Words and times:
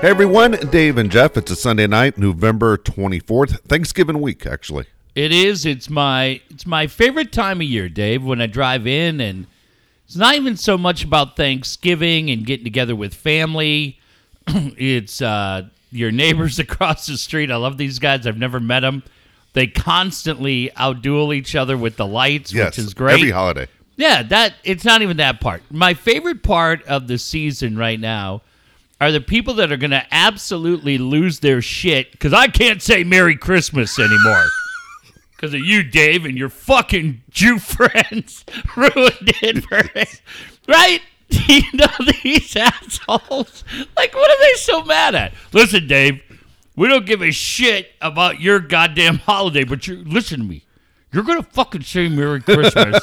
Hey 0.00 0.10
everyone, 0.10 0.52
Dave 0.70 0.96
and 0.96 1.10
Jeff. 1.10 1.36
It's 1.36 1.50
a 1.50 1.56
Sunday 1.56 1.88
night, 1.88 2.16
November 2.18 2.76
24th, 2.76 3.60
Thanksgiving 3.62 4.20
week, 4.20 4.46
actually. 4.46 4.84
It 5.16 5.32
is. 5.32 5.66
It's 5.66 5.90
my 5.90 6.40
it's 6.50 6.64
my 6.66 6.86
favorite 6.86 7.32
time 7.32 7.60
of 7.60 7.64
year, 7.66 7.88
Dave. 7.88 8.22
When 8.22 8.40
I 8.40 8.46
drive 8.46 8.86
in, 8.86 9.20
and 9.20 9.48
it's 10.06 10.14
not 10.14 10.36
even 10.36 10.56
so 10.56 10.78
much 10.78 11.02
about 11.02 11.34
Thanksgiving 11.36 12.30
and 12.30 12.46
getting 12.46 12.62
together 12.62 12.94
with 12.94 13.12
family. 13.12 13.98
it's 14.46 15.20
uh, 15.20 15.62
your 15.90 16.12
neighbors 16.12 16.58
across 16.60 17.06
the 17.06 17.16
street. 17.18 17.50
I 17.50 17.56
love 17.56 17.76
these 17.76 17.98
guys. 17.98 18.24
I've 18.24 18.38
never 18.38 18.60
met 18.60 18.80
them. 18.80 19.02
They 19.54 19.66
constantly 19.66 20.70
outduel 20.76 21.34
each 21.34 21.56
other 21.56 21.76
with 21.76 21.96
the 21.96 22.06
lights, 22.06 22.52
Yes, 22.52 22.76
which 22.76 22.86
is 22.86 22.94
great. 22.94 23.14
every 23.14 23.30
holiday. 23.32 23.66
Yeah, 23.96 24.22
that 24.22 24.54
it's 24.62 24.84
not 24.84 25.02
even 25.02 25.16
that 25.16 25.40
part. 25.40 25.62
My 25.72 25.94
favorite 25.94 26.44
part 26.44 26.84
of 26.84 27.08
the 27.08 27.18
season 27.18 27.76
right 27.76 27.98
now 27.98 28.42
are 29.00 29.12
the 29.12 29.20
people 29.20 29.54
that 29.54 29.70
are 29.70 29.76
going 29.76 29.92
to 29.92 30.06
absolutely 30.10 30.98
lose 30.98 31.40
their 31.40 31.62
shit 31.62 32.12
because 32.12 32.32
I 32.32 32.48
can't 32.48 32.82
say 32.82 33.04
Merry 33.04 33.36
Christmas 33.36 33.98
anymore 33.98 34.46
because 35.36 35.54
of 35.54 35.60
you, 35.60 35.82
Dave, 35.84 36.24
and 36.24 36.36
your 36.36 36.48
fucking 36.48 37.22
Jew 37.30 37.58
friends 37.60 38.44
ruined 38.76 39.34
it 39.40 39.64
for 39.64 39.98
us. 39.98 40.20
Right? 40.66 41.00
You 41.46 41.62
know 41.74 41.86
these 42.22 42.56
assholes. 42.56 43.62
Like, 43.98 44.14
what 44.14 44.30
are 44.30 44.40
they 44.40 44.54
so 44.54 44.82
mad 44.84 45.14
at? 45.14 45.34
Listen, 45.52 45.86
Dave, 45.86 46.22
we 46.74 46.88
don't 46.88 47.04
give 47.04 47.20
a 47.20 47.30
shit 47.30 47.90
about 48.00 48.40
your 48.40 48.60
goddamn 48.60 49.18
holiday, 49.18 49.64
but 49.64 49.86
you 49.86 50.02
listen 50.06 50.40
to 50.40 50.46
me. 50.46 50.64
You're 51.12 51.24
gonna 51.24 51.42
fucking 51.42 51.82
say 51.82 52.08
Merry 52.08 52.40
Christmas. 52.40 53.02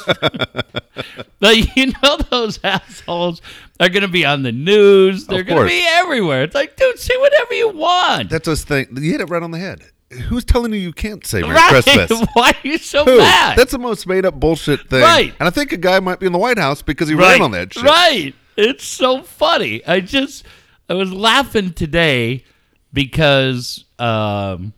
like, 1.40 1.76
you 1.76 1.92
know 2.02 2.16
those 2.30 2.58
assholes 2.64 3.40
are 3.78 3.88
gonna 3.88 4.08
be 4.08 4.24
on 4.24 4.42
the 4.42 4.52
news. 4.52 5.26
They're 5.26 5.42
gonna 5.42 5.66
be 5.66 5.84
everywhere. 5.86 6.42
It's 6.42 6.54
like, 6.54 6.76
dude, 6.76 6.98
say 6.98 7.16
whatever 7.16 7.54
you 7.54 7.70
want. 7.70 8.30
That's 8.30 8.48
us 8.48 8.64
thing. 8.64 8.88
You 8.92 9.12
hit 9.12 9.20
it 9.20 9.26
right 9.26 9.42
on 9.42 9.50
the 9.50 9.58
head. 9.58 9.82
Who's 10.28 10.44
telling 10.44 10.72
you 10.72 10.78
you 10.78 10.92
can't 10.92 11.26
say 11.26 11.40
Merry 11.40 11.54
right? 11.54 11.84
Christmas? 11.84 12.28
Why 12.34 12.50
are 12.50 12.66
you 12.66 12.78
so 12.78 13.04
Who? 13.04 13.18
mad? 13.18 13.58
That's 13.58 13.72
the 13.72 13.78
most 13.78 14.06
made 14.06 14.24
up 14.24 14.38
bullshit 14.38 14.88
thing. 14.88 15.02
Right. 15.02 15.34
And 15.40 15.46
I 15.48 15.50
think 15.50 15.72
a 15.72 15.76
guy 15.76 15.98
might 15.98 16.20
be 16.20 16.26
in 16.26 16.32
the 16.32 16.38
White 16.38 16.58
House 16.58 16.80
because 16.80 17.08
he 17.08 17.14
right. 17.14 17.32
ran 17.32 17.42
on 17.42 17.50
that 17.52 17.74
shit. 17.74 17.82
Right. 17.82 18.34
It's 18.56 18.84
so 18.84 19.22
funny. 19.22 19.84
I 19.84 20.00
just 20.00 20.44
I 20.88 20.94
was 20.94 21.12
laughing 21.12 21.72
today 21.72 22.44
because 22.92 23.84
um 23.98 24.72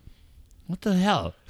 what 0.67 0.81
the 0.81 0.93
hell? 0.93 1.35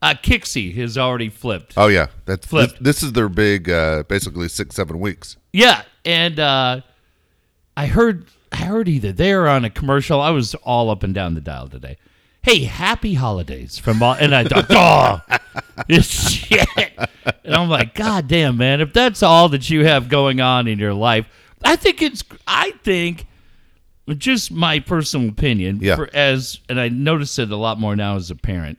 Uh 0.00 0.14
Kixie 0.14 0.72
has 0.76 0.96
already 0.96 1.28
flipped. 1.28 1.74
Oh 1.76 1.88
yeah, 1.88 2.06
that's 2.24 2.46
this, 2.46 2.72
this 2.80 3.02
is 3.02 3.14
their 3.14 3.28
big, 3.28 3.68
uh, 3.68 4.04
basically 4.04 4.46
six 4.46 4.76
seven 4.76 5.00
weeks. 5.00 5.36
Yeah, 5.52 5.82
and 6.08 6.40
uh, 6.40 6.80
I 7.76 7.86
heard 7.86 8.24
I 8.50 8.56
heard 8.56 8.88
either 8.88 9.12
they 9.12 9.34
were 9.34 9.46
on 9.48 9.64
a 9.64 9.70
commercial. 9.70 10.20
I 10.20 10.30
was 10.30 10.54
all 10.56 10.90
up 10.90 11.02
and 11.02 11.14
down 11.14 11.34
the 11.34 11.40
dial 11.40 11.68
today. 11.68 11.98
Hey, 12.42 12.64
happy 12.64 13.14
holidays 13.14 13.78
from 13.78 14.02
all, 14.02 14.14
and 14.14 14.34
I 14.34 14.44
thought, 14.44 14.66
oh, 15.30 15.36
this 15.86 16.08
shit. 16.30 16.66
And 17.44 17.54
I'm 17.54 17.68
like, 17.68 17.94
God 17.94 18.26
damn, 18.26 18.56
man, 18.56 18.80
if 18.80 18.92
that's 18.94 19.22
all 19.22 19.50
that 19.50 19.68
you 19.68 19.84
have 19.84 20.08
going 20.08 20.40
on 20.40 20.66
in 20.66 20.78
your 20.78 20.94
life, 20.94 21.26
I 21.62 21.76
think 21.76 22.00
it's, 22.00 22.24
I 22.46 22.70
think, 22.84 23.26
just 24.16 24.50
my 24.50 24.78
personal 24.80 25.28
opinion, 25.28 25.80
Yeah. 25.82 25.96
for, 25.96 26.08
as, 26.14 26.60
and 26.70 26.80
I 26.80 26.88
notice 26.88 27.38
it 27.38 27.50
a 27.50 27.56
lot 27.56 27.78
more 27.78 27.94
now 27.96 28.16
as 28.16 28.30
a 28.30 28.36
parent. 28.36 28.78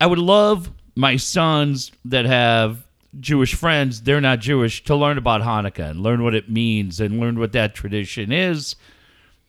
I 0.00 0.06
would 0.06 0.18
love 0.20 0.70
my 0.94 1.16
sons 1.16 1.90
that 2.04 2.24
have 2.26 2.86
Jewish 3.20 3.54
friends, 3.54 4.02
they're 4.02 4.20
not 4.20 4.40
Jewish, 4.40 4.82
to 4.84 4.96
learn 4.96 5.18
about 5.18 5.42
Hanukkah 5.42 5.90
and 5.90 6.00
learn 6.00 6.22
what 6.24 6.34
it 6.34 6.48
means 6.50 7.00
and 7.00 7.20
learn 7.20 7.38
what 7.38 7.52
that 7.52 7.74
tradition 7.74 8.32
is. 8.32 8.74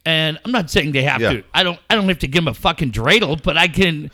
And 0.05 0.37
I'm 0.43 0.51
not 0.51 0.69
saying 0.69 0.91
they 0.91 1.03
have 1.03 1.21
Yeah. 1.21 1.33
to. 1.33 1.43
I 1.53 1.63
don't. 1.63 1.79
I 1.89 1.95
don't 1.95 2.09
have 2.09 2.19
to 2.19 2.27
give 2.27 2.43
them 2.43 2.49
a 2.49 2.53
fucking 2.53 2.91
dreidel, 2.91 3.41
but 3.41 3.57
I 3.57 3.69
can. 3.69 4.11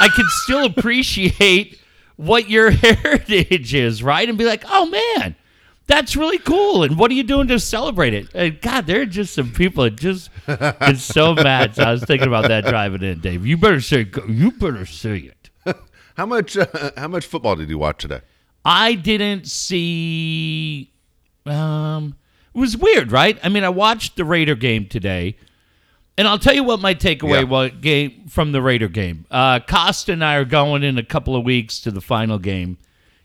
I 0.00 0.08
can 0.08 0.26
still 0.42 0.64
appreciate 0.66 1.78
what 2.16 2.50
your 2.50 2.70
heritage 2.70 3.72
is, 3.72 4.02
right? 4.02 4.28
And 4.28 4.36
be 4.36 4.44
like, 4.44 4.64
oh 4.68 4.84
man, 4.86 5.34
that's 5.86 6.14
really 6.14 6.36
cool. 6.36 6.82
And 6.82 6.98
what 6.98 7.10
are 7.10 7.14
you 7.14 7.22
doing 7.22 7.48
to 7.48 7.58
celebrate 7.58 8.12
it? 8.12 8.28
And 8.34 8.60
God, 8.60 8.86
there 8.86 9.00
are 9.00 9.06
just 9.06 9.32
some 9.32 9.50
people 9.50 9.84
that 9.84 9.96
just 9.96 10.28
get 10.46 10.98
so 10.98 11.32
mad. 11.34 11.74
So 11.74 11.84
I 11.84 11.92
was 11.92 12.04
thinking 12.04 12.28
about 12.28 12.48
that 12.48 12.66
driving 12.66 13.02
in, 13.02 13.20
Dave. 13.20 13.46
You 13.46 13.56
better 13.56 13.80
say. 13.80 14.06
You 14.28 14.50
better 14.52 14.84
say 14.84 15.18
it. 15.20 15.48
How 16.18 16.26
much? 16.26 16.54
Uh, 16.58 16.90
how 16.98 17.08
much 17.08 17.24
football 17.24 17.56
did 17.56 17.70
you 17.70 17.78
watch 17.78 18.02
today? 18.02 18.20
I 18.64 18.94
didn't 18.94 19.46
see. 19.46 20.90
Um, 21.46 22.16
it 22.54 22.58
was 22.58 22.76
weird, 22.76 23.12
right? 23.12 23.38
I 23.42 23.48
mean, 23.48 23.64
I 23.64 23.68
watched 23.70 24.16
the 24.16 24.24
Raider 24.24 24.54
game 24.54 24.86
today, 24.86 25.36
and 26.18 26.28
I'll 26.28 26.38
tell 26.38 26.54
you 26.54 26.64
what 26.64 26.80
my 26.80 26.94
takeaway 26.94 27.40
Yeah. 27.40 27.42
was 27.44 27.70
game 27.80 28.26
from 28.28 28.52
the 28.52 28.60
Raider 28.60 28.88
game. 28.88 29.24
Uh, 29.30 29.60
Costa 29.60 30.12
and 30.12 30.24
I 30.24 30.34
are 30.34 30.44
going 30.44 30.82
in 30.82 30.98
a 30.98 31.02
couple 31.04 31.34
of 31.36 31.44
weeks 31.44 31.80
to 31.80 31.90
the 31.90 32.00
final 32.00 32.38
game. 32.38 32.76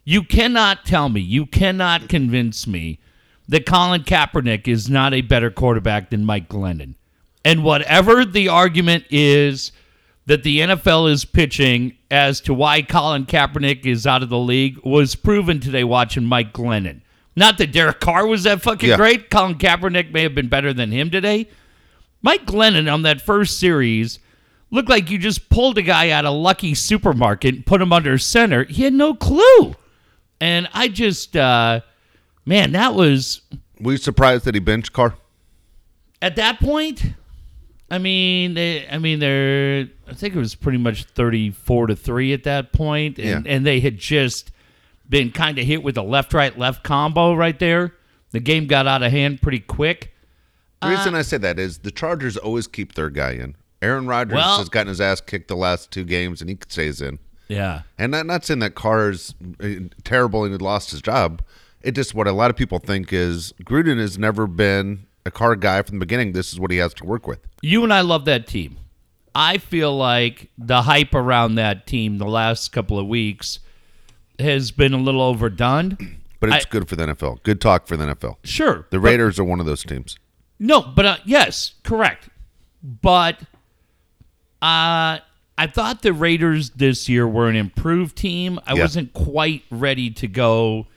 You 0.03 0.23
cannot 0.23 0.85
tell 0.85 1.09
me, 1.09 1.19
you 1.19 1.45
cannot 1.45 2.07
convince 2.09 2.67
me 2.67 2.99
that 3.47 3.65
Colin 3.65 4.03
Kaepernick 4.03 4.67
is 4.67 4.89
not 4.89 5.13
a 5.13 5.21
better 5.21 5.49
quarterback 5.51 6.09
than 6.11 6.25
Mike 6.25 6.47
Glennon. 6.47 6.93
And 7.43 7.63
whatever 7.63 8.23
the 8.25 8.47
argument 8.47 9.05
is 9.09 9.71
that 10.27 10.43
the 10.43 10.59
NFL 10.59 11.11
is 11.11 11.23
pitching 11.25 11.95
as 12.09 12.41
to 12.41 12.53
why 12.53 12.81
Colin 12.81 13.25
Kaepernick 13.25 13.85
is 13.85 14.07
out 14.07 14.23
of 14.23 14.29
the 14.29 14.39
league 14.39 14.79
was 14.83 15.15
proven 15.15 15.59
today 15.59 15.83
watching 15.83 16.23
Mike 16.25 16.51
Glennon. 16.53 17.01
Not 17.35 17.57
that 17.57 17.71
Derek 17.71 17.99
Carr 17.99 18.25
was 18.25 18.43
that 18.43 18.61
fucking 18.61 18.89
Yeah. 18.89 18.95
great. 18.97 19.29
Colin 19.29 19.55
Kaepernick 19.55 20.11
may 20.11 20.23
have 20.23 20.33
been 20.33 20.47
better 20.47 20.73
than 20.73 20.91
him 20.91 21.09
today. 21.11 21.47
Mike 22.21 22.45
Glennon 22.45 22.91
on 22.91 23.03
that 23.03 23.21
first 23.21 23.59
series 23.59 24.17
looked 24.71 24.89
like 24.89 25.11
you 25.11 25.17
just 25.19 25.49
pulled 25.49 25.77
a 25.77 25.81
guy 25.83 26.09
out 26.09 26.25
of 26.25 26.33
Lucky 26.33 26.73
Supermarket 26.73 27.53
and 27.55 27.65
put 27.65 27.81
him 27.81 27.93
under 27.93 28.17
center. 28.17 28.63
He 28.63 28.83
had 28.83 28.93
no 28.93 29.13
clue. 29.13 29.75
And 30.41 30.67
I 30.73 30.87
just, 30.87 31.35
uh, 31.37 31.81
man, 32.45 32.71
that 32.71 32.95
was 32.95 33.41
Were 33.79 33.91
you 33.91 33.97
surprised 33.99 34.45
that 34.45 34.55
he 34.55 34.59
benched 34.59 34.91
Carr? 34.91 35.15
at 36.21 36.35
that 36.37 36.59
point. 36.59 37.13
I 37.89 37.99
mean, 37.99 38.55
they, 38.55 38.87
I 38.87 38.97
mean, 38.97 39.19
they're. 39.19 39.87
I 40.07 40.13
think 40.13 40.35
it 40.35 40.39
was 40.39 40.55
pretty 40.55 40.79
much 40.79 41.03
thirty-four 41.05 41.87
to 41.87 41.95
three 41.95 42.33
at 42.33 42.43
that 42.43 42.73
point, 42.73 43.19
and 43.19 43.45
Yeah. 43.45 43.51
and 43.53 43.65
they 43.65 43.79
had 43.79 43.97
just 43.97 44.51
been 45.07 45.31
kind 45.31 45.59
of 45.59 45.65
hit 45.65 45.83
with 45.83 45.97
a 45.97 46.01
left-right 46.01 46.57
left 46.57 46.83
combo 46.83 47.35
right 47.35 47.57
there. 47.59 47.93
The 48.31 48.39
game 48.39 48.65
got 48.65 48.87
out 48.87 49.03
of 49.03 49.11
hand 49.11 49.41
pretty 49.41 49.59
quick. 49.59 50.13
The 50.81 50.89
reason 50.89 51.15
I 51.15 51.21
say 51.21 51.37
that 51.37 51.57
is 51.59 51.79
the 51.79 51.91
Chargers 51.91 52.37
always 52.37 52.67
keep 52.67 52.95
their 52.95 53.09
guy 53.09 53.31
in. 53.31 53.55
Aaron 53.81 54.07
Rodgers 54.07 54.35
Well- 54.35 54.57
has 54.57 54.69
gotten 54.69 54.87
his 54.89 54.99
ass 55.01 55.21
kicked 55.21 55.47
the 55.47 55.55
last 55.55 55.91
two 55.91 56.03
games, 56.05 56.41
and 56.41 56.49
he 56.49 56.57
stays 56.67 57.01
in. 57.01 57.19
Yeah, 57.47 57.83
And 57.99 58.11
not 58.11 58.25
not 58.25 58.43
saying 58.45 58.59
that 58.61 58.73
Carr's 58.73 59.35
uh, 59.63 59.67
terrible 60.03 60.43
and 60.43 60.51
he 60.51 60.57
lost 60.57 60.89
his 60.89 61.01
job. 61.03 61.43
It 61.83 61.91
just 61.93 62.15
what 62.15 62.25
a 62.27 62.31
lot 62.31 62.49
of 62.49 62.55
people 62.57 62.79
think 62.79 63.13
is 63.13 63.53
Gruden 63.63 63.99
has 63.99 64.17
never 64.17 64.47
been 64.47 65.05
a 65.25 65.31
Carr 65.31 65.55
guy 65.55 65.81
from 65.81 65.97
the 65.99 66.05
beginning. 66.05 66.31
This 66.33 66.53
is 66.53 66.59
what 66.59 66.71
he 66.71 66.77
has 66.77 66.93
to 66.95 67.05
work 67.05 67.27
with. 67.27 67.39
you 67.61 67.83
and 67.83 67.91
I 67.93 68.01
love 68.01 68.25
that 68.25 68.47
team. 68.47 68.77
I 69.33 69.57
feel 69.57 69.95
like 69.95 70.49
the 70.57 70.83
hype 70.83 71.13
around 71.13 71.55
that 71.55 71.87
team 71.87 72.19
the 72.19 72.25
last 72.27 72.71
couple 72.71 72.97
of 72.99 73.07
weeks 73.07 73.59
has 74.39 74.71
been 74.71 74.93
a 74.93 74.97
little 74.97 75.21
overdone. 75.21 75.97
But 76.41 76.53
it's 76.53 76.65
I- 76.65 76.69
good 76.69 76.87
for 76.89 76.95
the 76.97 77.05
NFL. 77.07 77.41
Good 77.43 77.59
talk 77.61 77.87
for 77.87 77.95
the 77.97 78.05
NFL. 78.05 78.35
Sure, 78.43 78.85
The 78.91 78.99
but- 78.99 79.07
Raiders 79.07 79.39
are 79.39 79.43
one 79.45 79.59
of 79.61 79.65
those 79.65 79.83
teams. 79.83 80.17
No, 80.59 80.81
but 80.81 81.05
uh, 81.05 81.17
yes, 81.25 81.73
correct. 81.83 82.29
But 82.83 83.39
uh, 84.61 85.19
I 85.57 85.67
thought 85.73 86.01
the 86.01 86.13
Raiders 86.13 86.71
this 86.71 87.07
year 87.09 87.27
were 87.27 87.47
an 87.49 87.55
improved 87.55 88.15
team. 88.17 88.59
I 88.67 88.73
Yeah. 88.75 88.81
wasn't 88.81 89.13
quite 89.13 89.63
ready 89.71 90.11
to 90.11 90.27
go. 90.27 90.87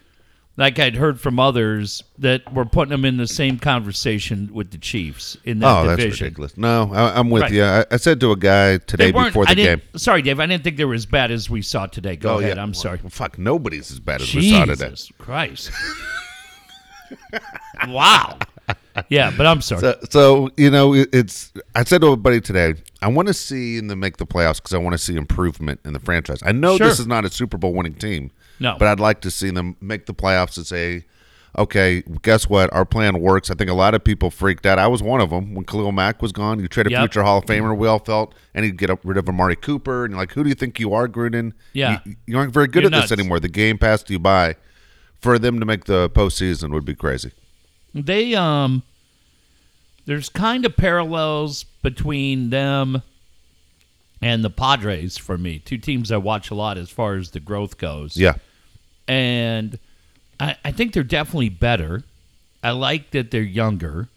Like 0.58 0.76
I'd 0.81 0.96
heard 0.96 1.20
from 1.20 1.38
others 1.38 2.02
that 2.19 2.52
were 2.52 2.64
putting 2.64 2.90
them 2.90 3.05
in 3.05 3.16
the 3.16 3.28
same 3.28 3.60
conversation 3.60 4.50
with 4.52 4.72
the 4.72 4.78
Chiefs 4.78 5.37
in 5.44 5.60
that 5.60 5.69
Oh, 5.69 5.87
that's 5.87 6.02
division. 6.02 6.25
ridiculous. 6.25 6.56
No, 6.58 6.90
I, 6.93 7.16
I'm 7.16 7.31
with 7.31 7.43
Right. 7.43 7.52
you. 7.52 7.62
I, 7.64 7.84
I 7.93 7.96
said 7.96 8.19
to 8.20 8.32
a 8.32 8.37
guy 8.37 8.78
today 8.78 9.12
before 9.12 9.46
the 9.46 9.55
game. 9.55 9.81
Sorry, 9.94 10.20
Dave. 10.20 10.40
I 10.40 10.46
didn't 10.46 10.64
think 10.64 10.76
they 10.76 10.84
were 10.84 10.94
as 10.94 11.06
bad 11.06 11.31
as 11.31 11.49
we 11.49 11.62
saw 11.62 11.87
today. 11.87 12.16
Go 12.16 12.34
Oh 12.34 12.38
ahead. 12.40 12.56
yeah, 12.56 12.62
I'm 12.62 12.70
Well, 12.70 12.75
sorry. 12.75 12.99
Fuck, 13.08 13.38
nobody's 13.38 13.93
as 13.93 14.00
bad 14.00 14.20
as 14.20 14.34
we 14.34 14.50
saw 14.50 14.64
today. 14.64 14.88
Jesus 14.90 15.12
Christ. 15.16 15.70
wow. 17.87 18.38
Yeah, 19.08 19.32
but 19.37 19.46
I'm 19.46 19.60
sorry. 19.62 19.81
So, 19.81 19.99
so 20.10 20.50
you 20.56 20.70
know, 20.70 20.94
it- 20.94 21.08
it's. 21.12 21.52
I 21.75 21.84
said 21.84 22.00
to 22.00 22.08
a 22.08 22.16
buddy 22.16 22.40
today, 22.40 22.75
I 23.00 23.09
want 23.09 23.29
to 23.29 23.35
see 23.35 23.81
them 23.81 24.00
make 24.00 24.17
the 24.17 24.27
playoffs 24.27 24.56
because 24.56 24.75
I 24.75 24.79
want 24.79 24.95
to 24.95 24.99
see 24.99 25.15
improvement 25.17 25.81
in 25.85 25.93
the 25.93 26.00
franchise. 26.00 26.41
I 26.45 26.53
know 26.53 26.77
Sure. 26.77 26.89
this 26.89 26.99
is 26.99 27.06
not 27.06 27.25
a 27.25 27.31
Super 27.31 27.56
Bowl 27.56 27.73
winning 27.73 27.95
team, 27.95 28.31
No. 28.59 28.77
but 28.79 28.89
I'd 28.89 28.99
like 29.00 29.21
to 29.23 29.31
see 29.31 29.50
them 29.50 29.77
make 29.81 30.06
the 30.06 30.15
playoffs 30.15 30.56
and 30.56 30.67
say, 30.67 31.05
okay, 31.56 32.03
guess 32.23 32.49
what? 32.49 32.73
Our 32.73 32.85
plan 32.85 33.21
works. 33.21 33.50
I 33.50 33.55
think 33.55 33.71
a 33.71 33.75
lot 33.75 33.95
of 33.95 34.03
people 34.05 34.31
freaked 34.31 34.67
out. 34.67 34.79
I 34.79 34.87
was 34.89 35.03
one 35.03 35.21
of 35.21 35.31
them 35.31 35.55
when 35.55 35.65
Khalil 35.65 35.93
Mack 35.93 36.21
was 36.21 36.33
gone. 36.33 36.59
You 36.61 36.67
trade 36.69 36.87
a 36.89 36.91
Yep. 36.91 37.00
future 37.00 37.23
Hall 37.23 37.39
of 37.39 37.45
Famer. 37.47 37.77
We 37.77 37.87
all 37.89 37.99
felt, 38.00 38.35
and 38.55 38.65
he'd 38.65 38.77
get 38.77 38.91
rid 39.05 39.17
of 39.17 39.29
Amari 39.29 39.56
Cooper, 39.56 40.05
and 40.05 40.12
you're 40.12 40.21
like, 40.21 40.33
who 40.33 40.43
do 40.43 40.49
you 40.49 40.55
think 40.55 40.79
you 40.81 40.93
are, 40.93 41.09
Gruden? 41.09 41.53
Yeah. 41.73 42.01
you, 42.05 42.17
you 42.27 42.39
aren't 42.39 42.53
very 42.53 42.67
good 42.67 42.83
You're 42.83 42.94
at 42.94 43.01
this 43.03 43.12
anymore. 43.12 43.39
The 43.41 43.49
game 43.49 43.79
passed 43.79 44.11
you 44.11 44.19
by. 44.19 44.56
For 45.21 45.37
them 45.37 45.59
to 45.59 45.67
make 45.67 45.87
the 45.87 46.09
postseason 46.11 46.71
would 46.73 46.85
be 46.85 46.94
crazy. 46.94 47.33
They 47.93 48.37
um 48.37 48.85
there's 50.08 50.31
kind 50.31 50.64
of 50.64 50.75
parallels 50.75 51.64
between 51.82 52.49
them 52.49 53.02
and 54.22 54.43
the 54.43 54.49
Padres 54.49 55.19
for 55.19 55.37
me. 55.37 55.58
Two 55.58 55.76
teams 55.76 56.10
I 56.10 56.16
watch 56.16 56.50
a 56.50 56.55
lot 56.55 56.78
as 56.78 56.88
far 56.88 57.16
as 57.16 57.32
the 57.32 57.40
growth 57.40 57.76
goes. 57.76 58.16
Yeah. 58.16 58.37
And 59.06 59.78
I, 60.40 60.56
I 60.64 60.72
think 60.72 60.94
they're 60.94 61.02
definitely 61.02 61.50
better. 61.50 62.05
I 62.64 62.70
like 62.70 63.10
that 63.10 63.31
they're 63.31 63.43
younger. 63.43 64.08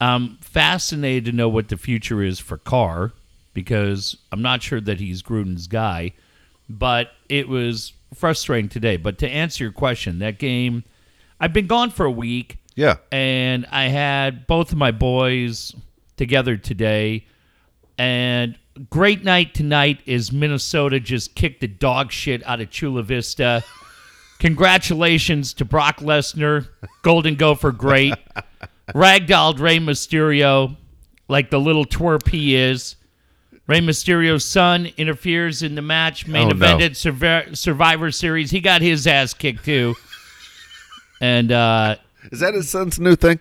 I'm 0.00 0.36
fascinated 0.38 1.26
to 1.26 1.32
know 1.32 1.48
what 1.48 1.68
the 1.68 1.76
future 1.76 2.24
is 2.24 2.40
for 2.40 2.58
Carr 2.58 3.12
because 3.54 4.16
I'm 4.32 4.42
not 4.42 4.64
sure 4.64 4.80
that 4.80 4.98
he's 4.98 5.22
Gruden's 5.22 5.68
guy. 5.68 6.10
But 6.68 7.12
it 7.28 7.48
was 7.48 7.92
frustrating 8.16 8.68
today. 8.68 8.96
But 8.96 9.18
to 9.18 9.28
answer 9.28 9.62
your 9.62 9.72
question, 9.72 10.18
that 10.18 10.40
game, 10.40 10.82
I've 11.38 11.52
been 11.52 11.68
gone 11.68 11.90
for 11.90 12.04
a 12.04 12.10
week 12.10 12.56
Yeah. 12.80 12.96
and 13.12 13.66
I 13.70 13.84
had 13.88 14.46
both 14.46 14.72
of 14.72 14.78
my 14.78 14.90
boys 14.90 15.74
together 16.16 16.56
today. 16.56 17.26
And 17.98 18.56
great 18.88 19.22
night 19.24 19.52
tonight 19.52 20.00
is 20.06 20.32
Minnesota 20.32 20.98
just 20.98 21.34
kicked 21.34 21.60
the 21.60 21.66
dog 21.68 22.10
shit 22.10 22.42
out 22.46 22.60
of 22.62 22.70
Chula 22.70 23.02
Vista. 23.02 23.62
Congratulations 24.38 25.52
to 25.54 25.66
Brock 25.66 25.98
Lesnar, 25.98 26.68
Golden 27.02 27.34
Gopher 27.34 27.72
great, 27.72 28.14
ragdolled 28.94 29.58
Rey 29.60 29.78
Mysterio 29.78 30.76
like 31.28 31.50
the 31.50 31.60
little 31.60 31.84
twerp 31.84 32.26
he 32.28 32.54
is. 32.56 32.96
Rey 33.66 33.80
Mysterio's 33.80 34.44
son 34.46 34.88
interferes 34.96 35.62
in 35.62 35.74
the 35.74 35.82
match, 35.82 36.26
main 36.26 36.48
Oh, 36.48 36.54
evented 36.54 36.92
Survi- 36.92 37.54
Survivor 37.56 38.10
Series. 38.10 38.50
He 38.50 38.60
got 38.60 38.80
his 38.80 39.06
ass 39.06 39.34
kicked 39.34 39.64
too. 39.66 39.94
And 41.22 41.52
uh, 41.52 41.96
Is 42.32 42.40
that 42.40 42.54
his 42.54 42.68
son's 42.68 42.98
new 43.00 43.16
thing? 43.16 43.40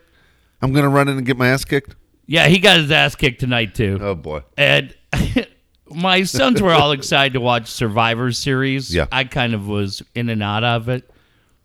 I'm 0.62 0.74
gonna 0.74 0.90
run 0.90 1.08
in 1.08 1.18
and 1.18 1.26
get 1.26 1.38
my 1.38 1.48
ass 1.48 1.66
kicked. 1.66 1.96
Yeah, 2.26 2.48
he 2.48 2.60
got 2.60 2.78
his 2.80 2.92
ass 2.92 3.16
kicked 3.16 3.40
tonight 3.40 3.74
too. 3.76 3.98
Oh 4.02 4.16
boy. 4.16 4.42
And 4.58 4.94
my 5.90 6.24
sons 6.24 6.62
were 6.62 6.72
all 6.74 6.92
excited 6.92 7.34
to 7.34 7.40
watch 7.42 7.68
Survivor 7.68 8.32
Series. 8.32 8.94
Yeah. 8.94 9.08
I 9.12 9.24
kind 9.24 9.54
of 9.54 9.68
was 9.68 10.02
in 10.16 10.30
and 10.30 10.44
out 10.44 10.64
of 10.64 10.90
it. 10.90 11.10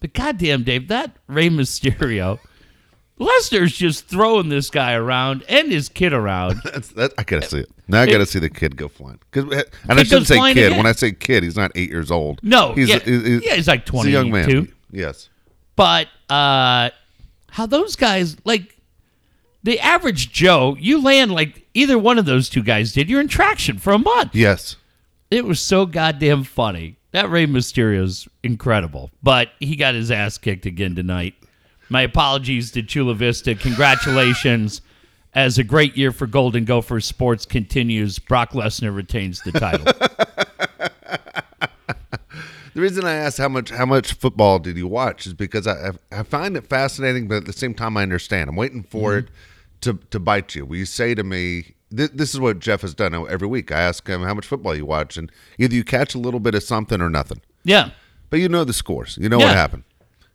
But 0.00 0.12
goddamn, 0.14 0.62
Dave, 0.64 0.88
that 0.88 1.16
Rey 1.28 1.48
Mysterio, 1.48 2.38
Lesnar's 3.18 3.72
just 3.76 4.06
throwing 4.08 4.48
this 4.48 4.70
guy 4.70 4.94
around 4.94 5.44
and 5.48 5.70
his 5.70 5.88
kid 5.88 6.12
around. 6.12 6.60
That's, 6.64 6.88
that, 6.90 7.12
I 7.18 7.22
gotta 7.22 7.46
see 7.48 7.60
it. 7.60 7.70
Now 7.86 8.02
I 8.02 8.06
gotta 8.06 8.26
see 8.26 8.38
the 8.38 8.50
kid 8.50 8.76
go 8.76 8.88
flying. 8.88 9.18
'Cause- 9.30 9.44
and 9.88 10.00
I 10.00 10.02
shouldn't 10.02 10.26
say 10.26 10.38
kid. 10.54 10.66
again. 10.66 10.76
When 10.78 10.86
I 10.86 10.92
say 10.92 11.12
kid, 11.12 11.42
he's 11.42 11.56
not 11.56 11.70
eight 11.74 11.90
years 11.90 12.10
old. 12.10 12.40
No, 12.42 12.72
he's 12.72 12.88
yeah, 12.88 12.98
he's- 13.00 13.42
yeah, 13.44 13.54
he's 13.56 13.68
like 13.68 13.88
he's 13.88 14.06
a 14.06 14.10
young 14.10 14.30
man. 14.30 14.44
22. 14.48 14.72
Yes. 14.90 15.28
But 15.76 16.08
uh, 16.30 16.90
how 17.54 17.66
those 17.66 17.94
guys 17.94 18.36
like 18.44 18.76
the 19.62 19.78
average 19.78 20.32
Joe, 20.32 20.76
you 20.80 21.00
land 21.00 21.30
like 21.30 21.68
either 21.72 21.96
one 21.96 22.18
of 22.18 22.24
those 22.24 22.48
two 22.48 22.64
guys 22.64 22.92
did. 22.92 23.08
You're 23.08 23.20
in 23.20 23.28
traction 23.28 23.78
for 23.78 23.92
a 23.92 23.98
month. 23.98 24.34
Yes. 24.34 24.74
It 25.30 25.44
was 25.44 25.60
so 25.60 25.86
goddamn 25.86 26.42
funny. 26.42 26.96
That 27.12 27.30
Rey 27.30 27.46
Mysterio's 27.46 28.26
incredible, 28.42 29.12
but 29.22 29.50
he 29.60 29.76
got 29.76 29.94
his 29.94 30.10
ass 30.10 30.36
kicked 30.36 30.66
again 30.66 30.96
tonight. 30.96 31.34
My 31.88 32.02
apologies 32.02 32.72
to 32.72 32.82
Chula 32.82 33.14
Vista. 33.14 33.54
Congratulations. 33.54 34.82
As 35.32 35.56
a 35.56 35.64
great 35.64 35.96
year 35.96 36.10
for 36.10 36.26
Golden 36.26 36.64
Gopher 36.64 36.98
sports 36.98 37.46
continues, 37.46 38.18
Brock 38.18 38.50
Lesnar 38.50 38.94
retains 38.94 39.40
the 39.42 39.52
title. 39.52 39.86
The 42.74 42.80
reason 42.80 43.04
I 43.04 43.14
asked 43.14 43.38
how 43.38 43.48
much 43.48 43.70
how 43.70 43.86
much 43.86 44.12
football 44.14 44.58
did 44.58 44.76
you 44.76 44.86
watch 44.88 45.26
is 45.26 45.32
because 45.34 45.66
I 45.66 45.92
I 46.12 46.22
find 46.24 46.56
it 46.56 46.66
fascinating, 46.68 47.28
but 47.28 47.36
at 47.36 47.44
the 47.46 47.52
same 47.52 47.74
time 47.74 47.96
I 47.96 48.02
understand. 48.02 48.50
I'm 48.50 48.56
waiting 48.56 48.82
for 48.82 49.12
Mm-hmm. 49.12 49.26
it 49.26 49.32
to 49.82 49.98
to 50.10 50.18
bite 50.20 50.54
you. 50.54 50.64
Will 50.66 50.76
you 50.78 50.86
say 50.86 51.14
to 51.14 51.22
me? 51.24 51.74
Th- 51.96 52.10
this 52.12 52.34
is 52.34 52.40
what 52.40 52.58
Jeff 52.58 52.80
has 52.80 52.92
done 52.94 53.14
every 53.14 53.46
week. 53.46 53.70
I 53.70 53.80
ask 53.80 54.06
him 54.08 54.22
how 54.22 54.34
much 54.34 54.46
football 54.46 54.74
you 54.74 54.84
watch, 54.86 55.16
and 55.16 55.30
either 55.58 55.74
you 55.76 55.84
catch 55.84 56.14
a 56.16 56.18
little 56.18 56.40
bit 56.40 56.54
of 56.56 56.62
something 56.64 57.00
or 57.00 57.08
nothing. 57.10 57.40
yeah. 57.62 57.90
But 58.30 58.40
you 58.40 58.48
know 58.48 58.64
the 58.64 58.72
scores. 58.72 59.16
You 59.20 59.28
know 59.28 59.38
Yeah. 59.38 59.46
what 59.46 59.54
happened. 59.56 59.84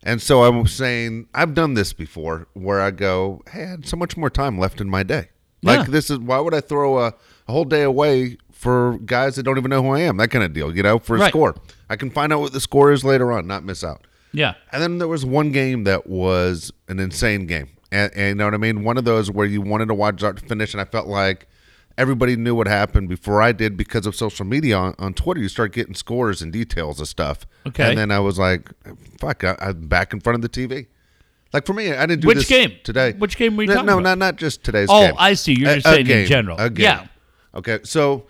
And 0.03 0.21
so 0.21 0.43
I'm 0.45 0.65
saying 0.67 1.27
I've 1.33 1.53
done 1.53 1.73
this 1.73 1.91
before 1.91 2.47
where 2.53 2.79
I 2.79 2.91
go, 2.91 3.41
hey, 3.51 3.63
I 3.63 3.65
had 3.71 3.85
so 3.85 3.97
much 3.97 4.15
more 4.15 4.29
time 4.29 4.57
left 4.57 4.79
in 4.79 4.89
my 4.89 5.03
day. 5.03 5.27
Like 5.61 5.79
Yeah. 5.79 5.91
this 5.91 6.09
is 6.09 6.19
why 6.19 6.39
would 6.39 6.53
I 6.53 6.61
throw 6.61 6.99
a, 6.99 7.07
a 7.47 7.51
whole 7.51 7.65
day 7.65 7.81
away 7.83 8.37
for 8.59 8.97
guys 9.05 9.37
that 9.37 9.43
don't 9.43 9.57
even 9.57 9.69
know 9.69 9.81
who 9.81 9.91
I 9.91 10.01
am? 10.01 10.17
That 10.17 10.27
kind 10.31 10.43
of 10.43 10.51
deal, 10.51 10.75
you 10.75 10.83
know, 10.83 10.99
for 10.99 11.15
a 11.15 11.19
Right. 11.19 11.29
score. 11.29 11.55
I 11.89 11.95
can 11.95 12.09
find 12.09 12.33
out 12.33 12.41
what 12.41 12.51
the 12.51 12.59
score 12.59 12.91
is 12.91 13.05
later 13.05 13.31
on, 13.31 13.47
not 13.47 13.63
miss 13.63 13.85
out. 13.85 14.05
Yeah. 14.33 14.55
And 14.73 14.83
then 14.83 14.97
there 14.97 15.07
was 15.07 15.25
one 15.25 15.51
game 15.53 15.85
that 15.85 16.07
was 16.07 16.71
an 16.89 16.99
insane 16.99 17.45
game. 17.45 17.69
And, 17.89 18.11
and 18.13 18.27
you 18.27 18.35
know 18.35 18.45
what 18.45 18.53
I 18.53 18.57
mean? 18.57 18.83
One 18.83 18.97
of 18.97 19.05
those 19.05 19.31
where 19.31 19.45
you 19.45 19.61
wanted 19.61 19.87
to 19.87 19.93
watch 19.93 20.19
start 20.19 20.37
to 20.39 20.45
finish, 20.45 20.73
and 20.73 20.81
I 20.81 20.85
felt 20.85 21.07
like 21.07 21.47
everybody 21.97 22.35
knew 22.35 22.53
what 22.53 22.67
happened 22.67 23.07
before 23.07 23.41
I 23.41 23.53
did 23.53 23.77
because 23.77 24.05
of 24.05 24.13
social 24.13 24.45
media 24.45 24.77
on, 24.77 24.93
on 24.99 25.13
Twitter. 25.13 25.39
You 25.39 25.47
start 25.49 25.71
getting 25.71 25.95
scores 25.95 26.41
and 26.41 26.51
details 26.51 26.99
of 26.99 27.07
stuff. 27.07 27.47
Okay. 27.65 27.87
And 27.89 27.97
then 27.97 28.11
I 28.11 28.19
was 28.19 28.37
like, 28.37 28.69
fuck, 29.19 29.43
I, 29.45 29.55
I'm 29.61 29.87
back 29.87 30.11
in 30.13 30.19
front 30.19 30.35
of 30.35 30.41
the 30.41 30.49
TV. 30.49 30.87
Like 31.53 31.65
for 31.65 31.73
me, 31.73 31.91
I 31.93 32.05
didn't 32.05 32.21
do 32.23 32.27
Which 32.27 32.39
this 32.39 32.47
game? 32.49 32.73
today. 32.83 33.13
Which 33.13 33.37
game 33.37 33.55
were 33.55 33.63
you 33.63 33.69
no, 33.69 33.73
talking 33.75 33.87
no, 33.87 33.93
about? 33.93 34.03
not 34.03 34.17
not 34.19 34.35
just 34.35 34.63
today's 34.65 34.89
game. 34.89 34.95
Oh, 34.97 35.07
game. 35.07 35.15
I 35.17 35.33
see. 35.33 35.53
You're 35.53 35.71
A- 35.71 35.75
just 35.75 35.87
saying 35.87 36.01
in 36.01 36.05
game, 36.07 36.27
general. 36.27 36.57
A 36.59 36.69
game. 36.69 36.83
Yeah. 36.83 37.07
Okay, 37.55 37.79
so 37.83 38.27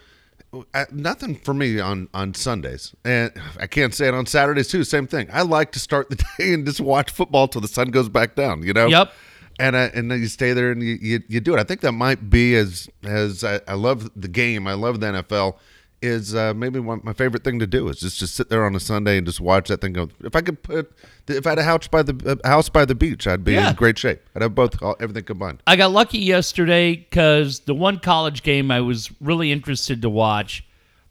nothing 0.91 1.35
for 1.35 1.53
me 1.53 1.79
on 1.79 2.09
on 2.13 2.33
Sundays, 2.33 2.95
and 3.03 3.31
I 3.59 3.67
can't 3.67 3.93
say 3.93 4.07
it 4.07 4.13
on 4.13 4.25
Saturdays 4.25 4.67
too. 4.67 4.83
Same 4.83 5.07
thing. 5.07 5.29
I 5.31 5.43
like 5.43 5.71
to 5.73 5.79
start 5.79 6.09
the 6.09 6.15
day 6.37 6.53
and 6.53 6.65
just 6.65 6.79
watch 6.79 7.11
football 7.11 7.47
till 7.47 7.61
the 7.61 7.67
sun 7.67 7.91
goes 7.91 8.09
back 8.09 8.35
down. 8.35 8.63
You 8.63 8.73
know. 8.73 8.87
Yep. 8.87 9.13
And 9.61 9.75
I, 9.75 9.87
and 9.87 10.09
then 10.09 10.21
you 10.21 10.27
stay 10.27 10.53
there 10.53 10.71
and 10.71 10.81
you, 10.81 10.97
you, 11.01 11.21
you 11.27 11.41
do 11.41 11.53
it. 11.53 11.59
I 11.59 11.65
think 11.65 11.81
that 11.81 11.91
might 11.91 12.29
be 12.29 12.55
as 12.55 12.87
as 13.03 13.43
I, 13.43 13.59
I 13.67 13.73
love 13.73 14.09
the 14.15 14.29
game. 14.29 14.67
I 14.67 14.73
love 14.73 15.01
the 15.01 15.07
NFL. 15.07 15.57
Is 16.01 16.33
uh, 16.33 16.53
maybe 16.53 16.79
one, 16.79 17.01
my 17.03 17.11
favorite 17.11 17.43
thing 17.43 17.59
to 17.59 17.67
do 17.67 17.89
is 17.89 17.99
just 17.99 18.19
just 18.19 18.33
sit 18.33 18.47
there 18.49 18.63
on 18.63 18.73
a 18.73 18.79
Sunday 18.79 19.17
and 19.17 19.27
just 19.27 19.41
watch 19.41 19.67
that 19.67 19.81
thing 19.81 19.91
go. 19.91 20.07
If 20.23 20.33
I 20.33 20.39
could 20.39 20.63
put, 20.63 20.93
if 21.27 21.45
I 21.45 21.49
had 21.49 21.59
a 21.59 21.63
house 21.63 21.89
by 21.89 22.03
the 22.03 22.39
a 22.41 22.47
house 22.47 22.69
by 22.69 22.85
the 22.85 22.95
beach, 22.95 23.27
I'd 23.27 23.43
be 23.43 23.51
Yeah. 23.53 23.71
in 23.71 23.75
great 23.75 23.97
shape. 23.97 24.21
I'd 24.33 24.41
have 24.41 24.55
both 24.55 24.81
all, 24.81 24.95
everything 25.01 25.25
combined. 25.25 25.61
I 25.67 25.75
got 25.75 25.91
lucky 25.91 26.19
yesterday 26.19 26.95
because 26.95 27.59
the 27.61 27.75
one 27.75 27.99
college 27.99 28.43
game 28.43 28.71
I 28.71 28.79
was 28.79 29.11
really 29.19 29.51
interested 29.51 30.01
to 30.03 30.09
watch 30.09 30.63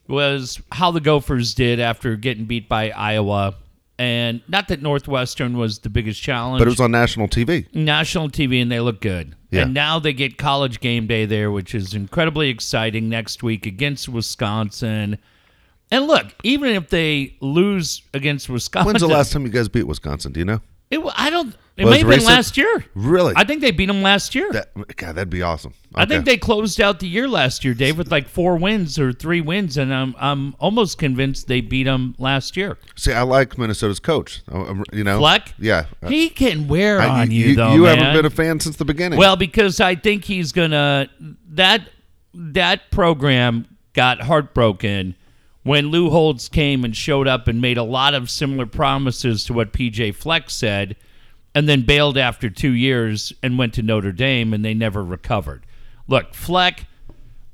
was 0.07 0.59
how 0.73 0.91
the 0.91 1.01
Gophers 1.01 1.53
did 1.53 1.81
after 1.81 2.17
getting 2.17 2.47
beat 2.47 2.67
by 2.67 2.89
Iowa. 2.91 3.57
And 3.99 4.41
not 4.49 4.69
that 4.69 4.81
Northwestern 4.81 5.59
was 5.59 5.81
the 5.81 5.91
biggest 5.91 6.23
challenge, 6.23 6.61
But 6.61 6.69
it 6.69 6.71
was 6.71 6.81
on 6.81 6.93
national 6.93 7.29
TV. 7.29 7.67
national 7.75 8.31
TV, 8.31 8.63
and 8.63 8.71
they 8.73 8.81
look 8.81 9.01
good. 9.03 9.35
Yeah. 9.51 9.63
And 9.63 9.75
now 9.75 9.99
they 9.99 10.13
get 10.13 10.37
college 10.37 10.81
game 10.81 11.07
day 11.07 11.25
there, 11.25 11.51
which 11.51 11.75
is 11.75 11.95
incredibly 11.95 12.51
exciting 12.51 13.09
next 13.09 13.43
week 13.43 13.67
against 13.67 14.09
Wisconsin. 14.09 15.19
And 15.91 16.07
look, 16.07 16.27
even 16.43 16.71
if 16.71 16.91
they 16.91 17.37
lose 17.41 18.03
against 18.13 18.49
Wisconsin, 18.49 18.87
When's 18.93 19.01
the 19.01 19.09
last 19.09 19.33
time 19.33 19.47
you 19.47 19.53
guys 19.53 19.69
beat 19.69 19.85
Wisconsin? 19.85 20.33
Do 20.33 20.41
you 20.41 20.45
know? 20.45 20.61
It, 20.91 21.01
I 21.17 21.31
don't. 21.31 21.55
It 21.77 21.85
Was 21.85 21.93
may 21.93 21.99
have 22.01 22.09
been 22.09 22.25
last 22.25 22.57
year. 22.57 22.85
Really? 22.97 23.35
I 23.37 23.45
think 23.45 23.61
they 23.61 23.71
beat 23.71 23.87
them 23.87 24.03
last 24.03 24.35
year. 24.35 24.51
That, 24.51 24.73
God, 24.97 25.15
that'd 25.15 25.31
be 25.31 25.43
awesome. 25.43 25.75
I 25.95 26.07
think 26.07 26.25
they 26.25 26.37
closed 26.37 26.81
out 26.81 26.99
the 26.99 27.07
year 27.07 27.29
last 27.29 27.65
year, 27.65 27.73
Dave, 27.73 27.97
with 27.97 28.11
like 28.11 28.27
four 28.27 28.57
wins 28.57 28.99
or 28.99 29.13
three 29.13 29.41
wins, 29.41 29.77
and 29.77 29.95
I'm 29.95 30.17
I'm 30.19 30.57
almost 30.59 30.99
convinced 30.99 31.47
they 31.47 31.61
beat 31.61 31.85
them 31.85 32.17
last 32.19 32.57
year. 32.57 32.79
see. 32.97 33.13
I 33.13 33.23
like 33.23 33.57
Minnesota's 33.59 34.01
coach. 34.01 34.43
You 34.93 35.05
know, 35.05 35.19
Fleck, 35.21 35.55
Yeah, 35.61 35.85
he 36.09 36.31
can 36.31 36.67
wear 36.67 37.01
I- 37.01 37.21
on 37.23 37.31
you, 37.31 37.55
though. 37.55 37.77
man. 37.77 37.99
haven't 37.99 38.15
been 38.17 38.27
a 38.27 38.31
fan 38.31 38.59
since 38.59 38.75
the 38.75 38.85
beginning. 38.85 39.17
well 39.19 39.37
because 39.37 39.79
I 39.81 39.95
think 39.95 40.25
he's 40.25 40.51
gonna 40.51 41.09
that 41.51 41.83
that 42.35 42.91
program 42.91 43.67
got 43.93 44.21
heartbroken 44.23 45.15
when 45.69 45.89
Lou 45.89 46.09
Holtz 46.09 46.49
came 46.49 46.83
and 46.83 46.97
showed 46.97 47.29
up 47.29 47.47
and 47.47 47.61
made 47.61 47.77
a 47.77 47.83
lot 47.83 48.15
of 48.15 48.31
similar 48.31 48.65
promises 48.65 49.45
to 49.45 49.53
what 49.53 49.75
PJ 49.75 50.15
Fleck 50.15 50.49
said, 50.49 50.97
and 51.55 51.69
then 51.69 51.83
bailed 51.83 52.17
after 52.17 52.49
two 52.49 52.71
years 52.71 53.35
and 53.43 53.59
went 53.59 53.75
to 53.75 53.83
Notre 53.83 54.13
Dame, 54.13 54.55
and 54.55 54.65
they 54.65 54.73
never 54.73 55.05
recovered. 55.05 55.67
Look, 56.07 56.33
Fleck, 56.33 56.87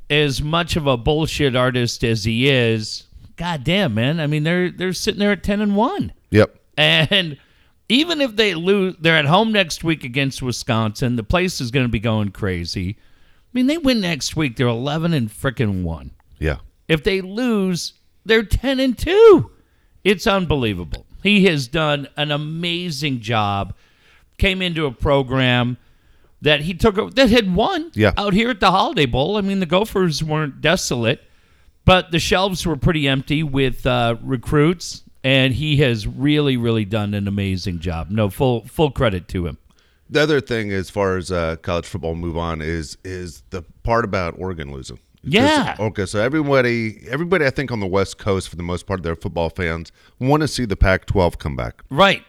as 0.09 0.41
much 0.41 0.77
of 0.77 0.87
a 0.87 0.97
bullshit 0.97 1.57
artist 1.57 2.05
as 2.05 2.23
he 2.23 2.49
is, 2.49 3.09
goddamn 3.35 3.95
man, 3.95 4.21
I 4.21 4.29
mean 4.29 4.45
they're 4.45 4.71
they're 4.71 4.93
sitting 4.93 5.19
there 5.19 5.33
at 5.33 5.43
ten 5.43 5.61
and 5.61 5.75
one. 5.75 6.13
yep. 6.31 6.57
And 6.77 7.37
even 7.89 8.21
if 8.21 8.37
they 8.37 8.55
lose, 8.55 8.95
they're 9.01 9.17
at 9.17 9.25
home 9.25 9.51
next 9.51 9.83
week 9.83 10.05
against 10.05 10.41
Wisconsin. 10.41 11.17
The 11.17 11.25
place 11.25 11.61
is 11.61 11.73
going 11.73 11.85
to 11.85 11.91
be 11.91 11.99
going 11.99 12.31
crazy. 12.31 12.97
I 12.99 13.51
mean, 13.53 13.67
they 13.67 13.79
win 13.79 14.01
next 14.01 14.37
week, 14.37 14.57
they're 14.57 14.69
11 14.69 15.13
and 15.13 15.29
frickin' 15.29 15.83
1. 15.83 16.11
Yeah. 16.39 16.59
If 16.89 17.05
they 17.05 17.21
lose, 17.21 17.95
they're 18.25 18.43
10 18.43 18.81
and 18.81 18.97
2. 18.97 19.51
It's 20.05 20.27
unbelievable. 20.27 21.07
He 21.23 21.45
has 21.47 21.67
done 21.69 22.09
an 22.17 22.31
amazing 22.31 23.21
job. 23.21 23.75
Came 24.39 24.61
into 24.61 24.85
a 24.87 24.91
program 24.93 25.77
that 26.43 26.61
he 26.63 26.75
took 26.75 27.15
that 27.15 27.31
had 27.31 27.55
won 27.55 27.91
Yeah. 27.95 28.13
out 28.19 28.35
here 28.35 28.51
at 28.51 28.61
the 28.61 28.71
Holiday 28.71 29.07
Bowl. 29.07 29.37
I 29.37 29.41
mean, 29.41 29.61
the 29.61 29.67
Gophers 29.67 30.23
weren't 30.23 30.61
desolate, 30.61 31.23
but 31.87 32.11
the 32.11 32.19
shelves 32.19 32.67
were 32.67 32.77
pretty 32.77 33.09
empty 33.09 33.43
with 33.43 33.87
uh, 33.87 34.17
recruits, 34.23 35.03
and 35.23 35.55
he 35.55 35.79
has 35.79 36.07
really, 36.07 36.57
really 36.59 36.85
done 36.85 37.15
an 37.15 37.27
amazing 37.27 37.79
job. 37.79 38.11
No 38.11 38.29
full 38.29 38.63
full 38.67 38.91
credit 38.91 39.27
to 39.29 39.47
him. 39.47 39.57
The 40.11 40.21
other 40.21 40.41
thing, 40.43 40.71
as 40.71 40.91
far 40.91 41.17
as 41.17 41.33
uh, 41.33 41.57
college 41.63 41.87
football 41.87 42.15
move 42.15 42.37
on, 42.37 42.61
is 42.61 42.99
is 43.05 43.43
the 43.49 43.63
part 43.83 44.05
about 44.05 44.35
Oregon 44.37 44.71
losing. 44.71 44.99
Yeah. 45.27 45.77
Okay. 45.79 46.07
So 46.07 46.21
everybody, 46.21 47.07
everybody, 47.09 47.47
I 47.47 47.51
think 47.51 47.71
on 47.71 47.81
the 47.81 47.87
West 47.87 48.19
Coast, 48.19 48.49
for 48.49 48.57
the 48.57 48.63
most 48.63 48.87
part, 48.87 49.03
their 49.03 49.17
football 49.17 49.51
fans 49.51 49.93
want 50.21 50.43
to 50.43 50.49
see 50.49 50.65
the 50.65 50.77
Pac-12 50.77 51.39
come 51.39 51.57
back. 51.57 51.83
Right. 51.91 52.23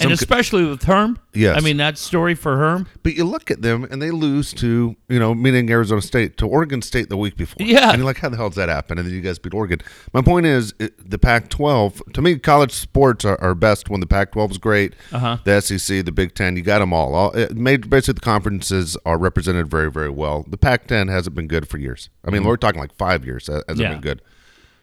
And 0.00 0.12
especially 0.12 0.64
with 0.64 0.82
Herm. 0.84 1.18
Yes. 1.32 1.56
I 1.56 1.60
mean, 1.64 1.76
that 1.76 1.96
story 1.98 2.34
for 2.34 2.56
Herm. 2.56 2.86
But 3.02 3.14
you 3.14 3.24
look 3.24 3.50
at 3.50 3.62
them 3.62 3.84
and 3.90 4.00
they 4.02 4.10
lose 4.10 4.52
to, 4.54 4.96
you 5.08 5.18
know, 5.18 5.34
meaning 5.34 5.70
Arizona 5.70 6.02
State, 6.02 6.36
to 6.38 6.46
Oregon 6.46 6.82
State 6.82 7.08
the 7.08 7.16
week 7.16 7.36
before. 7.36 7.64
Yeah. 7.66 7.90
And 7.90 7.98
you're 7.98 8.06
like, 8.06 8.18
how 8.18 8.28
the 8.28 8.36
hell 8.36 8.48
does 8.48 8.56
that 8.56 8.68
happen? 8.68 8.98
And 8.98 9.06
then 9.06 9.14
you 9.14 9.20
guys 9.20 9.38
beat 9.38 9.54
Oregon. 9.54 9.80
My 10.12 10.22
point 10.22 10.46
is, 10.46 10.74
it, 10.80 11.08
the 11.10 11.18
Pac 11.18 11.48
12, 11.50 12.02
to 12.14 12.22
me, 12.22 12.38
college 12.38 12.72
sports 12.72 13.24
are, 13.24 13.40
are 13.40 13.54
best 13.54 13.88
when 13.88 14.00
the 14.00 14.06
Pac 14.06 14.32
12 14.32 14.52
is 14.52 14.58
great. 14.58 14.94
Uh-huh. 15.12 15.38
The 15.44 15.60
SEC, 15.60 16.04
the 16.04 16.12
Big 16.12 16.34
Ten, 16.34 16.56
you 16.56 16.62
got 16.62 16.80
them 16.80 16.92
all. 16.92 17.14
all 17.14 17.30
it 17.32 17.56
made, 17.56 17.88
basically, 17.90 18.14
the 18.14 18.20
conferences 18.20 18.96
are 19.06 19.18
represented 19.18 19.68
very, 19.70 19.90
very 19.90 20.10
well. 20.10 20.44
The 20.48 20.56
Pac 20.58 20.86
10 20.88 21.08
hasn't 21.08 21.36
been 21.36 21.46
good 21.46 21.68
for 21.68 21.78
years. 21.78 22.10
I 22.26 22.30
mean, 22.30 22.44
we're 22.44 22.56
talking 22.56 22.80
like 22.80 22.94
five 22.96 23.24
years, 23.24 23.46
hasn't 23.46 23.78
Yeah. 23.78 23.90
been 23.92 24.00
good. 24.00 24.22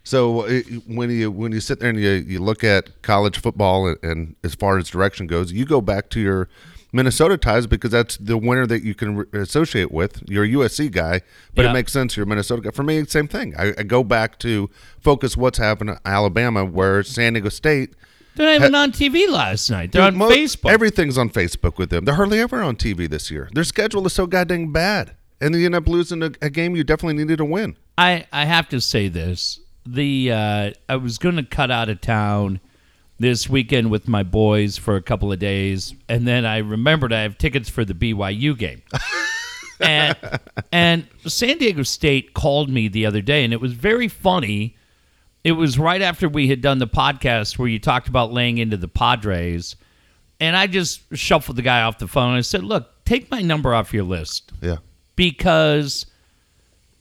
So 0.08 0.46
it, 0.46 0.64
when 0.88 1.10
you 1.10 1.30
when 1.30 1.52
you 1.52 1.60
sit 1.60 1.82
there 1.82 1.90
and 1.90 2.00
you, 2.00 2.10
you 2.12 2.40
look 2.40 2.64
at 2.64 3.02
college 3.02 3.40
football 3.42 3.88
and, 3.88 3.98
and 4.02 4.36
as 4.42 4.56
far 4.56 4.78
as 4.78 4.88
direction 4.90 5.28
goes, 5.28 5.52
you 5.52 5.66
go 5.66 5.82
back 5.82 6.10
to 6.12 6.22
your 6.22 6.48
Minnesota 6.94 7.36
ties 7.38 7.68
because 7.68 7.92
that's 7.92 8.16
the 8.16 8.38
winner 8.38 8.66
that 8.68 8.84
you 8.84 8.96
can 8.96 9.18
re- 9.18 9.26
associate 9.34 9.92
with. 9.92 10.24
You're 10.30 10.46
a 10.46 10.48
USC 10.48 10.90
guy, 10.90 11.20
but 11.54 11.64
Yeah. 11.66 11.72
it 11.72 11.74
makes 11.74 11.92
sense. 11.92 12.16
You're 12.16 12.24
a 12.24 12.28
Minnesota 12.28 12.62
guy. 12.62 12.72
For 12.72 12.84
me, 12.84 13.04
same 13.06 13.28
thing. 13.28 13.54
I, 13.58 13.74
I 13.78 13.84
go 13.84 14.02
back 14.02 14.40
to 14.40 14.70
focus 15.02 15.36
what's 15.36 15.58
happened 15.58 15.90
in 15.90 15.98
Alabama, 16.06 16.64
where 16.64 17.04
San 17.04 17.34
Diego 17.34 17.50
State. 17.50 17.94
They're 18.36 18.46
not 18.48 18.56
even 18.66 18.76
on 18.76 18.92
TV 18.94 19.30
last 19.30 19.70
night. 19.70 19.92
They're 19.92 20.04
on 20.04 20.16
Mo- 20.16 20.30
Facebook. 20.30 20.72
Everything's 20.72 21.18
on 21.18 21.30
Facebook 21.32 21.78
with 21.78 21.90
them. 21.90 22.06
They're 22.06 22.16
hardly 22.16 22.40
ever 22.40 22.62
on 22.64 22.78
TV 22.78 23.10
this 23.10 23.30
year. 23.30 23.50
Their 23.52 23.66
schedule 23.66 24.06
is 24.08 24.14
so 24.14 24.26
goddamn 24.26 24.72
bad, 24.72 25.18
and 25.42 25.54
you 25.54 25.66
end 25.66 25.76
up 25.76 25.86
losing 25.90 26.24
a, 26.24 26.32
a 26.42 26.50
game 26.50 26.78
you 26.78 26.86
definitely 26.86 27.16
needed 27.22 27.40
to 27.40 27.46
win. 27.46 27.76
I, 27.98 28.26
I 28.32 28.46
have 28.46 28.70
to 28.70 28.80
say 28.80 29.10
this. 29.10 29.60
The 29.90 30.32
uh, 30.32 30.72
I 30.90 30.96
was 30.98 31.18
going 31.18 31.38
to 31.38 31.44
cut 31.44 31.72
out 31.72 31.90
of 31.90 32.02
town 32.02 32.60
this 33.20 33.50
weekend 33.50 33.90
with 33.90 34.08
my 34.08 34.24
boys 34.24 34.78
for 34.78 34.96
a 34.96 35.02
couple 35.02 35.32
of 35.32 35.40
days, 35.40 35.94
and 36.08 36.28
then 36.28 36.46
I 36.46 36.58
remembered 36.58 37.14
I 37.14 37.22
have 37.22 37.38
tickets 37.38 37.70
for 37.70 37.84
the 37.86 37.94
BYU 37.94 38.58
game. 38.58 38.82
and 39.80 40.16
and 40.72 41.08
San 41.26 41.58
Diego 41.58 41.84
State 41.84 42.34
called 42.34 42.70
me 42.70 42.88
the 42.88 43.06
other 43.06 43.22
day, 43.22 43.44
and 43.44 43.54
it 43.54 43.62
was 43.62 43.74
very 43.74 44.08
funny. 44.08 44.76
It 45.44 45.54
was 45.54 45.80
right 45.80 46.02
after 46.02 46.28
we 46.28 46.48
had 46.50 46.62
done 46.62 46.80
the 46.80 46.88
podcast 46.88 47.58
where 47.58 47.70
you 47.70 47.80
talked 47.80 48.08
about 48.10 48.34
laying 48.34 48.58
into 48.58 48.76
the 48.78 48.88
Padres, 48.88 49.76
and 50.40 50.56
I 50.58 50.68
just 50.68 51.02
shuffled 51.16 51.58
the 51.58 51.62
guy 51.62 51.82
off 51.84 52.00
the 52.00 52.08
phone. 52.08 52.36
I 52.36 52.42
said, 52.42 52.64
"Look, 52.64 53.06
take 53.06 53.32
my 53.32 53.42
number 53.42 53.74
off 53.74 53.94
your 53.94 54.04
list." 54.04 54.52
Yeah. 54.62 54.78
because 55.16 56.06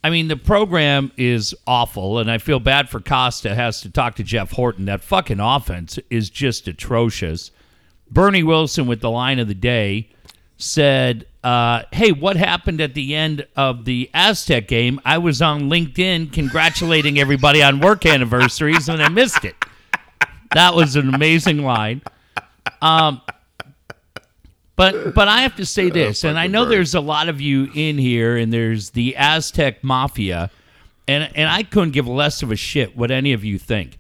I 0.05 0.11
mean 0.11 0.29
the 0.29 0.37
program 0.37 1.11
is 1.17 1.55
awful, 1.67 2.19
and 2.19 2.31
I 2.31 2.39
feel 2.39 2.61
bad 2.61 2.89
for 2.89 3.01
Costa 3.01 3.55
has 3.55 3.81
to 3.81 3.91
talk 3.91 4.17
to 4.17 4.23
Jeff 4.23 4.53
Horton. 4.53 4.85
That 4.85 5.03
fucking 5.03 5.41
offense 5.41 5.99
is 6.11 6.31
just 6.31 6.69
atrocious. 6.69 7.51
Bernie 8.11 8.45
Wilson 8.45 8.87
with 8.87 9.01
the 9.01 9.11
line 9.11 9.39
of 9.39 9.49
the 9.49 9.55
day 9.55 10.09
said, 10.59 11.27
uh, 11.43 11.83
"Hey, 11.93 12.13
what 12.13 12.37
happened 12.37 12.81
at 12.81 12.95
the 12.95 13.17
end 13.17 13.47
of 13.57 13.85
the 13.85 14.09
Aztec 14.15 14.69
game? 14.69 15.01
I 15.05 15.19
was 15.19 15.43
on 15.43 15.63
LinkedIn 15.63 16.33
congratulating 16.33 17.19
everybody 17.19 17.63
on 17.63 17.81
work 17.81 18.07
anniversaries, 18.07 18.89
and 18.89 19.03
I 19.03 19.09
missed 19.09 19.45
it." 19.45 19.57
That 20.55 20.75
was 20.75 20.95
an 20.97 21.13
amazing 21.13 21.65
line. 21.65 22.03
Um, 22.81 23.21
but 24.77 25.15
but 25.15 25.29
I 25.29 25.41
have 25.43 25.57
to 25.57 25.67
say 25.67 25.91
this, 26.01 26.25
and 26.25 26.39
I 26.39 26.47
know 26.47 26.65
Bernie. 26.65 26.77
there's 26.77 26.95
a 26.95 27.01
lot 27.01 27.29
of 27.29 27.41
you 27.41 27.71
in 27.75 27.99
here, 27.99 28.37
and 28.37 28.53
there's 28.53 28.91
the 28.91 29.17
Aztec 29.17 29.83
Mafia, 29.83 30.51
and 31.09 31.31
and 31.35 31.49
I 31.49 31.63
couldn't 31.63 31.93
give 31.93 32.07
less 32.07 32.43
of 32.43 32.51
a 32.51 32.57
shit 32.57 32.97
what 32.97 33.11
any 33.11 33.33
of 33.33 33.45
you 33.45 33.59
think. 33.59 33.99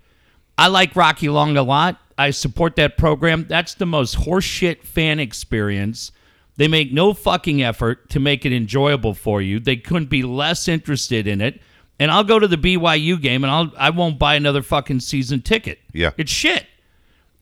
I 0.59 0.69
like 0.69 0.97
Rocky 0.97 1.29
Long 1.29 1.57
a 1.57 1.63
lot. 1.63 1.99
I 2.19 2.31
support 2.31 2.77
that 2.77 2.97
program. 2.97 3.47
That's 3.49 3.75
the 3.75 3.85
most 3.87 4.17
horseshit 4.17 4.83
fan 4.85 5.21
experience. 5.21 6.13
They 6.57 6.69
make 6.69 6.91
no 6.93 7.13
fucking 7.13 7.63
effort 7.63 8.09
to 8.11 8.21
make 8.21 8.47
it 8.47 8.53
enjoyable 8.53 9.13
for 9.13 9.43
you. 9.43 9.61
They 9.61 9.77
couldn't 9.77 10.09
be 10.09 10.23
less 10.23 10.69
interested 10.69 11.27
in 11.27 11.43
it. 11.43 11.61
And 11.99 12.11
I'll 12.11 12.25
go 12.25 12.39
to 12.39 12.49
the 12.49 12.57
BYU 12.57 13.21
game, 13.21 13.45
and 13.45 13.51
I'll 13.51 13.73
I 13.79 13.91
won't 13.91 14.19
buy 14.19 14.35
another 14.35 14.63
fucking 14.63 15.01
season 15.01 15.43
ticket. 15.43 15.79
Yeah. 15.93 16.13
it's 16.17 16.31
shit. 16.31 16.67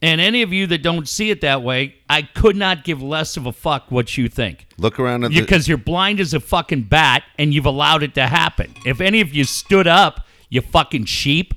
And 0.04 0.20
any 0.20 0.42
of 0.42 0.52
you 0.52 0.66
that 0.66 0.82
don't 0.82 1.08
see 1.08 1.30
it 1.30 1.40
that 1.40 1.62
way, 1.62 1.94
I 2.11 2.23
could 2.23 2.56
not 2.56 2.84
give 2.84 3.02
less 3.02 3.38
of 3.38 3.46
a 3.46 3.52
fuck 3.52 3.90
what 3.90 4.18
you 4.18 4.28
think. 4.28 4.66
Look 4.76 5.00
around 5.00 5.25
at 5.25 5.30
the, 5.30 5.40
Because 5.40 5.66
you're 5.66 5.78
blind 5.78 6.20
as 6.20 6.34
a 6.34 6.40
fucking 6.40 6.82
bat 6.82 7.23
and 7.38 7.54
you've 7.54 7.64
allowed 7.64 8.02
it 8.02 8.14
to 8.16 8.26
happen. 8.26 8.75
If 8.84 9.00
any 9.00 9.23
of 9.23 9.32
you 9.32 9.44
stood 9.44 9.87
up, 9.87 10.26
you 10.50 10.61
fucking 10.61 11.06
sheep, 11.06 11.54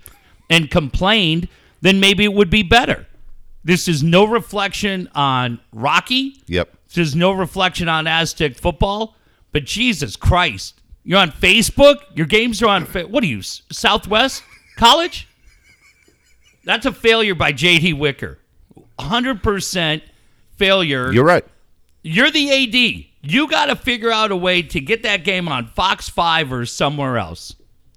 and 0.49 0.71
complained, 0.71 1.49
then 1.81 1.99
maybe 1.99 2.23
it 2.23 2.31
would 2.33 2.49
be 2.49 2.63
better. 2.63 3.05
This 3.65 3.89
is 3.89 4.01
no 4.01 4.25
reflection 4.25 5.09
on 5.13 5.59
Rocky. 5.73 6.41
Yep. 6.47 6.73
This 6.87 7.09
is 7.09 7.15
no 7.17 7.33
reflection 7.33 7.89
on 7.89 8.07
Aztec 8.07 8.55
football. 8.55 9.17
But 9.51 9.65
Jesus 9.65 10.15
Christ, 10.15 10.79
you're 11.03 11.19
on 11.19 11.31
Facebook. 11.31 11.97
Your 12.15 12.27
games 12.27 12.63
are 12.63 12.69
on. 12.69 12.85
Fa- 12.85 13.07
what 13.07 13.25
are 13.25 13.27
you, 13.27 13.41
Southwest 13.41 14.41
College? 14.77 15.27
That's 16.67 16.85
a 16.85 16.91
failure 16.91 17.33
by 17.33 17.53
J.D. 17.53 17.93
Wicker. 17.93 18.39
100% 18.99 20.01
failure. 20.57 21.13
You're 21.13 21.23
right. 21.23 21.45
You're 22.03 22.29
the 22.29 22.51
AD. 22.51 23.05
You 23.21 23.47
got 23.47 23.67
to 23.67 23.77
figure 23.77 24.11
out 24.11 24.31
a 24.31 24.35
way 24.35 24.61
to 24.63 24.81
get 24.81 25.01
that 25.03 25.23
game 25.23 25.47
on 25.47 25.67
Fox 25.67 26.09
5 26.09 26.51
or 26.51 26.65
somewhere 26.65 27.17
else, 27.17 27.55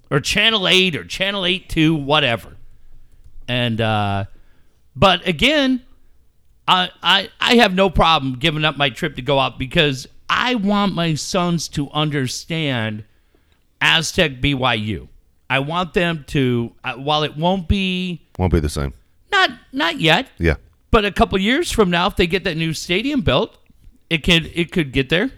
or 0.09 0.21
Channel 0.21 0.69
8 0.69 0.95
or 0.95 1.05
Channel 1.05 1.47
8 1.47 1.69
2, 1.69 1.97
whatever. 1.97 2.57
And, 3.49 3.81
uh, 3.81 4.27
but 4.95 5.27
again, 5.27 5.83
I, 6.69 6.91
I, 7.03 7.29
I 7.41 7.55
have 7.57 7.75
no 7.75 7.91
problem 7.91 8.39
giving 8.39 8.65
up 8.65 8.77
my 8.77 8.91
trip 8.91 9.17
to 9.17 9.23
go 9.23 9.41
out 9.41 9.59
because 9.59 10.07
I 10.29 10.55
want 10.55 10.95
my 10.95 11.15
sons 11.15 11.67
to 11.71 11.91
understand 11.91 13.03
Aztec 13.81 14.41
BYU. 14.41 15.09
I 15.51 15.59
want 15.59 15.93
them 15.95 16.25
to, 16.29 16.73
uh, 16.85 16.95
while 16.95 17.23
it 17.25 17.37
won't 17.37 17.67
be, 17.69 18.23
Won't 18.39 18.53
be 18.53 18.61
the 18.61 18.69
same. 18.71 18.95
not 19.33 19.51
not 19.73 20.01
yet, 20.01 20.29
Yeah. 20.39 20.55
but 20.91 21.05
a 21.05 21.11
couple 21.13 21.39
years 21.39 21.71
from 21.73 21.91
now, 21.91 22.07
if 22.07 22.17
they 22.17 22.27
get 22.27 22.45
that 22.45 22.57
new 22.57 22.73
stadium 22.73 23.21
built, 23.21 23.59
it 24.09 24.23
could 24.23 24.51
it 24.55 24.71
could 24.73 24.93
get 24.93 25.09
there. 25.11 25.31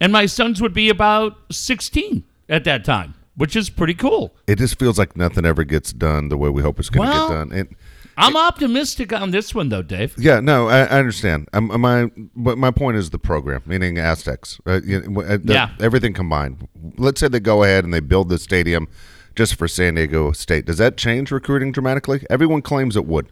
And 0.00 0.12
my 0.12 0.26
sons 0.26 0.60
would 0.60 0.74
be 0.74 0.88
about 0.88 1.36
16 1.52 2.24
at 2.48 2.64
that 2.64 2.84
time, 2.84 3.14
which 3.36 3.54
is 3.54 3.70
pretty 3.70 3.94
cool. 3.94 4.34
It 4.48 4.58
just 4.58 4.78
feels 4.78 4.98
like 4.98 5.16
nothing 5.16 5.44
ever 5.46 5.62
gets 5.64 5.92
done 5.92 6.28
the 6.28 6.36
way 6.36 6.50
we 6.50 6.60
hope 6.60 6.80
it's 6.80 6.90
going 6.90 7.08
to 7.08 7.14
Well- 7.14 7.28
get 7.28 7.34
done. 7.34 7.52
And 7.52 7.68
I'm 8.18 8.36
optimistic 8.36 9.12
on 9.12 9.30
this 9.30 9.54
one 9.54 9.68
though, 9.70 9.80
Dave. 9.82 10.14
yeah, 10.18 10.40
no, 10.40 10.68
I, 10.68 10.80
I 10.80 10.98
understand. 10.98 11.48
Um, 11.54 11.70
my 11.80 12.10
but 12.36 12.58
my 12.58 12.70
point 12.72 12.96
is 12.96 13.10
the 13.10 13.18
program, 13.18 13.62
meaning 13.64 13.96
Aztecs. 13.96 14.60
Uh, 14.66 14.80
you 14.84 15.00
know, 15.02 15.22
uh, 15.22 15.38
the- 15.42 15.54
Yeah. 15.54 15.70
everything 15.80 16.12
combined. 16.12 16.66
Let's 16.98 17.20
say 17.20 17.28
they 17.28 17.40
go 17.40 17.62
ahead 17.62 17.84
and 17.84 17.94
they 17.94 18.00
build 18.00 18.28
the 18.28 18.38
stadium 18.38 18.86
just 19.34 19.54
for 19.56 19.68
San 19.68 19.94
Diego 19.94 20.32
State. 20.32 20.66
Does 20.66 20.78
that 20.78 20.96
change 20.96 21.30
recruiting 21.30 21.72
dramatically? 21.72 22.24
Everyone 22.30 22.62
claims 22.62 22.96
it 22.96 23.06
would. 23.06 23.28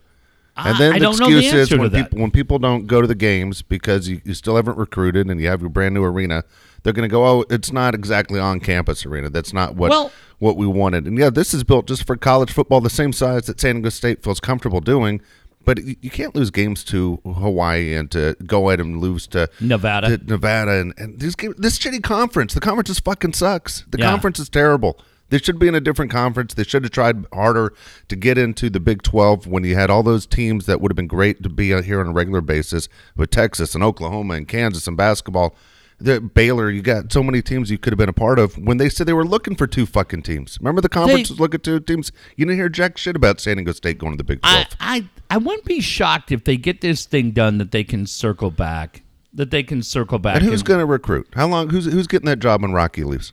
And 0.57 0.76
then 0.78 0.92
I 0.95 0.99
the 0.99 1.04
don't 1.04 1.19
know 1.19 1.30
the 1.30 1.38
excuse 1.38 1.71
is 1.71 1.78
when 1.78 1.90
people 1.90 2.19
when 2.19 2.30
people 2.30 2.59
don't 2.59 2.87
go 2.87 3.00
to 3.00 3.07
the 3.07 3.14
games 3.14 3.62
because 3.62 4.09
you, 4.09 4.21
you 4.25 4.35
still 4.35 4.57
haven't 4.57 4.76
recruited 4.76 5.28
and 5.30 5.40
you 5.40 5.49
have 5.49 5.61
your 5.61 5.71
brand 5.71 5.95
new 5.95 6.04
arena, 6.04 6.45
they're 6.83 6.92
going 6.92 7.09
to 7.09 7.12
go, 7.12 7.25
"Oh, 7.25 7.45
it's 7.49 7.73
not 7.73 7.95
exactly 7.95 8.38
on 8.40 8.61
campus 8.61 9.07
arena. 9.07 9.30
That's 9.30 9.52
not 9.52 9.75
what 9.76 9.90
Well- 9.90 10.12
what 10.38 10.57
we 10.57 10.66
wanted." 10.66 11.07
And 11.07 11.16
yeah, 11.16 11.30
this 11.30 11.54
is 11.54 11.64
built 11.64 11.87
just 11.87 12.04
for 12.07 12.16
college 12.16 12.52
football, 12.52 12.80
the 12.80 12.90
same 12.90 13.12
size 13.12 13.47
that 13.47 13.61
San 13.61 13.76
Diego 13.76 13.88
State 13.90 14.23
feels 14.23 14.40
comfortable 14.40 14.80
doing. 14.80 15.23
But 15.64 15.83
you, 15.85 15.95
you 16.00 16.11
can't 16.11 16.35
lose 16.35 16.50
games 16.50 16.83
to 16.85 17.21
Hawaii 17.25 17.95
and 17.95 18.11
to 18.11 18.35
go 18.47 18.69
ahead 18.69 18.80
and 18.80 18.99
lose 18.99 19.26
to 19.28 19.49
Nevada. 19.61 20.19
to 20.19 20.25
Nevada, 20.25 20.73
and, 20.80 20.92
and 20.99 21.21
these 21.21 21.35
games, 21.37 21.54
this 21.59 21.78
shitty 21.78 22.02
conference. 22.02 22.54
The 22.54 22.61
conference 22.61 22.90
is 22.90 22.99
fucking 22.99 23.35
sucks. 23.35 23.85
The 23.90 23.99
Yeah. 23.99 24.11
conference 24.11 24.38
is 24.38 24.49
terrible. 24.49 24.99
They 25.31 25.39
should 25.39 25.59
be 25.59 25.69
in 25.69 25.75
a 25.75 25.81
different 25.81 26.11
conference. 26.11 26.55
They 26.55 26.65
should 26.65 26.83
have 26.85 26.93
tried 26.93 27.25
harder 27.33 27.73
to 28.09 28.17
get 28.17 28.37
into 28.37 28.69
the 28.69 28.81
Big 28.81 29.03
12 29.03 29.47
when 29.47 29.65
you 29.65 29.75
had 29.77 29.89
all 29.91 30.03
those 30.03 30.27
teams 30.27 30.67
that 30.67 30.81
would 30.81 30.91
have 30.93 30.97
been 30.97 31.07
great 31.07 31.43
to 31.43 31.49
be 31.49 31.69
here 31.83 32.01
on 32.01 32.09
a 32.09 32.13
regular 32.13 32.41
basis 32.41 32.89
with 33.17 33.31
Texas 33.31 33.75
and 33.75 33.83
Oklahoma 33.83 34.35
and 34.35 34.47
Kansas 34.47 34.87
and 34.87 34.97
basketball. 34.97 35.55
The 36.03 36.19
Baylor, 36.21 36.71
you 36.71 36.81
got 36.81 37.13
so 37.13 37.23
many 37.23 37.43
teams 37.43 37.71
you 37.71 37.77
could 37.77 37.93
have 37.93 37.99
been 37.99 38.09
a 38.09 38.15
part 38.15 38.39
of 38.39 38.57
when 38.57 38.79
they 38.79 38.89
said 38.89 39.07
they 39.07 39.13
were 39.13 39.25
looking 39.25 39.55
for 39.55 39.67
two 39.67 39.85
fucking 39.85 40.23
teams. 40.23 40.57
Remember 40.59 40.81
the 40.81 40.89
conference 40.89 41.29
They- 41.29 41.33
was 41.35 41.41
looking 41.41 41.59
at 41.59 41.63
two 41.63 41.79
teams? 41.81 42.11
You 42.37 42.47
didn't 42.47 42.57
hear 42.59 42.71
jack 42.71 42.97
shit 42.97 43.17
about 43.17 43.39
San 43.39 43.59
Diego 43.59 43.73
State 43.73 43.99
going 43.99 44.15
to 44.15 44.17
the 44.17 44.25
Big 44.25 44.41
12. 44.41 44.67
I, 44.81 44.97
I 44.97 45.09
I 45.33 45.37
wouldn't 45.37 45.65
be 45.67 45.81
shocked 45.81 46.33
if 46.33 46.43
they 46.45 46.57
get 46.57 46.81
this 46.81 47.05
thing 47.05 47.31
done 47.33 47.59
that 47.59 47.71
they 47.71 47.85
can 47.85 48.07
circle 48.07 48.51
back. 48.51 49.03
That 49.33 49.51
they 49.53 49.63
can 49.63 49.83
circle 49.83 50.19
back. 50.19 50.37
and 50.37 50.45
who's 50.45 50.65
going 50.65 50.81
to 50.81 50.87
recruit? 50.87 51.29
How 51.35 51.47
long? 51.47 51.69
Who's 51.69 51.85
who's 51.85 52.09
getting 52.09 52.27
that 52.27 52.41
job 52.41 52.63
when 52.63 52.73
Rocky 52.73 53.05
leaves? 53.05 53.33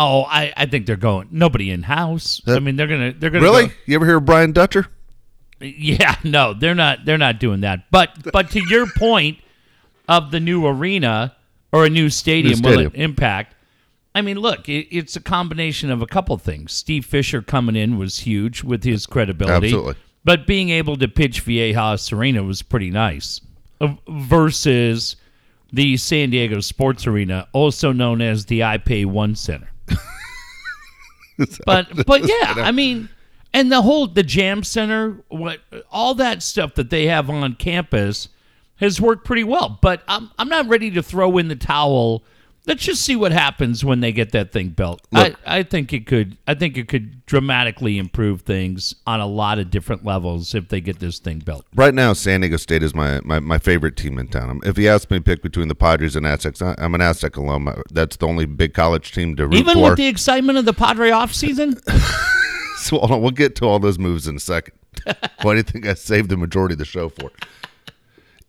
Oh, 0.00 0.22
I, 0.22 0.52
I 0.56 0.66
think 0.66 0.86
they're 0.86 0.94
going. 0.96 1.26
Nobody 1.32 1.70
in 1.72 1.82
house. 1.82 2.40
I 2.46 2.60
mean, 2.60 2.76
they're 2.76 2.86
gonna 2.86 3.12
they're 3.12 3.30
gonna 3.30 3.42
Really? 3.42 3.66
go- 3.66 3.72
You 3.86 3.96
ever 3.96 4.06
hear 4.06 4.18
of 4.18 4.24
Brian 4.24 4.52
Dutcher? 4.52 4.86
Yeah, 5.60 6.14
no, 6.24 6.54
they're 6.54 6.74
not. 6.76 7.04
They're 7.04 7.18
not 7.18 7.40
doing 7.40 7.62
that. 7.62 7.90
But 7.90 8.10
but 8.32 8.50
to 8.52 8.60
your 8.68 8.86
point, 8.96 9.38
of 10.08 10.30
the 10.30 10.38
new 10.40 10.64
arena 10.66 11.34
or 11.72 11.84
a 11.84 11.90
new 11.90 12.10
stadium, 12.10 12.62
will 12.62 12.72
stadium. 12.74 12.92
it 12.94 13.00
impact? 13.00 13.56
I 14.14 14.22
mean, 14.22 14.38
look, 14.38 14.68
it, 14.68 14.86
it's 14.96 15.16
a 15.16 15.20
combination 15.20 15.90
of 15.90 16.00
a 16.00 16.06
couple 16.06 16.36
things. 16.38 16.72
Steve 16.72 17.04
Fisher 17.04 17.42
coming 17.42 17.74
in 17.76 17.98
was 17.98 18.20
huge 18.20 18.62
with 18.64 18.84
his 18.84 19.04
credibility. 19.04 19.66
Absolutely. 19.68 19.94
But 20.24 20.46
being 20.46 20.70
able 20.70 20.96
to 20.96 21.08
pitch 21.08 21.44
Viejas 21.44 22.12
Arena 22.12 22.42
was 22.42 22.62
pretty 22.62 22.90
nice 22.90 23.40
uh, 23.80 23.94
versus 24.08 25.16
the 25.72 25.96
San 25.96 26.30
Diego 26.30 26.60
Sports 26.60 27.06
Arena, 27.06 27.48
also 27.52 27.92
known 27.92 28.20
as 28.22 28.46
the 28.46 28.60
iPay 28.60 29.04
One 29.06 29.34
Center. 29.34 29.68
but 31.66 32.06
but 32.06 32.22
yeah, 32.28 32.54
I 32.56 32.72
mean, 32.72 33.08
and 33.52 33.70
the 33.70 33.82
whole 33.82 34.06
the 34.06 34.22
Jam 34.22 34.62
Center, 34.62 35.22
what 35.28 35.60
all 35.90 36.14
that 36.14 36.42
stuff 36.42 36.74
that 36.74 36.90
they 36.90 37.06
have 37.06 37.30
on 37.30 37.54
campus 37.54 38.28
has 38.76 39.00
worked 39.00 39.24
pretty 39.24 39.44
well. 39.44 39.78
But 39.80 40.02
I'm 40.08 40.30
I'm 40.38 40.48
not 40.48 40.68
ready 40.68 40.90
to 40.92 41.02
throw 41.02 41.38
in 41.38 41.48
the 41.48 41.56
towel. 41.56 42.22
Let's 42.68 42.84
just 42.84 43.02
see 43.02 43.16
what 43.16 43.32
happens 43.32 43.82
when 43.82 44.00
they 44.00 44.12
get 44.12 44.32
that 44.32 44.52
thing 44.52 44.68
built. 44.68 45.00
I, 45.14 45.28
Look. 45.28 45.40
I 45.46 45.62
think 45.62 45.94
it 45.94 46.06
could 46.06 46.36
I 46.46 46.52
think 46.52 46.76
it 46.76 46.86
could 46.86 47.24
dramatically 47.24 47.96
improve 47.96 48.42
things 48.42 48.94
on 49.06 49.20
a 49.20 49.26
lot 49.26 49.58
of 49.58 49.70
different 49.70 50.04
levels 50.04 50.54
if 50.54 50.68
they 50.68 50.82
get 50.82 50.98
this 50.98 51.18
thing 51.18 51.38
built. 51.38 51.64
Right 51.74 51.94
now, 51.94 52.12
San 52.12 52.42
Diego 52.42 52.58
State 52.58 52.82
is 52.82 52.94
my, 52.94 53.20
my, 53.24 53.40
my 53.40 53.56
favorite 53.56 53.96
team 53.96 54.18
in 54.18 54.28
town. 54.28 54.60
If 54.64 54.76
you 54.76 54.86
ask 54.88 55.10
me 55.10 55.16
to 55.16 55.24
pick 55.24 55.42
between 55.42 55.68
the 55.68 55.74
Padres 55.74 56.14
and 56.14 56.26
Aztecs, 56.26 56.60
I- 56.60 56.74
I'm 56.76 56.94
an 56.94 57.00
Aztec 57.00 57.38
alum. 57.38 57.82
That's 57.90 58.16
the 58.18 58.26
only 58.26 58.44
big 58.44 58.74
college 58.74 59.12
team 59.12 59.34
to 59.36 59.46
root 59.46 59.56
Even 59.56 59.74
for. 59.74 59.90
with 59.90 59.96
the 59.96 60.06
excitement 60.06 60.58
of 60.58 60.66
the 60.66 60.74
Padre 60.74 61.08
offseason? 61.08 61.80
so 62.80 62.98
on, 63.00 63.22
we'll 63.22 63.30
get 63.30 63.56
to 63.56 63.64
all 63.64 63.78
those 63.78 63.98
moves 63.98 64.28
in 64.28 64.36
a 64.36 64.40
second. 64.40 64.74
Why 65.42 65.54
do 65.54 65.56
you 65.56 65.62
think 65.62 65.86
I 65.86 65.94
saved 65.94 66.28
the 66.28 66.36
majority 66.36 66.74
of 66.74 66.78
the 66.78 66.84
show 66.84 67.08
for? 67.08 67.30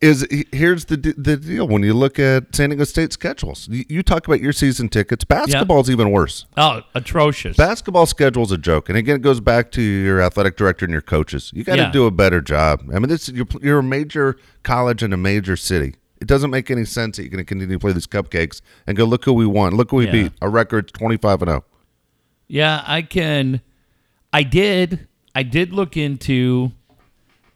Is 0.01 0.25
here's 0.53 0.85
the 0.85 0.95
the 0.95 1.35
deal 1.35 1.67
when 1.67 1.83
you 1.83 1.93
look 1.93 2.19
at 2.19 2.55
San 2.55 2.69
Diego 2.69 2.85
State 2.85 3.11
schedules. 3.11 3.67
You, 3.69 3.83
you 3.89 4.01
talk 4.01 4.25
about 4.27 4.39
your 4.39 4.53
season 4.53 4.87
tickets. 4.87 5.25
Basketball's 5.25 5.89
even 5.89 6.09
worse. 6.11 6.45
Oh, 6.55 6.83
atrocious. 6.95 7.57
Basketball 7.57 8.05
schedule's 8.05 8.53
a 8.53 8.57
joke, 8.57 8.87
and 8.87 8.97
again, 8.97 9.17
it 9.17 9.21
goes 9.21 9.41
back 9.41 9.71
to 9.71 9.81
your 9.81 10.21
athletic 10.21 10.55
director 10.55 10.85
and 10.85 10.93
your 10.93 11.01
coaches. 11.01 11.51
You 11.53 11.65
got 11.65 11.75
to 11.75 11.81
Yeah. 11.81 11.91
do 11.91 12.05
a 12.05 12.11
better 12.11 12.39
job. 12.39 12.81
I 12.93 12.99
mean, 12.99 13.09
this 13.09 13.27
you're, 13.27 13.45
you're 13.61 13.79
a 13.79 13.83
major 13.83 14.37
college 14.63 15.03
in 15.03 15.11
a 15.11 15.17
major 15.17 15.57
city. 15.57 15.95
It 16.21 16.29
doesn't 16.29 16.49
make 16.49 16.71
any 16.71 16.85
sense 16.85 17.17
that 17.17 17.23
you're 17.23 17.31
going 17.31 17.43
to 17.43 17.45
continue 17.45 17.75
to 17.75 17.79
play 17.79 17.91
these 17.91 18.07
cupcakes 18.07 18.61
and 18.87 18.95
go 18.95 19.03
look 19.03 19.25
who 19.25 19.33
we 19.33 19.45
won, 19.45 19.75
look 19.75 19.91
who 19.91 19.97
we 19.97 20.05
Yeah. 20.05 20.11
beat. 20.13 20.31
Our 20.41 20.49
record's 20.49 20.93
twenty 20.93 21.17
five 21.17 21.41
and 21.41 21.49
oh. 21.49 21.53
zero. 21.55 21.63
Yeah, 22.47 22.83
I 22.87 23.01
can. 23.01 23.59
I 24.31 24.43
did. 24.43 25.07
I 25.35 25.43
did 25.43 25.73
look 25.73 25.97
into 25.97 26.71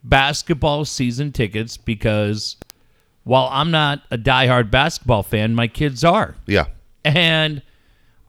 basketball 0.04 0.86
season 0.86 1.32
tickets 1.32 1.78
because 1.78 2.58
while 3.24 3.48
I'm 3.52 3.72
not 3.72 4.02
a 4.12 4.18
diehard 4.18 4.70
basketball 4.70 5.24
fan, 5.24 5.56
my 5.56 5.68
kids 5.68 6.04
are. 6.04 6.36
Yeah, 6.46 6.66
And 7.06 7.62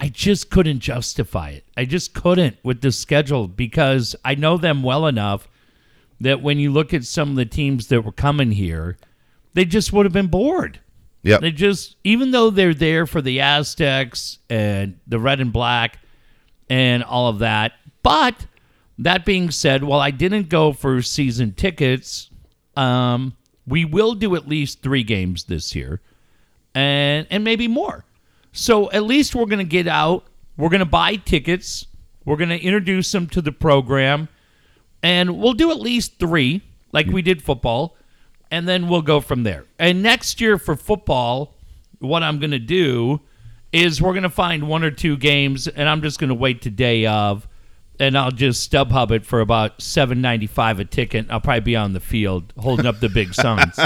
I 0.01 0.09
just 0.09 0.51
couldn't 0.51 0.81
justify 0.81 1.51
it. 1.51 1.65
I 1.77 1.85
just 1.85 2.15
couldn't 2.15 2.57
with 2.63 2.81
the 2.81 2.93
schedule 2.93 3.49
because 3.49 4.15
I 4.25 4.35
know 4.35 4.57
them 4.57 4.83
well 4.83 5.07
enough 5.07 5.49
that 6.21 6.43
when 6.43 6.59
you 6.59 6.71
look 6.73 6.95
at 6.95 7.05
some 7.05 7.31
of 7.31 7.37
the 7.37 7.45
teams 7.45 7.89
that 7.89 8.03
were 8.03 8.13
coming 8.13 8.53
here, 8.53 8.97
they 9.55 9.65
just 9.65 9.93
would 9.93 10.07
have 10.07 10.13
been 10.13 10.29
bored. 10.29 10.81
yeah. 11.23 11.39
They 11.39 11.51
just, 11.51 11.97
even 12.05 12.31
though 12.31 12.51
they're 12.51 12.75
there 12.75 13.07
for 13.07 13.21
the 13.21 13.41
Aztecs 13.41 14.39
and 14.49 14.99
the 15.07 15.19
red 15.19 15.41
and 15.41 15.53
black 15.53 15.99
and 16.69 17.03
all 17.03 17.29
of 17.29 17.41
that. 17.41 17.73
But 18.03 18.47
that 18.99 19.25
being 19.25 19.51
said, 19.51 19.85
while 19.85 20.01
I 20.01 20.11
didn't 20.11 20.49
go 20.49 20.73
for 20.73 21.03
season 21.03 21.53
tickets, 21.53 22.31
um, 22.77 23.37
we 23.67 23.85
will 23.85 24.15
do 24.15 24.35
at 24.37 24.49
least 24.49 24.83
three 24.83 25.03
games 25.03 25.45
this 25.45 25.75
year 25.75 26.01
and, 26.75 27.27
and 27.31 27.45
maybe 27.45 27.69
more. 27.69 28.05
So 28.53 28.91
at 28.93 29.03
least 29.03 29.35
we're 29.35 29.47
going 29.47 29.59
to 29.59 29.65
get 29.65 29.89
out. 29.89 30.25
We're 30.57 30.69
going 30.69 30.81
to 30.81 30.87
buy 30.87 31.17
tickets. 31.17 31.87
We're 32.25 32.37
going 32.37 32.51
to 32.51 32.61
introduce 32.61 33.11
them 33.11 33.27
to 33.29 33.41
the 33.41 33.53
program. 33.53 34.29
And 35.03 35.39
we'll 35.39 35.55
do 35.55 35.71
at 35.71 35.81
least 35.81 36.19
three, 36.19 36.63
like 36.93 37.07
we 37.07 37.23
did 37.23 37.43
football 37.43 37.97
and 38.55 38.69
then 38.69 38.89
we'll 38.89 39.03
go 39.03 39.21
from 39.21 39.43
there. 39.43 39.65
And 39.81 40.01
next 40.01 40.41
year 40.41 40.59
for 40.59 40.77
football, 40.77 41.55
what 41.99 42.23
I'm 42.23 42.39
going 42.39 42.53
to 42.53 42.61
do 42.61 43.21
is 43.73 44.01
we're 44.01 44.13
going 44.13 44.23
to 44.23 44.31
find 44.31 44.69
one 44.69 44.85
or 44.85 44.93
two 44.93 45.17
games, 45.17 45.67
and 45.67 45.89
I'm 45.89 46.03
just 46.03 46.21
going 46.21 46.29
to 46.29 46.37
wait 46.37 46.63
to 46.63 46.71
day 46.71 47.07
of, 47.07 47.49
and 48.01 48.17
I'll 48.19 48.31
just 48.31 48.71
StubHub 48.71 49.11
it 49.11 49.25
for 49.25 49.41
about 49.41 49.81
seven 49.81 50.21
ninety 50.21 50.47
five 50.47 50.81
a 50.81 50.85
ticket. 50.85 51.27
I'll 51.31 51.41
probably 51.41 51.61
be 51.61 51.77
on 51.77 51.93
the 51.93 52.01
field 52.01 52.53
holding 52.59 52.87
up 52.87 53.01
the 53.01 53.09
big 53.09 53.35
Suns. 53.35 53.79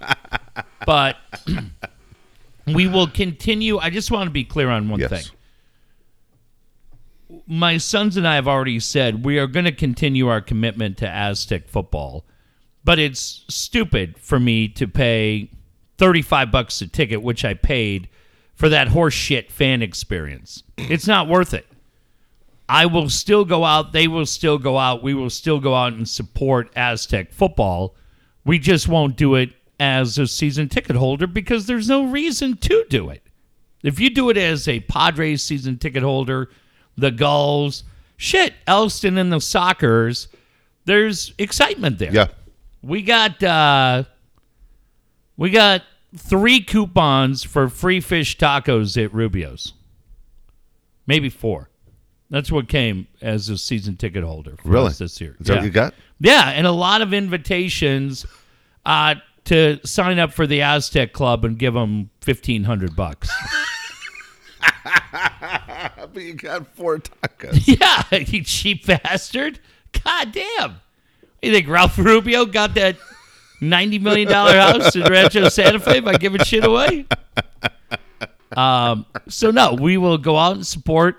but 0.86 1.16
we 2.66 2.88
will 2.88 3.06
continue. 3.08 3.78
I 3.78 3.90
just 3.90 4.10
want 4.10 4.26
to 4.26 4.32
be 4.32 4.44
clear 4.44 4.70
on 4.70 4.88
one 4.88 5.00
Yes. 5.00 5.10
thing 5.10 5.34
my 7.46 7.76
sons 7.76 8.16
and 8.16 8.26
I 8.26 8.34
have 8.36 8.48
already 8.48 8.80
said 8.80 9.24
we 9.24 9.38
are 9.38 9.46
going 9.46 9.64
to 9.64 9.72
continue 9.72 10.28
our 10.28 10.40
commitment 10.40 10.96
to 10.98 11.08
Aztec 11.08 11.68
football, 11.68 12.24
but 12.84 12.98
it's 12.98 13.44
stupid 13.48 14.18
for 14.18 14.38
me 14.40 14.68
to 14.68 14.86
pay 14.86 15.50
35 15.98 16.50
bucks 16.50 16.80
a 16.80 16.86
ticket, 16.86 17.22
which 17.22 17.44
I 17.44 17.54
paid 17.54 18.08
for 18.54 18.68
that 18.68 18.88
horse 18.88 19.14
shit 19.14 19.50
fan 19.50 19.82
experience. 19.82 20.62
It's 20.76 21.06
not 21.06 21.28
worth 21.28 21.54
it. 21.54 21.66
I 22.68 22.86
will 22.86 23.08
still 23.08 23.44
go 23.44 23.64
out, 23.64 23.92
they 23.92 24.08
will 24.08 24.26
still 24.26 24.58
go 24.58 24.78
out, 24.78 25.02
we 25.02 25.14
will 25.14 25.30
still 25.30 25.58
go 25.58 25.74
out 25.74 25.94
and 25.94 26.08
support 26.08 26.70
Aztec 26.76 27.32
football. 27.32 27.94
We 28.44 28.58
just 28.58 28.88
won't 28.88 29.16
do 29.16 29.34
it 29.34 29.50
as 29.80 30.18
a 30.18 30.26
season 30.26 30.68
ticket 30.68 30.96
holder 30.96 31.26
because 31.26 31.66
there's 31.66 31.88
no 31.88 32.06
reason 32.06 32.56
to 32.58 32.84
do 32.88 33.08
it. 33.10 33.22
If 33.82 34.00
you 34.00 34.10
do 34.10 34.28
it 34.28 34.36
as 34.36 34.66
a 34.66 34.80
Padres 34.80 35.42
season 35.42 35.78
ticket 35.78 36.02
holder, 36.02 36.50
the 36.96 37.10
Gulls, 37.10 37.84
shit, 38.16 38.54
Elston 38.66 39.16
and 39.16 39.32
the 39.32 39.36
Sockers, 39.36 40.26
there's 40.84 41.32
excitement 41.38 41.98
there. 41.98 42.12
Yeah. 42.12 42.28
We 42.82 43.02
got 43.02 43.42
uh 43.42 44.04
we 45.36 45.50
got 45.50 45.82
three 46.16 46.60
coupons 46.60 47.44
for 47.44 47.68
free 47.68 48.00
fish 48.00 48.36
tacos 48.36 49.02
at 49.02 49.12
Rubio's. 49.14 49.74
Maybe 51.06 51.28
four. 51.30 51.70
That's 52.30 52.52
what 52.52 52.68
came 52.68 53.06
as 53.22 53.48
a 53.48 53.56
season 53.56 53.96
ticket 53.96 54.22
holder 54.22 54.56
for 54.62 54.68
Really? 54.68 54.88
us 54.88 54.98
this 54.98 55.20
year. 55.20 55.36
Is 55.40 55.46
that 55.46 55.54
yeah. 55.54 55.58
what 55.60 55.64
you 55.64 55.70
got? 55.70 55.94
Yeah, 56.20 56.50
and 56.50 56.66
a 56.66 56.72
lot 56.72 57.00
of 57.00 57.14
invitations 57.14 58.26
uh, 58.84 59.14
to 59.44 59.78
sign 59.86 60.18
up 60.18 60.32
for 60.32 60.46
the 60.46 60.60
Aztec 60.62 61.12
Club 61.14 61.44
and 61.44 61.58
give 61.58 61.72
them 61.74 62.10
fifteen 62.20 62.64
hundred 62.64 62.94
bucks. 62.96 63.30
But 66.12 66.22
you 66.22 66.34
got 66.34 66.66
four 66.74 66.98
tacos. 66.98 67.62
yeah, 67.80 68.18
you 68.18 68.42
cheap 68.42 68.86
bastard! 68.86 69.60
God 70.04 70.32
damn! 70.32 70.76
You 71.42 71.52
think 71.52 71.68
Ralph 71.68 71.98
Rubio 71.98 72.46
got 72.46 72.74
that 72.74 72.96
ninety 73.60 73.98
million 73.98 74.28
dollar 74.28 74.54
house 74.58 74.96
in 74.96 75.02
Rancho 75.02 75.48
Santa 75.48 75.78
Fe 75.80 76.00
by 76.00 76.14
giving 76.16 76.42
shit 76.44 76.64
away? 76.64 77.06
Um. 78.56 79.06
So 79.28 79.50
no, 79.50 79.74
we 79.74 79.96
will 79.98 80.18
go 80.18 80.36
out 80.36 80.56
and 80.56 80.66
support 80.66 81.16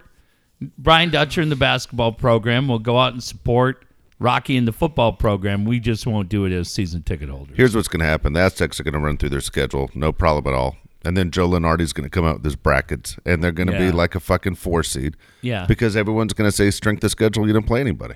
Brian 0.78 1.10
Dutcher 1.10 1.42
in 1.42 1.50
the 1.50 1.56
basketball 1.56 2.12
program. 2.12 2.68
We'll 2.68 2.80
go 2.80 2.98
out 2.98 3.14
and 3.14 3.24
support 3.24 3.86
Rocky 4.20 4.58
in 4.58 4.66
the 4.66 4.74
football 4.74 5.14
program. 5.14 5.64
We 5.66 5.80
just 5.80 6.06
won't 6.06 6.28
do 6.30 6.46
it 6.46 6.52
as 6.52 6.70
season 6.70 7.04
ticket 7.04 7.30
holders. 7.30 7.56
Here's 7.56 7.76
what's 7.76 7.88
going 7.88 8.02
to 8.02 8.06
happen: 8.06 8.34
the 8.34 8.42
Aztecs 8.42 8.80
are 8.80 8.84
going 8.84 8.94
to 8.94 9.00
run 9.00 9.18
through 9.18 9.30
their 9.30 9.42
schedule, 9.42 9.90
no 9.94 10.12
problem 10.12 10.54
at 10.54 10.58
all. 10.58 10.76
And 11.06 11.16
then 11.16 11.32
Joe 11.32 11.48
Lunardi's 11.48 11.94
going 11.94 12.04
to 12.04 12.10
come 12.10 12.26
out 12.26 12.36
with 12.36 12.44
his 12.46 12.58
brackets, 12.58 13.16
and 13.26 13.42
they're 13.42 13.54
going 13.54 13.68
to 13.68 13.74
Yeah. 13.74 13.86
be 13.88 13.92
like 13.94 14.16
a 14.16 14.20
fucking 14.20 14.56
four 14.56 14.84
seed. 14.84 15.16
Yeah. 15.42 15.66
Because 15.66 15.96
everyone's 15.96 16.34
going 16.34 16.50
to 16.50 16.52
say 16.56 16.72
strength 16.72 17.02
of 17.06 17.12
schedule, 17.12 17.48
you 17.48 17.54
didn't 17.54 17.68
play 17.68 17.80
anybody. 17.80 18.16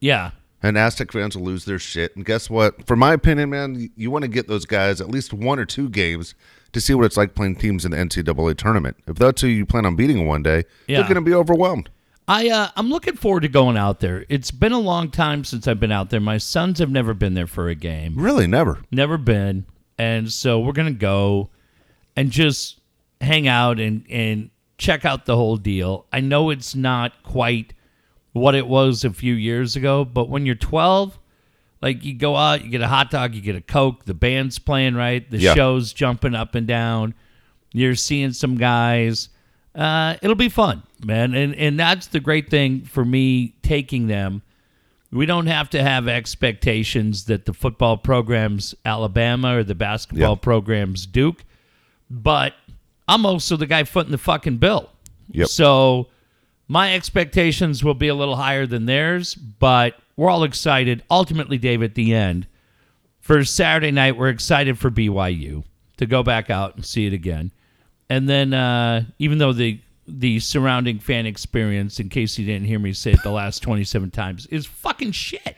Yeah. 0.00 0.32
And 0.60 0.76
Aztec 0.76 1.12
fans 1.12 1.36
will 1.36 1.44
lose 1.44 1.64
their 1.64 1.78
shit. 1.78 2.16
And 2.16 2.24
guess 2.24 2.50
what? 2.50 2.86
For 2.88 2.96
my 2.96 3.12
opinion, 3.12 3.50
man, 3.50 3.88
you 3.96 4.10
want 4.10 4.22
to 4.22 4.28
get 4.28 4.48
those 4.48 4.64
guys 4.64 5.00
at 5.00 5.08
least 5.10 5.32
one 5.32 5.60
or 5.60 5.64
two 5.64 5.88
games 5.88 6.34
to 6.74 6.80
see 6.80 6.92
what 6.94 7.06
it's 7.06 7.16
like 7.16 7.34
playing 7.34 7.56
teams 7.56 7.84
in 7.84 7.90
the 7.92 7.96
NCAA 7.96 8.56
tournament. 8.56 8.96
If 9.06 9.16
that's 9.16 9.40
who 9.40 9.48
you 9.48 9.64
plan 9.64 9.86
on 9.86 9.96
beating 9.96 10.26
one 10.26 10.42
day, 10.42 10.64
Yeah. 10.86 10.98
they're 10.98 11.04
going 11.08 11.24
to 11.24 11.28
be 11.30 11.34
overwhelmed. 11.34 11.88
I 12.28 12.48
uh, 12.48 12.68
I'm 12.76 12.88
looking 12.88 13.16
forward 13.16 13.40
to 13.40 13.48
going 13.48 13.76
out 13.76 14.00
there. 14.00 14.24
It's 14.30 14.50
been 14.50 14.72
a 14.72 14.78
long 14.78 15.10
time 15.10 15.44
since 15.44 15.68
I've 15.68 15.80
been 15.80 15.92
out 15.92 16.08
there. 16.10 16.20
My 16.20 16.38
sons 16.38 16.78
have 16.78 16.90
never 16.90 17.12
been 17.14 17.34
there 17.34 17.46
for 17.46 17.68
a 17.68 17.74
game. 17.74 18.14
Really, 18.16 18.46
never. 18.46 18.78
Never 18.90 19.18
been. 19.18 19.66
And 19.98 20.32
so 20.32 20.58
we're 20.60 20.72
going 20.72 20.92
to 20.92 20.98
go 20.98 21.50
and 22.16 22.30
just 22.30 22.80
hang 23.20 23.46
out 23.46 23.78
and 23.78 24.04
and 24.08 24.50
check 24.78 25.04
out 25.04 25.26
the 25.26 25.36
whole 25.36 25.56
deal. 25.58 26.06
I 26.12 26.20
know 26.20 26.48
it's 26.50 26.74
not 26.74 27.22
quite 27.22 27.74
what 28.32 28.54
it 28.54 28.66
was 28.66 29.04
a 29.04 29.10
few 29.10 29.34
years 29.34 29.76
ago, 29.76 30.04
but 30.04 30.28
when 30.30 30.46
you're 30.46 30.54
12, 30.56 31.18
like 31.84 32.02
you 32.04 32.14
go 32.14 32.34
out, 32.34 32.64
you 32.64 32.70
get 32.70 32.80
a 32.80 32.88
hot 32.88 33.10
dog, 33.10 33.34
you 33.34 33.40
get 33.42 33.54
a 33.56 33.60
coke, 33.60 34.06
the 34.06 34.14
band's 34.14 34.58
playing 34.58 34.94
right, 34.94 35.30
the 35.30 35.38
Yeah. 35.38 35.54
show's 35.54 35.92
jumping 35.92 36.34
up 36.34 36.54
and 36.54 36.66
down. 36.66 37.14
You're 37.72 37.94
seeing 37.94 38.32
some 38.32 38.56
guys. 38.56 39.28
Uh, 39.74 40.16
it'll 40.22 40.34
be 40.36 40.48
fun, 40.48 40.82
man. 41.04 41.34
And 41.34 41.54
and 41.56 41.78
that's 41.78 42.06
the 42.06 42.20
great 42.20 42.48
thing 42.48 42.82
for 42.84 43.04
me 43.04 43.54
taking 43.62 44.06
them 44.08 44.42
We 45.12 45.26
don't 45.26 45.46
have 45.46 45.70
to 45.70 45.80
have 45.82 46.08
expectations 46.08 47.26
that 47.26 47.44
the 47.46 47.52
football 47.52 47.96
program's 47.96 48.74
Alabama 48.84 49.58
or 49.58 49.62
the 49.62 49.74
basketball 49.76 50.30
Yeah. 50.32 50.40
program's 50.42 51.06
Duke, 51.06 51.44
but 52.10 52.54
I'm 53.06 53.24
also 53.24 53.56
the 53.56 53.66
guy 53.68 53.84
footing 53.84 54.10
the 54.10 54.18
fucking 54.18 54.56
bill. 54.56 54.90
Yep. 55.30 55.46
So 55.48 56.08
my 56.66 56.94
expectations 56.94 57.84
will 57.84 57.94
be 57.94 58.08
a 58.08 58.14
little 58.16 58.34
higher 58.36 58.66
than 58.66 58.86
theirs, 58.86 59.34
but 59.36 59.94
we're 60.16 60.30
all 60.30 60.44
excited. 60.44 61.02
Ultimately, 61.10 61.58
Dave, 61.58 61.82
at 61.82 61.94
the 61.94 62.14
end, 62.14 62.46
for 63.20 63.44
Saturday 63.44 63.90
night, 63.90 64.16
we're 64.16 64.28
excited 64.28 64.78
for 64.78 64.90
BYU 64.90 65.64
to 65.96 66.06
go 66.06 66.22
back 66.22 66.50
out 66.50 66.76
and 66.76 66.84
see 66.84 67.06
it 67.06 67.12
again. 67.12 67.52
And 68.10 68.28
then, 68.28 68.52
uh, 68.54 69.04
even 69.18 69.38
though 69.38 69.52
the 69.52 69.80
the 70.06 70.38
surrounding 70.40 70.98
fan 70.98 71.24
experience, 71.24 71.98
in 71.98 72.10
case 72.10 72.38
you 72.38 72.44
didn't 72.44 72.66
hear 72.66 72.78
me 72.78 72.92
say 72.92 73.12
it 73.12 73.22
the 73.22 73.30
last 73.30 73.60
twenty 73.62 73.84
seven 73.84 74.10
times, 74.10 74.46
is 74.46 74.66
fucking 74.66 75.12
shit. 75.12 75.56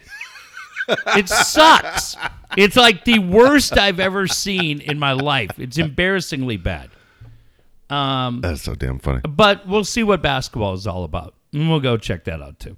It 1.17 1.29
sucks. 1.29 2.15
It's 2.57 2.77
like 2.77 3.05
the 3.05 3.19
worst 3.19 3.77
I've 3.77 3.99
ever 3.99 4.29
seen 4.29 4.81
in 4.81 5.01
my 5.01 5.13
life. 5.15 5.59
It's 5.59 5.79
embarrassingly 5.79 6.59
bad. 6.59 6.91
Um, 7.91 8.41
That's 8.41 8.63
so 8.63 8.75
damn 8.77 9.01
funny. 9.01 9.21
but 9.29 9.67
we'll 9.67 9.85
see 9.85 10.05
what 10.05 10.23
basketball 10.23 10.75
is 10.75 10.87
all 10.87 11.03
about, 11.03 11.35
and 11.53 11.69
we'll 11.69 11.81
go 11.81 11.97
check 11.97 12.23
that 12.25 12.41
out 12.41 12.61
too. 12.61 12.77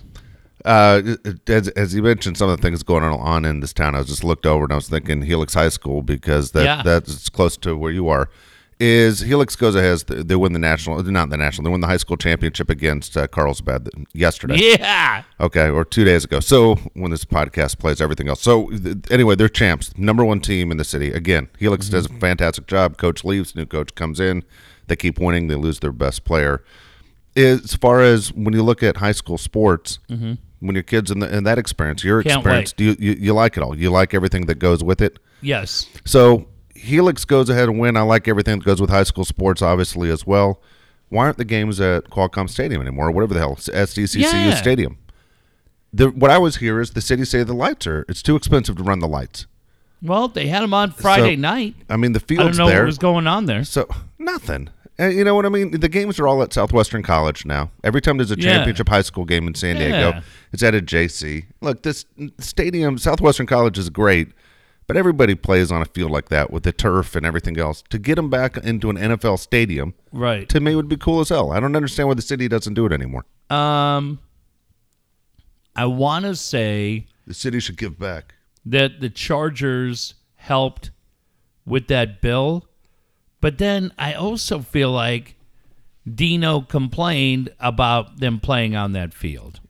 Uh, 0.64 1.16
as, 1.46 1.68
as 1.68 1.94
you 1.94 2.02
mentioned, 2.02 2.36
some 2.36 2.48
of 2.50 2.56
the 2.56 2.62
things 2.62 2.82
going 2.82 3.04
on 3.04 3.44
in 3.44 3.60
this 3.60 3.72
town, 3.72 3.94
I 3.94 3.98
was 3.98 4.08
just 4.08 4.24
looked 4.24 4.44
over 4.46 4.64
and 4.64 4.72
I 4.72 4.76
was 4.76 4.88
thinking 4.88 5.22
Helix 5.22 5.54
High 5.54 5.68
School 5.68 6.02
because 6.02 6.50
that 6.52 6.64
Yeah. 6.64 6.82
that's 6.82 7.28
close 7.28 7.56
to 7.58 7.76
where 7.76 7.92
you 7.92 8.08
are. 8.08 8.28
Is 8.80 9.20
Helix 9.20 9.56
goes 9.56 9.74
ahead? 9.74 9.98
They 10.28 10.36
win 10.36 10.52
the 10.52 10.58
national, 10.60 11.02
not 11.02 11.30
the 11.30 11.36
national. 11.36 11.64
They 11.64 11.70
win 11.72 11.80
the 11.80 11.88
high 11.88 11.96
school 11.96 12.16
championship 12.16 12.70
against 12.70 13.16
uh, 13.16 13.26
Carlsbad 13.26 13.88
yesterday. 14.12 14.56
Yeah, 14.78 15.24
Okay, 15.40 15.68
or 15.68 15.84
two 15.84 16.04
days 16.04 16.24
ago. 16.24 16.38
So 16.38 16.76
when 16.94 17.10
this 17.10 17.24
podcast 17.24 17.78
plays, 17.80 18.00
everything 18.00 18.28
else. 18.28 18.40
So 18.40 18.70
th- 18.70 18.98
anyway, 19.10 19.34
they're 19.34 19.48
champs, 19.48 19.96
number 19.98 20.24
one 20.24 20.38
team 20.40 20.70
in 20.70 20.76
the 20.76 20.84
city. 20.84 21.10
Again, 21.12 21.48
Helix 21.58 21.88
does 21.88 22.06
a 22.06 22.08
fantastic 22.20 22.68
job. 22.68 22.98
Coach 22.98 23.24
leaves, 23.24 23.56
new 23.56 23.66
coach 23.66 23.96
comes 23.96 24.20
in. 24.20 24.44
They 24.86 24.94
keep 24.94 25.18
winning. 25.18 25.48
They 25.48 25.56
lose 25.56 25.80
their 25.80 25.92
best 25.92 26.24
player. 26.24 26.62
As 27.36 27.74
far 27.74 28.00
as 28.00 28.32
when 28.32 28.54
you 28.54 28.62
look 28.62 28.84
at 28.84 28.98
high 28.98 29.12
school 29.12 29.38
sports, 29.38 29.98
when 30.60 30.74
your 30.74 30.82
kids 30.82 31.10
in, 31.10 31.20
the, 31.20 31.34
in 31.36 31.44
that 31.44 31.58
experience, 31.58 32.02
your 32.04 32.22
Can't 32.22 32.36
experience, 32.38 32.72
do 32.72 32.84
you, 32.84 32.96
you 32.98 33.12
you 33.12 33.32
like 33.34 33.56
it 33.56 33.62
all? 33.62 33.76
You 33.78 33.90
like 33.90 34.14
everything 34.14 34.46
that 34.46 34.56
goes 34.56 34.82
with 34.82 35.00
it. 35.00 35.18
yes, 35.40 35.86
So 36.04 36.46
Helix 36.74 37.24
goes 37.24 37.48
ahead 37.48 37.68
and 37.68 37.78
win. 37.78 37.96
I 37.96 38.02
like 38.02 38.28
everything 38.28 38.58
that 38.58 38.64
goes 38.64 38.80
with 38.80 38.90
high 38.90 39.02
school 39.04 39.24
sports, 39.24 39.62
obviously 39.62 40.10
as 40.10 40.26
well. 40.26 40.60
Why 41.10 41.24
aren't 41.24 41.38
the 41.38 41.44
games 41.44 41.80
at 41.80 42.04
Qualcomm 42.10 42.48
Stadium 42.50 42.80
anymore, 42.82 43.08
or 43.08 43.10
whatever 43.12 43.34
the 43.34 43.40
hell, 43.40 43.56
SDCCU 43.56 44.20
Yeah. 44.20 44.54
Stadium? 44.54 44.98
The, 45.92 46.10
what 46.10 46.30
I 46.30 46.36
was 46.38 46.56
hear 46.56 46.80
is 46.80 46.90
the 46.90 47.00
city 47.00 47.24
say 47.24 47.42
the 47.44 47.54
lights 47.54 47.86
are 47.86 48.04
it's 48.08 48.22
too 48.22 48.36
expensive 48.36 48.76
to 48.76 48.82
run 48.82 48.98
the 48.98 49.08
lights. 49.08 49.46
Well, 50.02 50.28
they 50.28 50.46
had 50.48 50.62
them 50.62 50.74
on 50.74 50.92
Friday 50.92 51.34
So, 51.34 51.40
night. 51.40 51.74
I 51.88 51.96
mean, 51.96 52.12
the 52.12 52.20
field's 52.20 52.38
there. 52.38 52.46
I 52.46 52.48
don't 52.50 52.58
know 52.58 52.68
there, 52.68 52.82
what 52.82 52.86
was 52.86 52.98
going 52.98 53.26
on 53.26 53.46
there. 53.46 53.64
so 53.64 53.88
nothing. 54.18 54.68
Uh, 55.00 55.06
you 55.06 55.22
know 55.22 55.34
what 55.34 55.46
I 55.46 55.48
mean? 55.48 55.70
The 55.70 55.88
games 55.88 56.18
are 56.18 56.26
all 56.26 56.42
at 56.42 56.52
Southwestern 56.52 57.02
College 57.02 57.44
now. 57.46 57.70
Every 57.84 58.00
time 58.00 58.16
there's 58.16 58.32
a 58.32 58.36
Yeah. 58.38 58.54
championship 58.56 58.88
high 58.88 59.02
school 59.02 59.24
game 59.24 59.46
in 59.46 59.54
San 59.54 59.76
Diego, 59.76 60.10
Yeah. 60.10 60.20
it's 60.52 60.62
at 60.62 60.74
a 60.74 60.80
JC. 60.80 61.44
Look, 61.60 61.82
this 61.82 62.04
stadium, 62.40 62.98
Southwestern 62.98 63.46
College, 63.46 63.78
is 63.78 63.90
great, 63.90 64.28
but 64.88 64.96
everybody 64.96 65.34
plays 65.36 65.70
on 65.70 65.82
a 65.82 65.84
field 65.84 66.10
like 66.10 66.30
that 66.30 66.50
with 66.50 66.64
the 66.64 66.72
turf 66.72 67.14
and 67.14 67.24
everything 67.24 67.58
else. 67.58 67.84
To 67.90 67.98
get 67.98 68.16
them 68.16 68.28
back 68.28 68.56
into 68.56 68.90
an 68.90 68.96
NFL 68.98 69.36
stadium, 69.36 69.94
Right. 70.12 70.48
to 70.48 70.58
me, 70.60 70.74
would 70.74 70.88
be 70.88 70.96
cool 70.96 71.20
as 71.20 71.28
hell. 71.28 71.52
I 71.52 71.60
don't 71.60 71.76
understand 71.76 72.08
why 72.08 72.14
the 72.14 72.22
city 72.22 72.48
doesn't 72.48 72.74
do 72.74 72.84
it 72.86 72.92
anymore. 72.92 73.24
Um, 73.50 74.18
I 75.76 75.84
want 75.86 76.24
to 76.24 76.34
say 76.34 77.06
The 77.26 77.34
city 77.34 77.60
should 77.60 77.76
give 77.76 77.98
back. 78.00 78.34
that 78.66 79.00
the 79.00 79.08
Chargers 79.10 80.14
helped 80.34 80.90
with 81.64 81.86
that 81.88 82.20
bill, 82.20 82.64
but 83.40 83.58
then 83.58 83.92
I 83.98 84.14
also 84.14 84.60
feel 84.60 84.90
like 84.90 85.36
Dino 86.12 86.60
complained 86.62 87.50
about 87.60 88.18
them 88.20 88.40
playing 88.40 88.74
on 88.76 88.92
that 88.92 89.12
field. 89.12 89.60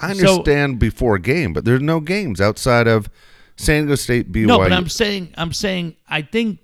I 0.00 0.12
So- 0.14 0.28
understand 0.40 0.78
before 0.78 1.16
a 1.16 1.20
game, 1.20 1.52
but 1.52 1.64
there's 1.64 1.82
no 1.82 2.00
games 2.00 2.40
outside 2.40 2.86
of 2.88 3.10
San 3.56 3.82
Diego 3.84 3.94
State 3.96 4.32
BYU. 4.32 4.46
No, 4.46 4.58
but 4.58 4.72
I'm 4.72 4.88
saying, 4.88 5.28
I'm 5.36 5.52
saying, 5.52 5.94
I 6.08 6.22
think, 6.22 6.58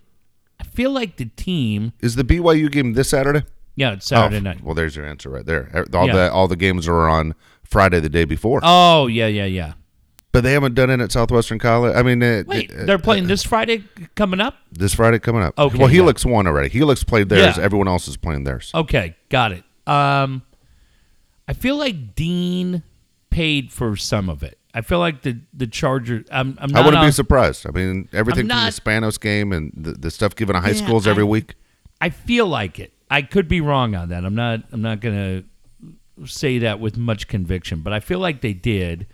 I 0.59 0.65
feel 0.65 0.91
like 0.91 1.17
the 1.17 1.27
team. 1.27 1.93
is 2.01 2.17
the 2.17 2.25
BYU 2.25 2.71
game 2.71 2.95
this 2.95 3.11
Saturday? 3.11 3.43
Yeah, 3.77 3.93
it's 3.93 4.07
Saturday 4.07 4.39
Oh, 4.39 4.41
night. 4.41 4.65
Well, 4.65 4.75
there's 4.75 4.97
your 4.97 5.07
answer 5.07 5.29
right 5.31 5.45
there. 5.47 5.85
All 5.95 6.07
Yeah. 6.07 6.15
the 6.15 6.33
all 6.33 6.49
the 6.49 6.57
games 6.57 6.89
are 6.89 7.09
on 7.09 7.35
Friday 7.63 8.01
the 8.01 8.09
day 8.09 8.25
before, 8.25 8.61
Oh 8.65 9.07
yeah, 9.07 9.27
yeah, 9.29 9.45
yeah. 9.45 9.75
But 10.39 10.45
they 10.45 10.53
haven't 10.53 10.75
done 10.75 10.89
it 10.91 11.01
at 11.01 11.11
Southwestern 11.13 11.59
College. 11.59 11.95
I 11.97 12.03
mean, 12.03 12.23
uh, 12.23 12.45
Wait, 12.47 12.73
uh, 12.73 12.85
they're 12.85 12.99
playing 12.99 13.27
this 13.27 13.43
Friday 13.45 13.85
coming 14.15 14.41
up. 14.41 14.55
this 14.73 14.95
Friday 14.95 15.19
coming 15.19 15.43
up. 15.43 15.59
Okay, 15.59 15.77
well, 15.79 15.89
yeah. 15.89 15.95
Helix 15.95 16.25
won 16.25 16.47
already. 16.47 16.69
Helix 16.69 17.03
played 17.05 17.29
theirs. 17.29 17.57
Yeah. 17.57 17.63
Everyone 17.65 17.89
else 17.89 18.07
is 18.09 18.17
playing 18.17 18.45
theirs. 18.45 18.71
Okay, 18.75 19.17
got 19.29 19.53
it. 19.53 19.65
Um, 19.87 20.43
I 21.47 21.53
feel 21.55 21.77
like 21.77 22.15
Dean 22.15 22.83
paid 23.31 23.73
for 23.73 23.97
some 23.97 24.29
of 24.29 24.43
it. 24.43 24.59
I 24.75 24.83
feel 24.83 24.99
like 24.99 25.23
the 25.23 25.39
the 25.53 25.67
Chargers. 25.67 26.27
I'm, 26.31 26.57
I'm 26.61 26.77
I 26.77 26.85
wouldn't 26.85 27.03
be 27.03 27.11
surprised. 27.11 27.67
I 27.67 27.71
mean, 27.71 28.09
everything 28.13 28.51
I'm 28.51 28.71
from 28.73 28.85
the 29.01 29.07
Spanos 29.09 29.19
game 29.21 29.53
and 29.53 29.73
the, 29.77 29.93
the 29.93 30.11
stuff 30.11 30.37
given 30.37 30.55
to 30.55 30.61
high 30.61 30.69
Yeah, 30.71 30.85
schools 30.85 31.07
every 31.07 31.23
I- 31.25 31.27
week. 31.27 31.55
I 32.01 32.11
feel 32.11 32.47
like 32.47 32.79
it. 32.79 32.93
I 33.11 33.23
could 33.23 33.49
be 33.49 33.61
wrong 33.61 33.95
on 33.97 34.11
that. 34.11 34.25
I'm 34.25 34.35
not. 34.35 34.61
I'm 34.71 34.83
not 34.83 35.01
gonna 35.01 35.43
say 36.27 36.59
that 36.59 36.79
with 36.81 36.97
much 36.99 37.27
conviction, 37.29 37.81
but 37.81 37.93
I 37.93 38.01
feel 38.01 38.19
like 38.19 38.41
they 38.41 38.53
did. 38.53 39.07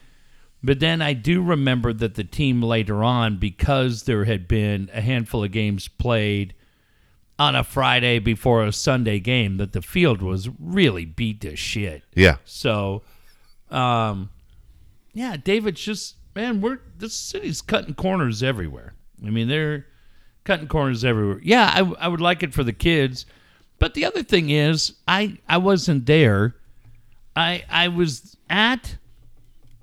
But 0.65 0.81
then 0.81 1.03
I 1.03 1.13
do 1.13 1.43
remember 1.43 1.93
that 1.93 2.15
the 2.15 2.25
team 2.25 2.63
later 2.63 3.05
on, 3.05 3.37
because 3.37 4.05
there 4.05 4.25
had 4.25 4.49
been 4.49 4.91
a 4.95 5.03
handful 5.03 5.45
of 5.45 5.53
games 5.53 5.89
played 5.89 6.55
on 7.39 7.55
a 7.55 7.63
Friday 7.63 8.19
before 8.19 8.65
a 8.65 8.73
Sunday 8.73 9.21
game, 9.21 9.59
that 9.59 9.73
the 9.73 9.83
field 9.83 10.23
was 10.23 10.49
really 10.59 11.05
beat 11.05 11.43
to 11.43 11.55
shit. 11.55 12.03
Yeah. 12.15 12.37
So, 12.47 13.03
um, 13.71 14.31
yeah, 15.13 15.37
David's 15.37 15.83
just 15.83 16.17
man, 16.35 16.63
we're 16.63 16.79
this 16.97 17.15
city's 17.15 17.61
cutting 17.61 17.95
corners 17.95 18.43
everywhere. 18.43 18.95
I 19.25 19.29
mean, 19.31 19.49
they're 19.49 19.87
cutting 20.45 20.69
corners 20.69 21.05
everywhere. 21.05 21.41
Yeah, 21.43 21.71
I, 21.75 22.07
I 22.07 22.09
would 22.09 22.23
like 22.23 22.43
it 22.43 22.55
for 22.55 22.65
the 22.65 22.73
kids, 22.73 23.27
but 23.79 23.93
the 23.93 24.07
other 24.07 24.23
thing 24.23 24.49
is, 24.49 24.95
I 25.07 25.39
I 25.47 25.59
wasn't 25.59 26.07
there. 26.07 26.57
I 27.37 27.65
I 27.69 27.89
was 27.89 28.37
at 28.49 28.97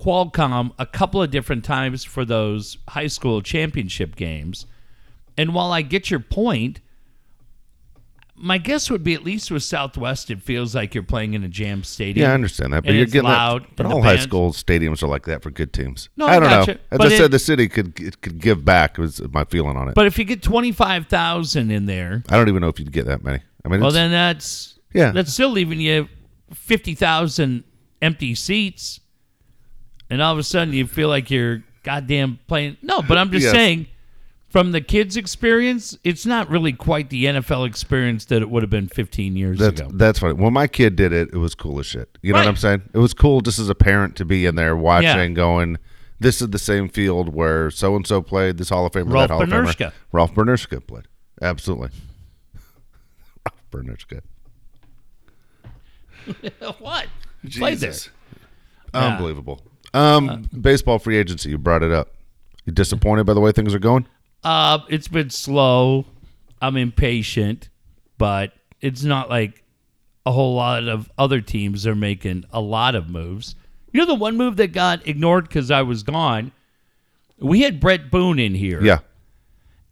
Qualcomm 0.01 0.71
a 0.79 0.85
couple 0.85 1.21
of 1.21 1.29
different 1.31 1.63
times 1.63 2.03
for 2.03 2.25
those 2.25 2.77
high 2.89 3.07
school 3.07 3.41
championship 3.41 4.15
games, 4.15 4.65
and 5.37 5.53
while 5.53 5.71
I 5.71 5.81
get 5.81 6.09
your 6.09 6.19
point. 6.19 6.81
My 8.43 8.57
guess 8.57 8.89
would 8.89 9.03
be 9.03 9.13
at 9.13 9.23
least 9.23 9.51
with 9.51 9.61
Southwest, 9.61 10.31
it 10.31 10.41
feels 10.41 10.73
like 10.73 10.95
you're 10.95 11.03
playing 11.03 11.35
in 11.35 11.43
a 11.43 11.47
jam 11.47 11.83
stadium. 11.83 12.23
Yeah, 12.25 12.31
I 12.31 12.33
understand 12.33 12.73
that, 12.73 12.83
but 12.83 12.95
you're 12.95 13.05
getting 13.05 13.23
loud, 13.23 13.65
that. 13.65 13.75
But 13.75 13.85
all 13.85 14.01
high 14.01 14.17
school 14.17 14.51
stadiums 14.51 15.03
are 15.03 15.07
like 15.07 15.25
that 15.25 15.43
for 15.43 15.51
good 15.51 15.71
teams. 15.73 16.09
No, 16.17 16.25
I 16.25 16.39
don't 16.39 16.49
gotcha, 16.49 16.73
know. 16.73 16.79
As 16.89 16.97
but 16.97 17.11
I 17.11 17.13
it- 17.13 17.17
said, 17.17 17.29
the 17.29 17.37
city 17.37 17.67
could 17.69 17.99
it 17.99 18.21
could 18.21 18.39
give 18.39 18.65
back. 18.65 18.97
Was 18.97 19.21
my 19.31 19.43
feeling 19.43 19.77
on 19.77 19.89
it. 19.89 19.93
But 19.93 20.07
if 20.07 20.17
you 20.17 20.23
get 20.25 20.41
twenty 20.41 20.71
five 20.71 21.05
thousand 21.05 21.69
in 21.69 21.85
there, 21.85 22.23
I 22.29 22.37
don't 22.37 22.49
even 22.49 22.61
know 22.61 22.69
if 22.69 22.79
you'd 22.79 22.91
get 22.91 23.05
that 23.05 23.23
many. 23.23 23.41
I 23.63 23.67
mean, 23.69 23.79
well 23.79 23.91
then 23.91 24.09
that's 24.09 24.79
Yeah. 24.91 25.11
that's 25.11 25.31
still 25.31 25.49
leaving 25.51 25.79
you 25.79 26.07
fifty 26.51 26.95
thousand 26.95 27.63
empty 28.01 28.33
seats, 28.33 29.00
and 30.11 30.21
all 30.21 30.31
of 30.31 30.37
a 30.37 30.43
sudden 30.43 30.73
you 30.75 30.85
feel 30.85 31.09
like 31.09 31.31
you're 31.31 31.63
goddamn 31.81 32.37
playing. 32.47 32.77
No, 32.83 33.01
but 33.01 33.17
I'm 33.17 33.31
just 33.31 33.45
Yes. 33.45 33.53
saying, 33.53 33.87
from 34.49 34.71
the 34.73 34.81
kids' 34.81 35.15
experience, 35.17 35.97
it's 36.03 36.25
not 36.25 36.49
really 36.49 36.73
quite 36.73 37.09
the 37.09 37.25
NFL 37.25 37.65
experience 37.65 38.25
that 38.25 38.41
it 38.41 38.49
would 38.49 38.61
have 38.61 38.69
been 38.69 38.87
fifteen 38.89 39.35
years 39.35 39.57
that's 39.57 39.79
ago. 39.81 39.89
that's 39.93 40.19
funny. 40.19 40.33
When 40.33 40.53
my 40.53 40.67
kid 40.67 40.95
did 40.95 41.13
it, 41.13 41.29
it 41.33 41.37
was 41.37 41.55
cool 41.55 41.79
as 41.79 41.85
shit. 41.87 42.17
You 42.21 42.33
know 42.33 42.39
what 42.39 42.47
I'm 42.47 42.55
saying? 42.57 42.83
It 42.93 42.97
was 42.99 43.13
cool 43.15 43.41
just 43.41 43.57
as 43.57 43.69
a 43.69 43.75
parent 43.75 44.15
to 44.17 44.25
be 44.25 44.45
in 44.45 44.55
there 44.55 44.75
watching, 44.75 45.33
going, 45.33 45.77
"This 46.19 46.41
is 46.41 46.49
the 46.49 46.59
same 46.59 46.89
field 46.89 47.33
where 47.33 47.71
so 47.71 47.95
and 47.95 48.05
so 48.05 48.21
played. 48.21 48.57
This 48.57 48.69
Hall 48.69 48.85
of 48.85 48.91
Famer, 48.91 49.13
Ralph 49.13 49.29
that 49.29 49.33
Hall 49.33 49.41
of 49.43 49.49
Famer, 49.49 49.91
Ralph 50.11 50.35
Bernurska 50.35 50.85
played. 50.85 51.05
Absolutely, 51.41 51.89
Ralph 53.45 53.63
Bernurska. 53.71 54.19
what? 56.79 57.07
You 57.43 57.59
Played 57.59 57.77
there. 57.79 57.91
Jesus. 57.91 58.09
Unbelievable. 58.93 59.61
Um, 59.93 60.49
baseball 60.59 60.99
free 60.99 61.17
agency. 61.17 61.49
You 61.49 61.57
brought 61.57 61.83
it 61.83 61.91
up. 61.91 62.13
You 62.65 62.73
disappointed 62.73 63.25
by 63.25 63.33
the 63.33 63.39
way 63.41 63.51
things 63.51 63.73
are 63.73 63.79
going? 63.79 64.07
Uh, 64.43 64.79
it's 64.89 65.07
been 65.07 65.29
slow. 65.29 66.05
I'm 66.61 66.77
impatient, 66.77 67.69
but 68.17 68.53
it's 68.81 69.03
not 69.03 69.29
like 69.29 69.63
a 70.25 70.31
whole 70.31 70.55
lot 70.55 70.87
of 70.87 71.11
other 71.17 71.41
teams 71.41 71.85
are 71.87 71.95
making 71.95 72.45
a 72.51 72.61
lot 72.61 72.95
of 72.95 73.09
moves. 73.09 73.55
You 73.91 73.99
know 73.99 74.05
the 74.05 74.15
one 74.15 74.37
move 74.37 74.57
that 74.57 74.71
got 74.71 75.05
ignored 75.07 75.47
because 75.47 75.71
I 75.71 75.81
was 75.81 76.03
gone. 76.03 76.51
We 77.39 77.61
had 77.61 77.79
Bret 77.79 78.11
Boone 78.11 78.37
in 78.39 78.53
here, 78.53 78.81
Yeah. 78.83 78.99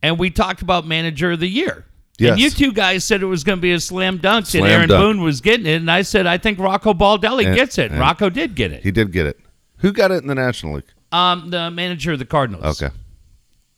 and 0.04 0.20
we 0.20 0.30
talked 0.30 0.62
about 0.62 0.86
manager 0.88 1.32
of 1.32 1.40
the 1.40 1.48
year. 1.50 1.86
Yes. 2.20 2.34
And 2.34 2.40
you 2.42 2.50
two 2.52 2.72
guys 2.74 3.04
said 3.04 3.22
it 3.24 3.26
was 3.26 3.44
going 3.44 3.58
to 3.58 3.62
be 3.62 3.72
a 3.72 3.80
slam 3.80 4.18
dunk, 4.18 4.46
Slam 4.46 4.64
and 4.66 4.72
Aaron 4.72 4.90
dunk. 4.90 5.02
Boone 5.02 5.22
was 5.24 5.42
getting 5.42 5.66
it, 5.66 5.76
and 5.78 5.90
I 5.90 6.04
said 6.04 6.28
I 6.28 6.38
think 6.38 6.60
Rocco 6.60 6.94
Baldelli 6.94 7.46
And- 7.48 7.56
gets 7.56 7.78
it. 7.78 7.92
Rocco 7.92 8.30
did 8.30 8.56
get 8.56 8.72
it. 8.72 8.84
He 8.84 8.92
did 8.92 9.12
get 9.12 9.26
it. 9.26 9.40
Who 9.80 9.92
got 9.92 10.12
it 10.12 10.22
in 10.22 10.28
the 10.28 10.36
National 10.36 10.76
League? 10.76 10.92
Um, 11.12 11.50
the 11.50 11.72
manager 11.72 12.14
of 12.14 12.20
the 12.20 12.26
Cardinals. 12.26 12.82
Okay. 12.82 12.94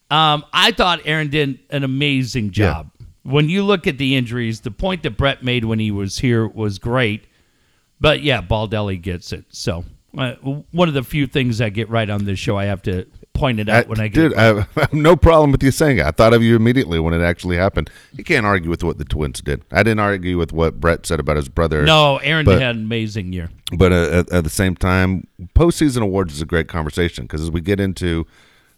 Um, 0.10 0.44
I 0.52 0.72
thought 0.72 1.00
Aaron 1.06 1.30
did 1.30 1.60
an 1.70 1.84
amazing 1.84 2.52
job. 2.52 2.92
When 3.24 3.50
you 3.50 3.64
look 3.64 3.88
at 3.88 3.98
the 3.98 4.16
injuries, 4.16 4.62
the 4.62 4.72
point 4.72 5.04
that 5.04 5.12
Bret 5.12 5.44
made 5.44 5.64
when 5.64 5.80
he 5.80 5.92
was 5.92 6.20
here 6.20 6.48
was 6.48 6.80
great. 6.80 7.26
But 8.00 8.22
yeah, 8.22 8.42
Baldelli 8.42 9.00
gets 9.02 9.32
it. 9.32 9.46
So 9.50 9.86
uh, 10.18 10.34
one 10.34 10.88
of 10.88 10.96
the 10.96 11.04
few 11.04 11.28
things 11.28 11.62
I 11.62 11.70
get 11.70 11.90
right 11.90 12.10
on 12.10 12.26
this 12.26 12.40
show, 12.40 12.58
I 12.58 12.66
have 12.66 12.82
to 12.84 13.06
point 13.42 13.60
it 13.60 13.68
out 13.68 13.88
when 13.88 14.00
I 14.00 14.08
get 14.08 14.30
Dude. 14.30 14.34
I, 14.36 14.50
I 14.78 14.82
have 14.82 14.94
no 14.94 15.16
problem 15.16 15.52
with 15.52 15.64
you 15.64 15.72
saying 15.72 15.98
it. 15.98 16.06
I 16.06 16.12
thought 16.12 16.34
of 16.34 16.44
you 16.44 16.56
immediately 16.56 17.00
when 17.00 17.14
it 17.14 17.22
actually 17.24 17.58
happened. 17.58 17.90
You 18.14 18.24
can't 18.24 18.46
argue 18.46 18.70
with 18.70 18.84
what 18.84 19.00
the 19.00 19.04
Twins 19.04 19.42
did. 19.42 19.64
I 19.72 19.82
didn't 19.84 20.00
argue 20.00 20.38
with 20.38 20.54
what 20.54 20.80
Bret 20.80 21.06
said 21.06 21.20
about 21.20 21.38
his 21.38 21.50
brother. 21.50 21.84
No, 21.84 22.18
Aaron 22.18 22.46
but- 22.46 22.62
had 22.62 22.76
an 22.76 22.84
amazing 22.84 23.34
year. 23.34 23.50
But 23.76 23.92
uh, 23.92 24.10
at, 24.12 24.32
at 24.32 24.44
the 24.44 24.50
same 24.50 24.76
time, 24.76 25.28
postseason 25.56 26.02
awards 26.02 26.34
is 26.34 26.42
a 26.42 26.46
great 26.46 26.68
conversation 26.68 27.24
because 27.24 27.42
as 27.42 27.50
we 27.50 27.62
get 27.62 27.80
into 27.80 28.28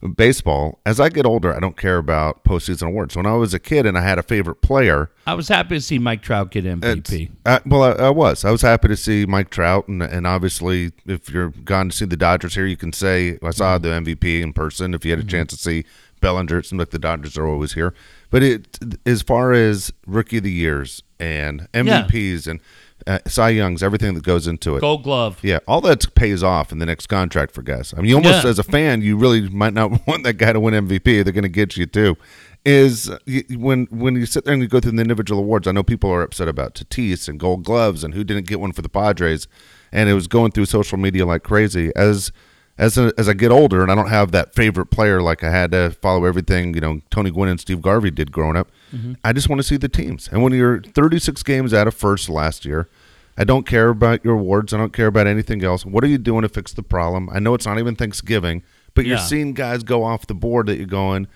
baseball, 0.09 0.79
as 0.85 0.99
I 0.99 1.09
get 1.09 1.25
older, 1.25 1.55
I 1.55 1.59
don't 1.59 1.77
care 1.77 1.97
about 1.97 2.43
postseason 2.43 2.87
awards. 2.87 3.15
When 3.15 3.25
I 3.25 3.33
was 3.33 3.53
a 3.53 3.59
kid 3.59 3.85
and 3.85 3.97
I 3.97 4.01
had 4.01 4.19
a 4.19 4.23
favorite 4.23 4.61
player, 4.61 5.09
I 5.25 5.33
was 5.33 5.47
happy 5.47 5.75
to 5.75 5.81
see 5.81 5.99
Mike 5.99 6.21
Trout 6.21 6.51
get 6.51 6.65
MVP. 6.65 7.31
I, 7.45 7.55
uh, 7.55 7.59
well, 7.65 7.83
I, 7.83 8.07
I 8.07 8.09
was. 8.09 8.43
I 8.43 8.51
was 8.51 8.61
happy 8.61 8.89
to 8.89 8.97
see 8.97 9.25
Mike 9.25 9.49
Trout, 9.49 9.87
and, 9.87 10.03
and 10.03 10.27
obviously, 10.27 10.91
if 11.05 11.29
you're 11.29 11.49
gone 11.49 11.89
to 11.89 11.95
see 11.95 12.05
the 12.05 12.17
Dodgers 12.17 12.55
here, 12.55 12.65
you 12.65 12.77
can 12.77 12.93
say 12.93 13.37
I 13.41 13.51
saw 13.51 13.77
the 13.77 13.89
MVP 13.89 14.41
in 14.41 14.53
person. 14.53 14.93
If 14.93 15.05
you 15.05 15.11
had 15.11 15.19
a 15.19 15.21
mm-hmm. 15.21 15.29
chance 15.29 15.51
to 15.51 15.57
see 15.57 15.85
Bellinger, 16.19 16.59
it 16.59 16.65
seems 16.65 16.79
like 16.79 16.91
the 16.91 16.99
Dodgers 16.99 17.37
are 17.37 17.47
always 17.47 17.73
here. 17.73 17.93
But 18.29 18.43
it, 18.43 18.79
as 19.05 19.21
far 19.21 19.53
as 19.53 19.93
rookie 20.07 20.37
of 20.37 20.43
the 20.43 20.51
years 20.51 21.03
and 21.19 21.67
MVPs 21.73 22.47
and 22.47 22.59
uh, 23.07 23.19
Cy 23.27 23.49
Youngs, 23.49 23.81
everything 23.83 24.13
that 24.13 24.23
goes 24.23 24.47
into 24.47 24.75
it, 24.77 24.81
Gold 24.81 25.03
Glove. 25.03 25.39
yeah, 25.41 25.59
all 25.67 25.81
that 25.81 26.13
pays 26.15 26.43
off 26.43 26.71
in 26.71 26.79
the 26.79 26.85
next 26.85 27.07
contract 27.07 27.53
for 27.53 27.61
guys. 27.61 27.93
I 27.95 27.97
mean, 28.01 28.09
you 28.09 28.15
almost 28.15 28.43
Yeah. 28.43 28.49
as 28.49 28.59
a 28.59 28.63
fan, 28.63 29.01
you 29.01 29.17
really 29.17 29.49
might 29.49 29.73
not 29.73 29.91
want 30.07 30.23
that 30.23 30.33
guy 30.37 30.53
to 30.53 30.59
win 30.59 30.73
MVP. 30.73 31.23
They're 31.23 31.33
going 31.33 31.43
to 31.43 31.49
get 31.49 31.75
you 31.77 31.85
too. 31.85 32.17
Is 32.65 33.11
when 33.57 33.87
when 33.91 34.15
you 34.15 34.25
sit 34.25 34.45
there 34.45 34.53
and 34.53 34.63
you 34.63 34.69
go 34.69 34.79
through 34.79 34.93
the 34.93 35.01
individual 35.01 35.41
awards. 35.41 35.67
I 35.67 35.73
know 35.73 35.83
people 35.83 36.09
are 36.11 36.21
upset 36.21 36.47
about 36.47 36.75
Tatis 36.75 37.27
and 37.27 37.37
Gold 37.37 37.65
Gloves 37.65 38.05
and 38.05 38.13
who 38.13 38.23
didn't 38.23 38.47
get 38.47 38.61
one 38.61 38.71
for 38.71 38.81
the 38.81 38.87
Padres, 38.87 39.49
and 39.91 40.09
it 40.09 40.13
was 40.13 40.27
going 40.27 40.51
through 40.53 40.65
social 40.65 40.97
media 40.97 41.25
like 41.25 41.43
crazy. 41.43 41.91
As 41.93 42.31
as 42.77 42.97
a, 42.97 43.13
as 43.17 43.29
I 43.29 43.33
get 43.33 43.51
older 43.51 43.81
and 43.83 43.91
I 43.91 43.95
don't 43.95 44.09
have 44.09 44.31
that 44.31 44.55
favorite 44.55 44.87
player 44.87 45.21
like 45.21 45.43
I 45.43 45.51
had 45.51 45.71
to 45.71 45.91
follow 46.01 46.25
everything 46.25 46.73
you 46.73 46.81
know 46.81 47.01
Tony 47.11 47.29
Gwynn 47.31 47.49
and 47.49 47.59
Steve 47.59 47.81
Garvey 47.81 48.11
did 48.11 48.31
growing 48.31 48.55
up. 48.57 48.69
Mm-hmm. 48.93 49.13
I 49.23 49.33
just 49.33 49.49
want 49.49 49.59
to 49.59 49.63
see 49.67 49.77
the 49.77 49.89
teams. 49.89 50.27
And 50.31 50.41
when 50.43 50.53
you're 50.53 50.81
36 50.81 51.41
games 51.43 51.73
out 51.73 51.87
of 51.87 51.93
first 51.93 52.29
last 52.29 52.65
year, 52.65 52.89
I 53.37 53.43
don't 53.43 53.65
care 53.65 53.89
about 53.89 54.23
your 54.23 54.35
awards. 54.35 54.73
I 54.73 54.77
don't 54.77 54.93
care 54.93 55.07
about 55.07 55.25
anything 55.27 55.63
else. 55.63 55.85
What 55.85 56.03
are 56.03 56.07
you 56.07 56.17
doing 56.19 56.43
to 56.43 56.49
fix 56.49 56.73
the 56.73 56.83
problem? 56.83 57.29
I 57.31 57.39
know 57.39 57.53
it's 57.55 57.65
not 57.65 57.79
even 57.79 57.95
Thanksgiving, 57.95 58.61
but 58.93 59.05
you're 59.05 59.17
Yeah. 59.17 59.23
seeing 59.23 59.53
guys 59.53 59.83
go 59.83 60.03
off 60.03 60.27
the 60.27 60.35
board 60.35 60.67
that 60.67 60.77
you're 60.77 60.85
going, 60.87 61.27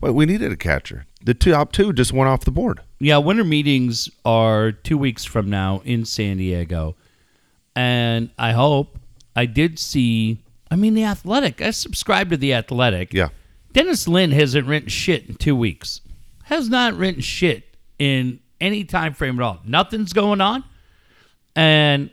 Wait, 0.00 0.10
we 0.10 0.26
needed 0.26 0.52
a 0.52 0.56
catcher. 0.56 1.06
The 1.24 1.32
top 1.32 1.72
two 1.72 1.92
just 1.92 2.12
went 2.12 2.28
off 2.28 2.44
the 2.44 2.50
board. 2.50 2.80
Yeah, 2.98 3.18
winter 3.18 3.44
meetings 3.44 4.10
are 4.24 4.70
two 4.72 4.98
weeks 4.98 5.24
from 5.24 5.48
now 5.48 5.80
in 5.84 6.04
San 6.04 6.36
Diego. 6.36 6.96
And 7.74 8.30
I 8.38 8.52
hope 8.52 8.98
I 9.34 9.46
did 9.46 9.78
see, 9.78 10.40
I 10.74 10.76
mean, 10.76 10.94
The 10.94 11.04
Athletic. 11.04 11.62
I 11.62 11.70
subscribe 11.70 12.30
to 12.30 12.36
The 12.36 12.52
Athletic. 12.52 13.14
Yeah. 13.14 13.28
Dennis 13.74 14.08
Lin 14.08 14.32
hasn't 14.32 14.66
written 14.66 14.88
shit 14.88 15.28
in 15.28 15.36
two 15.36 15.54
weeks. 15.54 16.00
Has 16.42 16.68
not 16.68 16.94
written 16.94 17.22
shit 17.22 17.76
in 18.00 18.40
any 18.60 18.82
time 18.82 19.14
frame 19.14 19.38
at 19.38 19.44
all. 19.44 19.60
Nothing's 19.64 20.12
going 20.12 20.40
on. 20.40 20.64
And 21.54 22.10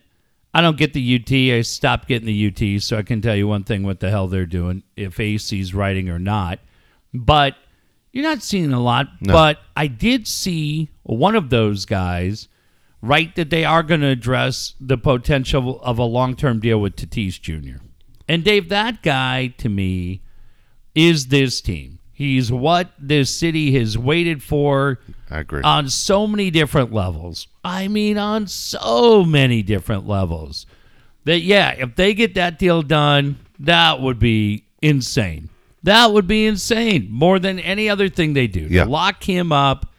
I 0.53 0.61
don't 0.61 0.77
get 0.77 0.93
the 0.93 1.15
UT. 1.15 1.57
I 1.57 1.61
stopped 1.61 2.07
getting 2.07 2.27
the 2.27 2.75
UT, 2.75 2.83
so 2.83 2.99
I 2.99 3.01
can 3.01 3.19
tell 3.19 3.35
you 3.35 3.47
one 3.47 3.63
thing 3.63 3.81
what 3.81 3.99
the 3.99 4.11
hell 4.11 4.27
they're 4.27 4.45
doing, 4.45 4.83
if 4.95 5.17
Acee's 5.17 5.73
writing 5.73 6.07
or 6.09 6.19
not. 6.19 6.59
But 7.15 7.55
you're 8.11 8.23
not 8.23 8.43
seeing 8.43 8.73
a 8.73 8.79
lot. 8.79 9.07
No. 9.21 9.33
But 9.33 9.57
I 9.75 9.87
did 9.87 10.27
see 10.27 10.91
one 11.01 11.33
of 11.33 11.49
those 11.49 11.85
guys 11.85 12.47
write 13.01 13.35
that 13.37 13.49
they 13.49 13.65
are 13.65 13.81
going 13.81 14.01
to 14.01 14.07
address 14.07 14.75
the 14.79 14.99
potential 14.99 15.81
of 15.81 15.97
a 15.97 16.03
long 16.03 16.35
term 16.35 16.59
deal 16.59 16.79
with 16.79 16.95
Tatis 16.95 17.41
Jr. 17.41 17.83
And 18.31 18.45
Dave, 18.45 18.69
that 18.69 19.03
guy 19.03 19.47
to 19.57 19.67
me 19.67 20.21
is 20.95 21.27
this 21.27 21.59
team. 21.59 21.99
He's 22.13 22.49
what 22.49 22.91
this 22.97 23.29
city 23.35 23.77
has 23.77 23.97
waited 23.97 24.41
for 24.41 24.99
I 25.29 25.39
agree. 25.39 25.61
on 25.63 25.89
so 25.89 26.27
many 26.27 26.49
different 26.49 26.93
levels. 26.93 27.49
I 27.61 27.89
mean, 27.89 28.17
on 28.17 28.47
so 28.47 29.25
many 29.25 29.61
different 29.63 30.07
levels. 30.07 30.65
That, 31.25 31.41
yeah, 31.41 31.71
if 31.71 31.97
they 31.97 32.13
get 32.13 32.35
that 32.35 32.57
deal 32.57 32.83
done, 32.83 33.37
that 33.59 33.99
would 33.99 34.17
be 34.17 34.63
insane. 34.81 35.49
That 35.83 36.13
would 36.13 36.25
be 36.25 36.45
insane 36.45 37.09
more 37.11 37.37
than 37.37 37.59
any 37.59 37.89
other 37.89 38.07
thing 38.07 38.31
they 38.31 38.47
do. 38.47 38.61
Yeah. 38.61 38.85
Lock 38.85 39.23
him 39.23 39.51
up 39.51 39.93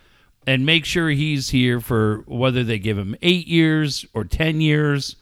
and 0.46 0.64
make 0.64 0.86
sure 0.86 1.10
he's 1.10 1.50
here 1.50 1.80
for 1.80 2.24
whether 2.26 2.64
they 2.64 2.78
give 2.78 2.96
him 2.96 3.14
eight 3.20 3.46
years 3.46 4.06
or 4.14 4.24
10 4.24 4.62
years. 4.62 5.16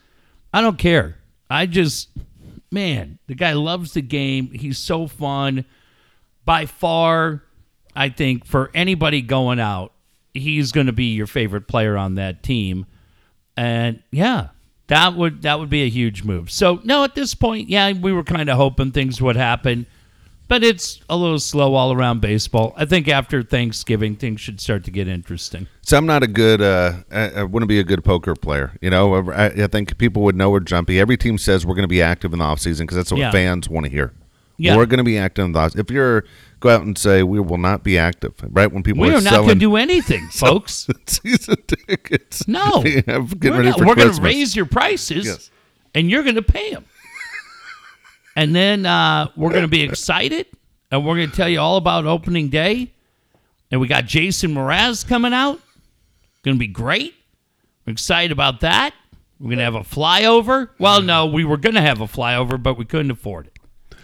I 0.54 0.60
don't 0.60 0.78
care. 0.78 1.16
I 1.50 1.66
just, 1.66 2.08
man, 2.70 3.18
the 3.26 3.34
guy 3.34 3.52
loves 3.52 3.94
the 3.94 4.02
game. 4.02 4.50
He's 4.52 4.78
so 4.78 5.06
fun. 5.06 5.64
By 6.44 6.66
far, 6.66 7.42
I 7.94 8.08
think 8.08 8.44
for 8.46 8.70
anybody 8.74 9.22
going 9.22 9.60
out, 9.60 9.92
he's 10.34 10.72
going 10.72 10.86
to 10.86 10.92
be 10.92 11.14
your 11.14 11.26
favorite 11.26 11.68
player 11.68 11.96
on 11.96 12.14
that 12.14 12.42
team. 12.42 12.86
And 13.56 14.02
yeah, 14.10 14.48
that 14.86 15.14
would 15.14 15.42
that 15.42 15.58
would 15.58 15.70
be 15.70 15.82
a 15.82 15.88
huge 15.88 16.24
move. 16.24 16.50
So 16.50 16.80
no, 16.82 17.04
at 17.04 17.14
this 17.14 17.34
point, 17.34 17.68
yeah, 17.68 17.92
we 17.92 18.12
were 18.12 18.24
kind 18.24 18.48
of 18.48 18.56
hoping 18.56 18.90
things 18.90 19.20
would 19.20 19.36
happen, 19.36 19.86
but 20.50 20.62
it's 20.64 21.00
a 21.08 21.16
little 21.16 21.38
slow 21.38 21.74
all 21.74 21.92
around 21.92 22.20
baseball. 22.20 22.74
I 22.76 22.84
think 22.84 23.06
after 23.08 23.42
Thanksgiving, 23.42 24.16
things 24.16 24.40
should 24.40 24.60
start 24.60 24.82
to 24.84 24.90
get 24.90 25.06
interesting. 25.08 25.68
So 25.82 25.96
I'm 25.96 26.06
not 26.06 26.22
a 26.22 26.26
good. 26.26 26.60
Uh, 26.60 26.94
I, 27.10 27.30
I 27.30 27.42
wouldn't 27.44 27.68
be 27.68 27.78
a 27.78 27.84
good 27.84 28.04
poker 28.04 28.34
player. 28.34 28.76
You 28.82 28.90
know, 28.90 29.30
I, 29.30 29.46
I 29.46 29.66
think 29.68 29.96
people 29.96 30.22
would 30.24 30.34
know 30.36 30.50
we're 30.50 30.60
jumpy. 30.60 30.98
Every 31.00 31.16
team 31.16 31.38
says 31.38 31.64
we're 31.64 31.76
going 31.76 31.84
to 31.84 31.88
be 31.88 32.02
active 32.02 32.32
in 32.32 32.40
the 32.40 32.44
offseason 32.44 32.80
because 32.80 32.96
that's 32.96 33.12
what 33.12 33.20
Yeah. 33.20 33.30
fans 33.30 33.68
want 33.68 33.86
to 33.86 33.90
hear. 33.92 34.12
Yeah. 34.56 34.76
We're 34.76 34.86
going 34.86 34.98
to 34.98 35.04
be 35.04 35.16
active 35.16 35.44
in 35.46 35.52
the 35.52 35.58
off- 35.60 35.76
If 35.78 35.90
you're 35.90 36.24
go 36.58 36.68
out 36.68 36.82
and 36.82 36.98
say 36.98 37.22
we 37.22 37.40
will 37.40 37.56
not 37.56 37.82
be 37.82 37.96
active, 37.96 38.34
right 38.50 38.70
when 38.70 38.82
people 38.82 39.02
We 39.02 39.10
are, 39.10 39.18
are 39.18 39.20
not 39.22 39.32
going 39.36 39.48
to 39.50 39.54
do 39.54 39.76
anything, 39.76 40.28
folks. 40.32 40.86
season 41.06 41.56
tickets, 41.66 42.46
No, 42.46 42.82
Yeah, 42.84 43.00
we're, 43.18 43.52
ready 43.52 43.70
not- 43.70 43.78
for 43.78 43.86
we're 43.86 43.94
going 43.94 44.12
to 44.12 44.20
raise 44.20 44.54
your 44.56 44.66
prices, 44.66 45.24
Yes. 45.26 45.50
and 45.94 46.10
you're 46.10 46.22
going 46.24 46.34
to 46.34 46.42
pay 46.42 46.72
them. 46.72 46.84
And 48.36 48.54
then 48.54 48.86
uh, 48.86 49.28
we're 49.36 49.50
going 49.50 49.62
to 49.62 49.68
be 49.68 49.82
excited, 49.82 50.46
and 50.90 51.04
we're 51.04 51.16
going 51.16 51.30
to 51.30 51.36
tell 51.36 51.48
you 51.48 51.60
all 51.60 51.76
about 51.76 52.06
opening 52.06 52.48
day. 52.48 52.92
And 53.70 53.80
we 53.80 53.86
got 53.86 54.06
Jason 54.06 54.54
Mraz 54.54 55.06
coming 55.06 55.32
out. 55.32 55.60
Going 56.42 56.56
to 56.56 56.58
be 56.58 56.66
great. 56.66 57.14
We're 57.86 57.92
excited 57.92 58.32
about 58.32 58.60
that. 58.60 58.94
We're 59.38 59.48
going 59.48 59.58
to 59.58 59.64
have 59.64 59.74
a 59.74 59.80
flyover. 59.80 60.70
Well, 60.78 61.02
no, 61.02 61.26
we 61.26 61.44
were 61.44 61.56
going 61.56 61.74
to 61.76 61.80
have 61.80 62.00
a 62.00 62.06
flyover, 62.06 62.60
but 62.60 62.76
we 62.76 62.84
couldn't 62.84 63.10
afford 63.10 63.46
it. 63.46 63.96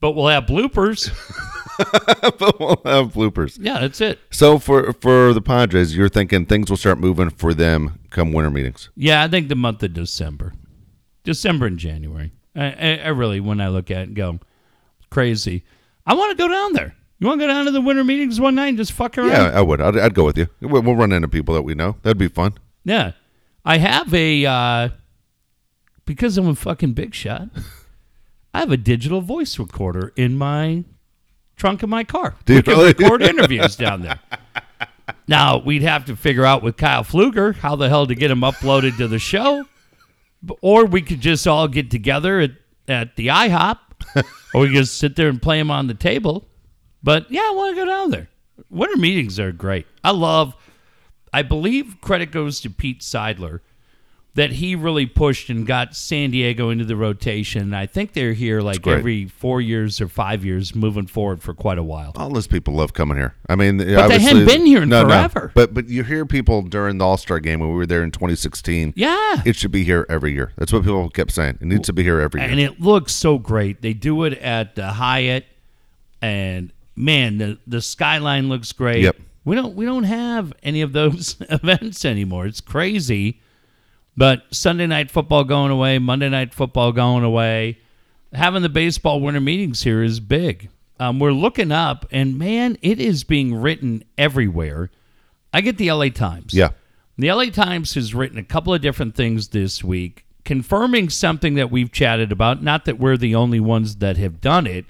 But 0.00 0.12
we'll 0.12 0.28
have 0.28 0.44
bloopers. 0.44 1.10
but 2.38 2.60
we'll 2.60 2.80
have 2.84 3.12
bloopers. 3.12 3.58
Yeah, 3.60 3.80
that's 3.80 4.00
it. 4.00 4.18
So 4.30 4.58
for 4.58 4.92
for 4.92 5.32
the 5.32 5.40
Padres, 5.40 5.96
you're 5.96 6.08
thinking 6.08 6.46
things 6.46 6.70
will 6.70 6.76
start 6.76 6.98
moving 6.98 7.30
for 7.30 7.54
them 7.54 7.98
come 8.10 8.32
winter 8.32 8.50
meetings. 8.50 8.90
Yeah, 8.94 9.24
I 9.24 9.28
think 9.28 9.48
the 9.48 9.56
month 9.56 9.82
of 9.82 9.94
December, 9.94 10.52
December 11.24 11.66
and 11.66 11.78
January. 11.78 12.32
I, 12.56 12.98
I, 12.98 13.08
really, 13.08 13.40
when 13.40 13.60
I 13.60 13.68
look 13.68 13.90
at 13.90 14.08
it 14.08 14.14
go, 14.14 14.40
crazy. 15.10 15.64
I 16.06 16.14
want 16.14 16.36
to 16.36 16.42
go 16.42 16.48
down 16.48 16.72
there. 16.72 16.94
You 17.18 17.26
want 17.26 17.40
to 17.40 17.46
go 17.46 17.52
down 17.52 17.64
to 17.66 17.70
the 17.70 17.80
winter 17.80 18.04
meetings 18.04 18.40
one 18.40 18.54
night 18.54 18.68
and 18.68 18.78
just 18.78 18.92
fuck 18.92 19.16
around? 19.18 19.30
Yeah, 19.30 19.50
I 19.54 19.60
would. 19.60 19.80
I'd, 19.80 19.96
I'd 19.98 20.14
go 20.14 20.24
with 20.24 20.38
you. 20.38 20.48
We'll, 20.60 20.82
we'll 20.82 20.96
run 20.96 21.12
into 21.12 21.28
people 21.28 21.54
that 21.54 21.62
we 21.62 21.74
know. 21.74 21.96
That'd 22.02 22.18
be 22.18 22.28
fun. 22.28 22.54
Yeah. 22.84 23.12
I 23.64 23.78
have 23.78 24.12
a 24.14 24.46
uh, 24.46 24.88
because 26.04 26.38
I'm 26.38 26.48
a 26.48 26.54
fucking 26.54 26.92
big 26.92 27.14
shot. 27.14 27.48
I 28.54 28.60
have 28.60 28.70
a 28.70 28.76
digital 28.76 29.20
voice 29.20 29.58
recorder 29.58 30.12
in 30.16 30.36
my 30.38 30.84
trunk 31.56 31.82
of 31.82 31.88
my 31.88 32.04
car. 32.04 32.36
Do 32.44 32.52
we 32.52 32.58
you 32.58 32.62
can 32.62 32.74
really? 32.74 32.86
record 32.88 33.22
interviews 33.22 33.76
down 33.76 34.02
there. 34.02 34.20
Now 35.28 35.58
we'd 35.58 35.82
have 35.82 36.04
to 36.06 36.16
figure 36.16 36.44
out 36.44 36.62
with 36.62 36.76
Kyle 36.76 37.04
Fluger 37.04 37.54
how 37.54 37.76
the 37.76 37.88
hell 37.88 38.06
to 38.06 38.14
get 38.14 38.30
him 38.30 38.40
uploaded 38.40 38.96
to 38.98 39.08
the 39.08 39.18
show, 39.18 39.64
or 40.60 40.84
we 40.84 41.02
could 41.02 41.20
just 41.20 41.46
all 41.46 41.68
get 41.68 41.90
together 41.90 42.40
at, 42.40 42.50
at 42.88 43.16
the 43.16 43.28
IHOP, 43.28 43.78
or 44.54 44.60
we 44.62 44.68
could 44.68 44.76
just 44.76 44.98
sit 44.98 45.16
there 45.16 45.28
and 45.28 45.40
play 45.40 45.58
him 45.58 45.70
on 45.70 45.86
the 45.86 45.94
table. 45.94 46.46
But 47.02 47.30
yeah, 47.30 47.42
I 47.42 47.52
want 47.54 47.76
to 47.76 47.82
go 47.82 47.86
down 47.86 48.10
there. 48.10 48.28
Winter 48.70 48.96
meetings 48.96 49.38
are 49.38 49.52
great. 49.52 49.86
I 50.02 50.10
love. 50.10 50.56
I 51.32 51.42
believe 51.42 52.00
credit 52.00 52.30
goes 52.30 52.60
to 52.60 52.70
Pete 52.70 53.00
Seidler 53.00 53.60
that 54.36 54.52
he 54.52 54.76
really 54.76 55.06
pushed 55.06 55.48
and 55.48 55.66
got 55.66 55.96
San 55.96 56.30
Diego 56.30 56.68
into 56.68 56.84
the 56.84 56.94
rotation. 56.94 57.72
I 57.72 57.86
think 57.86 58.12
they're 58.12 58.34
here 58.34 58.60
like 58.60 58.86
every 58.86 59.24
four 59.26 59.62
years 59.62 59.98
or 60.00 60.08
five 60.08 60.44
years 60.44 60.74
moving 60.74 61.06
forward 61.06 61.42
for 61.42 61.54
quite 61.54 61.78
a 61.78 61.82
while. 61.82 62.12
All 62.16 62.28
those 62.28 62.46
people 62.46 62.74
love 62.74 62.92
coming 62.92 63.16
here. 63.16 63.34
I 63.48 63.56
mean, 63.56 63.78
but 63.78 64.08
they 64.08 64.18
hadn't 64.18 64.44
been 64.44 64.66
here 64.66 64.82
in 64.82 64.90
forever. 64.90 65.52
But 65.54 65.72
but 65.72 65.88
you 65.88 66.04
hear 66.04 66.26
people 66.26 66.60
during 66.62 66.98
the 66.98 67.04
All 67.06 67.16
Star 67.16 67.40
game 67.40 67.60
when 67.60 67.70
we 67.70 67.74
were 67.76 67.86
there 67.86 68.02
in 68.02 68.10
2016. 68.10 68.92
Yeah. 68.94 69.42
It 69.46 69.56
should 69.56 69.72
be 69.72 69.84
here 69.84 70.06
every 70.08 70.32
year. 70.34 70.52
That's 70.56 70.72
what 70.72 70.82
people 70.82 71.08
kept 71.08 71.32
saying. 71.32 71.58
It 71.60 71.66
needs 71.66 71.86
to 71.86 71.92
be 71.94 72.02
here 72.02 72.20
every 72.20 72.42
year. 72.42 72.50
and 72.50 72.60
it 72.60 72.78
looks 72.80 73.14
so 73.14 73.38
great. 73.38 73.80
They 73.80 73.94
do 73.94 74.24
it 74.24 74.34
at 74.34 74.74
the 74.76 74.88
Hyatt, 74.92 75.46
and 76.20 76.72
man, 76.94 77.38
the 77.38 77.58
the 77.66 77.80
skyline 77.80 78.50
looks 78.50 78.72
great. 78.72 79.02
Yep. 79.02 79.16
We 79.46 79.56
don't 79.56 79.74
we 79.74 79.86
don't 79.86 80.04
have 80.04 80.52
any 80.62 80.82
of 80.82 80.92
those 80.92 81.36
events 81.48 82.04
anymore. 82.04 82.46
It's 82.46 82.60
crazy. 82.60 83.40
But 84.16 84.44
Sunday 84.50 84.86
night 84.86 85.10
football 85.10 85.44
going 85.44 85.70
away, 85.70 85.98
Monday 85.98 86.28
night 86.28 86.54
football 86.54 86.92
going 86.92 87.24
away. 87.24 87.78
Having 88.32 88.62
the 88.62 88.68
baseball 88.68 89.20
winter 89.20 89.40
meetings 89.40 89.82
here 89.82 90.02
is 90.02 90.20
big. 90.20 90.70
Um, 90.98 91.18
we're 91.18 91.32
looking 91.32 91.70
up, 91.70 92.06
and 92.10 92.38
man, 92.38 92.78
it 92.80 92.98
is 92.98 93.24
being 93.24 93.54
written 93.54 94.04
everywhere. 94.16 94.90
I 95.52 95.60
get 95.60 95.78
the 95.78 95.90
LA 95.92 96.08
Times. 96.08 96.54
yeah. 96.54 96.70
The 97.18 97.32
LA 97.32 97.46
Times 97.46 97.94
has 97.94 98.14
written 98.14 98.36
a 98.38 98.42
couple 98.42 98.74
of 98.74 98.82
different 98.82 99.14
things 99.14 99.48
this 99.48 99.82
week, 99.82 100.26
confirming 100.44 101.08
something 101.08 101.54
that 101.54 101.70
we've 101.70 101.90
chatted 101.90 102.30
about. 102.30 102.62
Not 102.62 102.84
that 102.84 102.98
we're 102.98 103.16
the 103.16 103.34
only 103.34 103.60
ones 103.60 103.96
that 103.96 104.18
have 104.18 104.40
done 104.40 104.66
it, 104.66 104.84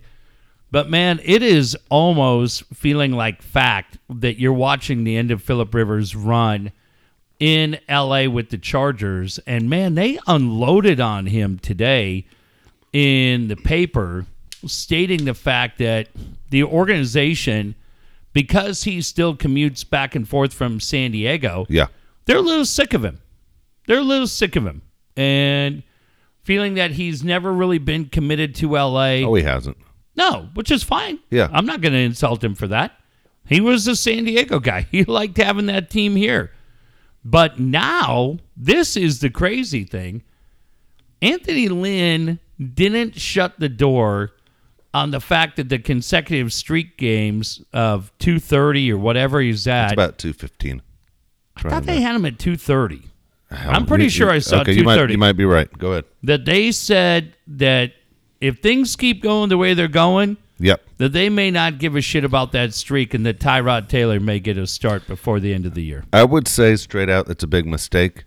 but 0.72 0.90
man, 0.90 1.20
it 1.22 1.42
is 1.42 1.76
almost 1.88 2.64
feeling 2.74 3.12
like 3.12 3.42
fact 3.42 3.98
that 4.08 4.40
you're 4.40 4.52
watching 4.52 5.04
the 5.04 5.16
end 5.16 5.30
of 5.30 5.42
Philip 5.42 5.72
Rivers' 5.72 6.16
run 6.16 6.72
in 7.38 7.78
LA 7.88 8.24
with 8.28 8.50
the 8.50 8.58
Chargers. 8.58 9.38
And 9.46 9.68
man, 9.70 9.94
they 9.94 10.18
unloaded 10.26 11.00
on 11.00 11.26
him 11.26 11.58
today 11.58 12.26
in 12.92 13.48
the 13.48 13.56
paper, 13.56 14.26
stating 14.66 15.24
the 15.24 15.34
fact 15.34 15.78
that 15.78 16.08
the 16.50 16.64
organization, 16.64 17.74
because 18.32 18.84
he 18.84 19.02
still 19.02 19.36
commutes 19.36 19.88
back 19.88 20.14
and 20.14 20.28
forth 20.28 20.52
from 20.52 20.80
San 20.80 21.10
Diego, 21.12 21.66
Yeah. 21.68 21.86
they're 22.24 22.38
a 22.38 22.42
little 22.42 22.64
sick 22.64 22.94
of 22.94 23.04
him. 23.04 23.20
They're 23.86 23.98
a 23.98 24.02
little 24.02 24.26
sick 24.26 24.56
of 24.56 24.66
him. 24.66 24.82
And 25.16 25.82
feeling 26.42 26.74
that 26.74 26.92
he's 26.92 27.22
never 27.24 27.52
really 27.52 27.78
been 27.78 28.06
committed 28.06 28.54
to 28.56 28.76
LA. 28.76 29.22
Oh, 29.24 29.34
he 29.34 29.42
hasn't. 29.42 29.76
No, 30.16 30.48
which 30.54 30.70
is 30.70 30.82
fine. 30.82 31.18
Yeah. 31.30 31.48
I'm 31.52 31.66
not 31.66 31.80
going 31.82 31.92
to 31.92 31.98
insult 31.98 32.42
him 32.42 32.54
for 32.54 32.66
that. 32.68 32.92
He 33.46 33.60
was 33.60 33.86
a 33.86 33.94
San 33.96 34.24
Diego 34.24 34.58
guy. 34.58 34.86
He 34.90 35.04
liked 35.04 35.36
having 35.36 35.66
that 35.66 35.90
team 35.90 36.16
here. 36.16 36.52
But 37.28 37.58
now, 37.58 38.38
this 38.56 38.96
is 38.96 39.18
the 39.18 39.30
crazy 39.30 39.82
thing. 39.82 40.22
Anthony 41.20 41.68
Lynn 41.68 42.38
didn't 42.74 43.18
shut 43.18 43.58
the 43.58 43.68
door 43.68 44.30
on 44.94 45.10
the 45.10 45.18
fact 45.18 45.56
that 45.56 45.68
the 45.68 45.80
consecutive 45.80 46.52
streak 46.52 46.96
games 46.96 47.64
of 47.72 48.12
230 48.20 48.92
or 48.92 48.98
whatever 48.98 49.40
he's 49.40 49.66
at. 49.66 49.86
It's 49.86 49.92
about 49.94 50.18
215. 50.18 50.82
I 51.56 51.68
thought 51.68 51.82
they 51.82 52.00
had 52.00 52.14
him 52.14 52.24
at 52.26 52.38
230. 52.38 53.02
I'm 53.50 53.86
pretty 53.86 54.04
you- 54.04 54.10
sure 54.10 54.30
I 54.30 54.38
saw 54.38 54.60
okay, 54.60 54.72
you 54.74 54.84
might, 54.84 54.94
230. 54.94 55.12
you 55.14 55.18
might 55.18 55.32
be 55.32 55.44
right. 55.44 55.68
Go 55.76 55.92
ahead. 55.92 56.04
That 56.22 56.44
they 56.44 56.70
said 56.70 57.34
that 57.48 57.92
if 58.40 58.58
things 58.60 58.94
keep 58.94 59.20
going 59.20 59.48
the 59.48 59.58
way 59.58 59.74
they're 59.74 59.88
going, 59.88 60.36
Yep. 60.58 60.82
that 60.98 61.12
they 61.12 61.28
may 61.28 61.50
not 61.50 61.78
give 61.78 61.94
a 61.96 62.00
shit 62.00 62.24
about 62.24 62.52
that 62.52 62.72
streak 62.72 63.12
and 63.12 63.26
that 63.26 63.38
Tyrod 63.40 63.88
Taylor 63.88 64.18
may 64.20 64.40
get 64.40 64.56
a 64.56 64.66
start 64.66 65.06
before 65.06 65.38
the 65.40 65.52
end 65.52 65.66
of 65.66 65.74
the 65.74 65.82
year. 65.82 66.04
I 66.12 66.24
would 66.24 66.48
say 66.48 66.76
straight 66.76 67.10
out 67.10 67.26
that's 67.26 67.44
a 67.44 67.46
big 67.46 67.66
mistake, 67.66 68.24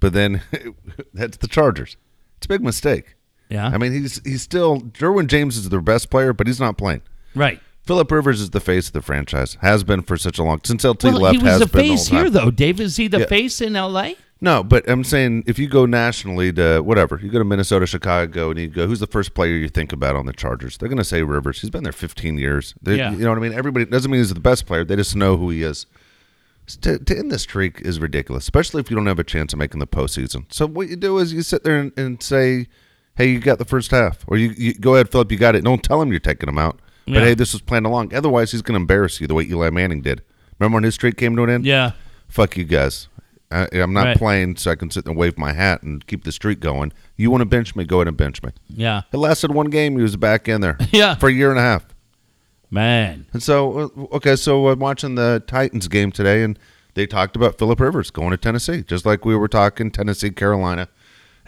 but 0.00 0.12
then 0.14 0.42
that's 1.14 1.36
the 1.36 1.48
Chargers. 1.48 1.96
It's 2.38 2.46
a 2.46 2.48
big 2.48 2.62
mistake. 2.62 3.14
Yeah. 3.50 3.66
I 3.68 3.78
mean, 3.78 3.92
he's 3.92 4.20
he's 4.24 4.42
still 4.42 4.80
Derwin 4.80 5.26
James 5.28 5.56
is 5.56 5.68
their 5.68 5.80
best 5.80 6.10
player, 6.10 6.32
but 6.32 6.46
he's 6.46 6.60
not 6.60 6.76
playing. 6.78 7.02
right. 7.34 7.60
Philip 7.84 8.10
Rivers 8.10 8.40
is 8.40 8.50
the 8.50 8.58
face 8.58 8.88
of 8.88 8.94
the 8.94 9.00
franchise. 9.00 9.56
Has 9.60 9.84
been 9.84 10.02
for 10.02 10.16
such 10.16 10.40
a 10.40 10.42
long 10.42 10.58
since 10.64 10.82
LT 10.82 11.04
Well, 11.04 11.20
left. 11.20 11.36
he 11.36 11.42
was 11.44 11.52
has 11.52 11.60
the 11.60 11.68
face 11.68 12.08
here, 12.08 12.28
though. 12.28 12.50
Dave, 12.50 12.80
is 12.80 12.96
he 12.96 13.06
the 13.06 13.20
Yeah. 13.20 13.26
face 13.26 13.60
in 13.60 13.76
L.A.? 13.76 14.16
No, 14.40 14.62
but 14.62 14.88
I'm 14.88 15.02
saying 15.02 15.44
if 15.46 15.58
you 15.58 15.66
go 15.66 15.86
nationally 15.86 16.52
to 16.52 16.80
whatever, 16.80 17.18
you 17.22 17.30
go 17.30 17.38
to 17.38 17.44
Minnesota, 17.44 17.86
Chicago, 17.86 18.50
and 18.50 18.58
you 18.60 18.68
go, 18.68 18.86
who's 18.86 19.00
the 19.00 19.06
first 19.06 19.32
player 19.32 19.54
you 19.54 19.68
think 19.68 19.92
about 19.92 20.14
on 20.14 20.26
the 20.26 20.32
Chargers? 20.34 20.76
They're 20.76 20.90
going 20.90 20.98
to 20.98 21.04
say 21.04 21.22
Rivers. 21.22 21.60
He's 21.62 21.70
been 21.70 21.84
there 21.84 21.92
15 21.92 22.36
years. 22.36 22.74
They, 22.82 22.96
Yeah. 22.96 23.12
You 23.12 23.18
know 23.18 23.30
what 23.30 23.38
I 23.38 23.40
mean? 23.40 23.54
Everybody 23.54 23.86
doesn't 23.86 24.10
mean 24.10 24.20
he's 24.20 24.34
the 24.34 24.38
best 24.40 24.66
player. 24.66 24.84
They 24.84 24.96
just 24.96 25.16
know 25.16 25.38
who 25.38 25.48
he 25.50 25.62
is. 25.62 25.86
To, 26.82 26.98
to 26.98 27.16
end 27.18 27.30
this 27.30 27.42
streak 27.42 27.80
is 27.80 27.98
ridiculous, 28.00 28.44
especially 28.44 28.80
if 28.80 28.90
you 28.90 28.96
don't 28.96 29.06
have 29.06 29.20
a 29.20 29.24
chance 29.24 29.52
of 29.52 29.58
making 29.58 29.78
the 29.78 29.86
postseason. 29.86 30.52
So 30.52 30.66
what 30.66 30.88
you 30.88 30.96
do 30.96 31.16
is 31.18 31.32
you 31.32 31.42
sit 31.42 31.62
there 31.62 31.78
and, 31.78 31.92
and 31.96 32.20
say, 32.20 32.66
"Hey, 33.14 33.30
you 33.30 33.38
got 33.38 33.58
the 33.58 33.64
first 33.64 33.92
half," 33.92 34.24
or 34.26 34.36
you, 34.36 34.50
you 34.58 34.74
go 34.74 34.94
ahead, 34.96 35.08
Philip, 35.08 35.30
you 35.30 35.38
got 35.38 35.54
it. 35.54 35.62
Don't 35.62 35.80
tell 35.82 36.02
him 36.02 36.10
you're 36.10 36.18
taking 36.18 36.48
him 36.48 36.58
out. 36.58 36.80
But 37.06 37.12
Yeah. 37.14 37.20
hey, 37.20 37.34
this 37.34 37.52
was 37.52 37.62
planned 37.62 37.86
along. 37.86 38.12
Otherwise, 38.12 38.50
he's 38.50 38.62
going 38.62 38.74
to 38.74 38.80
embarrass 38.80 39.20
you 39.20 39.28
the 39.28 39.34
way 39.34 39.44
Eli 39.44 39.70
Manning 39.70 40.02
did. 40.02 40.22
Remember 40.58 40.74
when 40.74 40.82
his 40.82 40.94
streak 40.94 41.16
came 41.16 41.36
to 41.36 41.44
an 41.44 41.50
end? 41.50 41.64
Yeah. 41.66 41.92
fuck 42.26 42.56
you 42.56 42.64
guys. 42.64 43.06
I, 43.50 43.68
I'm 43.72 43.92
not 43.92 44.04
Right. 44.06 44.16
playing 44.16 44.56
so 44.56 44.70
I 44.70 44.74
can 44.74 44.90
sit 44.90 45.04
there 45.04 45.12
and 45.12 45.18
wave 45.18 45.38
my 45.38 45.52
hat 45.52 45.82
and 45.82 46.04
keep 46.06 46.24
the 46.24 46.32
streak 46.32 46.58
going. 46.60 46.92
You 47.16 47.30
want 47.30 47.42
to 47.42 47.46
bench 47.46 47.76
me? 47.76 47.84
Go 47.84 47.98
ahead 47.98 48.08
and 48.08 48.16
bench 48.16 48.42
me. 48.42 48.50
Yeah. 48.68 49.02
It 49.12 49.16
lasted 49.16 49.52
one 49.52 49.70
game. 49.70 49.96
He 49.96 50.02
was 50.02 50.16
back 50.16 50.48
in 50.48 50.60
there 50.60 50.76
Yeah. 50.92 51.14
for 51.14 51.28
a 51.28 51.32
year 51.32 51.50
and 51.50 51.58
a 51.58 51.62
half. 51.62 51.86
Man. 52.70 53.26
And 53.32 53.42
so, 53.42 53.78
uh, 53.78 54.16
okay, 54.16 54.36
so 54.36 54.68
I'm 54.68 54.78
watching 54.80 55.14
the 55.14 55.42
Titans 55.46 55.86
game 55.88 56.10
today, 56.10 56.42
and 56.42 56.58
they 56.94 57.06
talked 57.06 57.36
about 57.36 57.58
Philip 57.58 57.78
Rivers 57.78 58.10
going 58.10 58.30
to 58.30 58.36
Tennessee, 58.36 58.82
just 58.82 59.06
like 59.06 59.24
we 59.24 59.36
were 59.36 59.48
talking 59.48 59.90
Tennessee, 59.90 60.30
Carolina. 60.30 60.88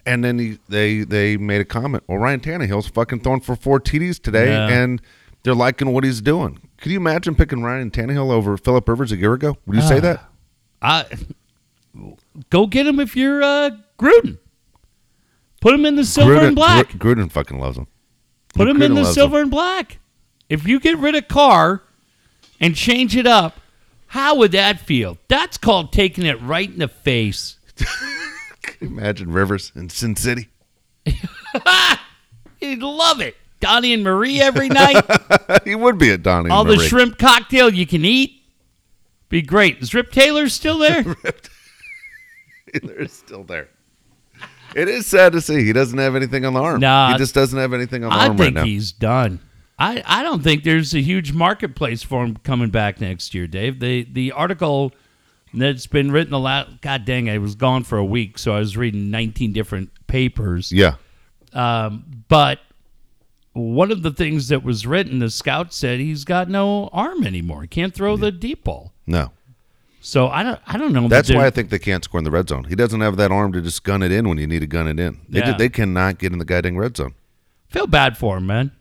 And 0.06 0.24
then 0.24 0.38
he, 0.38 0.58
they 0.68 1.00
they 1.00 1.36
made 1.36 1.60
a 1.60 1.64
comment. 1.64 2.04
Well, 2.06 2.18
Ryan 2.18 2.40
Tannehill's 2.40 2.88
fucking 2.88 3.20
throwing 3.20 3.40
for 3.40 3.56
four 3.56 3.80
TDs 3.80 4.22
today, 4.22 4.48
Yeah. 4.52 4.68
and 4.68 5.02
they're 5.42 5.54
liking 5.56 5.92
what 5.92 6.04
he's 6.04 6.20
doing. 6.22 6.60
Could 6.78 6.92
you 6.92 6.98
imagine 6.98 7.34
picking 7.34 7.62
Ryan 7.62 7.90
Tannehill 7.90 8.30
over 8.30 8.56
Philip 8.56 8.88
Rivers 8.88 9.10
a 9.12 9.16
year 9.16 9.34
ago? 9.34 9.58
Would 9.66 9.76
you 9.76 9.82
Ah. 9.82 9.88
say 9.88 10.00
that? 10.00 10.24
I 10.80 11.04
go 12.50 12.66
get 12.66 12.86
him 12.86 13.00
if 13.00 13.16
you're 13.16 13.42
uh, 13.42 13.70
Gruden. 13.98 14.38
Put 15.60 15.74
him 15.74 15.84
in 15.84 15.96
the 15.96 16.04
silver 16.04 16.36
Gruden, 16.36 16.46
and 16.48 16.56
black. 16.56 16.92
Gruden 16.92 17.30
fucking 17.30 17.58
loves 17.58 17.76
him. 17.76 17.88
Put 18.54 18.68
him 18.68 18.80
in 18.82 18.94
the 18.94 19.04
silver 19.04 19.40
and 19.40 19.50
black. 19.50 19.98
If 20.48 20.66
you 20.66 20.80
get 20.80 20.98
rid 20.98 21.14
of 21.14 21.28
Carr 21.28 21.82
and 22.60 22.74
change 22.74 23.16
it 23.16 23.26
up, 23.26 23.60
how 24.08 24.36
would 24.36 24.52
that 24.52 24.80
feel? 24.80 25.18
That's 25.28 25.58
called 25.58 25.92
taking 25.92 26.24
it 26.24 26.40
right 26.40 26.70
in 26.70 26.78
the 26.78 26.88
face. 26.88 27.58
Imagine 28.80 29.32
Rivers 29.32 29.72
in 29.74 29.90
Sin 29.90 30.16
City? 30.16 30.48
He'd 32.60 32.80
love 32.80 33.20
it. 33.20 33.36
Donnie 33.60 33.92
and 33.92 34.04
Marie 34.04 34.40
every 34.40 34.68
night. 34.68 35.04
he 35.64 35.74
would 35.74 35.98
be 35.98 36.10
at 36.12 36.22
Donnie. 36.22 36.50
All 36.50 36.64
the 36.64 36.78
shrimp 36.78 37.18
cocktail 37.18 37.72
you 37.72 37.86
can 37.86 38.04
eat. 38.04 38.42
Be 39.28 39.42
great. 39.42 39.78
Is 39.78 39.92
Rip 39.94 40.10
Taylor 40.10 40.48
still 40.48 40.78
there? 40.78 41.04
They're 42.82 43.08
still 43.08 43.44
there. 43.44 43.68
It 44.74 44.88
is 44.88 45.06
sad 45.06 45.32
to 45.32 45.40
see 45.40 45.64
he 45.64 45.72
doesn't 45.72 45.98
have 45.98 46.14
anything 46.14 46.44
on 46.44 46.52
the 46.52 46.60
arm. 46.60 46.80
Nah. 46.80 47.12
he 47.12 47.18
just 47.18 47.34
doesn't 47.34 47.58
have 47.58 47.72
anything 47.72 48.04
on 48.04 48.10
the 48.10 48.16
I 48.16 48.28
arm 48.28 48.36
right 48.36 48.52
now. 48.52 48.60
I 48.60 48.64
think 48.64 48.72
he's 48.74 48.92
done. 48.92 49.40
I, 49.78 50.02
I 50.04 50.22
don't 50.22 50.42
think 50.42 50.64
there's 50.64 50.94
a 50.94 51.00
huge 51.00 51.32
marketplace 51.32 52.02
for 52.02 52.24
him 52.24 52.36
coming 52.38 52.70
back 52.70 53.00
next 53.00 53.32
year, 53.34 53.46
Dave. 53.46 53.78
The 53.80 54.04
the 54.10 54.32
article 54.32 54.92
that's 55.54 55.86
been 55.86 56.10
written 56.10 56.34
a 56.34 56.38
lot. 56.38 56.80
God 56.82 57.04
dang, 57.04 57.30
I 57.30 57.38
was 57.38 57.54
gone 57.54 57.84
for 57.84 57.96
a 57.96 58.04
week, 58.04 58.38
so 58.38 58.54
I 58.54 58.58
was 58.58 58.76
reading 58.76 59.10
19 59.10 59.52
different 59.52 59.90
papers. 60.06 60.72
Yeah, 60.72 60.96
Um, 61.52 62.24
but 62.28 62.58
one 63.52 63.90
of 63.90 64.02
the 64.02 64.10
things 64.10 64.48
that 64.48 64.62
was 64.62 64.86
written, 64.86 65.20
the 65.20 65.30
scout 65.30 65.72
said 65.72 66.00
he's 66.00 66.24
got 66.24 66.48
no 66.50 66.88
arm 66.92 67.24
anymore. 67.24 67.62
He 67.62 67.68
can't 67.68 67.94
throw 67.94 68.16
the 68.16 68.30
deep 68.30 68.64
ball. 68.64 68.92
no. 69.06 69.32
So 70.08 70.28
I 70.28 70.42
don't 70.42 70.58
I 70.66 70.78
don't 70.78 70.92
know. 70.94 71.02
that 71.02 71.08
That's 71.10 71.30
why 71.34 71.44
I 71.46 71.50
think 71.50 71.68
they 71.68 71.78
can't 71.78 72.02
score 72.02 72.16
in 72.18 72.24
the 72.24 72.30
red 72.30 72.48
zone. 72.48 72.64
He 72.64 72.74
doesn't 72.74 73.00
have 73.02 73.16
that 73.18 73.30
arm 73.30 73.52
to 73.52 73.60
just 73.60 73.84
gun 73.84 74.02
it 74.02 74.10
in 74.10 74.26
when 74.26 74.38
you 74.38 74.46
need 74.46 74.60
to 74.60 74.66
gun 74.66 74.88
it 74.88 74.98
in. 74.98 75.20
They, 75.28 75.40
Yeah. 75.40 75.56
they 75.56 75.68
cannot 75.68 76.18
get 76.18 76.32
in 76.32 76.38
the 76.38 76.46
goddamn 76.46 76.76
red 76.78 76.96
zone. 76.96 77.14
feel 77.68 77.86
bad 77.86 78.16
for 78.16 78.38
him, 78.38 78.46
man. 78.46 78.72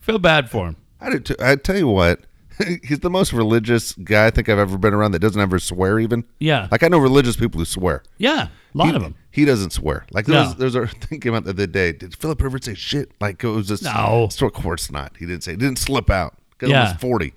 Feel 0.00 0.18
bad 0.18 0.50
for 0.50 0.66
him. 0.66 0.76
I 1.00 1.10
do 1.10 1.20
too. 1.20 1.36
I 1.38 1.54
tell 1.54 1.76
you 1.78 1.86
what, 1.86 2.20
he's 2.82 2.98
the 2.98 3.10
most 3.10 3.32
religious 3.32 3.92
guy 3.92 4.26
I 4.26 4.30
think 4.30 4.48
I've 4.48 4.58
ever 4.58 4.76
been 4.76 4.92
around 4.92 5.12
that 5.12 5.20
doesn't 5.20 5.40
ever 5.40 5.60
swear 5.60 6.00
even. 6.00 6.24
Yeah, 6.40 6.66
Like 6.72 6.82
I 6.82 6.88
know 6.88 6.98
religious 6.98 7.36
people 7.36 7.60
who 7.60 7.64
swear. 7.64 8.02
yeah, 8.18 8.48
a 8.74 8.78
lot 8.78 8.88
he, 8.88 8.94
of 8.96 9.02
them. 9.02 9.14
He 9.30 9.44
doesn't 9.44 9.70
swear. 9.70 10.04
Like 10.10 10.26
there 10.26 10.34
No. 10.42 10.48
was, 10.48 10.56
there's 10.56 10.74
a 10.74 10.86
thing 11.06 11.20
came 11.20 11.34
out 11.34 11.44
the 11.44 11.50
other 11.50 11.68
day. 11.68 11.92
Did 11.92 12.16
Philip 12.16 12.42
Rivers 12.42 12.64
say 12.64 12.74
shit? 12.74 13.12
Like 13.20 13.44
it 13.44 13.48
was 13.48 13.68
just 13.68 13.84
No. 13.84 14.26
So 14.32 14.46
of 14.48 14.52
course 14.52 14.90
not. 14.90 15.12
He 15.16 15.26
didn't 15.26 15.44
say. 15.44 15.52
He 15.52 15.56
didn't 15.58 15.78
slip 15.78 16.10
out 16.10 16.34
because 16.50 16.70
Yeah. 16.70 16.86
he 16.88 16.92
was 16.94 17.00
forty. 17.00 17.34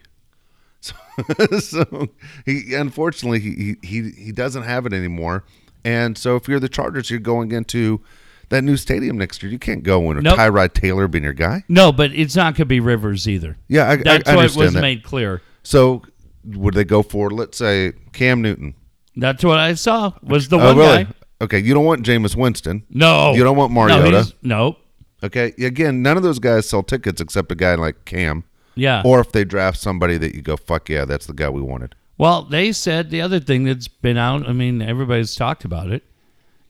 So, 0.86 1.58
so 1.60 2.08
he 2.46 2.74
unfortunately 2.74 3.40
he, 3.40 3.76
he 3.82 4.12
he 4.12 4.32
doesn't 4.32 4.64
have 4.64 4.86
it 4.86 4.94
anymore. 4.94 5.44
And 5.84 6.18
so 6.18 6.36
if 6.36 6.48
you're 6.48 6.60
the 6.60 6.70
Chargers, 6.70 7.10
you're 7.10 7.20
going 7.20 7.52
into 7.52 8.02
that 8.50 8.64
new 8.64 8.76
stadium 8.78 9.18
next 9.18 9.42
year. 9.44 9.52
You 9.52 9.60
can't 9.60 9.84
go 9.84 10.00
in 10.10 10.16
with 10.18 10.24
Nope. 10.24 10.38
Tyrod 10.38 10.74
Taylor 10.74 11.08
being 11.08 11.24
your 11.24 11.34
guy. 11.34 11.64
No, 11.70 11.92
but 11.92 12.12
it's 12.14 12.36
not 12.36 12.54
going 12.54 12.56
to 12.56 12.66
be 12.66 12.80
Rivers 12.80 13.28
either. 13.28 13.58
Yeah, 13.68 13.86
I, 13.86 13.92
I, 13.94 13.96
That's 13.98 14.30
I 14.30 14.36
what 14.36 14.42
understand 14.42 14.66
was 14.66 14.74
that. 14.74 14.82
made 14.82 15.04
clear. 15.04 15.42
So 15.64 16.04
would 16.44 16.74
they 16.74 16.84
go 16.84 17.02
for 17.04 17.30
let's 17.32 17.58
say 17.58 17.94
Cam 18.14 18.42
Newton? 18.42 18.76
That's 19.16 19.44
what 19.44 19.58
I 19.60 19.74
saw 19.76 20.12
was 20.22 20.50
the 20.50 20.58
Oh, 20.60 20.66
one 20.66 20.78
really? 20.78 21.04
guy. 21.06 21.12
Okay, 21.42 21.60
you 21.60 21.74
don't 21.74 21.86
want 21.86 22.06
Jameis 22.06 22.36
Winston. 22.36 22.84
No, 22.90 23.34
You 23.34 23.44
don't 23.44 23.58
want 23.58 23.72
No, 23.72 23.82
Mariota. 23.88 24.10
he's- 24.24 24.34
nope. 24.42 24.78
Okay, 25.24 25.54
again, 25.60 26.02
none 26.04 26.18
of 26.18 26.24
those 26.24 26.38
guys 26.40 26.68
sell 26.70 26.84
tickets 26.84 27.20
except 27.22 27.52
a 27.52 27.56
guy 27.56 27.76
like 27.76 28.06
Cam, 28.06 28.44
Yeah. 28.76 29.02
or 29.06 29.20
if 29.20 29.32
they 29.32 29.44
draft 29.44 29.80
somebody 29.80 30.18
that 30.18 30.36
you 30.36 30.42
go, 30.42 30.58
fuck 30.58 30.90
yeah, 30.90 31.06
that's 31.06 31.26
the 31.26 31.34
guy 31.34 31.50
we 31.50 31.62
wanted. 31.62 31.96
Well, 32.18 32.44
they 32.44 32.72
said 32.72 33.10
the 33.10 33.22
other 33.22 33.40
thing 33.40 33.64
that's 33.66 33.88
been 33.88 34.18
out, 34.18 34.48
I 34.48 34.54
mean, 34.54 34.82
everybody's 34.82 35.36
talked 35.36 35.66
about 35.66 35.92
it, 35.92 36.04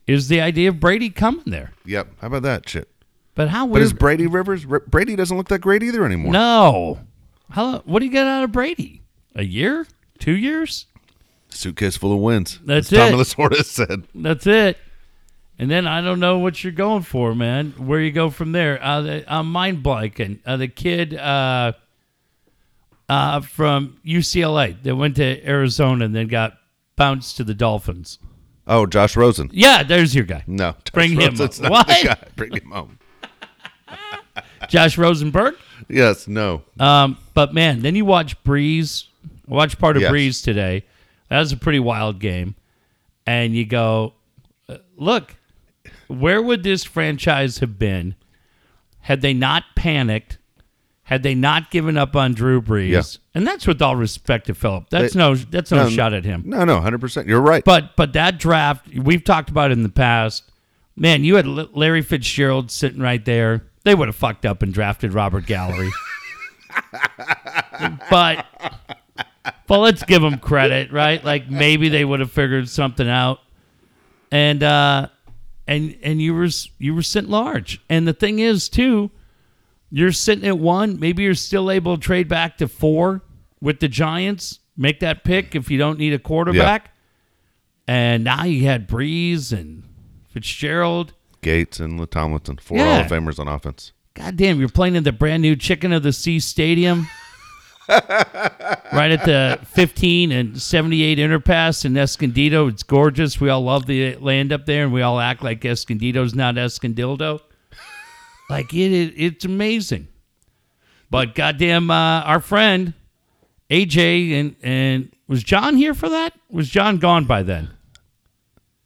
is 0.08 0.28
the 0.28 0.42
idea 0.42 0.70
of 0.70 0.80
Brady 0.80 1.10
coming 1.10 1.44
there. 1.48 1.72
Yep, 1.86 2.08
how 2.22 2.28
about 2.28 2.44
that 2.44 2.68
shit? 2.70 2.88
But 3.36 3.50
how 3.50 3.68
But 3.68 3.82
is 3.82 3.92
Brady 3.94 4.28
Rivers? 4.28 4.66
R- 4.66 4.80
Brady 4.82 5.16
doesn't 5.16 5.36
look 5.36 5.50
that 5.50 5.60
great 5.60 5.84
either 5.84 6.06
anymore. 6.06 6.32
no. 6.34 7.00
How, 7.52 7.80
what 7.80 8.00
do 8.00 8.06
you 8.06 8.12
get 8.12 8.26
out 8.26 8.44
of 8.44 8.52
Brady? 8.52 9.02
A 9.36 9.44
year? 9.44 9.86
Two 10.18 10.36
years? 10.36 10.88
Suitcase 11.50 11.96
full 11.96 12.12
of 12.14 12.20
wins. 12.20 12.60
That's 12.66 12.92
it. 12.92 13.14
Lasorda 13.14 13.64
said. 13.64 14.04
That's 14.16 14.48
it. 14.48 14.78
And 15.60 15.70
then 15.70 15.86
I 15.88 16.02
don't 16.02 16.20
know 16.20 16.40
what 16.40 16.64
you're 16.64 16.74
going 16.74 17.04
for, 17.04 17.36
man. 17.36 17.72
Where 17.78 18.00
you 18.02 18.12
go 18.12 18.30
from 18.30 18.52
there? 18.52 18.84
Uh, 18.84 19.02
the, 19.02 19.26
I'm 19.34 19.52
mind 19.52 19.84
blanking. 19.84 20.40
Uh, 20.46 20.58
the 20.58 20.68
kid 20.68 21.14
uh, 21.14 21.74
uh, 23.10 23.42
from 23.42 23.98
UCLA 24.06 24.82
that 24.84 24.96
went 24.96 25.16
to 25.18 25.48
Arizona 25.48 26.06
and 26.06 26.16
then 26.16 26.28
got 26.28 26.58
bounced 26.96 27.38
to 27.38 27.44
the 27.44 27.54
Dolphins. 27.54 28.20
Oh, 28.68 28.86
Josh 28.86 29.16
Rosen. 29.16 29.50
Yeah, 29.54 29.84
there's 29.84 30.16
your 30.16 30.24
guy. 30.24 30.44
No, 30.48 30.72
Josh 30.72 30.92
Bring 30.94 31.12
him 31.12 31.36
Rosen's 31.36 31.62
not 31.62 31.88
the 31.88 32.08
What? 32.08 32.36
Bring 32.36 32.54
him 32.54 32.72
home. 32.72 33.00
Josh 34.70 34.98
Rosenberg. 34.98 35.56
Yes, 35.88 36.28
no. 36.28 36.64
Um, 36.80 37.18
but 37.34 37.54
man, 37.54 37.82
then 37.82 37.96
you 37.96 38.06
watch 38.06 38.42
Brees. 38.44 39.06
Watch 39.48 39.78
part 39.78 39.96
of 39.98 40.02
Yes. 40.02 40.12
Brees 40.12 40.44
today. 40.44 40.84
That 41.30 41.40
was 41.40 41.52
a 41.52 41.58
pretty 41.58 41.80
wild 41.80 42.20
game. 42.20 42.56
And 43.28 43.56
you 43.56 43.66
go, 43.66 44.14
uh, 44.68 44.78
look, 44.98 45.36
where 46.08 46.42
would 46.42 46.64
this 46.64 46.84
franchise 46.84 47.60
have 47.60 47.78
been 47.78 48.16
had 49.02 49.22
they 49.22 49.34
not 49.34 49.64
panicked? 49.76 50.38
Had 51.06 51.22
they 51.22 51.36
not 51.36 51.70
given 51.70 51.98
up 51.98 52.16
on 52.16 52.34
Drew 52.34 52.62
Brees? 52.62 52.90
Yeah. 52.90 53.02
And 53.36 53.46
that's 53.46 53.68
with 53.68 53.80
all 53.82 53.96
respect 53.96 54.48
to 54.48 54.56
Philip. 54.56 54.90
That's 54.90 55.14
They- 55.14 55.20
no 55.20 55.36
that's 55.36 55.72
no 55.72 55.84
No, 55.84 55.90
shot 55.90 56.14
at 56.14 56.26
him. 56.26 56.44
No, 56.46 56.66
no, 56.66 56.82
hundred 56.82 57.00
percent. 57.00 57.28
You're 57.28 57.42
right. 57.42 57.64
But 57.64 57.96
but 57.96 58.14
that 58.14 58.40
draft 58.40 58.88
we've 58.98 59.24
talked 59.24 59.50
about 59.50 59.70
it 59.72 59.74
in 59.74 59.84
the 59.84 59.90
past. 59.90 60.44
Man, 60.96 61.24
you 61.24 61.36
had 61.36 61.46
Larry 61.46 62.02
Fitzgerald 62.02 62.72
sitting 62.72 63.02
right 63.02 63.24
there. 63.24 63.64
They 63.84 63.94
would 63.94 64.08
have 64.08 64.16
fucked 64.16 64.46
up 64.46 64.64
and 64.64 64.74
drafted 64.74 65.14
Robert 65.14 65.46
Gallery. 65.46 65.92
but 68.10 68.46
but 69.68 69.80
let's 69.80 70.04
give 70.04 70.22
them 70.22 70.40
credit, 70.40 70.92
right? 70.92 71.24
Like 71.24 71.50
maybe 71.50 71.90
they 71.90 72.06
would 72.06 72.20
have 72.20 72.32
figured 72.32 72.68
something 72.70 73.08
out. 73.08 73.40
And 74.32 74.64
uh 74.64 75.10
and 75.68 75.98
and 76.02 76.22
you 76.22 76.34
were 76.34 76.50
you 76.80 76.96
were 76.96 77.04
sitting 77.04 77.30
large. 77.30 77.82
And 77.90 78.08
the 78.08 78.14
thing 78.14 78.40
is 78.40 78.70
too, 78.70 79.12
you're 79.96 80.12
sitting 80.12 80.46
at 80.46 80.60
one. 80.60 81.00
Maybe 81.00 81.24
you're 81.24 81.36
still 81.36 81.72
able 81.72 81.96
to 81.96 82.02
trade 82.02 82.28
back 82.28 82.58
to 82.58 82.68
four 82.68 83.22
with 83.62 83.80
the 83.80 83.88
Giants. 83.88 84.60
Make 84.76 85.00
that 85.00 85.24
pick 85.24 85.56
if 85.56 85.72
you 85.72 85.78
don't 85.78 85.98
need 85.98 86.12
a 86.14 86.20
quarterback. 86.20 86.92
And 87.88 88.26
now 88.26 88.44
you 88.44 88.66
had 88.66 88.90
Brees 88.90 89.54
and 89.54 89.84
Fitzgerald. 90.32 91.14
Gates 91.42 91.80
and 91.80 92.12
Tomlinson, 92.12 92.58
four 92.58 92.78
Yeah. 92.78 93.04
Hall 93.04 93.06
of 93.06 93.08
Famers 93.24 93.40
on 93.40 93.48
offense. 93.48 93.94
God 94.16 94.36
damn, 94.36 94.60
you're 94.60 94.68
playing 94.68 94.96
in 94.96 95.04
the 95.04 95.14
brand 95.14 95.42
new 95.42 95.56
Chicken 95.56 95.94
of 95.94 96.04
the 96.04 96.12
Sea 96.12 96.42
Stadium. 96.42 97.08
right 97.88 99.12
at 99.12 99.24
the 99.26 99.60
15 99.68 100.32
and 100.34 100.62
78 100.62 101.20
Interpass 101.20 101.86
in 101.86 101.96
Escondido. 101.96 102.68
It's 102.68 102.84
gorgeous. 102.84 103.40
We 103.40 103.48
all 103.50 103.62
love 103.62 103.86
the 103.86 104.16
land 104.18 104.52
up 104.52 104.66
there, 104.66 104.84
and 104.84 104.92
we 104.92 105.02
all 105.04 105.22
act 105.22 105.42
like 105.42 105.62
Escondido's 105.62 106.36
not 106.36 106.56
Escondildo. 106.56 107.40
Like 108.50 108.74
it, 108.74 108.92
it 108.92 109.14
it's 109.18 109.46
amazing. 109.46 110.08
But 111.10 111.36
goddamn, 111.36 111.90
uh, 111.92 112.22
our 112.22 112.40
friend 112.40 112.94
AJ 113.70 114.32
and 114.40 114.56
and 114.62 115.12
was 115.28 115.44
John 115.44 115.78
here 115.78 115.94
for 115.94 116.10
that? 116.10 116.34
Was 116.50 116.70
John 116.70 116.98
gone 116.98 117.26
by 117.26 117.44
then? 117.44 117.70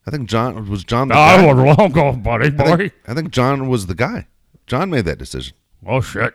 I 0.07 0.11
think 0.11 0.29
John 0.29 0.67
was 0.69 0.83
John 0.83 1.09
the 1.09 1.15
I 1.15 1.37
guy. 1.37 1.53
was 1.53 1.77
wrong, 1.77 1.91
go, 1.91 2.13
buddy 2.13 2.47
I 2.47 2.49
think, 2.77 2.93
I 3.07 3.13
think 3.13 3.31
John 3.31 3.67
was 3.69 3.85
the 3.87 3.95
guy. 3.95 4.27
John 4.65 4.89
made 4.89 5.05
that 5.05 5.17
decision. 5.17 5.55
Oh 5.85 6.01
shit. 6.01 6.33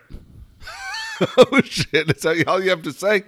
oh 1.37 1.61
shit! 1.63 2.07
That's 2.07 2.25
all 2.25 2.35
all 2.47 2.63
you 2.63 2.69
have 2.69 2.83
to 2.83 2.93
say. 2.93 3.23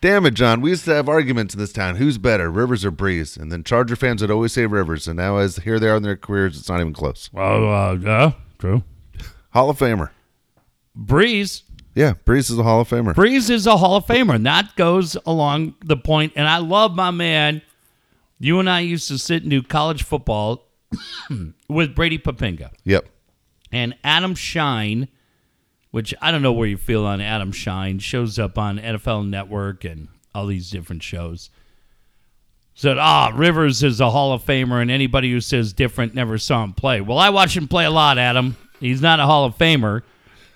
Damn 0.00 0.26
it, 0.26 0.34
John. 0.34 0.60
We 0.60 0.70
used 0.70 0.84
to 0.84 0.94
have 0.94 1.08
arguments 1.08 1.54
in 1.54 1.60
this 1.60 1.72
town. 1.72 1.96
Who's 1.96 2.18
better, 2.18 2.50
Rivers 2.50 2.84
or 2.84 2.92
Brees? 2.92 3.36
And 3.36 3.50
then 3.50 3.64
Charger 3.64 3.96
fans 3.96 4.20
would 4.20 4.30
always 4.30 4.52
say 4.52 4.66
Rivers. 4.66 5.08
And 5.08 5.16
now, 5.16 5.38
as 5.38 5.56
here 5.56 5.80
they 5.80 5.88
are 5.88 5.96
in 5.96 6.02
their 6.02 6.16
careers, 6.16 6.58
it's 6.58 6.68
not 6.68 6.80
even 6.80 6.92
close. 6.92 7.30
Well, 7.32 7.72
uh, 7.72 7.94
yeah, 7.94 8.32
true. 8.58 8.82
Hall 9.52 9.70
of 9.70 9.78
Famer. 9.78 10.10
Brees 10.98 11.62
Yeah, 11.94 12.14
Brees 12.24 12.50
is 12.50 12.58
a 12.58 12.62
Hall 12.62 12.80
of 12.80 12.88
Famer. 12.88 13.14
Brees 13.14 13.50
is 13.50 13.66
a 13.66 13.76
Hall 13.76 13.96
of 13.96 14.06
Famer, 14.06 14.34
and 14.34 14.46
that 14.46 14.74
goes 14.76 15.16
along 15.26 15.74
the 15.84 15.96
point. 15.96 16.32
And 16.36 16.46
I 16.48 16.58
love 16.58 16.94
my 16.94 17.10
man. 17.10 17.62
You 18.38 18.60
and 18.60 18.68
I 18.70 18.80
used 18.80 19.08
to 19.08 19.18
sit 19.18 19.42
and 19.42 19.50
do 19.50 19.62
college 19.62 20.02
football 20.04 20.66
with 21.68 21.94
Brady 21.94 22.18
Poppinga 22.18 22.70
Yep. 22.84 23.08
and 23.72 23.96
Adam 24.04 24.34
Schein, 24.34 25.08
which 25.90 26.14
I 26.20 26.30
don't 26.30 26.42
know 26.42 26.52
where 26.52 26.68
you 26.68 26.76
feel 26.76 27.04
on 27.04 27.20
Adam 27.20 27.50
Schein, 27.52 27.98
shows 27.98 28.38
up 28.38 28.56
on 28.58 28.78
NFL 28.78 29.28
Network 29.28 29.84
and 29.84 30.08
all 30.34 30.46
these 30.46 30.70
different 30.70 31.02
shows. 31.02 31.50
Said, 32.80 32.96
ah, 32.96 33.32
Rivers 33.34 33.82
is 33.82 34.00
a 34.00 34.08
Hall 34.08 34.32
of 34.32 34.44
Famer, 34.44 34.80
and 34.80 34.88
anybody 34.88 35.32
who 35.32 35.40
says 35.40 35.72
different 35.72 36.14
never 36.14 36.38
saw 36.38 36.62
him 36.62 36.72
play. 36.74 37.00
Well, 37.00 37.18
I 37.18 37.28
watch 37.30 37.56
him 37.56 37.66
play 37.66 37.84
a 37.84 37.90
lot, 37.90 38.18
Adam. 38.18 38.56
He's 38.78 39.02
not 39.02 39.18
a 39.18 39.24
Hall 39.24 39.44
of 39.44 39.58
Famer. 39.58 40.02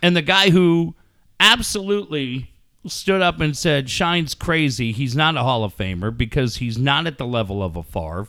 And 0.02 0.14
the 0.14 0.22
guy 0.22 0.50
who 0.50 0.94
absolutely 1.40 2.52
stood 2.86 3.22
up 3.22 3.40
and 3.40 3.56
said, 3.56 3.90
Schein's 3.90 4.36
crazy. 4.36 4.92
He's 4.92 5.16
not 5.16 5.36
a 5.36 5.40
Hall 5.42 5.64
of 5.64 5.76
Famer 5.76 6.16
because 6.16 6.58
he's 6.58 6.78
not 6.78 7.08
at 7.08 7.18
the 7.18 7.26
level 7.26 7.60
of 7.60 7.74
a 7.74 7.82
Favre. 7.82 8.28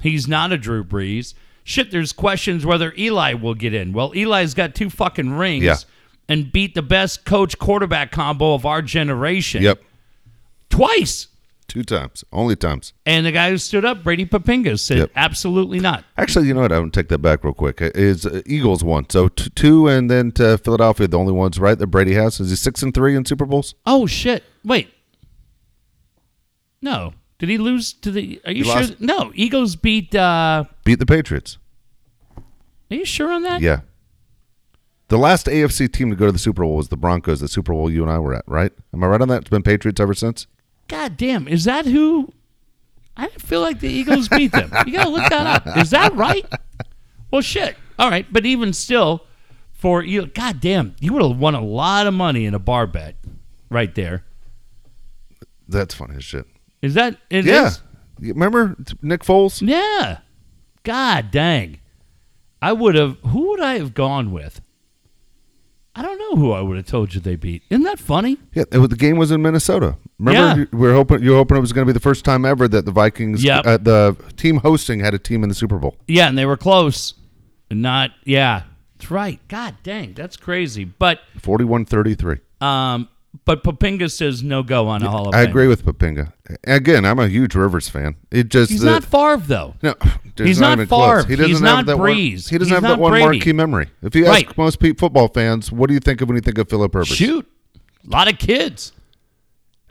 He's 0.00 0.28
not 0.28 0.52
a 0.52 0.56
Drew 0.56 0.84
Brees. 0.84 1.34
Shit, 1.64 1.90
there's 1.90 2.12
questions 2.12 2.64
whether 2.64 2.94
Eli 2.96 3.34
will 3.34 3.54
get 3.54 3.74
in. 3.74 3.92
Well, 3.92 4.12
Eli's 4.12 4.54
got 4.54 4.76
two 4.76 4.88
fucking 4.88 5.32
rings 5.32 5.64
Yeah. 5.64 5.76
and 6.28 6.52
beat 6.52 6.76
the 6.76 6.82
best 6.82 7.24
coach 7.24 7.58
quarterback 7.58 8.12
combo 8.12 8.54
of 8.54 8.64
our 8.64 8.82
generation 8.82 9.64
Yep. 9.64 9.82
twice. 10.70 11.26
Two 11.72 11.82
times. 11.82 12.22
Only 12.34 12.54
times. 12.54 12.92
And 13.06 13.24
the 13.24 13.32
guy 13.32 13.48
who 13.48 13.56
stood 13.56 13.82
up, 13.82 14.04
Brady 14.04 14.26
Poppinga, 14.26 14.78
said, 14.78 14.98
Yep. 14.98 15.12
absolutely 15.16 15.80
not. 15.80 16.04
Actually, 16.18 16.46
you 16.46 16.52
know 16.52 16.60
what? 16.60 16.70
I'm 16.70 16.80
gonna 16.82 16.90
take 16.90 17.08
that 17.08 17.20
back 17.22 17.42
real 17.44 17.54
quick. 17.54 17.78
Is 17.80 18.26
uh, 18.26 18.42
Eagles 18.44 18.84
one? 18.84 19.08
So 19.08 19.28
t- 19.28 19.48
two, 19.54 19.88
and 19.88 20.10
then 20.10 20.32
to 20.32 20.58
Philadelphia, 20.58 21.08
the 21.08 21.18
only 21.18 21.32
ones 21.32 21.58
right 21.58 21.78
that 21.78 21.86
Brady 21.86 22.12
has. 22.12 22.38
Is 22.40 22.50
he 22.50 22.56
six 22.56 22.82
and 22.82 22.92
three 22.92 23.16
in 23.16 23.24
Super 23.24 23.46
Bowls? 23.46 23.74
Oh, 23.86 24.04
shit. 24.06 24.44
Wait. 24.62 24.92
No. 26.82 27.14
Did 27.38 27.48
he 27.48 27.56
lose 27.56 27.92
to 27.94 28.10
the. 28.10 28.38
Are 28.44 28.52
you 28.52 28.64
He 28.64 28.70
sure? 28.70 28.80
lost- 28.80 29.00
No. 29.00 29.32
Eagles 29.34 29.74
beat. 29.76 30.14
Uh, 30.14 30.64
Beat 30.84 30.98
the 30.98 31.06
Patriots. 31.06 31.56
are 32.36 32.94
you 32.96 33.06
sure 33.06 33.32
on 33.32 33.44
that? 33.44 33.62
Yeah. 33.62 33.80
The 35.08 35.16
last 35.18 35.46
AFC 35.46 35.90
team 35.90 36.10
to 36.10 36.16
go 36.16 36.26
to 36.26 36.32
the 36.32 36.38
Super 36.38 36.62
Bowl 36.64 36.76
was 36.76 36.88
the 36.88 36.96
Broncos. 36.98 37.40
The 37.40 37.48
Super 37.48 37.72
Bowl 37.72 37.90
you 37.90 38.02
and 38.02 38.10
I 38.12 38.18
were 38.18 38.34
at, 38.34 38.44
right? 38.46 38.72
Am 38.92 39.02
I 39.02 39.06
right 39.06 39.22
on 39.22 39.28
that? 39.28 39.40
It's 39.42 39.50
been 39.50 39.62
Patriots 39.62 40.00
ever 40.00 40.12
since. 40.14 40.46
God 40.92 41.16
damn. 41.16 41.48
Is 41.48 41.64
that 41.64 41.86
who. 41.86 42.30
I 43.16 43.26
didn't 43.26 43.40
feel 43.40 43.62
like 43.62 43.80
the 43.80 43.88
Eagles 43.88 44.28
beat 44.28 44.52
them. 44.52 44.70
You 44.86 44.92
got 44.92 45.04
to 45.04 45.10
look 45.10 45.30
that 45.30 45.66
up. 45.66 45.76
Is 45.78 45.88
that 45.90 46.14
right? 46.14 46.44
Well, 47.30 47.40
shit. 47.40 47.76
All 47.98 48.10
right. 48.10 48.30
But 48.30 48.44
even 48.44 48.74
still, 48.74 49.24
for 49.72 50.02
you, 50.02 50.26
God 50.26 50.60
damn, 50.60 50.94
you 51.00 51.14
would 51.14 51.22
have 51.22 51.38
won 51.38 51.54
a 51.54 51.62
lot 51.62 52.06
of 52.06 52.12
money 52.12 52.44
in 52.44 52.52
a 52.52 52.58
bar 52.58 52.86
bet 52.86 53.16
right 53.70 53.94
there. 53.94 54.24
That's 55.66 55.94
funny 55.94 56.16
as 56.16 56.24
shit. 56.24 56.46
Is 56.82 56.92
that. 56.92 57.16
it 57.30 57.46
yeah. 57.46 57.68
is? 57.68 57.80
Remember 58.20 58.76
Nick 59.00 59.22
Foles? 59.24 59.66
Yeah. 59.66 60.18
God 60.82 61.30
dang. 61.30 61.80
I 62.60 62.74
would 62.74 62.96
have. 62.96 63.16
Who 63.20 63.48
would 63.48 63.60
I 63.60 63.78
have 63.78 63.94
gone 63.94 64.30
with? 64.30 64.60
I 65.94 66.00
don't 66.02 66.18
know 66.18 66.36
who 66.40 66.52
I 66.52 66.60
would 66.62 66.78
have 66.78 66.86
told 66.86 67.14
you 67.14 67.20
they 67.20 67.36
beat. 67.36 67.62
Isn't 67.68 67.82
that 67.84 67.98
funny? 67.98 68.38
Yeah, 68.54 68.64
was, 68.72 68.88
the 68.88 68.96
game 68.96 69.18
was 69.18 69.30
in 69.30 69.42
Minnesota. 69.42 69.96
Remember, 70.18 70.40
Yeah. 70.40 70.56
you, 70.56 70.68
we 70.72 70.86
were 70.88 70.94
hoping 70.94 71.22
you 71.22 71.32
were 71.32 71.36
hoping 71.36 71.58
it 71.58 71.60
was 71.60 71.72
going 71.74 71.86
to 71.86 71.92
be 71.92 71.94
the 71.94 72.00
first 72.00 72.24
time 72.24 72.44
ever 72.46 72.66
that 72.68 72.86
the 72.86 72.90
Vikings, 72.92 73.44
Yep. 73.44 73.66
uh, 73.66 73.76
the 73.76 74.16
team 74.36 74.56
hosting, 74.58 75.00
had 75.00 75.12
a 75.12 75.18
team 75.18 75.42
in 75.42 75.50
the 75.50 75.54
Super 75.54 75.78
Bowl. 75.78 75.96
Yeah, 76.08 76.28
and 76.28 76.38
they 76.38 76.46
were 76.46 76.56
close. 76.56 77.14
Not. 77.70 78.12
Yeah, 78.24 78.62
that's 78.96 79.10
right. 79.10 79.38
God 79.48 79.76
dang, 79.82 80.14
that's 80.14 80.36
crazy. 80.38 80.84
But 80.84 81.20
41-33. 81.40 82.40
um, 82.62 83.08
but 83.44 83.64
Poppinga 83.64 84.10
says 84.10 84.42
no 84.42 84.62
go 84.62 84.86
on 84.88 85.02
a 85.02 85.10
Hall 85.10 85.28
of 85.28 85.34
I 85.34 85.42
Fame. 85.42 85.50
agree 85.50 85.66
with 85.66 85.84
Poppinga. 85.84 86.32
Again, 86.64 87.04
I'm 87.04 87.18
a 87.18 87.28
huge 87.28 87.54
Rivers 87.54 87.88
fan. 87.88 88.16
It 88.30 88.48
just 88.50 88.70
He's 88.70 88.82
the- 88.82 88.90
not 88.90 89.04
Favre 89.04 89.36
though. 89.46 89.74
No, 89.82 89.94
dude, 90.36 90.46
He's 90.46 90.60
not 90.60 90.72
even 90.78 90.86
close. 90.88 91.22
Favre. 91.24 91.28
He 91.30 91.36
doesn't 91.36 91.50
He's 91.50 91.60
have 91.60 91.64
not 91.64 91.86
that 91.86 91.96
Brees. 91.96 91.98
One, 91.98 92.16
he 92.16 92.36
doesn't 92.36 92.60
He's 92.60 92.68
have 92.70 92.82
not 92.82 92.88
that 92.90 92.98
one 93.00 93.12
Brady. 93.12 93.24
marquee 93.38 93.52
memory. 93.52 93.88
If 94.02 94.14
you 94.14 94.26
ask 94.26 94.46
Right. 94.48 94.58
most 94.58 94.78
pe- 94.80 94.94
football 94.94 95.28
fans, 95.28 95.72
what 95.72 95.88
do 95.88 95.94
you 95.94 96.00
think 96.00 96.20
of 96.20 96.28
when 96.28 96.36
you 96.36 96.40
think 96.42 96.58
of 96.58 96.68
Philip 96.68 96.94
Rivers? 96.94 97.08
Shoot, 97.08 97.46
a 98.06 98.10
lot 98.10 98.28
of 98.30 98.38
kids. 98.38 98.92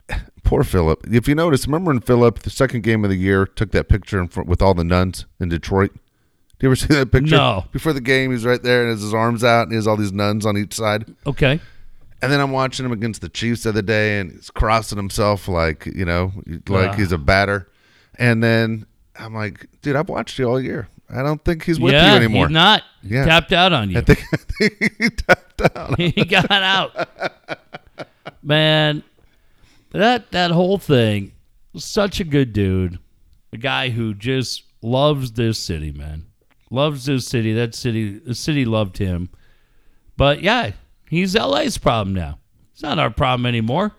Poor 0.44 0.64
Philip. 0.64 1.06
If 1.10 1.28
you 1.28 1.34
notice, 1.34 1.66
remember 1.66 1.90
when 1.92 2.00
Philip, 2.00 2.40
the 2.40 2.50
second 2.50 2.82
game 2.82 3.04
of 3.04 3.10
the 3.10 3.16
year, 3.16 3.46
took 3.46 3.70
that 3.72 3.88
picture 3.88 4.20
in 4.20 4.28
front 4.28 4.48
with 4.48 4.60
all 4.60 4.74
the 4.74 4.84
nuns 4.84 5.26
in 5.40 5.48
Detroit? 5.48 5.92
Do 6.58 6.66
you 6.66 6.68
ever 6.68 6.76
see 6.76 6.86
that 6.88 7.10
picture? 7.10 7.36
No. 7.36 7.64
Before 7.72 7.92
the 7.92 8.00
game, 8.00 8.30
he's 8.30 8.44
right 8.44 8.62
there 8.62 8.82
and 8.82 8.90
has 8.90 9.00
his 9.02 9.12
arms 9.14 9.42
out 9.42 9.62
and 9.64 9.72
he 9.72 9.76
has 9.76 9.86
all 9.86 9.96
these 9.96 10.12
nuns 10.12 10.46
on 10.46 10.56
each 10.56 10.74
side. 10.74 11.12
Okay. 11.26 11.60
And 12.22 12.30
then 12.32 12.40
I'm 12.40 12.52
watching 12.52 12.86
him 12.86 12.92
against 12.92 13.20
the 13.20 13.28
Chiefs 13.28 13.64
the 13.64 13.70
other 13.70 13.82
day, 13.82 14.20
and 14.20 14.30
he's 14.30 14.48
crossing 14.50 14.96
himself 14.96 15.48
like 15.48 15.86
you 15.86 16.04
know, 16.04 16.32
like 16.68 16.90
Ah. 16.90 16.94
he's 16.94 17.12
a 17.12 17.18
batter. 17.18 17.68
And 18.16 18.42
then 18.42 18.86
I'm 19.18 19.34
like, 19.34 19.66
dude, 19.82 19.96
I've 19.96 20.08
watched 20.08 20.38
you 20.38 20.48
all 20.48 20.60
year. 20.60 20.88
I 21.10 21.22
don't 21.22 21.44
think 21.44 21.64
he's 21.64 21.78
with 21.80 21.92
yeah, 21.92 22.12
you 22.12 22.16
anymore. 22.24 22.46
he's 22.48 22.54
not. 22.54 22.82
Yeah. 23.02 23.24
Tapped 23.26 23.52
out 23.52 23.72
on 23.72 23.90
you. 23.90 23.98
I 23.98 24.00
think, 24.02 24.20
I 24.32 24.36
think 24.36 24.94
he 24.98 25.10
tapped 25.10 25.76
out. 25.76 25.98
he 25.98 26.24
got 26.24 26.50
out. 26.50 27.08
Man, 28.42 29.02
that 29.90 30.30
that 30.32 30.50
whole 30.52 30.78
thing, 30.78 31.32
such 31.76 32.20
a 32.20 32.24
good 32.24 32.52
dude. 32.52 32.98
A 33.52 33.56
guy 33.58 33.90
who 33.90 34.14
just 34.14 34.62
loves 34.80 35.32
this 35.32 35.58
city, 35.58 35.92
man. 35.92 36.24
Loves 36.70 37.04
this 37.04 37.26
city. 37.26 37.52
That 37.52 37.74
city 37.74 38.18
the 38.18 38.34
city 38.34 38.64
loved 38.64 38.96
him. 38.98 39.28
But 40.16 40.42
yeah, 40.42 40.72
he's 41.12 41.34
LA's 41.36 41.78
problem 41.78 42.14
now. 42.14 42.38
It's 42.72 42.82
not 42.82 42.98
our 42.98 43.10
problem 43.10 43.46
anymore. 43.46 43.92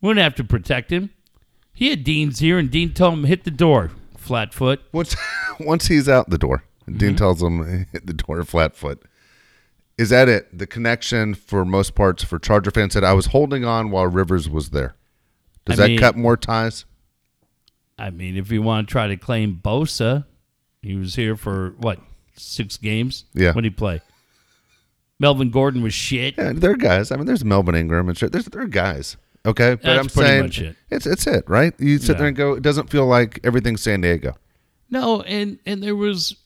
We 0.00 0.08
wouldn't 0.08 0.22
have 0.22 0.34
to 0.36 0.44
protect 0.44 0.92
him. 0.92 1.10
He 1.72 1.90
had 1.90 2.04
Dean's 2.04 2.38
here 2.38 2.58
and 2.58 2.70
Dean 2.70 2.92
told 2.92 3.14
him 3.14 3.24
hit 3.24 3.44
the 3.44 3.50
door, 3.50 3.90
flatfoot. 4.16 4.80
Once 4.92 5.16
once 5.60 5.86
he's 5.88 6.08
out 6.08 6.30
the 6.30 6.38
door, 6.38 6.64
Mm-hmm. 6.86 6.98
Dean 6.98 7.16
tells 7.16 7.42
him 7.42 7.86
hit 7.92 8.06
the 8.06 8.12
door 8.12 8.44
flat 8.44 8.76
foot. 8.76 9.02
Is 9.96 10.10
that 10.10 10.28
it? 10.28 10.58
The 10.58 10.66
connection 10.66 11.32
for 11.34 11.64
most 11.64 11.94
parts 11.94 12.22
for 12.22 12.38
Charger 12.38 12.70
fans 12.70 12.92
said 12.92 13.04
I 13.04 13.14
was 13.14 13.26
holding 13.26 13.64
on 13.64 13.90
while 13.90 14.06
Rivers 14.06 14.50
was 14.50 14.68
there. 14.70 14.94
Does 15.64 15.80
I 15.80 15.84
that 15.84 15.88
mean- 15.88 15.98
cut 15.98 16.14
more 16.14 16.36
ties? 16.36 16.84
I 17.98 18.10
mean, 18.10 18.36
if 18.36 18.50
you 18.52 18.60
want 18.60 18.86
to 18.88 18.92
try 18.92 19.06
to 19.06 19.16
claim 19.16 19.60
Bosa, 19.64 20.26
he 20.82 20.94
was 20.96 21.14
here 21.14 21.36
for 21.36 21.70
what 21.78 22.00
six 22.36 22.76
games? 22.76 23.24
Yeah. 23.32 23.52
When 23.52 23.64
he 23.64 23.70
play? 23.70 24.02
Melvin 25.20 25.50
Gordon 25.50 25.82
was 25.82 25.94
shit. 25.94 26.34
Yeah, 26.36 26.52
they're 26.54 26.76
guys. 26.76 27.10
I 27.12 27.16
mean, 27.16 27.26
there's 27.26 27.44
Melvin 27.44 27.74
Ingram 27.74 28.08
and 28.08 28.16
shit. 28.18 28.32
There's 28.32 28.46
they're 28.46 28.66
guys. 28.66 29.16
Okay, 29.46 29.74
but 29.74 29.82
That's 29.82 29.98
I'm 29.98 30.06
pretty 30.08 30.28
saying 30.28 30.42
much 30.42 30.60
it. 30.60 30.76
it's 30.90 31.06
it's 31.06 31.26
it, 31.26 31.44
right? 31.48 31.74
You 31.78 31.98
sit 31.98 32.12
Yeah. 32.14 32.18
there 32.18 32.26
and 32.28 32.36
go. 32.36 32.52
It 32.54 32.62
doesn't 32.62 32.90
feel 32.90 33.06
like 33.06 33.40
everything's 33.44 33.82
San 33.82 34.00
Diego. 34.00 34.34
No, 34.90 35.20
and 35.22 35.58
and 35.66 35.82
there 35.82 35.94
was 35.96 36.36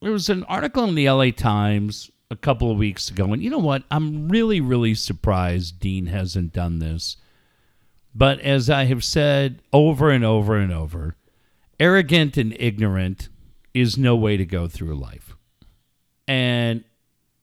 there 0.00 0.12
was 0.12 0.28
an 0.28 0.44
article 0.44 0.84
in 0.84 0.94
the 0.94 1.06
L.A. 1.06 1.30
Times 1.30 2.10
a 2.30 2.36
couple 2.36 2.70
of 2.70 2.78
weeks 2.78 3.10
ago, 3.10 3.32
and 3.32 3.42
you 3.42 3.50
know 3.50 3.58
what? 3.58 3.82
I'm 3.90 4.28
really 4.28 4.60
really 4.60 4.94
surprised 4.94 5.78
Dean 5.78 6.06
hasn't 6.06 6.52
done 6.52 6.78
this. 6.78 7.16
But 8.14 8.40
as 8.40 8.68
I 8.70 8.84
have 8.86 9.04
said 9.04 9.60
over 9.72 10.10
and 10.10 10.24
over 10.24 10.56
and 10.56 10.72
over, 10.72 11.16
arrogant 11.78 12.36
and 12.38 12.56
ignorant 12.58 13.28
is 13.74 13.96
no 13.98 14.16
way 14.16 14.36
to 14.38 14.44
go 14.46 14.66
through 14.68 14.94
life. 14.96 15.36
And 16.26 16.84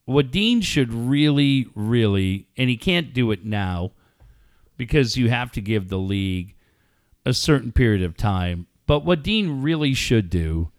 what 0.06 0.30
Dean 0.30 0.60
should 0.60 0.92
really, 0.92 1.66
really, 1.74 2.48
and 2.56 2.70
he 2.70 2.76
can't 2.76 3.12
do 3.12 3.30
it 3.30 3.44
now 3.44 3.92
because 4.76 5.16
you 5.16 5.28
have 5.28 5.52
to 5.52 5.60
give 5.60 5.88
the 5.88 5.98
league 5.98 6.54
a 7.24 7.34
certain 7.34 7.72
period 7.72 8.02
of 8.02 8.16
time. 8.16 8.66
But 8.86 9.04
what 9.04 9.22
Dean 9.22 9.62
really 9.62 9.94
should 9.94 10.30
do 10.30 10.70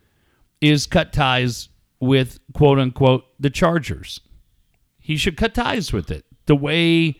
is 0.61 0.85
cut 0.87 1.11
ties 1.13 1.69
with 1.99 2.39
quote 2.53 2.79
unquote 2.79 3.25
the 3.39 3.49
Chargers. 3.49 4.21
He 4.99 5.17
should 5.17 5.37
cut 5.37 5.53
ties 5.53 5.91
with 5.93 6.09
it 6.09 6.25
the 6.45 6.55
way 6.55 7.19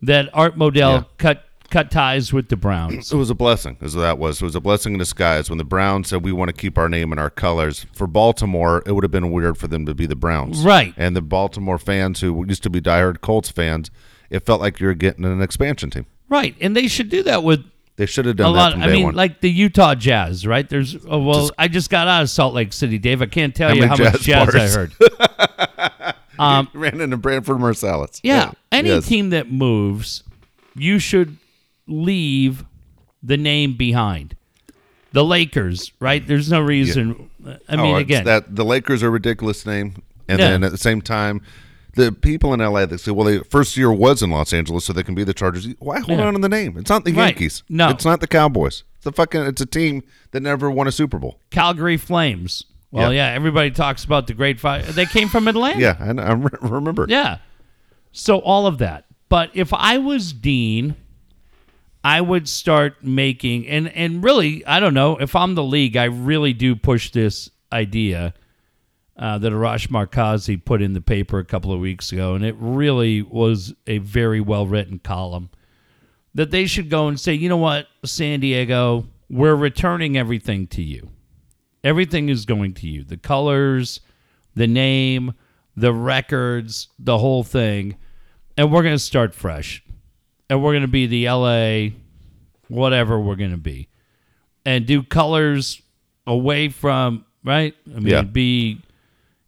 that 0.00 0.28
Art 0.32 0.56
Modell 0.56 0.74
Yeah. 0.74 1.02
cut 1.18 1.44
cut 1.72 1.90
ties 1.90 2.32
with 2.32 2.48
the 2.48 2.56
Browns. 2.56 3.10
It 3.12 3.16
was 3.16 3.30
a 3.30 3.34
blessing, 3.34 3.76
is 3.80 3.96
what 3.96 4.02
that 4.02 4.18
was. 4.18 4.40
It 4.40 4.44
was 4.44 4.54
a 4.54 4.60
blessing 4.60 4.92
in 4.92 4.98
disguise. 4.98 5.48
When 5.48 5.58
the 5.58 5.64
Browns 5.64 6.08
said 6.08 6.22
we 6.24 6.30
want 6.32 6.48
to 6.50 6.52
keep 6.52 6.76
our 6.78 6.88
name 6.88 7.10
and 7.12 7.20
our 7.20 7.30
colors 7.30 7.86
for 7.94 8.06
Baltimore, 8.06 8.82
it 8.86 8.92
would 8.92 9.02
have 9.04 9.10
been 9.10 9.32
weird 9.32 9.58
for 9.58 9.66
them 9.68 9.86
to 9.86 9.94
be 9.94 10.06
the 10.06 10.14
Browns, 10.14 10.60
Right. 10.64 10.94
And 10.96 11.16
the 11.16 11.22
Baltimore 11.22 11.78
fans 11.78 12.20
who 12.20 12.44
used 12.46 12.62
to 12.62 12.70
be 12.70 12.80
diehard 12.80 13.20
Colts 13.22 13.50
fans, 13.50 13.90
it 14.30 14.44
felt 14.46 14.60
like 14.60 14.78
you're 14.78 14.94
getting 14.94 15.24
an 15.24 15.40
expansion 15.42 15.90
team. 15.90 16.06
right, 16.28 16.54
and 16.60 16.76
they 16.76 16.86
should 16.88 17.08
do 17.08 17.22
that 17.24 17.42
with 17.42 17.64
They 17.96 18.06
should 18.06 18.24
have 18.26 18.34
a 18.36 18.38
done 18.38 18.52
that 18.54 18.58
lot. 18.58 18.78
I 18.78 18.90
mean, 18.92 19.04
one. 19.06 19.14
like 19.14 19.40
the 19.40 19.50
Utah 19.50 19.94
Jazz, 19.94 20.46
right? 20.46 20.68
There's 20.68 20.96
oh, 21.08 21.18
well, 21.22 21.50
I 21.58 21.68
just 21.68 21.90
got 21.90 22.06
out 22.08 22.22
of 22.22 22.30
Salt 22.30 22.54
Lake 22.54 22.72
City, 22.72 22.98
Dave. 22.98 23.20
I 23.22 23.26
can't 23.26 23.54
tell 23.54 23.68
How 23.70 23.74
you 23.74 23.82
how 23.86 23.96
much 23.96 24.20
jazz 24.20 24.20
jazz 24.22 24.54
bars? 24.54 24.54
I 24.56 24.78
heard. 24.78 26.14
Um, 26.38 26.68
ran 26.72 27.00
into 27.00 27.18
Branford 27.18 27.58
Marsalis. 27.58 28.18
Yeah, 28.22 28.52
any 28.72 28.88
Yes. 28.88 29.06
team 29.06 29.30
that 29.30 29.52
moves, 29.52 30.24
you 30.74 30.98
should 30.98 31.36
leave 31.86 32.64
the 33.22 33.36
name 33.36 33.76
behind. 33.76 34.36
The 35.12 35.24
Lakers, 35.24 35.92
right? 36.00 36.26
There's 36.26 36.50
no 36.50 36.60
reason. 36.60 37.28
I 37.68 37.76
mean, 37.76 37.94
Oh, 37.94 37.96
again, 37.96 38.24
that 38.24 38.56
the 38.56 38.64
Lakers 38.64 39.02
are 39.02 39.08
a 39.08 39.10
ridiculous 39.10 39.66
name, 39.66 40.02
and 40.28 40.38
Yeah. 40.38 40.50
then 40.50 40.64
at 40.64 40.70
the 40.72 40.78
same 40.78 41.02
time, 41.02 41.42
the 41.94 42.10
people 42.12 42.54
in 42.54 42.60
LA 42.62 42.86
that 42.86 42.98
say, 42.98 43.10
"Well, 43.10 43.26
the 43.26 43.44
first 43.50 43.76
year 43.76 43.92
was 43.92 44.22
in 44.22 44.30
Los 44.30 44.54
Angeles, 44.54 44.86
so 44.86 44.94
they 44.94 45.02
can 45.02 45.14
be 45.14 45.24
the 45.24 45.34
Chargers." 45.34 45.68
Why 45.80 46.00
hold 46.00 46.18
Yeah. 46.18 46.26
on 46.26 46.32
to 46.34 46.40
the 46.40 46.48
name? 46.48 46.78
It's 46.78 46.88
not 46.88 47.04
the 47.04 47.12
Right. 47.12 47.26
Yankees. 47.26 47.62
No. 47.68 47.90
it's 47.90 48.06
not 48.06 48.20
the 48.20 48.26
Cowboys. 48.26 48.84
It's 48.96 49.06
a 49.06 49.12
fucking. 49.12 49.42
It's 49.42 49.60
a 49.60 49.66
team 49.66 50.02
that 50.30 50.42
never 50.42 50.70
won 50.70 50.86
a 50.88 50.92
Super 50.92 51.18
Bowl. 51.18 51.38
Calgary 51.50 51.98
Flames. 51.98 52.64
Well, 52.90 53.12
Yeah. 53.12 53.28
yeah. 53.30 53.34
everybody 53.34 53.70
talks 53.70 54.04
about 54.04 54.26
the 54.28 54.34
Great 54.34 54.58
Five. 54.60 54.94
They 54.94 55.04
came 55.06 55.28
from 55.28 55.46
Atlanta. 55.48 55.78
Yeah, 55.80 55.96
I, 56.00 56.06
I 56.08 56.32
remember. 56.66 57.04
Yeah. 57.08 57.38
So 58.12 58.38
all 58.38 58.66
of 58.66 58.78
that. 58.78 59.04
But 59.28 59.50
if 59.52 59.72
I 59.74 59.98
was 59.98 60.32
Dean, 60.32 60.94
I 62.04 62.20
would 62.20 62.48
start 62.48 63.02
making 63.04 63.66
and 63.68 63.88
and 63.88 64.22
really, 64.22 64.64
I 64.66 64.80
don't 64.80 64.94
know, 64.94 65.16
if 65.18 65.36
I'm 65.36 65.54
the 65.54 65.62
league, 65.62 65.96
I 65.96 66.04
really 66.04 66.52
do 66.52 66.74
push 66.74 67.10
this 67.10 67.50
idea 67.72 68.34
uh, 69.16 69.38
that 69.38 69.52
Arash 69.52 69.88
Markazi 69.88 70.62
put 70.62 70.82
in 70.82 70.94
the 70.94 71.00
paper 71.00 71.38
a 71.38 71.44
couple 71.44 71.72
of 71.72 71.80
weeks 71.80 72.12
ago, 72.12 72.34
and 72.34 72.44
it 72.44 72.56
really 72.58 73.22
was 73.22 73.74
a 73.86 73.98
very 73.98 74.40
well 74.40 74.66
written 74.66 74.98
column. 74.98 75.50
That 76.34 76.50
they 76.50 76.66
should 76.66 76.88
go 76.88 77.08
and 77.08 77.20
say, 77.20 77.34
you 77.34 77.48
know 77.48 77.58
what, 77.58 77.88
San 78.04 78.40
Diego, 78.40 79.06
we're 79.28 79.54
returning 79.54 80.16
everything 80.16 80.66
to 80.68 80.82
you. 80.82 81.10
Everything 81.84 82.30
is 82.30 82.46
going 82.46 82.74
to 82.74 82.88
you. 82.88 83.04
The 83.04 83.18
colors, 83.18 84.00
the 84.54 84.66
name, 84.66 85.34
the 85.76 85.92
records, 85.92 86.88
the 86.98 87.18
whole 87.18 87.42
thing. 87.42 87.96
And 88.56 88.72
we're 88.72 88.82
going 88.82 88.94
to 88.94 88.98
start 88.98 89.34
fresh. 89.34 89.81
And 90.52 90.62
we're 90.62 90.72
going 90.72 90.82
to 90.82 90.86
be 90.88 91.06
the 91.06 91.30
LA, 91.30 91.96
whatever 92.68 93.18
we're 93.18 93.36
going 93.36 93.52
to 93.52 93.56
be. 93.56 93.88
And 94.66 94.84
do 94.84 95.02
colors 95.02 95.80
away 96.26 96.68
from, 96.68 97.24
right? 97.42 97.74
I 97.86 98.00
mean, 98.00 98.08
Yeah. 98.08 98.20
be 98.20 98.82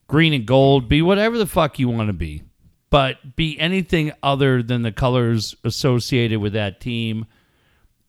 green 0.06 0.32
and 0.32 0.46
gold, 0.46 0.88
be 0.88 1.02
whatever 1.02 1.36
the 1.36 1.44
fuck 1.44 1.78
you 1.78 1.90
want 1.90 2.08
to 2.08 2.14
be. 2.14 2.42
But 2.88 3.36
be 3.36 3.60
anything 3.60 4.12
other 4.22 4.62
than 4.62 4.80
the 4.80 4.92
colors 4.92 5.54
associated 5.62 6.38
with 6.40 6.54
that 6.54 6.80
team. 6.80 7.26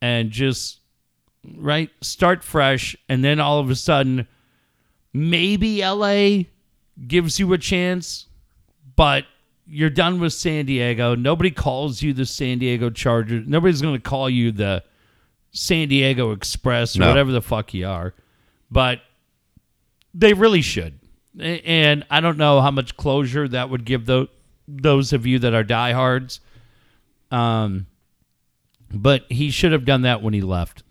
And 0.01 0.31
just, 0.31 0.79
right? 1.57 1.89
Start 1.99 2.45
fresh. 2.45 2.95
And 3.09 3.25
then 3.25 3.41
all 3.41 3.59
of 3.59 3.69
a 3.69 3.75
sudden, 3.75 4.25
maybe 5.11 5.81
LA 5.83 6.43
gives 7.05 7.41
you 7.41 7.51
a 7.51 7.57
chance, 7.57 8.27
but 8.95 9.25
you're 9.68 9.89
done 9.89 10.20
with 10.20 10.34
San 10.34 10.66
Diego. 10.66 11.16
Nobody 11.16 11.51
calls 11.51 12.01
you 12.01 12.13
the 12.13 12.26
San 12.26 12.59
Diego 12.59 12.89
Chargers. 12.89 13.47
Nobody's 13.47 13.82
going 13.82 13.95
to 13.95 14.01
call 14.01 14.30
you 14.30 14.51
the 14.51 14.84
San 15.51 15.88
Diego 15.88 16.32
Express 16.32 16.95
or 16.95 16.99
No. 16.99 17.07
whatever 17.09 17.32
the 17.32 17.41
fuck 17.41 17.74
you 17.74 17.88
are. 17.88 18.13
But 18.70 19.01
they 20.13 20.34
really 20.34 20.61
should. 20.61 20.99
And 21.39 22.05
I 22.09 22.22
don't 22.22 22.38
know 22.38 22.61
how 22.61 22.72
much 22.72 22.95
closure 22.95 23.47
that 23.47 23.70
would 23.70 23.86
give 23.86 24.05
those 24.05 24.28
those 24.68 25.13
of 25.13 25.26
you 25.28 25.38
that 25.39 25.53
are 25.53 25.63
diehards. 25.63 26.39
Um, 27.32 27.86
but 28.91 29.26
he 29.30 29.49
should 29.51 29.72
have 29.72 29.86
done 29.86 30.03
that 30.03 30.22
when 30.22 30.34
he 30.34 30.41
left. 30.41 30.84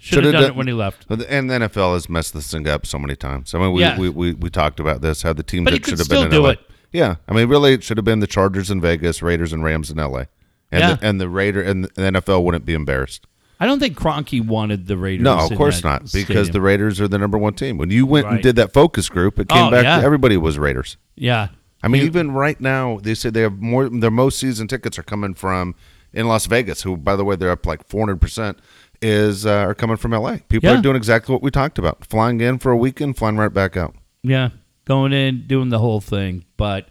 Should 0.00 0.16
have 0.18 0.24
Shoulda 0.24 0.32
done 0.32 0.42
done- 0.42 0.50
it 0.50 0.56
when 0.56 0.66
he 0.66 0.72
left. 0.72 1.06
And 1.08 1.50
the 1.50 1.54
NFL 1.54 1.94
has 1.94 2.08
messed 2.08 2.34
this 2.34 2.50
thing 2.50 2.68
up 2.68 2.86
so 2.86 2.98
many 2.98 3.16
times. 3.16 3.54
I 3.54 3.58
mean, 3.58 3.72
we 3.72 3.80
Yeah. 3.82 3.98
we, 3.98 4.08
we, 4.08 4.32
we 4.32 4.50
talked 4.50 4.80
about 4.80 5.00
this 5.00 5.22
how 5.22 5.32
the 5.32 5.42
teams 5.42 5.64
But 5.64 5.72
he 5.72 5.78
that 5.78 5.84
could 5.84 5.90
should 5.92 5.98
have 5.98 6.06
still 6.06 6.22
been 6.24 6.32
in 6.32 6.38
do 6.38 6.42
LA. 6.42 6.50
it. 6.50 6.60
Yeah, 6.92 7.16
I 7.28 7.34
mean, 7.34 7.48
really, 7.48 7.72
it 7.74 7.82
should 7.82 7.96
have 7.98 8.04
been 8.04 8.20
the 8.20 8.26
Chargers 8.26 8.70
in 8.70 8.80
Vegas, 8.80 9.22
Raiders 9.22 9.52
and 9.52 9.62
Rams 9.64 9.90
in 9.90 9.98
LA, 9.98 10.24
and 10.70 10.80
Yeah. 10.80 10.94
the, 10.94 11.06
and 11.06 11.20
the 11.20 11.28
Raider 11.28 11.60
and 11.62 11.84
the 11.84 11.90
NFL 12.02 12.42
wouldn't 12.44 12.64
be 12.64 12.74
embarrassed. 12.74 13.26
I 13.58 13.64
don't 13.66 13.78
think 13.80 13.96
Kroenke 13.98 14.46
wanted 14.46 14.86
the 14.86 14.96
Raiders. 14.98 15.24
No, 15.24 15.38
of 15.38 15.54
course 15.56 15.82
not, 15.82 16.02
because 16.02 16.24
stadium. 16.24 16.52
the 16.52 16.60
Raiders 16.60 17.00
are 17.00 17.08
the 17.08 17.16
number 17.18 17.38
one 17.38 17.54
team. 17.54 17.78
When 17.78 17.90
you 17.90 18.04
went 18.06 18.26
and 18.26 18.42
did 18.42 18.56
that 18.56 18.72
focus 18.72 19.08
group, 19.08 19.38
it 19.38 19.48
came 19.48 19.64
Oh, 19.64 19.70
back. 19.70 19.84
yeah. 19.84 20.00
Everybody 20.04 20.36
was 20.36 20.58
Raiders. 20.58 20.96
yeah. 21.16 21.48
I 21.82 21.88
mean, 21.88 22.02
even 22.02 22.32
right 22.32 22.60
now, 22.60 22.98
they 23.02 23.14
say 23.14 23.30
they 23.30 23.42
have 23.42 23.60
more. 23.60 23.88
Their 23.88 24.10
most 24.10 24.38
season 24.40 24.66
tickets 24.66 24.98
are 24.98 25.04
coming 25.04 25.34
from 25.34 25.74
in 26.12 26.26
Las 26.26 26.46
Vegas, 26.46 26.82
who, 26.82 26.96
by 26.96 27.14
the 27.14 27.24
way, 27.24 27.36
they're 27.36 27.50
up 27.50 27.64
like 27.64 27.86
four 27.86 28.00
hundred 28.00 28.20
percent. 28.20 28.58
Is 29.02 29.46
uh, 29.46 29.50
are 29.58 29.74
coming 29.74 29.96
from 29.98 30.12
L.A. 30.14 30.38
People 30.48 30.70
Yeah. 30.70 30.78
are 30.78 30.82
doing 30.82 30.96
exactly 30.96 31.32
what 31.32 31.42
we 31.42 31.50
talked 31.50 31.78
about: 31.78 32.04
flying 32.06 32.40
in 32.40 32.58
for 32.58 32.72
a 32.72 32.76
weekend, 32.76 33.16
flying 33.18 33.36
right 33.36 33.52
back 33.52 33.76
out. 33.76 33.94
Yeah, 34.22 34.48
going 34.86 35.12
in, 35.12 35.46
doing 35.46 35.68
the 35.68 35.78
whole 35.78 36.00
thing. 36.00 36.44
But 36.56 36.88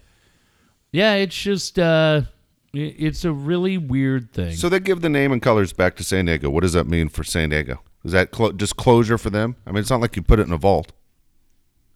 yeah, 0.92 1.16
it's 1.16 1.36
just 1.36 1.80
uh 1.80 2.22
It's 2.74 3.26
a 3.26 3.32
really 3.32 3.78
weird 3.78 4.32
thing. 4.34 4.56
So 4.56 4.70
they 4.70 4.80
give 4.80 5.02
the 5.02 5.10
name 5.10 5.32
and 5.32 5.42
colors 5.42 5.74
back 5.74 5.96
to 5.96 6.04
San 6.04 6.26
Diego. 6.26 6.50
What 6.50 6.62
does 6.62 6.74
that 6.74 6.86
mean 6.88 7.10
for 7.10 7.24
San 7.24 7.50
Diego? 7.50 7.82
Is 8.04 8.12
that 8.12 8.32
clo- 8.32 8.52
just 8.52 8.76
closure 8.78 9.18
for 9.18 9.30
them? 9.32 9.56
I 9.66 9.72
mean, 9.72 9.80
it's 9.80 9.90
not 9.90 10.00
like 10.02 10.16
you 10.16 10.22
put 10.22 10.40
it 10.40 10.46
in 10.48 10.54
a 10.54 10.58
vault. 10.58 10.92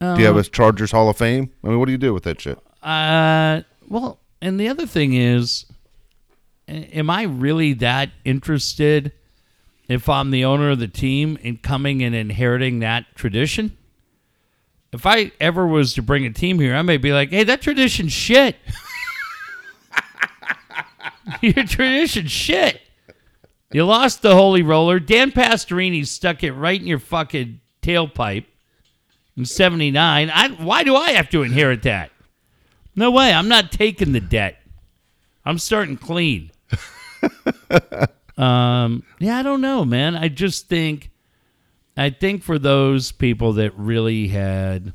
do 0.02 0.16
you 0.18 0.26
have 0.26 0.38
a 0.38 0.43
Chargers 0.43 0.91
Hall 0.91 1.10
of 1.10 1.18
Fame? 1.18 1.52
I 1.64 1.68
mean, 1.68 1.80
what 1.80 1.86
do 1.86 1.91
you 1.91 1.97
do 2.00 2.14
with 2.14 2.24
that 2.24 2.41
shit? 2.41 2.58
Uh, 2.82 3.62
well, 3.88 4.20
and 4.41 4.60
the 4.60 4.70
other 4.70 4.88
thing 4.88 5.14
is, 5.14 5.66
am 6.68 7.10
I 7.10 7.24
really 7.24 7.74
that 7.74 8.10
interested 8.24 9.12
if 9.89 10.08
I'm 10.08 10.32
the 10.32 10.45
owner 10.45 10.70
of 10.72 10.80
the 10.80 10.88
team 10.88 11.38
in 11.41 11.58
coming 11.58 12.02
and 12.02 12.16
inheriting 12.16 12.80
that 12.80 13.06
tradition? 13.16 13.78
If 14.92 15.06
I 15.06 15.32
ever 15.40 15.68
was 15.68 15.94
to 15.96 16.02
bring 16.02 16.26
a 16.26 16.34
team 16.34 16.60
here, 16.60 16.76
I 16.76 16.82
may 16.82 16.98
be 16.98 17.14
like, 17.14 17.30
hey, 17.30 17.44
that 17.44 17.62
tradition 17.62 18.08
shit. 18.08 18.56
Your 21.42 21.66
tradition 21.66 22.28
shit. 22.28 22.82
You 23.72 23.86
lost 23.86 24.24
the 24.24 24.34
holy 24.34 24.64
roller. 24.64 25.00
Dan 25.00 25.32
Pastorini 25.32 26.06
stuck 26.06 26.44
it 26.44 26.54
right 26.54 26.80
in 26.80 26.88
your 26.88 26.98
fucking 26.98 27.62
tailpipe 27.84 28.46
in 29.38 29.46
79. 29.46 30.32
I, 30.34 30.50
why 30.50 30.84
do 30.84 30.96
I 30.96 31.12
have 31.12 31.30
to 31.30 31.44
inherit 31.44 31.84
that? 31.84 32.10
No 32.96 33.12
way. 33.12 33.32
I'm 33.32 33.48
not 33.48 33.72
taking 33.72 34.12
the 34.12 34.20
debt. 34.20 34.60
I'm 35.46 35.60
starting 35.60 35.98
clean. 35.98 36.50
um, 38.38 39.04
yeah, 39.20 39.38
I 39.38 39.44
don't 39.44 39.62
know, 39.62 39.86
man. 39.86 40.16
I 40.16 40.30
just 40.30 40.68
think, 40.68 41.09
I 42.00 42.12
think 42.12 42.43
for 42.43 42.58
those 42.58 43.12
people 43.12 43.54
that 43.54 43.78
really 43.78 44.30
had, 44.30 44.93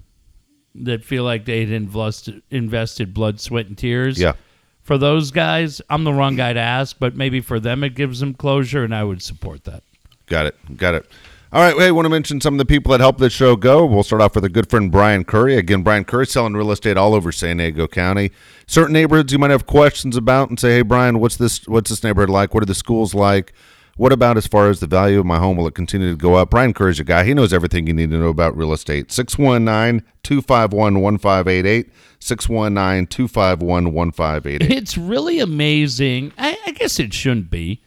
that 0.74 1.04
feel 1.04 1.22
like 1.22 1.44
they'd 1.44 1.70
invested, 1.70 2.42
invested 2.50 3.12
blood, 3.12 3.40
sweat, 3.40 3.66
and 3.66 3.76
tears. 3.76 4.18
Yeah. 4.18 4.32
For 4.80 4.96
those 4.96 5.30
guys, 5.30 5.82
I'm 5.90 6.04
the 6.04 6.12
wrong 6.14 6.36
guy 6.36 6.54
to 6.54 6.60
ask, 6.60 6.96
but 6.98 7.14
maybe 7.14 7.40
for 7.42 7.60
them 7.60 7.84
it 7.84 7.94
gives 7.94 8.20
them 8.20 8.32
closure, 8.32 8.84
and 8.84 8.94
I 8.94 9.04
would 9.04 9.22
support 9.22 9.64
that. 9.64 9.82
Got 10.26 10.46
it. 10.46 10.76
Got 10.78 10.94
it. 10.94 11.06
All 11.52 11.60
right. 11.60 11.76
Hey, 11.76 11.92
want 11.92 12.06
to 12.06 12.10
mention 12.10 12.40
some 12.40 12.54
of 12.54 12.58
the 12.58 12.64
people 12.64 12.90
that 12.92 13.00
helped 13.00 13.20
this 13.20 13.32
show 13.32 13.54
go. 13.54 13.84
We'll 13.84 14.02
start 14.02 14.22
off 14.22 14.34
with 14.34 14.44
a 14.44 14.48
good 14.48 14.68
friend, 14.68 14.90
Brian 14.90 15.24
Curry. 15.24 15.56
Again, 15.56 15.82
Brian 15.82 16.04
Curry 16.04 16.26
selling 16.26 16.54
real 16.54 16.72
estate 16.72 16.96
all 16.96 17.14
over 17.14 17.30
San 17.30 17.58
Diego 17.58 17.86
County. 17.86 18.32
Certain 18.66 18.94
neighborhoods 18.94 19.32
you 19.32 19.38
might 19.38 19.50
have 19.50 19.66
questions 19.66 20.16
about 20.16 20.48
and 20.48 20.58
say, 20.58 20.76
hey, 20.76 20.82
Brian, 20.82 21.20
what's 21.20 21.36
this? 21.36 21.68
What's 21.68 21.90
this 21.90 22.02
neighborhood 22.02 22.30
like? 22.30 22.54
What 22.54 22.62
are 22.62 22.66
the 22.66 22.74
schools 22.74 23.14
like? 23.14 23.52
What 23.96 24.12
about 24.12 24.36
as 24.36 24.46
far 24.46 24.68
as 24.68 24.80
the 24.80 24.88
value 24.88 25.20
of 25.20 25.26
my 25.26 25.38
home? 25.38 25.56
Will 25.56 25.68
it 25.68 25.74
continue 25.74 26.10
to 26.10 26.16
go 26.16 26.34
up? 26.34 26.50
Brian 26.50 26.74
Curry's 26.74 26.98
a 26.98 27.04
guy. 27.04 27.24
He 27.24 27.34
knows 27.34 27.52
everything 27.52 27.86
you 27.86 27.94
need 27.94 28.10
to 28.10 28.18
know 28.18 28.28
about 28.28 28.56
real 28.56 28.72
estate. 28.72 29.12
619 29.12 30.04
251 30.24 31.00
1588. 31.00 31.92
619 32.18 33.06
251 33.06 33.92
1588. 33.92 34.70
It's 34.76 34.98
really 34.98 35.38
amazing. 35.38 36.32
I, 36.38 36.56
I 36.66 36.72
guess 36.72 36.98
it 36.98 37.14
shouldn't 37.14 37.50
be, 37.50 37.82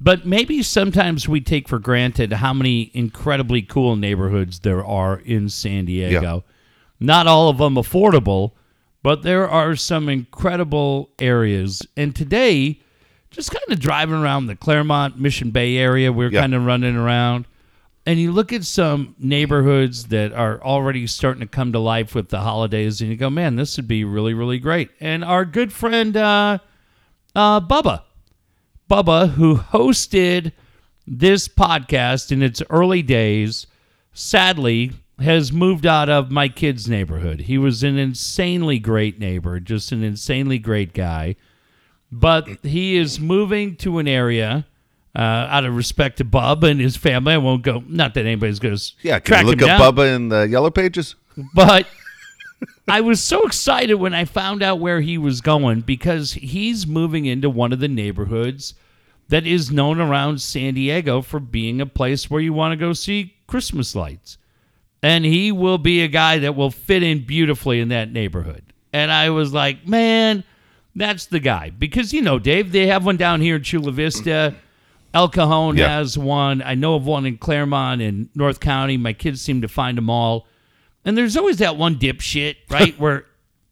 but 0.00 0.26
maybe 0.26 0.62
sometimes 0.62 1.28
we 1.28 1.40
take 1.40 1.68
for 1.68 1.78
granted 1.78 2.34
how 2.34 2.52
many 2.52 2.90
incredibly 2.94 3.62
cool 3.62 3.96
neighborhoods 3.96 4.60
there 4.60 4.84
are 4.84 5.18
in 5.20 5.48
San 5.48 5.86
Diego. 5.86 6.44
Not 7.00 7.26
all 7.26 7.48
of 7.48 7.58
them 7.58 7.74
affordable, 7.74 8.52
but 9.02 9.22
there 9.22 9.48
are 9.48 9.74
some 9.74 10.08
incredible 10.08 11.10
areas. 11.18 11.82
And 11.96 12.14
today, 12.14 12.81
just 13.32 13.50
kind 13.50 13.64
of 13.68 13.80
driving 13.80 14.14
around 14.16 14.46
the 14.46 14.56
Clairemont 14.56 15.18
Mission 15.18 15.50
Bay 15.50 15.76
area, 15.76 16.12
we're 16.12 16.30
Yeah. 16.30 16.40
kind 16.42 16.54
of 16.54 16.64
running 16.64 16.96
around. 16.96 17.46
And 18.04 18.18
you 18.18 18.32
look 18.32 18.52
at 18.52 18.64
some 18.64 19.14
neighborhoods 19.18 20.06
that 20.06 20.32
are 20.32 20.60
already 20.62 21.06
starting 21.06 21.40
to 21.40 21.46
come 21.46 21.72
to 21.72 21.78
life 21.78 22.14
with 22.14 22.30
the 22.30 22.40
holidays, 22.40 23.00
and 23.00 23.10
you 23.10 23.16
go, 23.16 23.30
man, 23.30 23.54
this 23.56 23.76
would 23.76 23.86
be 23.86 24.02
really, 24.04 24.34
really 24.34 24.58
great. 24.58 24.90
And 25.00 25.24
our 25.24 25.44
good 25.44 25.72
friend, 25.72 26.16
uh, 26.16 26.58
uh, 27.36 27.60
Bubba, 27.60 28.02
Bubba, 28.90 29.30
who 29.30 29.56
hosted 29.56 30.52
this 31.06 31.46
podcast 31.48 32.32
in 32.32 32.42
its 32.42 32.60
early 32.70 33.02
days, 33.02 33.66
sadly 34.12 34.92
has 35.20 35.52
moved 35.52 35.86
out 35.86 36.08
of 36.08 36.30
my 36.30 36.48
kid's 36.48 36.88
neighborhood. 36.88 37.42
He 37.42 37.56
was 37.56 37.84
an 37.84 37.98
insanely 37.98 38.80
great 38.80 39.20
neighbor, 39.20 39.60
just 39.60 39.92
an 39.92 40.02
insanely 40.02 40.58
great 40.58 40.92
guy. 40.92 41.36
But 42.12 42.46
he 42.62 42.96
is 42.96 43.18
moving 43.18 43.76
to 43.76 43.98
an 43.98 44.06
area 44.06 44.66
uh, 45.16 45.18
out 45.18 45.64
of 45.64 45.74
respect 45.74 46.18
to 46.18 46.24
Bub 46.24 46.62
and 46.62 46.78
his 46.78 46.96
family. 46.96 47.32
I 47.34 47.38
won't 47.38 47.62
go, 47.62 47.82
not 47.88 48.14
that 48.14 48.26
anybody's 48.26 48.58
going 48.58 48.76
to 48.76 48.92
Yeah, 49.00 49.18
track 49.18 49.40
can 49.40 49.46
you 49.46 49.50
look 49.52 49.60
him 49.62 49.70
up 49.70 49.78
down. 49.78 49.94
Bubba 49.94 50.14
in 50.14 50.28
the 50.28 50.46
yellow 50.48 50.70
pages? 50.70 51.14
But 51.54 51.86
I 52.86 53.00
was 53.00 53.22
so 53.22 53.42
excited 53.46 53.94
when 53.94 54.14
I 54.14 54.26
found 54.26 54.62
out 54.62 54.78
where 54.78 55.00
he 55.00 55.16
was 55.16 55.40
going 55.40 55.80
because 55.80 56.34
he's 56.34 56.86
moving 56.86 57.24
into 57.24 57.48
one 57.48 57.72
of 57.72 57.80
the 57.80 57.88
neighborhoods 57.88 58.74
that 59.28 59.46
is 59.46 59.70
known 59.70 59.98
around 59.98 60.42
San 60.42 60.74
Diego 60.74 61.22
for 61.22 61.40
being 61.40 61.80
a 61.80 61.86
place 61.86 62.30
where 62.30 62.40
you 62.40 62.52
want 62.52 62.72
to 62.72 62.76
go 62.76 62.92
see 62.92 63.34
Christmas 63.46 63.94
lights. 63.94 64.36
And 65.02 65.24
he 65.24 65.50
will 65.50 65.78
be 65.78 66.02
a 66.02 66.08
guy 66.08 66.38
that 66.38 66.54
will 66.54 66.70
fit 66.70 67.02
in 67.02 67.24
beautifully 67.24 67.80
in 67.80 67.88
that 67.88 68.12
neighborhood. 68.12 68.62
And 68.92 69.10
I 69.10 69.30
was 69.30 69.52
like, 69.52 69.86
man, 69.86 70.44
that's 70.94 71.26
the 71.26 71.40
guy. 71.40 71.70
Because, 71.70 72.12
you 72.12 72.22
know, 72.22 72.38
Dave, 72.38 72.72
they 72.72 72.86
have 72.88 73.04
one 73.06 73.16
down 73.16 73.40
here 73.40 73.56
in 73.56 73.62
Chula 73.62 73.92
Vista. 73.92 74.54
El 75.14 75.28
Cajon 75.28 75.76
Yeah. 75.76 75.88
has 75.88 76.16
one. 76.16 76.62
I 76.62 76.74
know 76.74 76.94
of 76.94 77.04
one 77.06 77.26
in 77.26 77.36
Clairemont 77.38 78.00
and 78.00 78.28
North 78.34 78.60
County. 78.60 78.96
My 78.96 79.12
kids 79.12 79.40
seem 79.42 79.60
to 79.62 79.68
find 79.68 79.96
them 79.98 80.08
all. 80.10 80.46
And 81.04 81.16
there's 81.18 81.36
always 81.36 81.58
that 81.58 81.76
one 81.76 81.96
dipshit, 81.96 82.56
right? 82.70 82.98
where 83.00 83.26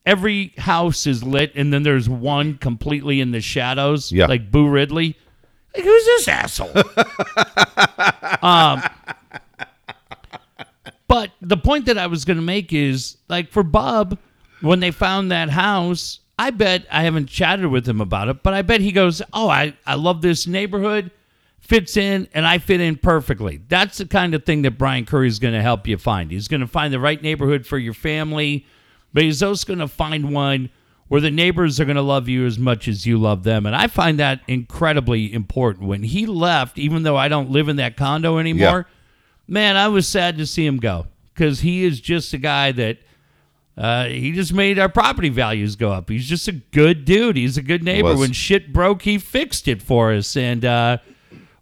every 0.05 0.53
house 0.59 1.07
is 1.07 1.23
lit 1.23 1.53
and 1.55 1.73
then 1.73 1.83
there's 1.83 2.09
one 2.09 2.57
completely 2.59 3.21
in 3.21 3.31
the 3.31 3.41
shadows, 3.41 4.11
Yeah. 4.13 4.27
like 4.27 4.51
Boo 4.51 4.69
Radley. 4.69 5.17
Like, 5.75 5.85
who's 5.85 6.05
this 6.05 6.29
asshole? 6.29 6.73
um, 8.43 8.83
but 11.09 11.31
the 11.41 11.57
point 11.57 11.87
that 11.87 11.99
I 11.99 12.07
was 12.07 12.25
going 12.25 12.37
to 12.39 12.43
make 12.43 12.73
is 12.73 13.17
like 13.29 13.51
for 13.51 13.63
Bob, 13.63 14.19
when 14.61 14.81
they 14.81 14.91
found 14.91 15.31
that 15.33 15.49
house, 15.51 16.21
I 16.41 16.49
bet 16.49 16.87
I 16.91 17.03
haven't 17.03 17.27
chatted 17.27 17.67
with 17.67 17.87
him 17.87 18.01
about 18.01 18.29
it, 18.29 18.43
but 18.43 18.55
I 18.55 18.63
bet 18.63 18.81
he 18.81 18.93
goes, 18.93 19.21
Oh, 19.35 19.51
I, 19.51 19.75
I 19.87 19.97
love 19.97 20.23
this 20.23 20.47
neighborhood, 20.47 21.11
fits 21.59 21.99
in, 21.99 22.29
and 22.33 22.47
I 22.47 22.57
fit 22.57 22.81
in 22.81 22.97
perfectly. 22.97 23.61
That's 23.69 23.99
the 23.99 24.07
kind 24.07 24.35
of 24.35 24.47
thing 24.47 24.63
that 24.63 24.79
Brian 24.79 25.05
Curry 25.05 25.29
is 25.29 25.39
going 25.39 25.53
to 25.53 25.61
help 25.61 25.87
you 25.87 25.99
find. 25.99 26.31
He's 26.31 26.49
going 26.49 26.63
to 26.63 26.67
find 26.67 26.95
the 26.95 26.99
right 26.99 27.21
neighborhood 27.21 27.67
for 27.67 27.77
your 27.77 27.93
family, 27.93 28.65
but 29.13 29.23
he's 29.23 29.43
also 29.43 29.67
going 29.67 29.81
to 29.81 29.87
find 29.87 30.33
one 30.33 30.71
where 31.09 31.21
the 31.21 31.31
neighbors 31.31 31.79
are 31.79 31.85
going 31.85 31.97
to 31.97 32.03
love 32.03 32.27
you 32.27 32.47
as 32.47 32.59
much 32.59 32.89
as 32.89 33.05
you 33.05 33.19
love 33.19 33.43
them. 33.43 33.67
And 33.67 33.77
I 33.77 33.87
find 33.89 34.19
that 34.19 34.41
incredibly 34.49 35.31
important. 35.31 35.89
When 35.89 36.03
he 36.03 36.25
left, 36.25 36.79
even 36.79 37.03
though 37.03 37.19
I 37.19 37.29
don't 37.29 37.51
live 37.51 37.69
in 37.69 37.77
that 37.77 37.99
condo 37.99 38.39
anymore, 38.39 38.87
man, 39.47 39.77
I 39.77 39.89
was 39.89 40.09
sad 40.09 40.39
to 40.39 40.47
see 40.47 40.65
him 40.65 40.79
go 40.79 41.07
because 41.35 41.61
he 41.61 41.85
is 41.85 42.01
just 42.01 42.33
a 42.33 42.39
guy 42.39 42.73
that 42.73 42.97
uh, 43.77 44.07
he 44.07 44.33
just 44.33 44.53
made 44.53 44.79
our 44.79 44.89
property 44.89 45.29
values 45.29 45.77
go 45.77 45.91
up. 45.91 46.11
He's 46.11 46.29
just 46.29 46.49
a 46.49 46.53
good 46.53 47.05
dude. 47.05 47.37
He's 47.37 47.57
a 47.57 47.63
good 47.63 47.83
neighbor. 47.83 48.17
When 48.17 48.33
shit 48.33 48.73
broke, 48.73 49.03
he 49.03 49.19
fixed 49.19 49.69
it 49.69 49.83
for 49.83 50.13
us. 50.13 50.37
And 50.37 50.65
uh, 50.65 50.99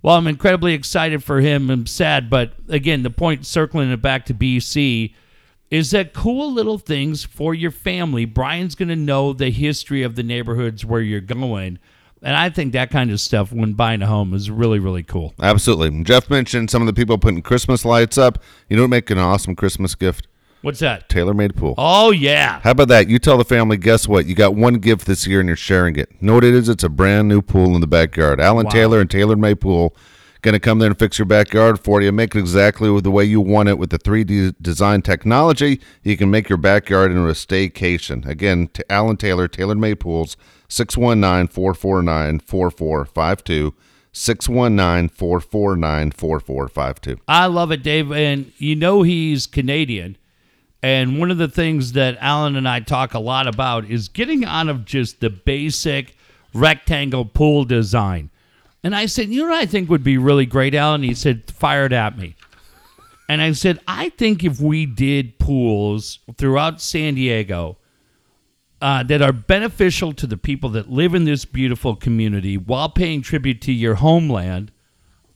while 0.01 0.17
I'm 0.17 0.27
incredibly 0.27 0.75
excited 0.75 1.23
for 1.23 1.41
him, 1.41 1.71
I'm 1.71 1.87
sad. 1.87 2.29
But 2.29 2.55
again, 2.69 3.03
the 3.03 3.11
point 3.11 3.47
circling 3.47 3.91
it 3.91 4.03
back 4.03 4.27
to 4.27 4.35
BC 4.35 5.15
is 5.71 5.91
that 5.91 6.15
cool 6.15 6.53
little 6.53 6.79
things 6.79 7.25
for 7.25 7.55
your 7.55 7.71
family. 7.71 8.25
Brian's 8.25 8.75
going 8.75 8.89
to 8.89 8.97
know 8.97 9.33
the 9.33 9.51
history 9.51 10.03
of 10.03 10.17
the 10.17 10.23
neighborhoods 10.23 10.85
where 10.85 11.01
you're 11.01 11.21
going. 11.21 11.79
And 12.23 12.37
I 12.37 12.51
think 12.51 12.73
that 12.73 12.91
kind 12.91 13.11
of 13.11 13.21
stuff 13.21 13.53
when 13.53 13.75
buying 13.75 14.03
a 14.03 14.07
home 14.07 14.35
is 14.35 14.51
really, 14.51 14.79
really 14.79 15.03
cool. 15.05 15.35
Absolutely. 15.41 16.03
Jeff 16.03 16.29
mentioned 16.31 16.71
some 16.71 16.83
of 16.83 16.87
the 16.87 16.93
people 16.93 17.17
putting 17.19 17.43
Christmas 17.43 17.85
lights 17.85 18.19
up. 18.19 18.43
You 18.69 18.77
know 18.77 18.85
what 18.85 18.91
make 18.91 19.11
an 19.11 19.19
awesome 19.19 19.55
Christmas 19.55 19.95
gift? 19.95 20.27
What's 20.63 20.81
that? 20.81 21.09
Taylor 21.09 21.35
Made 21.35 21.55
Pool. 21.55 21.75
Oh, 21.79 22.11
yeah. 22.11 22.61
How 22.61 22.73
about 22.73 22.89
that? 22.89 23.09
You 23.09 23.19
tell 23.19 23.39
the 23.39 23.45
family, 23.45 23.77
guess 23.77 24.09
what? 24.09 24.27
You 24.27 24.35
got 24.35 24.55
one 24.55 24.75
gift 24.75 25.07
this 25.07 25.27
year 25.27 25.41
and 25.41 25.49
you're 25.49 25.57
sharing 25.57 25.97
it. 25.97 26.21
Know 26.21 26.35
what 26.35 26.45
it 26.45 26.55
is? 26.55 26.69
It's 26.69 26.83
a 26.83 26.89
brand 26.89 27.29
new 27.29 27.43
pool 27.43 27.75
in 27.75 27.81
the 27.81 27.87
backyard. 27.87 28.41
Alan 28.41 28.65
Wow. 28.67 28.71
Taylor 28.73 29.01
and 29.01 29.11
Taylor 29.11 29.37
Made 29.37 29.61
Pool 29.61 29.95
going 30.43 30.55
to 30.55 30.61
come 30.61 30.79
there 30.79 30.89
and 30.89 30.99
fix 30.99 31.19
your 31.19 31.27
backyard 31.27 31.81
for 31.81 32.01
you. 32.01 32.11
Make 32.13 32.35
it 32.35 32.39
exactly 32.39 33.01
the 33.01 33.11
way 33.11 33.25
you 33.25 33.41
want 33.41 33.69
it 33.69 33.79
with 33.79 33.91
the 33.91 33.99
3D 33.99 34.55
design 34.61 35.03
technology. 35.03 35.81
You 36.03 36.17
can 36.17 36.31
make 36.31 36.49
your 36.49 36.59
backyard 36.59 37.11
into 37.11 37.27
a 37.27 37.33
staycation. 37.33 38.27
Again, 38.27 38.69
to 38.75 38.93
Alan 38.93 39.17
Taylor, 39.17 39.49
Taylor 39.49 39.75
Made 39.75 40.01
Pools, 40.01 40.37
619 40.69 41.49
449 41.49 42.41
4452. 42.41 43.75
619 44.13 45.09
449 45.11 46.11
4452. 46.11 47.21
I 47.29 47.47
love 47.47 47.71
it, 47.71 47.83
Dave. 47.83 48.11
And 48.11 48.53
you 48.59 48.75
know 48.75 49.03
he's 49.03 49.47
Canadian. 49.47 50.17
And 50.83 51.19
one 51.19 51.31
of 51.31 51.39
the 51.39 51.49
things 51.49 51.93
that 51.93 52.17
Alan 52.21 52.55
and 52.57 52.69
I 52.69 52.81
talk 52.81 53.15
a 53.15 53.19
lot 53.19 53.49
about 53.49 53.85
is 53.85 54.09
getting 54.09 54.45
out 54.45 54.69
of 54.69 54.85
just 54.85 55.21
the 55.21 55.31
basic 55.31 56.17
rectangle 56.55 57.25
pool 57.25 57.65
design. 57.65 58.31
And 58.85 58.95
I 58.95 59.07
said, 59.07 59.29
You 59.29 59.43
know 59.43 59.51
what 59.51 59.63
I 59.63 59.67
think 59.67 59.91
would 59.91 60.05
be 60.05 60.19
really 60.19 60.47
great, 60.47 60.75
Alan? 60.75 61.03
He 61.03 61.15
said, 61.15 61.51
fired 61.51 61.93
at 61.93 62.17
me. 62.17 62.37
And 63.29 63.43
I 63.43 63.53
said, 63.53 63.81
I 63.87 64.09
think 64.11 64.45
if 64.45 64.61
we 64.61 64.87
did 64.87 65.39
pools 65.39 66.21
throughout 66.37 66.81
San 66.81 67.15
Diego, 67.17 67.77
uh, 68.81 69.03
that 69.03 69.21
are 69.21 69.33
beneficial 69.33 70.13
to 70.13 70.27
the 70.27 70.37
people 70.37 70.71
that 70.71 70.89
live 70.89 71.15
in 71.15 71.25
this 71.25 71.45
beautiful 71.45 71.97
community 71.97 72.57
while 72.57 72.89
paying 72.89 73.21
tribute 73.23 73.61
to 73.63 73.73
your 73.73 73.97
homeland, 73.97 74.71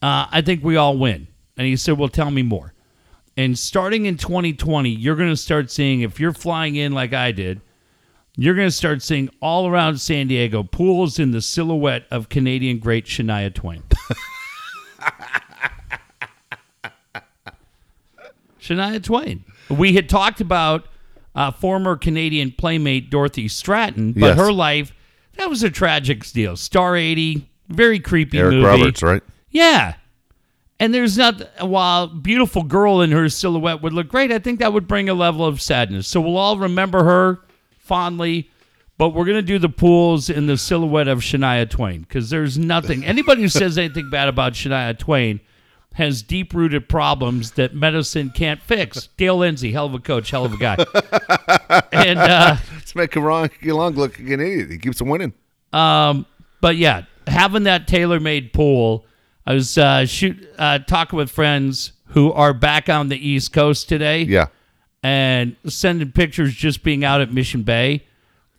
uh, 0.01 0.26
I 0.30 0.43
think 0.43 0.62
we 0.62 0.76
all 0.76 0.97
win. 0.97 1.26
And 1.57 1.66
he 1.66 1.76
said, 1.76 1.99
Well, 1.99 2.09
tell 2.09 2.30
me 2.30 2.43
more. 2.43 2.72
And 3.37 3.59
starting 3.59 4.05
in 4.07 4.16
2020, 4.18 4.91
you're 4.91 5.16
going 5.16 5.30
to 5.30 5.37
start 5.37 5.70
seeing, 5.70 6.03
if 6.03 6.20
you're 6.20 6.33
flying 6.35 6.76
in 6.76 6.93
like 6.93 7.12
I 7.14 7.33
did, 7.33 7.61
you're 8.37 8.55
going 8.55 8.68
to 8.68 8.72
start 8.72 9.03
seeing 9.03 9.30
all 9.41 9.66
around 9.66 9.99
San 10.01 10.26
Diego 10.28 10.62
pools 10.62 11.18
in 11.18 11.30
the 11.33 11.41
silhouette 11.41 12.05
of 12.11 12.28
Canadian 12.28 12.78
great 12.78 13.07
Shania 13.07 13.53
Twain. 13.55 13.83
Shania 18.61 19.03
Twain. 19.03 19.45
We 19.68 19.95
had 19.95 20.09
talked 20.09 20.41
about 20.41 20.87
uh, 21.35 21.51
former 21.51 21.97
Canadian 21.97 22.53
playmate 22.53 23.11
Dorothy 23.11 23.49
Stratten, 23.49 24.14
but 24.14 24.28
Yes. 24.28 24.39
her 24.39 24.53
life, 24.53 24.93
that 25.37 25.49
was 25.49 25.62
a 25.62 25.70
tragic 25.70 26.24
deal. 26.30 26.57
Star 26.57 26.97
80, 26.97 27.49
very 27.68 27.99
creepy 27.99 28.39
Eric 28.39 28.53
movie. 28.55 28.66
Roberts, 28.66 29.03
right? 29.03 29.22
Yeah. 29.51 29.95
And 30.83 30.93
there's 30.93 31.16
not, 31.16 31.41
while 31.61 32.09
beautiful 32.09 32.64
girl 32.64 33.03
in 33.03 33.12
her 33.12 33.28
silhouette 33.28 33.83
would 33.83 33.93
look 33.93 34.09
great, 34.09 34.33
I 34.33 34.41
think 34.41 34.59
that 34.59 34.72
would 34.72 34.89
bring 34.89 35.09
a 35.09 35.14
level 35.14 35.47
of 35.47 35.62
sadness. 35.62 36.09
So 36.09 36.20
we'll 36.20 36.37
all 36.37 36.59
remember 36.59 37.05
her 37.05 37.39
fondly, 37.78 38.51
but 38.99 39.11
we're 39.11 39.24
going 39.24 39.37
to 39.37 39.43
do 39.43 39.61
the 39.61 39.68
pools 39.68 40.28
in 40.28 40.49
the 40.49 40.57
silhouette 40.57 41.07
of 41.07 41.20
Shania 41.20 41.70
Twain 41.70 42.01
because 42.01 42.30
there's 42.30 42.59
nothing, 42.59 43.05
anybody 43.05 43.43
who 43.43 43.49
says 43.49 43.78
anything 43.78 44.11
bad 44.11 44.26
about 44.26 44.55
Shania 44.55 44.99
Twain 44.99 45.39
has 45.95 46.20
deep 46.20 46.53
rooted 46.53 46.89
problems 46.89 47.53
that 47.53 47.76
medicine 47.76 48.30
can't 48.30 48.61
fix. 48.61 49.07
Dale 49.16 49.37
Lindsay, 49.37 49.70
hell 49.70 49.87
of 49.87 49.95
a 49.95 50.01
coach, 50.01 50.33
hell 50.33 50.47
of 50.47 50.53
a 50.53 50.57
guy. 50.57 50.74
and, 51.93 52.18
uh, 52.18 52.57
Let's 52.74 52.97
make 52.97 53.14
Ron 53.14 53.51
Long 53.62 53.95
look 53.95 54.18
like 54.18 54.28
an 54.28 54.41
idiot. 54.41 54.72
He 54.72 54.78
keeps 54.78 55.01
winning. 55.01 55.33
Um, 55.72 56.26
but 56.61 56.74
yeah, 56.74 57.05
having 57.28 57.62
that 57.62 57.87
tailor-made 57.87 58.53
pool. 58.53 59.07
I 59.47 59.55
was 59.55 59.76
uh, 59.76 60.07
shoot 60.07 60.47
uh, 60.59 60.78
talking 60.80 61.16
with 61.16 61.30
friends 61.30 61.93
who 62.09 62.32
are 62.32 62.53
back 62.55 62.88
on 62.88 63.09
the 63.09 63.16
East 63.28 63.53
Coast 63.53 63.88
today, 63.88 64.22
Yeah. 64.22 64.47
and 65.03 65.57
sending 65.66 66.12
pictures 66.12 66.55
just 66.55 66.82
being 66.82 67.05
out 67.05 67.20
at 67.20 67.32
Mission 67.32 67.62
Bay, 67.62 68.05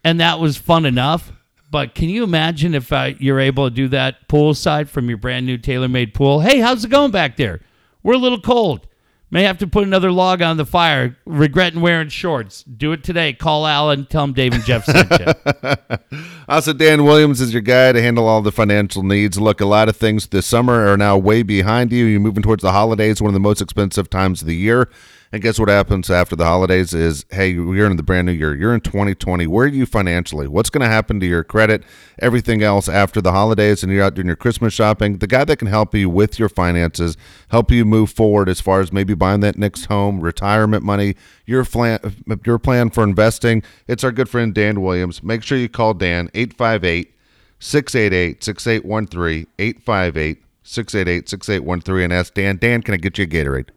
and 0.03 0.19
that 0.19 0.39
was 0.39 0.57
fun 0.57 0.85
enough. 0.85 1.31
But 1.71 1.95
can 1.95 2.09
you 2.09 2.23
imagine 2.23 2.75
if 2.75 2.91
uh, 2.93 3.11
you're 3.17 3.39
able 3.39 3.67
to 3.69 3.73
do 3.75 3.87
that 3.89 4.27
poolside 4.27 4.89
from 4.89 5.07
your 5.09 5.17
brand 5.17 5.45
new 5.45 5.57
tailor-made 5.57 6.13
pool? 6.13 6.41
Hey, 6.41 6.59
how's 6.59 6.83
it 6.85 6.89
going 6.89 7.11
back 7.11 7.37
there? 7.37 7.61
We're 8.03 8.13
a 8.13 8.17
little 8.19 8.41
cold. 8.41 8.87
May 9.33 9.45
have 9.45 9.57
to 9.57 9.67
put 9.67 9.83
another 9.83 10.11
log 10.11 10.43
on 10.43 10.57
the 10.57 10.65
fire. 10.65 11.17
Regretting 11.25 11.81
wearing 11.81 12.09
shorts. 12.09 12.61
Do 12.61 12.91
it 12.91 13.03
today. 13.03 13.33
Call 13.33 13.65
Alan. 13.65 14.05
Tell 14.05 14.25
him 14.25 14.33
Dave 14.33 14.53
and 14.53 14.63
Jeff 14.63 14.85
sent 14.85 15.09
you. 15.09 15.75
Also, 16.47 16.73
Dan 16.73 17.05
Williams 17.05 17.39
is 17.39 17.53
your 17.53 17.61
guy 17.61 17.93
to 17.93 18.01
handle 18.01 18.27
all 18.27 18.41
the 18.41 18.51
financial 18.51 19.01
needs. 19.01 19.39
Look, 19.39 19.61
a 19.61 19.65
lot 19.65 19.87
of 19.87 19.95
things 19.95 20.27
this 20.27 20.45
summer 20.45 20.87
are 20.87 20.97
now 20.97 21.17
way 21.17 21.41
behind 21.41 21.91
you. 21.91 22.03
You're 22.05 22.19
moving 22.19 22.43
towards 22.43 22.61
the 22.61 22.73
holidays, 22.73 23.21
one 23.21 23.29
of 23.29 23.33
the 23.33 23.39
most 23.39 23.61
expensive 23.61 24.09
times 24.09 24.41
of 24.41 24.47
the 24.47 24.55
year. 24.55 24.89
And 25.33 25.41
guess 25.41 25.57
what 25.57 25.67
happens 25.67 26.11
after 26.11 26.35
the 26.35 26.45
holidays 26.45 26.93
is, 26.93 27.25
hey, 27.31 27.49
you're 27.49 27.89
in 27.89 27.97
the 27.97 28.03
brand 28.03 28.27
new 28.27 28.31
year. 28.31 28.53
You're 28.53 28.75
in 28.75 28.81
2020. 28.81 29.47
Where 29.47 29.65
are 29.65 29.67
you 29.67 29.87
financially? 29.87 30.47
What's 30.47 30.69
going 30.69 30.83
to 30.83 30.87
happen 30.87 31.19
to 31.21 31.25
your 31.25 31.43
credit? 31.43 31.83
Everything 32.19 32.61
else 32.61 32.87
after 32.87 33.19
the 33.19 33.31
holidays, 33.31 33.81
and 33.81 33.91
you're 33.91 34.03
out 34.03 34.13
doing 34.13 34.27
your 34.27 34.35
Christmas 34.35 34.75
shopping. 34.75 35.17
The 35.17 35.25
guy 35.25 35.43
that 35.45 35.57
can 35.57 35.69
help 35.69 35.95
you 35.95 36.07
with 36.07 36.37
your 36.37 36.49
finances, 36.49 37.17
help 37.47 37.71
you 37.71 37.83
move 37.83 38.11
forward 38.11 38.47
as 38.47 38.61
far 38.61 38.79
as 38.79 38.93
maybe 38.93 39.15
buying 39.15 39.39
that 39.39 39.57
next 39.57 39.85
home, 39.85 40.21
retirement 40.21 40.83
money, 40.83 41.15
your 41.47 41.65
plan, 41.65 41.97
your 42.45 42.59
plan 42.59 42.91
for 42.91 43.03
investing. 43.03 43.63
It's 43.87 44.03
our 44.03 44.11
good 44.11 44.29
friend 44.29 44.53
Dan 44.53 44.83
Williams. 44.83 45.23
Make 45.23 45.41
sure 45.41 45.57
you 45.57 45.67
call 45.67 45.95
Dan 45.95 46.29
858 46.35 47.11
688 47.57 48.43
6813 48.43 49.47
858 49.57 50.43
688 50.61 51.27
6813 51.27 52.03
and 52.03 52.13
ask 52.13 52.35
Dan, 52.35 52.57
Dan, 52.57 52.83
can 52.83 52.93
I 52.93 52.97
get 52.97 53.17
you 53.17 53.23
a 53.23 53.27
Gatorade? 53.27 53.69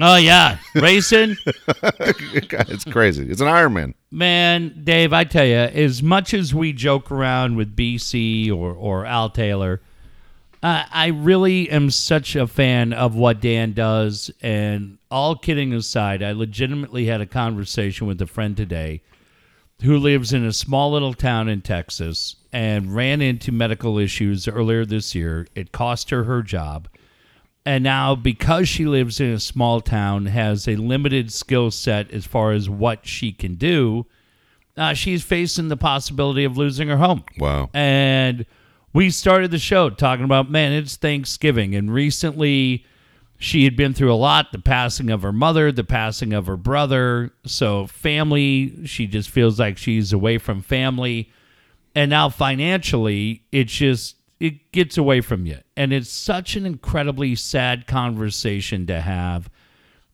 Oh 0.00 0.16
yeah, 0.16 0.58
racing. 0.74 1.36
it's 1.46 2.84
crazy. 2.84 3.30
It's 3.30 3.40
an 3.40 3.48
Ironman. 3.48 3.94
Man, 4.10 4.82
Dave, 4.84 5.12
I 5.12 5.24
tell 5.24 5.46
you, 5.46 5.56
as 5.56 6.02
much 6.02 6.34
as 6.34 6.54
we 6.54 6.72
joke 6.72 7.10
around 7.10 7.56
with 7.56 7.76
BC 7.76 8.50
or, 8.50 8.72
or 8.72 9.06
Al 9.06 9.30
Taylor, 9.30 9.80
uh, 10.62 10.84
I 10.90 11.08
really 11.08 11.68
am 11.70 11.90
such 11.90 12.36
a 12.36 12.46
fan 12.46 12.92
of 12.92 13.16
what 13.16 13.40
Dan 13.40 13.72
does. 13.72 14.30
And 14.40 14.98
all 15.10 15.34
kidding 15.36 15.72
aside, 15.72 16.22
I 16.22 16.32
legitimately 16.32 17.06
had 17.06 17.20
a 17.20 17.26
conversation 17.26 18.06
with 18.06 18.20
a 18.22 18.26
friend 18.26 18.56
today 18.56 19.02
who 19.82 19.98
lives 19.98 20.32
in 20.32 20.44
a 20.44 20.52
small 20.52 20.92
little 20.92 21.14
town 21.14 21.48
in 21.48 21.60
Texas 21.60 22.36
and 22.52 22.94
ran 22.94 23.20
into 23.20 23.50
medical 23.50 23.98
issues 23.98 24.46
earlier 24.46 24.84
this 24.84 25.14
year. 25.14 25.46
It 25.54 25.72
cost 25.72 26.10
her 26.10 26.24
her 26.24 26.42
job. 26.42 26.88
And 27.64 27.84
now, 27.84 28.16
because 28.16 28.68
she 28.68 28.86
lives 28.86 29.20
in 29.20 29.30
a 29.30 29.38
small 29.38 29.80
town, 29.80 30.26
has 30.26 30.66
a 30.66 30.74
limited 30.74 31.32
skill 31.32 31.70
set 31.70 32.10
as 32.10 32.26
far 32.26 32.50
as 32.52 32.68
what 32.68 33.06
she 33.06 33.30
can 33.32 33.54
do, 33.54 34.06
uh, 34.76 34.94
she's 34.94 35.22
facing 35.22 35.68
the 35.68 35.76
possibility 35.76 36.44
of 36.44 36.56
losing 36.56 36.88
her 36.88 36.96
home. 36.96 37.24
Wow. 37.38 37.70
And 37.72 38.46
we 38.92 39.10
started 39.10 39.50
the 39.50 39.58
show 39.58 39.90
talking 39.90 40.24
about, 40.24 40.50
man, 40.50 40.72
it's 40.72 40.96
Thanksgiving. 40.96 41.74
And 41.74 41.92
recently, 41.92 42.84
she 43.38 43.64
had 43.64 43.76
been 43.76 43.94
through 43.94 44.12
a 44.12 44.14
lot 44.14 44.50
the 44.52 44.58
passing 44.58 45.10
of 45.10 45.22
her 45.22 45.32
mother, 45.32 45.70
the 45.70 45.84
passing 45.84 46.32
of 46.32 46.46
her 46.46 46.56
brother. 46.56 47.32
So, 47.46 47.86
family, 47.86 48.86
she 48.86 49.06
just 49.06 49.30
feels 49.30 49.60
like 49.60 49.78
she's 49.78 50.12
away 50.12 50.38
from 50.38 50.62
family. 50.62 51.30
And 51.94 52.10
now, 52.10 52.28
financially, 52.28 53.44
it's 53.52 53.72
just, 53.72 54.16
it 54.42 54.72
gets 54.72 54.98
away 54.98 55.20
from 55.20 55.46
you. 55.46 55.58
And 55.76 55.92
it's 55.92 56.10
such 56.10 56.56
an 56.56 56.66
incredibly 56.66 57.36
sad 57.36 57.86
conversation 57.86 58.88
to 58.88 59.00
have 59.00 59.48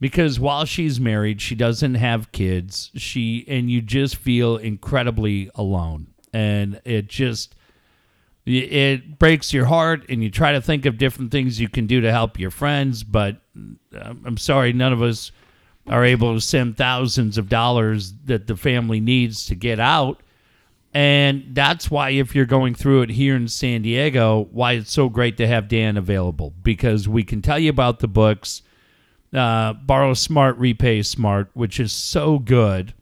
because 0.01 0.39
while 0.39 0.66
she's 0.66 1.01
married, 1.01 1.41
she 1.41 1.55
doesn't 1.55 1.95
have 1.95 2.31
kids. 2.31 2.91
She, 2.95 3.47
and 3.49 3.70
you 3.70 3.81
just 3.81 4.16
feel 4.16 4.59
incredibly 4.59 5.51
alone. 5.55 6.09
And 6.35 6.79
it 6.85 7.09
just, 7.09 7.55
it 8.45 9.18
breaks 9.18 9.55
your 9.55 9.64
heart 9.64 10.05
and 10.11 10.22
you 10.22 10.31
try 10.31 10.53
to 10.53 10.61
think 10.61 10.85
of 10.85 10.99
different 10.99 11.31
things 11.31 11.59
you 11.59 11.70
can 11.70 11.87
do 11.87 12.03
to 12.03 12.11
help 12.11 12.39
your 12.39 12.51
friends 12.51 13.05
but 13.05 13.37
um, 13.55 14.22
i'm 14.24 14.39
sorry 14.39 14.72
none 14.72 14.91
of 14.91 15.03
us 15.03 15.33
are 15.87 16.03
able 16.03 16.33
to 16.33 16.41
send 16.41 16.74
thousands 16.74 17.37
of 17.37 17.51
dollars 17.51 18.14
that 18.24 18.47
the 18.47 18.57
family 18.57 19.01
needs 19.01 19.45
to 19.45 19.55
get 19.55 19.79
out 19.79 20.22
and 20.95 21.45
that's 21.53 21.91
why 21.91 22.11
if 22.11 22.34
you're 22.34 22.47
going 22.47 22.74
through 22.74 23.03
it 23.03 23.11
here 23.11 23.36
in 23.36 23.47
san 23.47 23.82
diego 23.82 24.49
why 24.51 24.72
it's 24.72 24.91
so 24.91 25.09
great 25.09 25.36
to 25.36 25.47
have 25.47 25.68
dan 25.68 25.97
available. 25.97 26.55
Because 26.62 27.09
we 27.09 27.24
can 27.24 27.43
tell 27.43 27.59
you 27.59 27.70
about 27.70 27.99
the 27.99 28.09
books 28.09 28.62
uh, 29.34 29.74
borrow 29.74 30.14
smart 30.14 30.57
repay 30.57 31.03
smart 31.03 31.51
which 31.55 31.78
is 31.78 31.93
so 31.93 32.39
good. 32.39 32.95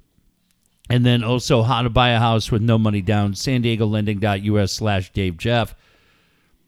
And 0.88 1.04
then 1.04 1.24
also 1.24 1.62
how 1.62 1.82
to 1.82 1.90
buy 1.90 2.10
a 2.10 2.18
house 2.18 2.50
with 2.50 2.62
no 2.62 2.78
money 2.78 3.02
down 3.02 3.34
san 3.34 3.62
diego 3.62 3.86
lending.us 3.86 4.72
slash 4.72 5.12
dave 5.12 5.36
jeff. 5.36 5.74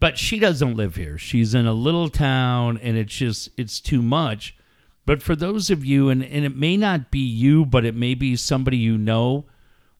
But 0.01 0.17
she 0.17 0.39
doesn't 0.39 0.77
live 0.77 0.95
here. 0.95 1.19
She's 1.19 1.55
in 1.55 1.67
a 1.67 1.73
little 1.73 2.09
town 2.09 2.79
and 2.81 2.97
it's 2.97 3.15
just 3.15 3.51
it's 3.57 3.81
too 3.81 4.03
much. 4.03 4.57
But 5.05 5.23
for 5.23 5.35
those 5.35 5.71
of 5.71 5.85
you 5.85 6.11
and, 6.11 6.23
and 6.23 6.45
it 6.45 6.55
may 6.55 6.77
not 6.77 7.11
be 7.11 7.19
you 7.19 7.67
but 7.67 7.85
it 7.85 7.97
may 7.97 8.15
be 8.15 8.37
somebody 8.37 8.77
you 8.77 8.97
know 8.97 9.47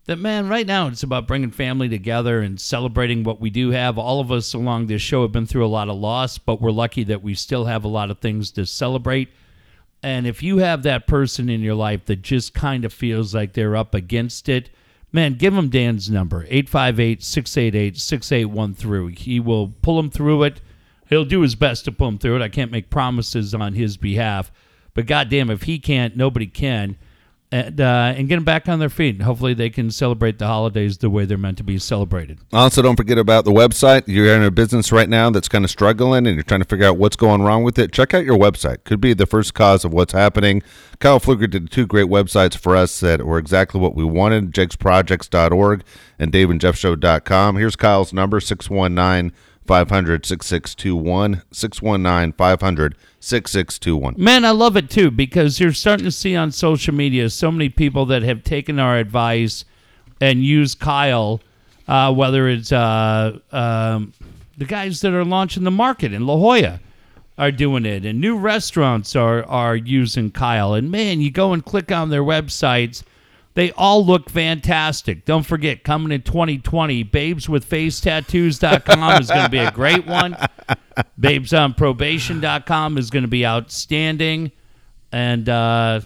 that 0.09 0.19
man 0.19 0.49
right 0.49 0.67
now 0.67 0.89
it's 0.89 1.05
about 1.05 1.29
bringing 1.29 1.51
family 1.51 1.89
together 1.89 2.41
and 2.41 2.61
celebrating 2.61 3.23
what 3.23 3.41
we 3.41 3.51
do 3.51 3.71
have 3.71 3.97
all 3.97 4.21
of 4.21 4.33
us 4.33 4.55
along 4.55 4.87
this 4.87 5.01
show 5.03 5.23
have 5.23 5.33
been 5.33 5.47
through 5.47 5.65
a 5.65 5.69
lot 5.69 5.89
of 5.89 5.97
loss 5.97 6.39
but 6.39 6.61
we're 6.61 6.71
lucky 6.71 7.05
that 7.05 7.23
we 7.23 7.35
still 7.35 7.67
have 7.67 7.85
a 7.85 7.89
lot 7.89 8.11
of 8.11 8.19
things 8.19 8.51
to 8.51 8.67
celebrate 8.67 9.29
and 10.03 10.27
if 10.27 10.43
you 10.43 10.59
have 10.59 10.83
that 10.83 11.07
person 11.07 11.49
in 11.49 11.61
your 11.61 11.75
life 11.75 12.05
that 12.07 12.23
just 12.23 12.55
kind 12.55 12.85
of 12.85 12.93
feels 12.93 13.35
like 13.35 13.53
they're 13.53 13.77
up 13.77 13.95
against 13.95 14.49
it, 14.49 14.71
man, 15.13 15.35
give 15.35 15.55
them 15.55 15.69
Dan's 15.69 16.09
number 16.09 16.47
858 16.49 17.23
688 17.23 17.99
6813. 17.99 19.17
He 19.17 19.41
will 19.41 19.75
pull 19.83 19.97
them 19.97 20.11
through 20.11 20.45
it. 20.45 20.61
He'll 21.09 21.25
do 21.25 21.41
his 21.41 21.55
best 21.55 21.85
to 21.87 21.93
pull 21.93 22.09
them 22.09 22.19
through 22.19 22.37
it. 22.37 22.43
I 22.43 22.49
can't 22.49 22.71
make 22.71 22.91
promises 22.91 23.55
on 23.55 23.75
his 23.75 23.97
behalf, 23.97 24.53
but 24.95 25.07
goddamn, 25.07 25.51
if 25.51 25.63
he 25.63 25.79
can't, 25.79 26.17
nobody 26.17 26.47
can. 26.47 26.97
And, 27.51 27.81
uh, 27.81 28.13
and 28.15 28.29
get 28.29 28.35
them 28.35 28.45
back 28.45 28.69
on 28.69 28.79
their 28.79 28.91
feet. 28.91 29.23
Hopefully, 29.23 29.55
they 29.55 29.71
can 29.71 29.91
celebrate 29.91 30.39
the 30.39 30.47
holidays 30.47 30.99
the 30.99 31.09
way 31.09 31.25
they're 31.25 31.39
meant 31.39 31.57
to 31.59 31.65
be 31.65 31.79
celebrated. 31.79 32.41
Also, 32.53 32.83
don't 32.83 32.97
forget 32.97 33.17
about 33.17 33.47
the 33.47 33.51
website. 33.51 34.03
You're 34.07 34.35
in 34.37 34.43
a 34.43 34.51
business 34.51 34.93
right 34.93 35.09
now 35.09 35.31
that's 35.31 35.49
kind 35.49 35.65
of 35.65 35.71
struggling 35.71 36.27
and 36.27 36.37
you're 36.37 36.43
trying 36.43 36.61
to 36.61 36.67
figure 36.67 36.87
out 36.87 36.99
what's 36.99 37.17
going 37.17 37.41
wrong 37.41 37.63
with 37.63 37.79
it. 37.79 37.91
Check 37.91 38.13
out 38.13 38.27
your 38.27 38.37
website. 38.37 38.85
Could 38.85 39.01
be 39.01 39.15
the 39.15 39.25
first 39.25 39.55
cause 39.55 39.83
of 39.83 39.95
what's 39.95 40.13
happening. 40.13 40.63
Kyle 40.99 41.21
Fluger 41.21 41.49
did 41.49 41.71
two 41.71 41.87
great 41.87 42.09
websites 42.09 42.55
for 42.55 42.77
us 42.77 43.01
that 43.01 43.25
were 43.25 43.39
exactly 43.39 43.81
what 43.81 43.95
we 43.95 44.05
wanted 44.05 44.53
jakesprojects.org 44.53 45.85
and 46.19 46.33
daveandjeffshow.com. 46.33 47.57
Here's 47.57 47.77
Kyle's 47.77 48.13
number 48.13 48.41
619 48.41 49.33
500 49.69 50.25
6621. 50.25 51.43
619 51.53 52.33
500 52.33 52.97
6621. 53.21 54.15
Man, 54.17 54.45
I 54.45 54.51
love 54.51 54.77
it 54.77 54.89
too 54.91 55.11
because 55.11 55.61
you're 55.61 55.73
starting 55.73 56.07
to 56.07 56.11
see 56.11 56.35
on 56.35 56.51
social 56.51 56.95
media 56.95 57.29
so 57.31 57.53
many 57.53 57.69
people 57.69 58.07
that 58.07 58.23
have 58.23 58.43
taken 58.43 58.79
our 58.79 58.97
advice 58.97 59.67
and 60.21 60.43
use 60.43 60.75
Kyle, 60.75 61.41
uh, 61.87 62.13
whether 62.13 62.49
it's 62.49 62.73
uh, 62.73 63.39
um, 63.53 64.15
the 64.57 64.65
guys 64.65 65.03
that 65.03 65.13
are 65.13 65.25
launching 65.25 65.65
the 65.65 65.71
market 65.71 66.13
in 66.13 66.27
La 66.27 66.37
Jolla 66.37 66.81
are 67.37 67.53
doing 67.53 67.85
it, 67.87 68.05
and 68.05 68.21
new 68.21 68.37
restaurants 68.37 69.15
are 69.15 69.45
are 69.45 69.77
using 69.77 70.31
Kyle. 70.31 70.75
And 70.75 70.91
man, 70.91 71.21
you 71.21 71.31
go 71.31 71.53
and 71.53 71.65
click 71.65 71.93
on 71.93 72.09
their 72.09 72.25
websites. 72.25 73.03
They 73.55 73.73
all 73.73 74.07
look 74.07 74.31
fantastic. 74.31 75.25
Don't 75.25 75.45
forget, 75.45 75.83
coming 75.83 76.13
in 76.13 76.23
2020, 76.23 77.05
babeswithfacetattoos.com 77.05 79.21
is 79.21 79.29
going 79.29 79.45
to 79.45 79.51
be 79.51 79.59
a 79.59 79.73
great 79.73 80.07
one. 80.07 80.37
Babesonprobation.com 81.21 82.99
is 82.99 83.11
going 83.11 83.23
to 83.23 83.29
be 83.29 83.45
outstanding. 83.45 84.53
And 85.11 85.49
uh, 85.49 86.01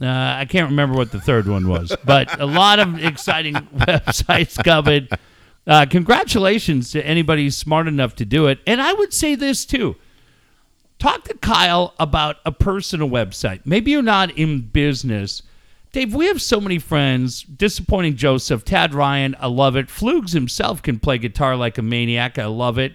uh, 0.00 0.06
I 0.06 0.46
can't 0.46 0.70
remember 0.70 0.96
what 0.96 1.12
the 1.12 1.20
third 1.20 1.48
one 1.48 1.68
was, 1.68 1.96
but 2.04 2.40
a 2.40 2.46
lot 2.46 2.78
of 2.78 3.02
exciting 3.02 3.54
websites 3.74 4.62
coming. 4.62 5.08
Uh, 5.66 5.86
congratulations 5.88 6.90
to 6.92 7.06
anybody 7.06 7.48
smart 7.48 7.88
enough 7.88 8.14
to 8.16 8.24
do 8.24 8.46
it. 8.46 8.58
And 8.66 8.82
I 8.82 8.92
would 8.92 9.12
say 9.12 9.34
this 9.34 9.64
too 9.64 9.96
talk 10.98 11.24
to 11.24 11.34
Kyle 11.34 11.94
about 11.98 12.36
a 12.46 12.52
personal 12.52 13.08
website. 13.08 13.60
Maybe 13.64 13.90
you're 13.90 14.02
not 14.02 14.36
in 14.38 14.60
business. 14.60 15.42
Dave, 15.94 16.12
we 16.12 16.26
have 16.26 16.42
so 16.42 16.60
many 16.60 16.80
friends. 16.80 17.44
Disappointing 17.44 18.16
Joseph, 18.16 18.64
Tad 18.64 18.94
Ryan, 18.94 19.36
I 19.38 19.46
love 19.46 19.76
it. 19.76 19.88
Flugs 19.88 20.32
himself 20.32 20.82
can 20.82 20.98
play 20.98 21.18
guitar 21.18 21.54
like 21.54 21.78
a 21.78 21.82
maniac. 21.82 22.36
I 22.36 22.46
love 22.46 22.78
it. 22.78 22.94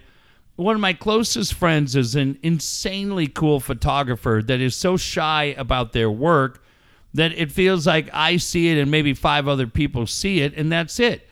One 0.56 0.74
of 0.74 0.82
my 0.82 0.92
closest 0.92 1.54
friends 1.54 1.96
is 1.96 2.14
an 2.14 2.38
insanely 2.42 3.26
cool 3.26 3.58
photographer 3.58 4.42
that 4.44 4.60
is 4.60 4.76
so 4.76 4.98
shy 4.98 5.54
about 5.56 5.94
their 5.94 6.10
work 6.10 6.62
that 7.14 7.32
it 7.32 7.50
feels 7.50 7.86
like 7.86 8.10
I 8.12 8.36
see 8.36 8.68
it 8.68 8.78
and 8.78 8.90
maybe 8.90 9.14
five 9.14 9.48
other 9.48 9.66
people 9.66 10.06
see 10.06 10.40
it, 10.40 10.52
and 10.54 10.70
that's 10.70 11.00
it. 11.00 11.26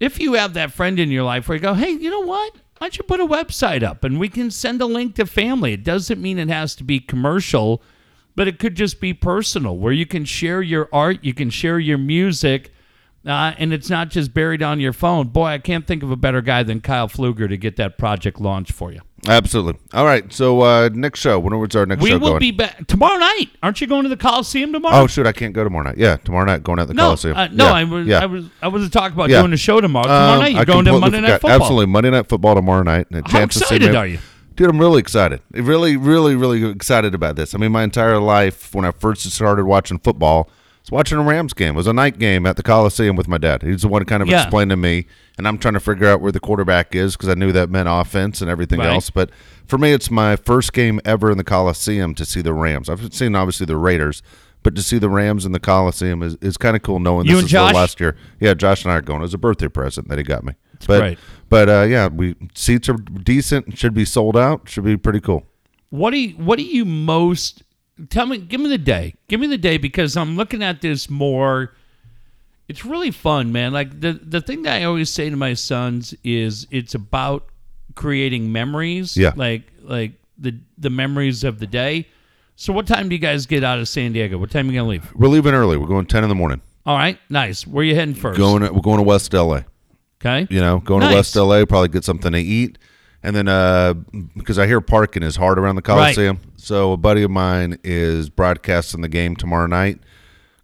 If 0.00 0.18
you 0.18 0.32
have 0.32 0.54
that 0.54 0.72
friend 0.72 0.98
in 0.98 1.12
your 1.12 1.22
life 1.22 1.48
where 1.48 1.54
you 1.54 1.62
go, 1.62 1.74
hey, 1.74 1.92
you 1.92 2.10
know 2.10 2.26
what? 2.26 2.56
Why 2.78 2.88
don't 2.88 2.98
you 2.98 3.04
put 3.04 3.20
a 3.20 3.26
website 3.26 3.84
up 3.84 4.02
and 4.02 4.18
we 4.18 4.28
can 4.28 4.50
send 4.50 4.82
a 4.82 4.86
link 4.86 5.14
to 5.14 5.26
family? 5.26 5.74
It 5.74 5.84
doesn't 5.84 6.20
mean 6.20 6.40
it 6.40 6.48
has 6.48 6.74
to 6.74 6.82
be 6.82 6.98
commercial, 6.98 7.80
but 8.34 8.48
it 8.48 8.58
could 8.58 8.74
just 8.74 9.00
be 9.00 9.12
personal 9.14 9.76
where 9.76 9.92
you 9.92 10.06
can 10.06 10.24
share 10.24 10.62
your 10.62 10.88
art, 10.92 11.18
you 11.22 11.34
can 11.34 11.50
share 11.50 11.78
your 11.78 11.98
music, 11.98 12.72
uh, 13.26 13.52
and 13.58 13.72
it's 13.72 13.88
not 13.90 14.08
just 14.10 14.34
buried 14.34 14.62
on 14.62 14.80
your 14.80 14.92
phone. 14.92 15.28
Boy, 15.28 15.46
I 15.46 15.58
can't 15.58 15.86
think 15.86 16.02
of 16.02 16.10
a 16.10 16.16
better 16.16 16.40
guy 16.40 16.62
than 16.62 16.80
Kyle 16.80 17.08
Pfluger 17.08 17.48
to 17.48 17.56
get 17.56 17.76
that 17.76 17.96
project 17.98 18.40
launched 18.40 18.72
for 18.72 18.90
you. 18.92 19.00
Absolutely. 19.28 19.78
All 19.94 20.04
right. 20.04 20.32
So 20.32 20.62
uh, 20.62 20.88
next 20.92 21.20
show. 21.20 21.38
When 21.38 21.56
was 21.56 21.76
our 21.76 21.86
next 21.86 22.02
We 22.02 22.08
show 22.10 22.16
We 22.16 22.20
will 22.20 22.28
going? 22.30 22.40
be 22.40 22.50
back 22.50 22.88
tomorrow 22.88 23.18
night. 23.18 23.50
Aren't 23.62 23.80
you 23.80 23.86
going 23.86 24.02
to 24.02 24.08
the 24.08 24.16
Coliseum 24.16 24.72
tomorrow? 24.72 24.96
oh 24.96 25.06
shoot! 25.06 25.28
I 25.28 25.32
can't 25.32 25.54
go 25.54 25.62
tomorrow 25.62 25.84
night. 25.84 25.96
Yeah, 25.96 26.16
tomorrow 26.16 26.44
night 26.44 26.64
going 26.64 26.80
at 26.80 26.88
the 26.88 26.94
no, 26.94 27.04
Coliseum. 27.04 27.36
uh, 27.36 27.46
no, 27.52 27.66
Yeah, 27.66 27.72
I 27.72 27.84
was, 27.84 28.06
yeah. 28.08 28.18
I 28.18 28.26
was, 28.26 28.46
I 28.60 28.66
wasn't 28.66 28.92
talking 28.92 29.14
about 29.16 29.30
Yeah. 29.30 29.42
doing 29.42 29.52
a 29.52 29.56
show 29.56 29.80
tomorrow. 29.80 30.06
Tomorrow 30.08 30.32
Um, 30.32 30.38
night, 30.40 30.52
you're 30.54 30.60
I 30.62 30.64
going 30.64 30.84
to 30.86 30.98
Monday 30.98 31.20
Night 31.20 31.26
forgot. 31.34 31.40
Football. 31.42 31.60
Absolutely, 31.60 31.86
Monday 31.86 32.10
Night 32.10 32.26
Football 32.28 32.54
tomorrow 32.56 32.82
night. 32.82 33.06
And 33.12 33.24
How 33.24 33.38
chance 33.38 33.52
to 33.54 33.58
see 33.60 33.76
excited 33.76 33.94
are 33.94 34.06
you? 34.08 34.18
Dude, 34.56 34.68
I'm 34.68 34.78
really 34.78 35.00
excited. 35.00 35.40
Really, 35.52 35.96
really, 35.96 36.34
really 36.36 36.64
excited 36.68 37.14
about 37.14 37.36
this. 37.36 37.54
I 37.54 37.58
mean, 37.58 37.72
my 37.72 37.82
entire 37.84 38.18
life, 38.18 38.74
when 38.74 38.84
I 38.84 38.90
first 38.90 39.22
started 39.30 39.64
watching 39.64 39.98
football, 39.98 40.48
I 40.50 40.52
was 40.82 40.90
watching 40.90 41.18
a 41.18 41.22
Rams 41.22 41.52
game. 41.54 41.74
It 41.74 41.76
was 41.76 41.86
a 41.86 41.92
night 41.92 42.18
game 42.18 42.44
at 42.44 42.56
the 42.56 42.62
Coliseum 42.62 43.16
with 43.16 43.28
my 43.28 43.38
dad. 43.38 43.62
He's 43.62 43.82
the 43.82 43.88
one 43.88 44.04
kind 44.04 44.22
of 44.22 44.28
Yeah. 44.28 44.42
explained 44.42 44.70
to 44.70 44.76
me, 44.76 45.06
and 45.38 45.46
I'm 45.48 45.56
trying 45.58 45.74
to 45.74 45.80
figure 45.80 46.08
out 46.08 46.20
where 46.20 46.32
the 46.32 46.40
quarterback 46.40 46.94
is 46.94 47.16
because 47.16 47.28
I 47.28 47.34
knew 47.34 47.52
that 47.52 47.70
meant 47.70 47.88
offense 47.90 48.40
and 48.42 48.50
everything 48.50 48.80
Right. 48.80 48.88
else. 48.88 49.08
But 49.08 49.30
for 49.66 49.78
me, 49.78 49.92
it's 49.92 50.10
my 50.10 50.36
first 50.36 50.72
game 50.72 51.00
ever 51.04 51.30
in 51.30 51.38
the 51.38 51.44
Coliseum 51.44 52.14
to 52.16 52.24
see 52.24 52.42
the 52.42 52.52
Rams. 52.52 52.88
I've 52.88 53.14
seen 53.14 53.34
obviously 53.36 53.64
the 53.64 53.76
Raiders, 53.76 54.22
but 54.64 54.74
to 54.74 54.82
see 54.82 54.98
the 54.98 55.08
Rams 55.08 55.46
in 55.46 55.52
the 55.52 55.60
Coliseum 55.60 56.22
is, 56.22 56.36
is 56.42 56.56
kind 56.56 56.74
of 56.76 56.82
cool 56.82 56.98
knowing 56.98 57.26
You 57.26 57.36
this 57.36 57.44
is 57.44 57.50
Josh? 57.52 57.70
the 57.72 57.76
last 57.78 58.00
year. 58.00 58.16
Yeah, 58.40 58.54
Josh 58.54 58.84
and 58.84 58.92
I 58.92 58.96
are 58.96 59.00
going. 59.02 59.20
It 59.20 59.22
was 59.22 59.34
a 59.34 59.38
birthday 59.38 59.68
present 59.68 60.08
that 60.08 60.18
he 60.18 60.24
got 60.24 60.44
me. 60.44 60.54
but 60.88 60.98
great. 61.00 61.18
But 61.52 61.68
uh, 61.68 61.82
yeah, 61.82 62.08
we 62.08 62.34
seats 62.54 62.88
are 62.88 62.94
decent. 62.94 63.76
Should 63.76 63.92
be 63.92 64.06
sold 64.06 64.38
out. 64.38 64.70
Should 64.70 64.84
be 64.84 64.96
pretty 64.96 65.20
cool. 65.20 65.44
What 65.90 66.12
do 66.12 66.18
you, 66.18 66.34
what 66.36 66.56
do 66.58 66.64
you 66.64 66.86
most 66.86 67.62
tell 68.08 68.24
me? 68.24 68.38
Give 68.38 68.58
me 68.58 68.70
the 68.70 68.78
day. 68.78 69.16
Give 69.28 69.38
me 69.38 69.46
the 69.46 69.58
day 69.58 69.76
because 69.76 70.16
I'm 70.16 70.34
looking 70.34 70.62
at 70.62 70.80
this 70.80 71.10
more. 71.10 71.74
It's 72.68 72.86
really 72.86 73.10
fun, 73.10 73.52
man. 73.52 73.74
Like 73.74 74.00
the 74.00 74.14
the 74.14 74.40
thing 74.40 74.62
that 74.62 74.80
I 74.80 74.84
always 74.84 75.10
say 75.10 75.28
to 75.28 75.36
my 75.36 75.52
sons 75.52 76.14
is 76.24 76.66
it's 76.70 76.94
about 76.94 77.48
creating 77.96 78.50
memories. 78.50 79.14
Yeah. 79.14 79.32
Like 79.36 79.64
like 79.82 80.12
the 80.38 80.58
the 80.78 80.88
memories 80.88 81.44
of 81.44 81.58
the 81.58 81.66
day. 81.66 82.08
So 82.56 82.72
what 82.72 82.86
time 82.86 83.10
do 83.10 83.14
you 83.14 83.20
guys 83.20 83.44
get 83.44 83.62
out 83.62 83.78
of 83.78 83.88
San 83.88 84.12
Diego? 84.12 84.38
What 84.38 84.50
time 84.50 84.70
are 84.70 84.72
you 84.72 84.78
gonna 84.78 84.88
leave? 84.88 85.14
We're 85.14 85.28
leaving 85.28 85.52
early. 85.52 85.76
We're 85.76 85.86
going 85.86 86.06
ten 86.06 86.22
in 86.22 86.30
the 86.30 86.34
morning. 86.34 86.62
All 86.86 86.96
right, 86.96 87.18
nice. 87.28 87.66
Where 87.66 87.82
are 87.82 87.84
you 87.84 87.94
heading 87.94 88.14
first? 88.14 88.38
Going 88.38 88.62
we're 88.62 88.80
going 88.80 88.96
to 88.96 89.02
West 89.02 89.34
LA. 89.34 89.64
Okay. 90.24 90.46
You 90.50 90.60
know, 90.60 90.78
going 90.78 91.00
Nice. 91.00 91.10
to 91.10 91.16
West 91.16 91.36
LA, 91.36 91.64
probably 91.64 91.88
get 91.88 92.04
something 92.04 92.32
to 92.32 92.38
eat. 92.38 92.78
And 93.24 93.36
then 93.36 93.46
uh 93.48 93.94
because 94.36 94.58
I 94.58 94.66
hear 94.66 94.80
parking 94.80 95.22
is 95.22 95.36
hard 95.36 95.58
around 95.58 95.76
the 95.76 95.82
Coliseum. 95.82 96.40
So 96.56 96.92
a 96.92 96.96
buddy 96.96 97.22
of 97.22 97.30
mine 97.30 97.78
is 97.84 98.28
broadcasting 98.30 99.00
the 99.00 99.08
game 99.08 99.36
tomorrow 99.36 99.66
night. 99.66 100.00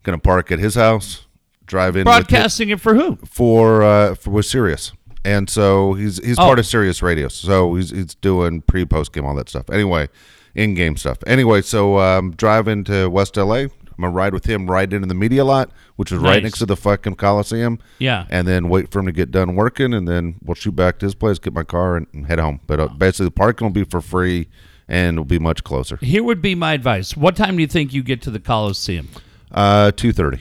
Gonna 0.03 0.19
park 0.19 0.51
at 0.53 0.59
his 0.59 0.75
house, 0.75 1.27
drive 1.67 1.97
in 1.97 2.05
Broadcasting 2.05 2.71
it 2.71 2.81
for 2.81 2.95
who? 2.95 3.17
for 3.27 3.83
uh 3.83 4.15
for 4.17 4.31
with 4.31 4.47
Sirius. 4.47 4.93
And 5.25 5.49
so 5.51 5.93
he's 5.95 6.25
he's 6.25 6.39
Oh. 6.39 6.43
part 6.47 6.59
of 6.59 6.67
Sirius 6.67 7.01
Radio. 7.03 7.29
So 7.29 7.75
he's 7.75 7.91
he's 7.91 8.15
doing 8.17 8.63
pre 8.63 8.85
post 8.85 9.13
game 9.13 9.25
all 9.25 9.35
that 9.37 9.49
stuff. 9.49 9.69
Anyway, 9.71 10.09
in 10.55 10.75
game 10.75 10.97
stuff. 10.97 11.19
Anyway, 11.27 11.63
so 11.63 11.99
um 11.99 12.33
driving 12.33 12.83
to 12.85 13.09
West 13.09 13.37
LA. 13.37 13.67
I'm 13.99 14.03
gonna 14.05 14.15
ride 14.15 14.33
with 14.33 14.45
him 14.47 14.71
right 14.71 14.91
into 14.93 15.09
the 15.09 15.15
media 15.15 15.45
lot, 15.45 15.71
which 15.97 16.13
is 16.13 16.19
right 16.19 16.35
Nice. 16.35 16.43
next 16.45 16.59
to 16.61 16.67
the 16.67 16.77
fucking 16.77 17.17
Coliseum. 17.17 17.81
Yeah. 17.99 18.27
And 18.31 18.47
then 18.47 18.69
wait 18.69 18.91
for 18.93 19.01
him 19.01 19.07
to 19.07 19.13
get 19.13 19.33
done 19.33 19.57
working, 19.57 19.93
and 19.93 20.07
then 20.07 20.37
we'll 20.43 20.55
shoot 20.55 20.77
back 20.77 20.99
to 21.01 21.07
his 21.07 21.17
place, 21.17 21.39
get 21.41 21.53
my 21.53 21.65
car, 21.65 21.97
and, 21.97 22.07
and 22.13 22.27
head 22.27 22.39
home. 22.39 22.61
But 22.69 22.79
uh, 22.79 22.89
basically, 22.89 23.27
the 23.27 23.31
parking 23.33 23.65
will 23.67 23.73
be 23.73 23.83
for 23.83 24.01
free, 24.01 24.47
and 24.87 25.15
it'll 25.17 25.25
be 25.25 25.41
much 25.41 25.65
closer. 25.65 25.97
Here 26.01 26.23
would 26.23 26.41
be 26.41 26.55
my 26.55 26.75
advice. 26.75 27.17
What 27.17 27.35
time 27.35 27.57
do 27.57 27.61
you 27.63 27.67
think 27.67 27.93
you 27.93 28.05
get 28.05 28.23
to 28.23 28.31
the 28.31 28.39
Coliseum? 28.41 29.09
Uh, 29.51 29.91
two 29.91 30.13
thirty. 30.13 30.41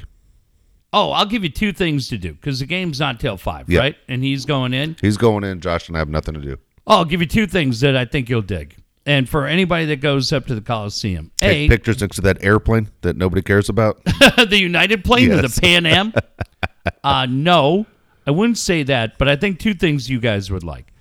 Oh, 0.94 1.12
I'll 1.12 1.26
give 1.26 1.44
you 1.44 1.50
two 1.50 1.74
things 1.74 2.08
to 2.10 2.18
do 2.18 2.34
because 2.34 2.60
the 2.60 2.66
game's 2.66 3.00
not 3.00 3.20
till 3.20 3.38
five, 3.38 3.70
Yeah. 3.70 3.80
right? 3.80 3.96
And 4.08 4.24
he's 4.24 4.46
going 4.46 4.74
in. 4.74 4.96
He's 5.02 5.18
going 5.18 5.44
in. 5.44 5.60
Josh 5.62 5.88
and 5.88 5.98
I 5.98 6.00
have 6.00 6.10
nothing 6.10 6.34
to 6.36 6.40
do. 6.40 6.58
Oh, 6.86 6.98
I'll 7.00 7.06
give 7.06 7.22
you 7.22 7.28
two 7.28 7.48
things 7.48 7.80
that 7.82 7.98
I 7.98 8.06
think 8.06 8.30
you'll 8.30 8.42
dig. 8.42 8.76
And 9.08 9.28
for 9.30 9.48
anybody 9.48 9.86
that 9.86 10.02
goes 10.02 10.34
up 10.34 10.48
to 10.48 10.56
the 10.56 10.60
Coliseum, 10.60 11.32
Take 11.38 11.70
A, 11.72 11.74
pictures 11.74 12.02
next 12.02 12.18
to 12.18 12.22
that 12.24 12.44
airplane 12.44 12.90
that 13.02 13.16
nobody 13.16 13.42
cares 13.42 13.70
about. 13.70 14.04
the 14.04 14.60
United 14.60 15.06
plane 15.06 15.32
or 15.32 15.42
Yes. 15.42 15.56
the 15.56 15.62
Pan 15.62 15.86
Am? 15.86 16.14
uh, 17.06 17.26
no, 17.26 17.86
I 18.28 18.32
wouldn't 18.32 18.58
say 18.58 18.84
that, 18.84 19.18
but 19.18 19.30
I 19.30 19.38
think 19.38 19.60
two 19.60 19.74
things 19.74 20.10
you 20.10 20.20
guys 20.20 20.52
would 20.52 20.66
like. 20.66 20.92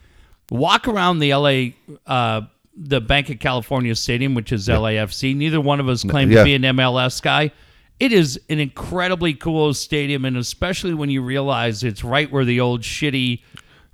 Walk 0.53 0.87
around 0.87 1.19
the 1.19 1.35
LA, 1.35 1.71
uh, 2.07 2.43
the 2.77 3.01
Banc 3.01 3.29
of 3.29 3.41
California 3.41 3.97
Stadium, 3.97 4.35
which 4.35 4.53
is 4.53 4.69
LAFC. 4.69 5.35
Neither 5.35 5.61
one 5.61 5.81
of 5.81 5.89
us 5.89 6.05
claim 6.05 6.31
yeah. 6.31 6.39
to 6.39 6.45
be 6.45 6.55
an 6.55 6.63
MLS 6.63 7.21
guy. 7.21 7.51
It 7.99 8.13
is 8.13 8.39
an 8.49 8.61
incredibly 8.61 9.35
cool 9.35 9.75
stadium, 9.75 10.25
and 10.25 10.37
especially 10.37 10.95
when 10.95 11.11
you 11.11 11.23
realize 11.23 11.83
it's 11.83 12.05
right 12.05 12.31
where 12.31 12.45
the 12.45 12.61
old 12.61 12.83
shitty 12.83 13.43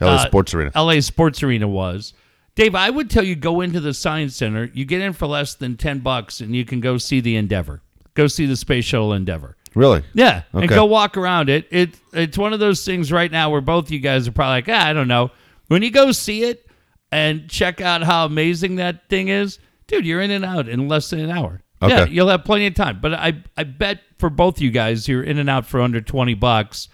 LA 0.03 0.09
uh, 0.09 0.27
Sports 0.27 0.53
Arena. 0.53 0.71
LA 0.77 1.01
Sports 1.01 1.43
Arena 1.43 1.67
was. 1.67 2.13
Dave, 2.55 2.75
I 2.75 2.91
would 2.91 3.09
tell 3.09 3.25
you 3.25 3.35
go 3.35 3.61
into 3.63 3.81
the 3.81 3.95
Science 3.95 4.37
Center. 4.37 4.71
You 4.75 4.85
get 4.85 5.01
in 5.01 5.13
for 5.15 5.27
less 5.27 5.55
than 5.55 5.77
ten 5.77 6.01
bucks, 6.01 6.41
and 6.41 6.55
you 6.55 6.65
can 6.65 6.81
go 6.81 6.99
see 6.99 7.21
the 7.21 7.37
Endeavor. 7.37 7.81
Go 8.15 8.27
see 8.27 8.45
the 8.47 8.57
Space 8.57 8.85
Shuttle 8.85 9.13
Endeavor. 9.15 9.57
Really? 9.75 10.03
Yeah, 10.13 10.43
Okay. 10.55 10.65
and 10.65 10.69
go 10.69 10.85
walk 10.85 11.17
around 11.17 11.49
it. 11.49 11.67
It 11.71 11.95
it's 12.13 12.37
one 12.37 12.53
of 12.53 12.61
those 12.61 12.85
things 12.85 13.11
right 13.11 13.33
now 13.33 13.49
where 13.49 13.63
both 13.63 13.91
you 13.91 14.01
guys 14.01 14.29
are 14.29 14.33
probably 14.33 14.57
like, 14.57 14.69
ah, 14.69 14.87
I 14.89 14.93
don't 14.93 15.09
know. 15.09 15.31
When 15.69 15.83
you 15.83 15.91
go 15.91 16.13
see 16.13 16.43
it 16.45 16.67
and 17.11 17.49
check 17.49 17.81
out 17.81 18.03
how 18.03 18.27
amazing 18.27 18.77
that 18.77 19.09
thing 19.09 19.29
is, 19.29 19.59
dude, 19.87 20.05
you're 20.05 20.21
in 20.21 20.31
and 20.31 20.45
out 20.45 20.69
in 20.69 20.89
less 20.89 21.09
than 21.09 21.21
an 21.21 21.31
hour. 21.31 21.63
Okay. 21.81 21.95
Yeah, 21.97 22.05
you'll 22.05 22.29
have 22.29 22.45
plenty 22.45 22.67
of 22.67 22.75
time. 22.75 22.99
But 23.01 23.15
I 23.15 23.43
I 23.57 23.65
bet 23.65 24.01
for 24.19 24.29
both 24.29 24.61
you 24.61 24.71
guys, 24.71 25.09
you're 25.09 25.23
in 25.23 25.39
and 25.39 25.49
out 25.49 25.65
for 25.65 25.81
under 25.81 26.03
twenty 26.03 26.35
bucks. 26.35 26.91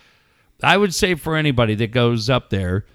I 0.62 0.76
would 0.76 0.94
say 0.94 1.16
for 1.16 1.34
anybody 1.36 1.74
that 1.76 1.90
goes 1.90 2.30
up 2.30 2.48
there, 2.50 2.86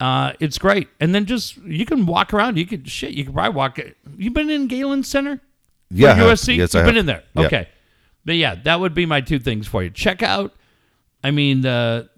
uh, 0.00 0.32
it's 0.40 0.58
great. 0.58 0.88
And 1.00 1.14
then 1.14 1.24
just 1.26 1.56
you 1.58 1.86
can 1.86 2.06
walk 2.06 2.32
around. 2.34 2.58
You 2.58 2.66
could 2.66 2.88
shit. 2.88 3.12
You 3.12 3.24
could 3.24 3.34
probably 3.34 3.54
walk. 3.56 3.78
You've 4.16 4.34
been 4.34 4.50
in 4.50 4.66
Galen 4.66 5.02
Center 5.04 5.40
Yeah. 5.90 6.10
I 6.10 6.14
for 6.14 6.18
have. 6.20 6.28
USC? 6.38 6.56
Yes, 6.56 6.74
You've 6.74 6.82
I 6.82 6.86
been 6.86 6.94
have. 6.96 7.00
in 7.02 7.06
there. 7.06 7.22
Yeah. 7.36 7.46
Okay. 7.46 7.68
But 8.24 8.36
yeah, 8.36 8.54
that 8.64 8.80
would 8.80 8.94
be 8.94 9.06
my 9.06 9.20
two 9.20 9.38
things 9.38 9.66
for 9.66 9.82
you. 9.82 9.90
Check 9.90 10.22
out, 10.22 10.54
I 11.22 11.30
mean, 11.30 11.60
the 11.60 12.08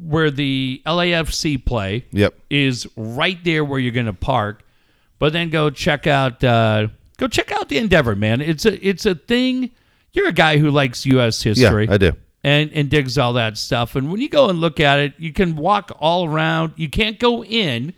where 0.00 0.30
the 0.30 0.80
LAFC 0.86 1.64
play 1.64 2.06
Yep. 2.12 2.34
is 2.50 2.86
right 2.96 3.42
there 3.42 3.64
where 3.64 3.80
you're 3.80 3.92
going 3.92 4.06
to 4.06 4.12
park. 4.12 4.62
But 5.18 5.32
then 5.32 5.50
go 5.50 5.68
check 5.70 6.06
out, 6.06 6.44
uh, 6.44 6.86
go 7.16 7.26
check 7.26 7.50
out 7.50 7.68
the 7.68 7.78
Endeavor, 7.78 8.14
man. 8.14 8.40
It's 8.40 8.64
a 8.64 8.86
it's 8.86 9.04
a 9.04 9.16
thing. 9.16 9.72
You're 10.12 10.28
a 10.28 10.32
guy 10.32 10.58
who 10.58 10.70
likes 10.70 11.04
U.S. 11.06 11.42
history. 11.42 11.62
Yeah, 11.64 11.70
history 11.70 11.88
I 11.88 11.98
do. 11.98 12.12
And 12.48 12.72
and 12.72 12.88
digs 12.88 13.18
all 13.18 13.32
that 13.34 13.56
stuff. 13.58 13.94
And 13.96 14.10
when 14.10 14.20
you 14.20 14.28
go 14.28 14.48
and 14.48 14.60
look 14.60 14.80
at 14.80 14.98
it, 15.00 15.14
you 15.18 15.32
can 15.32 15.56
walk 15.56 15.90
all 16.00 16.24
around. 16.26 16.72
You 16.76 16.88
can't 16.88 17.18
go 17.18 17.44
in, 17.44 17.92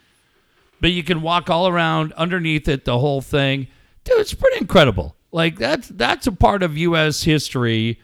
but 0.81 0.93
you 0.93 1.03
can 1.03 1.23
walk 1.23 1.49
all 1.51 1.69
around 1.69 2.13
underneath 2.15 2.67
it, 2.69 2.85
the 2.85 2.99
whole 2.99 3.21
thing. 3.21 3.69
Dude, 4.05 4.19
it's 4.19 4.35
pretty 4.35 4.59
incredible. 4.59 5.15
Like 5.33 5.57
that's 5.59 5.89
that's 5.89 6.27
a 6.27 6.33
part 6.33 6.63
of 6.63 6.77
U.S. 6.77 7.23
history. 7.23 8.01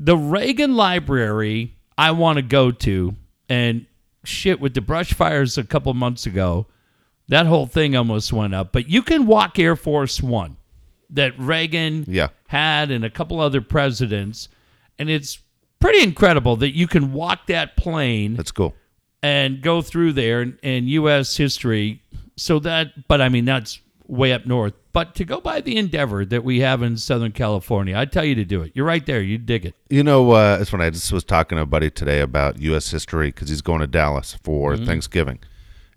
The 0.00 0.16
Reagan 0.16 0.74
Library, 0.76 1.74
I 1.96 2.10
want 2.10 2.36
to 2.36 2.42
go 2.42 2.70
to. 2.70 3.14
And 3.48 3.86
shit, 4.24 4.60
with 4.60 4.74
the 4.74 4.80
brush 4.80 5.12
fires 5.14 5.56
a 5.56 5.64
couple 5.64 5.92
months 5.94 6.26
ago, 6.26 6.66
that 7.28 7.46
whole 7.46 7.66
thing 7.66 7.96
almost 7.96 8.32
went 8.32 8.54
up. 8.54 8.72
But 8.72 8.88
you 8.88 9.02
can 9.02 9.26
walk 9.26 9.58
Air 9.58 9.76
Force 9.76 10.20
One 10.22 10.56
that 11.10 11.38
Reagan 11.38 12.04
Yeah. 12.08 12.28
had 12.48 12.90
and 12.90 13.04
a 13.04 13.10
couple 13.10 13.40
other 13.40 13.60
presidents. 13.60 14.48
And 14.98 15.08
it's 15.10 15.38
pretty 15.80 16.02
incredible 16.02 16.56
that 16.56 16.74
you 16.74 16.86
can 16.86 17.12
walk 17.12 17.46
that 17.48 17.76
plane 17.76 18.34
That's 18.34 18.50
cool. 18.52 18.74
and 19.22 19.60
go 19.62 19.82
through 19.82 20.12
there 20.14 20.40
and, 20.42 20.58
and 20.62 20.88
U.S. 20.88 21.36
history. 21.36 22.02
So 22.36 22.58
that, 22.60 23.08
but 23.08 23.20
I 23.20 23.28
mean, 23.28 23.44
that's 23.44 23.80
way 24.06 24.32
up 24.32 24.46
north. 24.46 24.74
But 24.92 25.14
to 25.16 25.24
go 25.26 25.40
by 25.40 25.60
the 25.60 25.76
endeavor 25.76 26.24
that 26.24 26.42
we 26.44 26.60
have 26.60 26.82
in 26.82 26.96
Southern 26.96 27.32
California, 27.32 27.98
I 27.98 28.06
tell 28.06 28.24
you 28.24 28.34
to 28.36 28.44
do 28.46 28.62
it. 28.62 28.72
You're 28.74 28.86
right 28.86 29.04
there. 29.04 29.20
You 29.20 29.36
dig 29.36 29.66
it. 29.66 29.74
You 29.90 30.02
know, 30.02 30.30
uh, 30.32 30.56
it's 30.60 30.70
funny. 30.70 30.84
I 30.84 30.90
just 30.90 31.12
was 31.12 31.24
talking 31.24 31.56
to 31.56 31.62
a 31.62 31.66
buddy 31.66 31.90
today 31.90 32.20
about 32.20 32.58
U.S. 32.60 32.90
history 32.90 33.28
because 33.28 33.50
he's 33.50 33.60
going 33.62 33.80
to 33.80 33.86
Dallas 33.86 34.38
for 34.42 34.72
Mm-hmm. 34.74 34.86
Thanksgiving, 34.86 35.38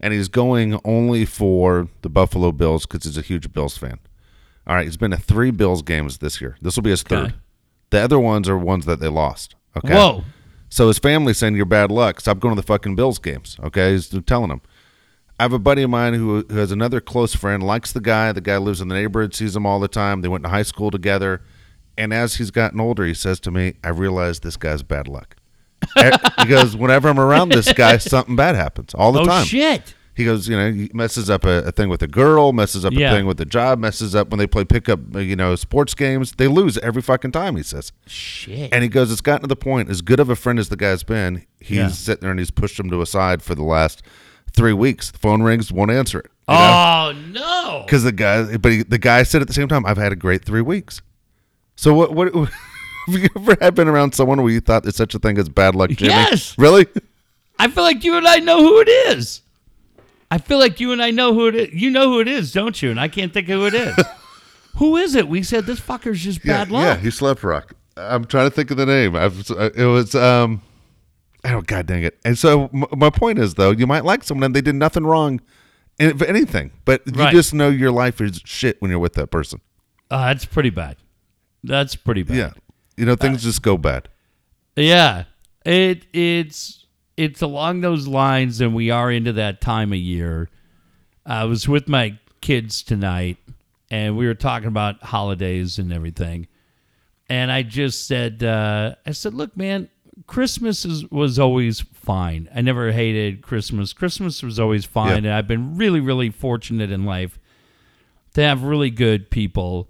and 0.02 0.14
he's 0.14 0.28
going 0.28 0.80
only 0.84 1.24
for 1.26 1.88
the 2.02 2.10
Buffalo 2.10 2.52
Bills 2.52 2.86
because 2.86 3.06
he's 3.06 3.18
a 3.18 3.22
huge 3.22 3.54
Bills 3.54 3.78
fan. 3.78 4.00
All 4.68 4.76
right, 4.76 4.86
he's 4.86 4.97
been 4.97 5.12
to 5.12 5.18
three 5.18 5.52
Bills 5.52 5.82
games 5.82 6.18
this 6.18 6.41
year. 6.41 6.58
This 6.62 6.76
will 6.76 6.84
be 6.84 6.89
his 6.91 7.04
third. 7.04 7.36
The 7.90 8.00
other 8.00 8.20
ones 8.20 8.48
are 8.48 8.58
ones 8.58 8.86
that 8.86 9.00
they 9.00 9.08
lost. 9.08 9.56
Okay. 9.78 9.94
Whoa. 9.94 10.24
So 10.70 10.88
his 10.88 11.00
family's 11.00 11.38
saying 11.38 11.56
you're 11.56 11.66
bad 11.66 11.92
luck. 11.92 12.20
Stop 12.20 12.40
going 12.40 12.56
to 12.56 12.62
the 12.62 12.66
fucking 12.66 12.96
Bills 12.96 13.18
games. 13.18 13.58
Okay, 13.64 13.92
he's 13.92 14.10
telling 14.26 14.52
him. 14.52 14.62
I 15.40 15.44
have 15.44 15.54
a 15.54 15.60
buddy 15.60 15.84
of 15.84 15.90
mine 15.90 16.14
who, 16.16 16.46
who 16.50 16.58
has 16.58 16.72
another 16.72 17.00
close 17.00 17.34
friend, 17.34 17.64
likes 17.64 17.92
the 17.92 18.02
guy. 18.02 18.32
The 18.34 18.42
guy 18.42 18.58
lives 18.58 18.82
in 18.82 18.90
the 18.90 18.96
neighborhood, 18.96 19.34
sees 19.34 19.56
him 19.56 19.66
all 19.66 19.80
the 19.80 19.88
time. 19.88 20.22
They 20.22 20.28
went 20.28 20.44
to 20.44 20.50
high 20.50 20.64
school 20.64 20.92
together. 20.92 21.42
And 21.98 22.14
as 22.14 22.36
he's 22.36 22.52
gotten 22.52 22.80
older, 22.80 23.06
he 23.06 23.14
says 23.14 23.40
to 23.42 23.52
me, 23.52 23.76
I 23.84 23.90
realize 23.90 24.42
this 24.42 24.58
guy's 24.58 24.84
bad 24.84 25.08
luck. 25.08 25.36
because 26.38 26.76
whenever 26.76 27.08
I'm 27.08 27.20
around 27.20 27.50
this 27.50 27.72
guy, 27.74 27.98
something 27.98 28.36
bad 28.36 28.56
happens 28.56 28.94
all 28.94 29.14
the 29.14 29.20
time. 29.20 29.30
Oh, 29.30 29.32
time. 29.32 29.46
shit. 29.46 29.96
He 30.20 30.26
goes, 30.26 30.49
you 30.49 30.57
know, 30.57 30.70
he 30.74 30.91
messes 30.93 31.30
up 31.30 31.45
a, 31.45 31.63
a 31.67 31.72
thing 31.72 31.88
with 31.88 32.01
a 32.03 32.07
girl, 32.07 32.51
messes 32.51 32.84
up 32.84 32.91
Yeah. 32.91 33.11
a 33.11 33.15
thing 33.15 33.26
with 33.26 33.39
a 33.39 33.45
job, 33.45 33.80
messes 33.80 34.13
up 34.15 34.30
when 34.30 34.38
they 34.38 34.47
play 34.47 34.65
pickup, 34.65 34.99
uh, 35.15 35.20
you 35.20 35.38
know, 35.38 35.55
sports 35.55 35.93
games. 35.93 36.34
They 36.34 36.47
lose 36.49 36.78
every 36.80 37.01
fucking 37.01 37.32
time, 37.32 37.55
he 37.55 37.63
says. 37.63 37.93
Shit. 38.05 38.74
And 38.74 38.84
he 38.84 38.89
goes, 38.89 39.11
it's 39.13 39.22
gotten 39.22 39.43
to 39.43 39.47
the 39.47 39.55
point, 39.55 39.89
as 39.89 40.01
good 40.01 40.20
of 40.20 40.30
a 40.30 40.36
friend 40.36 40.59
as 40.59 40.67
the 40.67 40.76
guy's 40.76 41.03
been, 41.03 41.45
he's 41.61 41.78
Yeah. 41.78 41.88
sitting 41.88 42.22
there 42.22 42.32
and 42.32 42.39
he's 42.39 42.51
pushed 42.51 42.78
him 42.78 42.89
to 42.89 43.01
a 43.01 43.05
side 43.05 43.41
for 43.41 43.55
the 43.55 43.63
last 43.63 44.01
three 44.51 44.74
weeks. 44.74 45.09
The 45.09 45.20
phone 45.20 45.41
rings, 45.41 45.72
won't 45.72 45.89
answer 45.91 46.20
it. 46.20 46.32
oh, 46.49 47.13
no. 47.32 47.84
Because 47.86 48.03
the 48.03 48.11
guy, 48.11 48.57
but 48.57 48.72
he, 48.74 48.84
the 48.84 48.97
guy 48.97 49.24
said 49.24 49.41
at 49.41 49.47
the 49.47 49.53
same 49.53 49.70
time, 49.70 49.86
I've 49.86 49.97
had 49.97 50.11
a 50.11 50.17
great 50.17 50.43
three 50.43 50.61
weeks. 50.61 51.01
So 51.78 51.93
what, 51.93 52.13
what, 52.13 52.34
have 52.36 52.49
you 53.07 53.30
ever 53.38 53.55
had 53.61 53.74
been 53.74 53.88
around 53.88 54.13
someone 54.15 54.41
where 54.43 54.51
you 54.51 54.59
thought 54.59 54.84
there's 54.84 54.97
such 54.97 55.15
a 55.15 55.20
thing 55.20 55.38
as 55.38 55.47
bad 55.47 55.76
luck, 55.76 55.91
Jimmy? 55.91 56.11
Yes. 56.11 56.57
Really? 56.57 56.88
I 57.57 57.70
feel 57.70 57.84
like 57.84 58.03
you 58.03 58.17
and 58.17 58.28
I 58.28 58.39
know 58.39 58.57
who 58.61 58.82
it 58.82 58.89
is. 58.89 59.41
I 60.32 60.38
feel 60.38 60.60
like 60.60 60.80
you 60.80 60.92
and 60.92 61.02
I 61.02 61.12
know 61.12 61.34
who 61.34 61.48
it 61.48 61.56
is. 61.56 61.70
You 61.74 61.90
know 61.90 62.10
who 62.12 62.20
it 62.20 62.28
is, 62.28 62.52
don't 62.52 62.80
you? 62.82 62.92
And 62.92 63.00
I 63.00 63.08
can't 63.08 63.34
think 63.34 63.50
of 63.50 63.60
who 63.60 63.66
it 63.68 63.74
is. 63.74 63.96
who 64.78 64.96
is 64.98 65.16
it? 65.16 65.28
We 65.28 65.42
said 65.44 65.66
this 65.66 65.80
fucker's 65.80 66.24
just 66.24 66.44
bad 66.46 66.70
luck. 66.72 66.84
Yeah, 66.84 66.98
he 66.98 67.10
slept 67.12 67.44
rock. 67.44 67.74
I'm 67.98 68.26
trying 68.26 68.50
to 68.50 68.56
think 68.56 68.72
of 68.72 68.78
the 68.78 68.86
name. 68.86 69.16
I've, 69.16 69.50
it 69.76 69.86
was, 69.86 70.14
um, 70.16 70.62
oh, 71.44 71.62
God 71.62 71.88
dang 71.88 72.04
it. 72.04 72.20
And 72.24 72.38
so 72.38 72.70
m- 72.74 72.86
my 72.96 73.10
point 73.10 73.40
is, 73.40 73.56
though, 73.56 73.72
you 73.72 73.88
might 73.88 74.06
like 74.06 74.24
someone 74.24 74.44
and 74.46 74.56
they 74.56 74.62
did 74.62 74.76
nothing 74.76 75.04
wrong 75.06 75.42
in 76.00 76.18
for 76.18 76.26
anything, 76.26 76.72
but 76.86 77.02
you 77.08 77.14
Right. 77.14 77.34
just 77.34 77.54
know 77.54 77.68
your 77.70 77.92
life 77.92 78.22
is 78.22 78.42
shit 78.46 78.82
when 78.82 78.90
you're 78.92 79.00
with 79.00 79.14
that 79.14 79.28
person. 79.32 79.60
Uh, 80.12 80.28
that's 80.28 80.46
pretty 80.46 80.70
bad. 80.70 80.96
That's 81.64 81.96
pretty 81.96 82.24
bad. 82.24 82.38
Yeah. 82.38 82.52
You 82.96 83.06
know, 83.06 83.16
things 83.16 83.44
just 83.44 83.62
go 83.62 83.78
bad. 83.78 84.08
Yeah. 84.76 85.26
It 85.66 86.06
it's 86.14 86.79
it's 87.20 87.41
along 87.41 87.82
those 87.82 88.07
lines 88.07 88.61
and 88.61 88.74
we 88.74 88.89
are 88.89 89.11
into 89.11 89.34
that 89.34 89.59
time 89.59 89.91
of 89.91 89.99
year. 89.99 90.47
I 91.26 91.43
was 91.43 91.67
with 91.67 91.89
my 91.89 92.17
kids 92.39 92.82
tonight 92.82 93.36
and 93.91 94.15
we 94.15 94.26
were 94.26 94.34
talking 94.34 94.70
about 94.70 95.03
holidays 95.03 95.78
and 95.78 95.91
everything. 95.91 96.47
And 97.28 97.51
I 97.51 97.63
just 97.63 98.07
said 98.07 98.41
uh, 98.41 98.95
I 99.05 99.11
said, 99.11 99.34
"Look, 99.34 99.55
man, 99.57 99.89
Christmas 100.28 100.86
is, 100.86 101.05
was 101.11 101.38
always 101.38 101.82
fine. 101.82 102.49
I 102.55 102.61
never 102.61 102.93
hated 102.93 103.41
Christmas. 103.41 103.91
Christmas 103.91 104.41
was 104.41 104.57
always 104.57 104.86
fine, 104.86 105.26
and 105.26 105.34
I've 105.34 105.47
been 105.47 105.76
really, 105.76 105.99
really 105.99 106.30
fortunate 106.30 106.89
in 106.89 107.03
life 107.03 107.38
to 108.34 108.41
have 108.41 108.63
really 108.63 108.89
good 108.89 109.30
people 109.30 109.89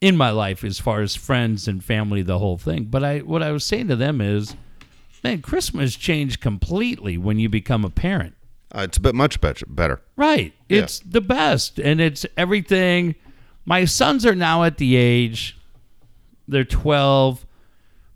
in 0.00 0.16
my 0.16 0.30
life 0.30 0.64
as 0.64 0.80
far 0.80 1.02
as 1.02 1.14
friends 1.14 1.68
and 1.68 1.84
family, 1.84 2.22
the 2.22 2.38
whole 2.38 2.58
thing. 2.58 2.84
But 2.84 3.04
I, 3.04 3.18
what 3.18 3.42
I 3.42 3.52
was 3.52 3.64
saying 3.64 3.88
to 3.88 3.96
them 3.96 4.20
is, 4.20 4.56
man, 5.28 5.42
Christmas 5.42 5.96
changed 5.96 6.40
completely 6.40 7.18
when 7.18 7.38
you 7.38 7.48
become 7.48 7.84
a 7.84 7.90
parent. 7.90 8.34
Uh, 8.74 8.80
it's 8.80 8.96
a 8.96 9.00
bit 9.00 9.14
much 9.14 9.40
better. 9.40 9.64
better. 9.66 10.02
Right. 10.16 10.52
Yeah. 10.68 10.82
It's 10.82 11.00
the 11.00 11.20
best. 11.20 11.78
And 11.78 12.00
it's 12.00 12.26
everything. 12.36 13.14
My 13.64 13.84
sons 13.84 14.24
are 14.26 14.34
now 14.34 14.64
at 14.64 14.78
the 14.78 14.96
age, 14.96 15.58
they're 16.46 16.64
12. 16.64 17.44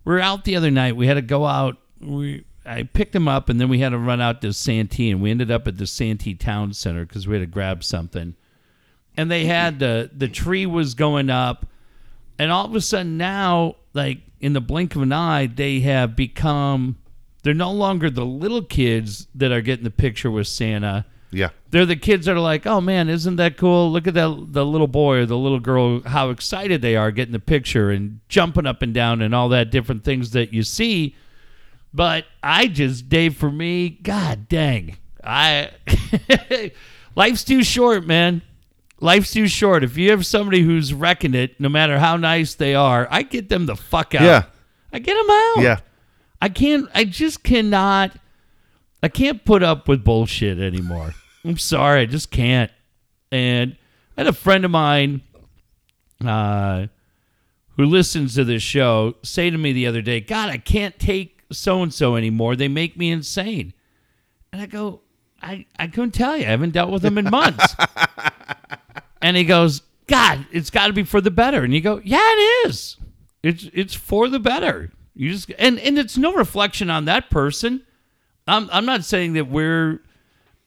We 0.05 0.13
were 0.13 0.19
out 0.19 0.45
the 0.45 0.55
other 0.55 0.71
night. 0.71 0.95
We 0.95 1.07
had 1.07 1.15
to 1.15 1.21
go 1.21 1.45
out. 1.45 1.77
We 1.99 2.45
I 2.65 2.83
picked 2.83 3.13
them 3.13 3.27
up 3.27 3.49
and 3.49 3.59
then 3.59 3.69
we 3.69 3.79
had 3.79 3.89
to 3.89 3.97
run 3.97 4.21
out 4.21 4.41
to 4.41 4.53
Santee 4.53 5.09
and 5.11 5.21
we 5.21 5.31
ended 5.31 5.51
up 5.51 5.67
at 5.67 5.77
the 5.77 5.87
Santee 5.87 6.35
Town 6.35 6.73
Center 6.73 7.05
because 7.05 7.27
we 7.27 7.35
had 7.35 7.41
to 7.41 7.47
grab 7.47 7.83
something. 7.83 8.35
And 9.17 9.29
they 9.29 9.45
had 9.45 9.79
the 9.79 10.09
the 10.15 10.27
tree 10.27 10.65
was 10.65 10.93
going 10.93 11.29
up 11.29 11.65
and 12.39 12.51
all 12.51 12.65
of 12.65 12.73
a 12.73 12.81
sudden 12.81 13.17
now, 13.17 13.75
like 13.93 14.19
in 14.39 14.53
the 14.53 14.61
blink 14.61 14.95
of 14.95 15.01
an 15.01 15.11
eye, 15.11 15.47
they 15.47 15.81
have 15.81 16.15
become 16.15 16.97
they're 17.43 17.53
no 17.53 17.71
longer 17.71 18.09
the 18.09 18.25
little 18.25 18.61
kids 18.61 19.27
that 19.35 19.51
are 19.51 19.61
getting 19.61 19.83
the 19.83 19.89
picture 19.91 20.29
with 20.29 20.47
Santa 20.47 21.05
Yeah. 21.31 21.49
they're 21.71 21.85
the 21.85 21.95
kids 21.95 22.25
that 22.25 22.35
are 22.35 22.39
like, 22.41 22.67
"Oh 22.67 22.81
man, 22.81 23.09
isn't 23.09 23.37
that 23.37 23.57
cool? 23.57 23.91
Look 23.91 24.05
at 24.07 24.13
that 24.15 24.47
the 24.49 24.65
little 24.65 24.87
boy 24.87 25.17
or 25.19 25.25
the 25.25 25.37
little 25.37 25.59
girl 25.59 26.01
how 26.01 26.29
excited 26.29 26.81
they 26.81 26.95
are 26.95 27.11
getting 27.11 27.31
the 27.31 27.39
picture 27.39 27.89
and 27.89 28.19
jumping 28.29 28.65
up 28.67 28.81
and 28.81 28.93
down 28.93 29.21
and 29.21 29.33
all 29.33 29.49
that 29.49 29.71
different 29.71 30.03
things 30.03 30.31
that 30.31 30.53
you 30.53 30.63
see." 30.63 31.15
But 31.93 32.25
I 32.41 32.67
just 32.67 33.09
Dave 33.09 33.35
for 33.35 33.51
me, 33.51 33.89
god 33.89 34.47
dang. 34.47 34.97
I 35.23 35.71
Life's 37.15 37.43
too 37.43 37.63
short, 37.63 38.05
man. 38.05 38.41
Life's 38.99 39.31
too 39.33 39.47
short. 39.47 39.83
If 39.83 39.97
you 39.97 40.11
have 40.11 40.25
somebody 40.25 40.61
who's 40.61 40.93
wrecking 40.93 41.33
it, 41.33 41.59
no 41.59 41.69
matter 41.69 41.97
how 41.99 42.17
nice 42.17 42.53
they 42.55 42.75
are, 42.75 43.07
I 43.11 43.23
get 43.23 43.49
them 43.49 43.65
the 43.65 43.75
fuck 43.75 44.13
out. 44.15 44.21
Yeah. 44.21 44.43
I 44.93 44.99
get 44.99 45.15
them 45.15 45.29
out. 45.29 45.55
Yeah. 45.63 45.79
I 46.41 46.49
can't. 46.49 46.89
I 46.93 47.05
just 47.05 47.43
cannot. 47.43 48.11
I 49.03 49.07
can't 49.07 49.45
put 49.45 49.61
up 49.63 49.87
with 49.87 50.03
bullshit 50.03 50.59
anymore. 50.59 51.13
I'm 51.45 51.57
sorry, 51.57 52.01
I 52.01 52.05
just 52.05 52.31
can't. 52.31 52.71
And 53.31 53.77
I 54.17 54.21
had 54.21 54.27
a 54.27 54.33
friend 54.33 54.65
of 54.65 54.71
mine 54.71 55.21
uh, 56.25 56.87
who 57.77 57.85
listens 57.85 58.35
to 58.35 58.43
this 58.43 58.63
show 58.63 59.15
say 59.23 59.49
to 59.49 59.57
me 59.57 59.71
the 59.71 59.87
other 59.87 60.01
day, 60.01 60.19
"God, 60.19 60.49
I 60.49 60.57
can't 60.57 60.97
take 60.99 61.43
so 61.51 61.83
and 61.83 61.93
so 61.93 62.15
anymore. 62.15 62.55
They 62.55 62.67
make 62.67 62.97
me 62.97 63.11
insane." 63.11 63.73
And 64.51 64.61
I 64.61 64.65
go, 64.65 65.01
"I 65.41 65.65
I 65.77 65.87
couldn't 65.87 66.11
tell 66.11 66.35
you. 66.35 66.45
I 66.45 66.49
haven't 66.49 66.71
dealt 66.71 66.91
with 66.91 67.03
them 67.03 67.17
in 67.19 67.29
months." 67.29 67.75
and 69.21 69.37
he 69.37 69.43
goes, 69.43 69.81
"God, 70.07 70.45
it's 70.51 70.71
got 70.71 70.87
to 70.87 70.93
be 70.93 71.03
for 71.03 71.21
the 71.21 71.31
better." 71.31 71.63
And 71.63 71.73
you 71.73 71.81
go, 71.81 72.01
"Yeah, 72.03 72.19
it 72.19 72.67
is. 72.67 72.97
It's 73.43 73.69
it's 73.73 73.93
for 73.93 74.27
the 74.27 74.39
better." 74.39 74.91
You 75.15 75.31
just 75.31 75.51
and 75.59 75.77
and 75.79 75.97
it's 75.99 76.17
no 76.17 76.33
reflection 76.33 76.89
on 76.89 77.05
that 77.05 77.29
person. 77.29 77.83
I'm 78.47 78.69
I'm 78.71 78.85
not 78.85 79.03
saying 79.05 79.33
that 79.33 79.47
we're. 79.49 80.01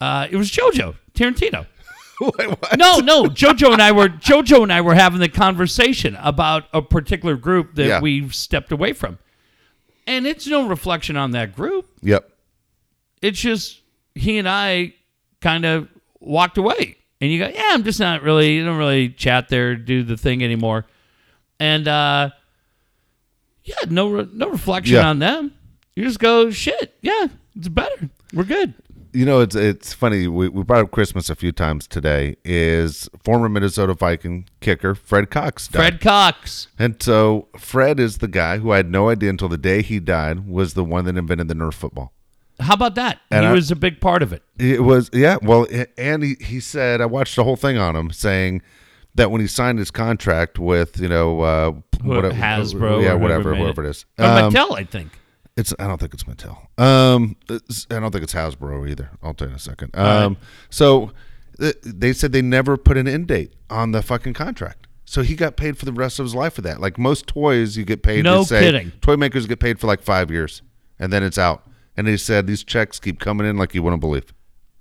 Uh, 0.00 0.26
it 0.30 0.36
was 0.36 0.50
JoJo 0.50 0.96
Tarantino. 1.14 1.66
Wait, 2.20 2.48
what? 2.48 2.78
No, 2.78 2.98
no, 2.98 3.24
JoJo 3.24 3.72
and 3.72 3.82
I 3.82 3.90
were 3.92 4.08
JoJo 4.08 4.62
and 4.62 4.72
I 4.72 4.80
were 4.82 4.94
having 4.94 5.20
the 5.20 5.28
conversation 5.28 6.16
about 6.20 6.64
a 6.72 6.80
particular 6.82 7.36
group 7.36 7.74
that 7.74 7.86
Yeah. 7.86 8.00
we've 8.00 8.34
stepped 8.34 8.70
away 8.70 8.92
from, 8.92 9.18
and 10.06 10.26
it's 10.26 10.46
no 10.46 10.68
reflection 10.68 11.16
on 11.16 11.30
that 11.32 11.56
group. 11.56 11.88
Yep. 12.02 12.30
It's 13.22 13.40
just 13.40 13.80
he 14.14 14.38
and 14.38 14.48
I 14.48 14.94
kind 15.40 15.64
of 15.64 15.88
walked 16.20 16.58
away, 16.58 16.96
and 17.20 17.30
you 17.32 17.38
go, 17.38 17.48
yeah, 17.48 17.70
I'm 17.72 17.82
just 17.82 17.98
not 18.00 18.22
really, 18.22 18.54
you 18.54 18.64
don't 18.64 18.78
really 18.78 19.08
chat 19.08 19.48
there, 19.48 19.74
do 19.74 20.02
the 20.02 20.16
thing 20.16 20.44
anymore, 20.44 20.84
and 21.58 21.88
uh, 21.88 22.30
yeah, 23.64 23.74
no, 23.88 24.08
re- 24.08 24.28
no 24.32 24.48
reflection 24.50 24.96
Yeah. 24.96 25.08
on 25.08 25.18
them. 25.18 25.52
You 25.96 26.04
just 26.04 26.18
go, 26.18 26.50
shit, 26.50 26.94
yeah, 27.02 27.28
it's 27.56 27.68
better. 27.68 28.10
We're 28.32 28.44
good. 28.44 28.74
You 29.12 29.24
know, 29.24 29.38
it's 29.40 29.54
it's 29.54 29.92
funny. 29.92 30.26
We, 30.26 30.48
we 30.48 30.64
brought 30.64 30.80
up 30.84 30.90
Christmas 30.90 31.30
a 31.30 31.36
few 31.36 31.52
times 31.52 31.86
today. 31.86 32.34
Is 32.44 33.08
former 33.22 33.48
Minnesota 33.48 33.94
Viking 33.94 34.48
kicker 34.60 34.96
Fred 34.96 35.30
Cox 35.30 35.68
died. 35.68 35.78
Fred 35.78 36.00
Cox. 36.00 36.66
And 36.80 37.00
so 37.00 37.46
Fred 37.56 38.00
is 38.00 38.18
the 38.18 38.26
guy 38.26 38.58
who 38.58 38.72
I 38.72 38.78
had 38.78 38.90
no 38.90 39.10
idea 39.10 39.30
until 39.30 39.48
the 39.48 39.56
day 39.56 39.82
he 39.82 40.00
died 40.00 40.48
was 40.48 40.74
the 40.74 40.82
one 40.82 41.04
that 41.04 41.16
invented 41.16 41.46
the 41.46 41.54
Nerf 41.54 41.74
football. 41.74 42.12
How 42.58 42.74
about 42.74 42.96
that? 42.96 43.20
And 43.30 43.44
he 43.44 43.50
I- 43.50 43.52
was 43.52 43.70
a 43.70 43.76
big 43.76 44.00
part 44.00 44.20
of 44.24 44.32
it. 44.32 44.42
It 44.58 44.82
was 44.82 45.10
yeah. 45.12 45.36
Well, 45.40 45.68
and 45.96 46.24
he, 46.24 46.34
he 46.40 46.58
said 46.58 47.00
I 47.00 47.06
watched 47.06 47.36
the 47.36 47.44
whole 47.44 47.54
thing 47.56 47.78
on 47.78 47.94
him 47.94 48.10
saying 48.10 48.62
that 49.16 49.30
when 49.30 49.40
he 49.40 49.46
signed 49.46 49.78
his 49.78 49.90
contract 49.90 50.58
with 50.58 51.00
you 51.00 51.08
know 51.08 51.40
uh, 51.40 51.70
Who- 52.02 52.10
Hasbro 52.22 53.02
yeah, 53.02 53.10
whoever 53.10 53.18
whatever, 53.18 53.52
made 53.52 53.60
whatever 53.60 53.84
it. 53.84 53.86
it 53.86 53.90
is, 53.90 54.06
um, 54.18 54.52
Mattel, 54.52 54.76
I 54.78 54.84
think. 54.84 55.10
It's 55.56 55.72
I 55.78 55.86
don't 55.86 55.98
think 56.00 56.14
it's 56.14 56.24
Mattel. 56.24 56.56
Um, 56.80 57.36
it's- 57.48 57.86
I 57.90 58.00
don't 58.00 58.10
think 58.10 58.24
it's 58.24 58.34
Hasbro 58.34 58.88
either. 58.90 59.10
I'll 59.22 59.34
tell 59.34 59.46
you 59.48 59.52
in 59.52 59.56
a 59.56 59.60
second. 59.60 59.96
Um, 59.96 60.36
so 60.68 61.12
th- 61.60 61.76
they 61.84 62.12
said 62.12 62.32
they 62.32 62.42
never 62.42 62.76
put 62.76 62.96
an 62.96 63.06
end 63.06 63.28
date 63.28 63.52
on 63.70 63.92
the 63.92 64.02
fucking 64.02 64.34
contract. 64.34 64.88
So 65.04 65.22
he 65.22 65.36
got 65.36 65.56
paid 65.56 65.78
for 65.78 65.84
the 65.84 65.92
rest 65.92 66.18
of 66.18 66.24
his 66.24 66.34
life 66.34 66.54
for 66.54 66.62
that. 66.62 66.80
Like 66.80 66.98
most 66.98 67.26
toys, 67.28 67.76
you 67.76 67.84
get 67.84 68.02
paid. 68.02 68.24
No 68.24 68.42
say, 68.42 68.60
kidding. 68.60 68.90
Toy 69.00 69.16
makers 69.16 69.46
get 69.46 69.60
paid 69.60 69.78
for 69.78 69.86
like 69.86 70.02
five 70.02 70.30
years, 70.30 70.62
and 70.98 71.12
then 71.12 71.22
it's 71.22 71.38
out. 71.38 71.66
And 71.96 72.08
he 72.08 72.16
said 72.16 72.46
these 72.48 72.64
checks 72.64 72.98
keep 72.98 73.20
coming 73.20 73.46
in 73.46 73.56
like 73.56 73.74
you 73.74 73.82
wouldn't 73.84 74.00
believe. 74.00 74.32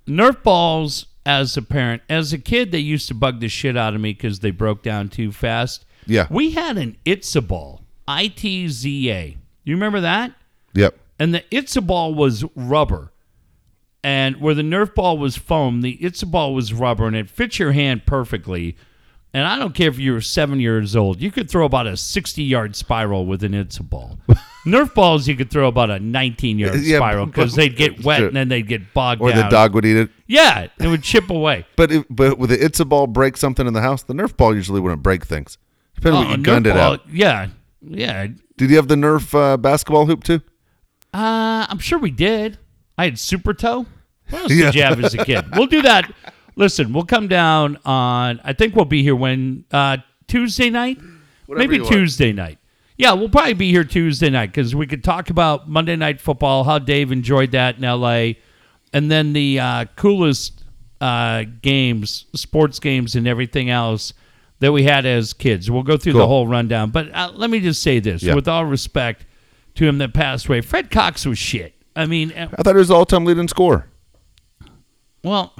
Nerf 0.08 0.42
balls 0.42 1.06
as 1.26 1.56
a 1.56 1.62
parent, 1.62 2.02
as 2.08 2.32
a 2.32 2.38
kid, 2.38 2.72
they 2.72 2.78
used 2.78 3.08
to 3.08 3.14
bug 3.14 3.40
the 3.40 3.48
shit 3.48 3.76
out 3.76 3.94
of 3.94 4.00
me 4.00 4.12
because 4.12 4.40
they 4.40 4.50
broke 4.50 4.82
down 4.82 5.08
too 5.08 5.32
fast. 5.32 5.84
Yeah. 6.06 6.26
We 6.30 6.50
had 6.50 6.76
an 6.76 6.96
Itza 7.04 7.40
ball, 7.40 7.82
I 8.06 8.28
T 8.28 8.68
Z 8.68 9.10
A. 9.10 9.36
You 9.64 9.74
remember 9.74 10.00
that? 10.00 10.32
Yep. 10.74 10.98
And 11.18 11.34
the 11.34 11.44
Itza 11.50 11.80
ball 11.80 12.14
was 12.14 12.44
rubber. 12.54 13.12
And 14.02 14.36
where 14.38 14.54
the 14.54 14.62
Nerf 14.62 14.94
ball 14.94 15.16
was 15.16 15.36
foam, 15.36 15.80
the 15.80 16.04
Itza 16.04 16.26
ball 16.26 16.52
was 16.52 16.74
rubber 16.74 17.06
and 17.06 17.16
it 17.16 17.30
fits 17.30 17.58
your 17.58 17.72
hand 17.72 18.04
perfectly. 18.04 18.76
And 19.32 19.46
I 19.46 19.58
don't 19.58 19.74
care 19.74 19.88
if 19.88 19.98
you 19.98 20.12
were 20.12 20.20
seven 20.20 20.60
years 20.60 20.94
old, 20.94 21.22
you 21.22 21.30
could 21.30 21.50
throw 21.50 21.64
about 21.64 21.86
a 21.86 21.96
60 21.96 22.42
yard 22.42 22.76
spiral 22.76 23.24
with 23.24 23.42
an 23.42 23.54
Itza 23.54 23.82
ball. 23.82 24.18
Nerf 24.64 24.94
balls, 24.94 25.28
you 25.28 25.36
could 25.36 25.50
throw 25.50 25.68
about 25.68 25.90
a 25.90 25.98
19 26.00 26.58
yard 26.58 26.80
Yeah, 26.80 26.96
spiral 26.98 27.26
because 27.26 27.54
they'd 27.54 27.76
get 27.76 28.02
wet 28.04 28.22
and 28.22 28.34
then 28.36 28.48
they'd 28.48 28.66
get 28.66 28.94
bogged 28.94 29.20
Or 29.20 29.30
down. 29.30 29.44
the 29.44 29.48
dog 29.50 29.74
would 29.74 29.84
eat 29.84 29.96
it. 29.96 30.10
Yeah, 30.26 30.68
it 30.80 30.86
would 30.88 31.02
chip 31.02 31.28
away. 31.30 31.66
But 31.76 31.92
if, 31.92 32.04
but 32.08 32.38
with 32.38 32.50
the 32.50 32.64
Itza 32.64 32.84
ball 32.84 33.06
break 33.06 33.36
something 33.36 33.66
in 33.66 33.74
the 33.74 33.82
house, 33.82 34.02
the 34.02 34.14
Nerf 34.14 34.36
ball 34.36 34.54
usually 34.54 34.80
wouldn't 34.80 35.02
break 35.02 35.24
things. 35.26 35.58
Depending 35.96 36.20
on 36.20 36.26
Oh, 36.26 36.28
what 36.30 36.36
you 36.38 36.42
Nerf 36.42 36.46
gunned 36.46 36.66
it 36.66 36.76
out. 36.76 37.00
Yeah, 37.10 37.48
yeah. 37.82 38.26
Did 38.56 38.70
you 38.70 38.76
have 38.76 38.88
the 38.88 38.94
Nerf 38.94 39.34
uh, 39.34 39.56
basketball 39.58 40.06
hoop 40.06 40.24
too? 40.24 40.40
Uh, 41.12 41.66
I'm 41.68 41.78
sure 41.78 41.98
we 41.98 42.10
did. 42.10 42.58
I 42.96 43.04
had 43.04 43.18
Super 43.18 43.52
Toe. 43.54 43.86
What 44.30 44.42
else 44.42 44.52
Yeah. 44.54 44.66
did 44.66 44.74
you 44.76 44.82
have 44.82 45.04
as 45.04 45.14
a 45.14 45.24
kid? 45.24 45.44
We'll 45.54 45.66
do 45.66 45.82
that. 45.82 46.10
Listen, 46.56 46.92
we'll 46.92 47.04
come 47.04 47.28
down 47.28 47.78
on. 47.84 48.40
I 48.44 48.52
think 48.52 48.74
we'll 48.76 48.84
be 48.84 49.02
here 49.02 49.16
when 49.16 49.64
uh, 49.72 49.98
Tuesday 50.28 50.70
night, 50.70 50.98
maybe 51.48 51.76
you 51.76 51.82
want. 51.82 51.92
Tuesday 51.94 52.32
night. 52.32 52.58
Yeah, 52.96 53.12
we'll 53.14 53.28
probably 53.28 53.54
be 53.54 53.70
here 53.70 53.82
Tuesday 53.84 54.30
night 54.30 54.52
because 54.52 54.74
we 54.74 54.86
could 54.86 55.02
talk 55.02 55.28
about 55.30 55.68
Monday 55.68 55.96
Night 55.96 56.20
Football, 56.20 56.62
how 56.64 56.78
Dave 56.78 57.10
enjoyed 57.10 57.50
that 57.52 57.76
in 57.76 57.84
L.A., 57.84 58.38
and 58.92 59.10
then 59.10 59.32
the 59.32 59.58
uh, 59.58 59.84
coolest 59.96 60.62
uh, 61.00 61.42
games, 61.62 62.26
sports 62.36 62.78
games, 62.78 63.16
and 63.16 63.26
everything 63.26 63.68
else 63.68 64.12
that 64.60 64.70
we 64.70 64.84
had 64.84 65.04
as 65.04 65.32
kids. 65.32 65.68
We'll 65.68 65.82
go 65.82 65.96
through 65.96 66.12
the 66.12 66.26
whole 66.28 66.46
rundown. 66.46 66.90
But 66.92 67.12
uh, 67.12 67.32
let 67.34 67.50
me 67.50 67.58
just 67.58 67.82
say 67.82 67.98
this, 67.98 68.22
Yeah. 68.22 68.36
with 68.36 68.46
all 68.46 68.64
respect 68.64 69.26
to 69.74 69.86
him 69.88 69.98
that 69.98 70.14
passed 70.14 70.46
away, 70.46 70.60
Fred 70.60 70.92
Cox 70.92 71.26
was 71.26 71.36
shit. 71.38 71.74
I 71.96 72.06
mean, 72.06 72.30
uh, 72.32 72.48
I 72.56 72.62
thought 72.62 72.76
it 72.76 72.78
was 72.78 72.92
all 72.92 73.04
time 73.04 73.24
leading 73.24 73.48
scorer. 73.48 73.88
well, 75.24 75.52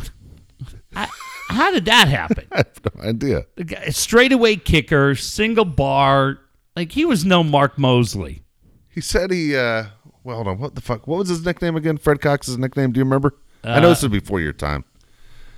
I, 0.94 1.08
how 1.48 1.72
did 1.72 1.86
that 1.86 2.06
happen? 2.06 2.46
I 2.52 2.58
have 2.58 2.80
no 2.94 3.02
idea. 3.02 3.46
The 3.56 3.90
straightaway 3.90 4.54
kicker, 4.56 5.16
single 5.16 5.64
bar. 5.64 6.38
Like 6.76 6.92
he 6.92 7.04
was 7.04 7.24
no 7.24 7.42
Mark 7.44 7.78
Moseley. 7.78 8.42
He 8.88 9.00
said 9.00 9.30
he. 9.30 9.56
uh 9.56 9.84
Well, 10.24 10.36
hold 10.36 10.48
on. 10.48 10.58
What 10.58 10.74
the 10.74 10.80
fuck? 10.80 11.06
What 11.06 11.18
was 11.18 11.28
his 11.28 11.44
nickname 11.44 11.76
again? 11.76 11.96
Fred 11.98 12.20
Cox's 12.20 12.58
nickname. 12.58 12.92
Do 12.92 12.98
you 12.98 13.04
remember? 13.04 13.34
I 13.62 13.80
know 13.80 13.86
Uh, 13.86 13.90
this 13.90 14.02
is 14.02 14.08
before 14.08 14.40
your 14.40 14.52
time. 14.52 14.84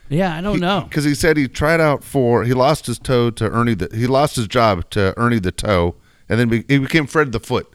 Yeah, 0.08 0.36
I 0.36 0.40
don't 0.40 0.60
know. 0.60 0.82
because 0.82 1.02
he 1.04 1.14
said 1.16 1.36
he 1.36 1.48
tried 1.48 1.80
out 1.80 2.04
for. 2.04 2.44
He 2.44 2.54
lost 2.54 2.86
his 2.86 2.98
toe 2.98 3.30
to 3.30 3.50
Ernie. 3.50 3.74
The 3.74 3.88
he 3.92 4.06
lost 4.06 4.36
his 4.36 4.46
job 4.46 4.88
to 4.90 5.12
Ernie 5.18 5.40
the 5.40 5.50
toe, 5.52 5.96
and 6.28 6.38
then 6.38 6.48
be, 6.48 6.64
he 6.68 6.78
became 6.78 7.06
Fred 7.06 7.32
the 7.32 7.40
Foot. 7.40 7.74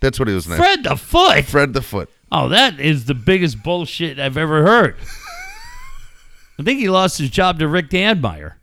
That's 0.00 0.18
what 0.18 0.28
he 0.28 0.34
was 0.34 0.46
named. 0.46 0.58
Fred 0.58 0.84
the 0.84 0.96
Foot. 0.96 1.44
Fred 1.46 1.72
the 1.72 1.80
Foot. 1.82 2.10
Oh, 2.32 2.48
that 2.50 2.78
is 2.78 3.06
the 3.06 3.14
biggest 3.14 3.62
bullshit 3.62 4.18
I've 4.18 4.36
ever 4.36 4.62
heard. 4.62 4.96
I 6.58 6.62
think 6.62 6.78
he 6.80 6.90
lost 6.90 7.16
his 7.18 7.30
job 7.30 7.58
to 7.60 7.66
Rick 7.68 7.88
Danmeier, 7.88 8.54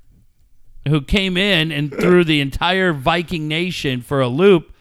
who 0.88 1.02
came 1.02 1.38
in 1.38 1.72
and 1.72 1.92
threw 1.92 2.24
the 2.24 2.42
entire 2.42 2.94
Viking 2.94 3.48
nation 3.48 4.02
for 4.02 4.22
a 4.22 4.28
loop 4.28 4.74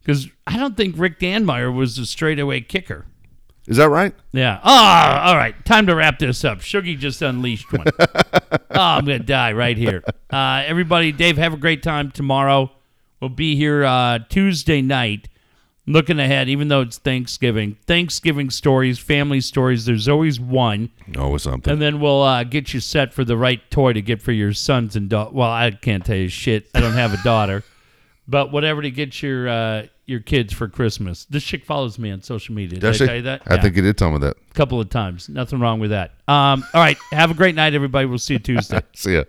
because 0.00 0.28
I 0.46 0.56
don't 0.56 0.76
think 0.76 0.96
Rick 0.98 1.20
Danmeier 1.20 1.74
was 1.74 1.98
a 1.98 2.06
straightaway 2.06 2.60
kicker. 2.60 3.06
Is 3.68 3.76
that 3.76 3.90
right? 3.90 4.12
Yeah. 4.32 4.58
Oh, 4.62 5.28
all 5.30 5.36
right. 5.36 5.54
Time 5.64 5.86
to 5.86 5.94
wrap 5.94 6.18
this 6.18 6.44
up. 6.44 6.58
Shuggy 6.58 6.98
just 6.98 7.22
unleashed 7.22 7.72
one. 7.72 7.86
oh, 7.98 8.06
I'm 8.70 9.04
going 9.04 9.20
to 9.20 9.24
die 9.24 9.52
right 9.52 9.76
here. 9.76 10.02
Uh, 10.30 10.64
everybody, 10.66 11.12
Dave, 11.12 11.36
have 11.36 11.54
a 11.54 11.56
great 11.56 11.82
time 11.82 12.10
tomorrow. 12.10 12.72
We'll 13.20 13.30
be 13.30 13.54
here 13.54 13.84
uh, 13.84 14.18
Tuesday 14.28 14.82
night. 14.82 15.28
Looking 15.84 16.20
ahead, 16.20 16.48
even 16.48 16.68
though 16.68 16.82
it's 16.82 16.98
Thanksgiving, 16.98 17.76
Thanksgiving 17.86 18.50
stories, 18.50 19.00
family 19.00 19.40
stories, 19.40 19.84
there's 19.84 20.08
always 20.08 20.38
one. 20.38 20.90
It's 21.08 21.38
something. 21.38 21.72
And 21.72 21.82
then 21.82 22.00
we'll 22.00 22.22
uh, 22.22 22.44
get 22.44 22.72
you 22.72 22.78
set 22.78 23.12
for 23.12 23.24
the 23.24 23.36
right 23.36 23.68
toy 23.68 23.92
to 23.92 24.00
get 24.00 24.22
for 24.22 24.30
your 24.30 24.52
sons 24.52 24.94
and 24.94 25.08
daughters. 25.08 25.34
Well, 25.34 25.50
I 25.50 25.72
can't 25.72 26.04
tell 26.04 26.16
you 26.16 26.28
shit. 26.28 26.68
I 26.72 26.80
don't 26.80 26.92
have 26.92 27.12
a 27.12 27.22
daughter. 27.22 27.64
But 28.28 28.52
whatever 28.52 28.80
to 28.82 28.90
get 28.90 29.20
your 29.20 29.48
uh, 29.48 29.86
your 30.06 30.20
kids 30.20 30.52
for 30.52 30.68
Christmas. 30.68 31.24
This 31.26 31.42
chick 31.42 31.64
follows 31.64 31.98
me 31.98 32.10
on 32.10 32.22
social 32.22 32.54
media. 32.54 32.78
Did 32.78 32.80
Does 32.80 33.02
I 33.02 33.06
tell 33.06 33.16
you 33.16 33.22
that? 33.22 33.42
I 33.46 33.56
Yeah 33.56 33.60
think 33.60 33.76
you 33.76 33.82
did 33.82 33.98
tell 33.98 34.12
me 34.12 34.18
that. 34.18 34.36
A 34.50 34.54
couple 34.54 34.80
of 34.80 34.88
times. 34.90 35.28
Nothing 35.28 35.58
wrong 35.58 35.80
with 35.80 35.90
that. 35.90 36.12
Um, 36.28 36.64
all 36.72 36.80
right. 36.80 36.96
Have 37.10 37.30
a 37.30 37.34
great 37.34 37.54
night, 37.54 37.74
everybody. 37.74 38.06
We'll 38.06 38.18
see 38.18 38.34
you 38.34 38.38
Tuesday. 38.38 38.80
See 38.94 39.14
ya. 39.14 39.24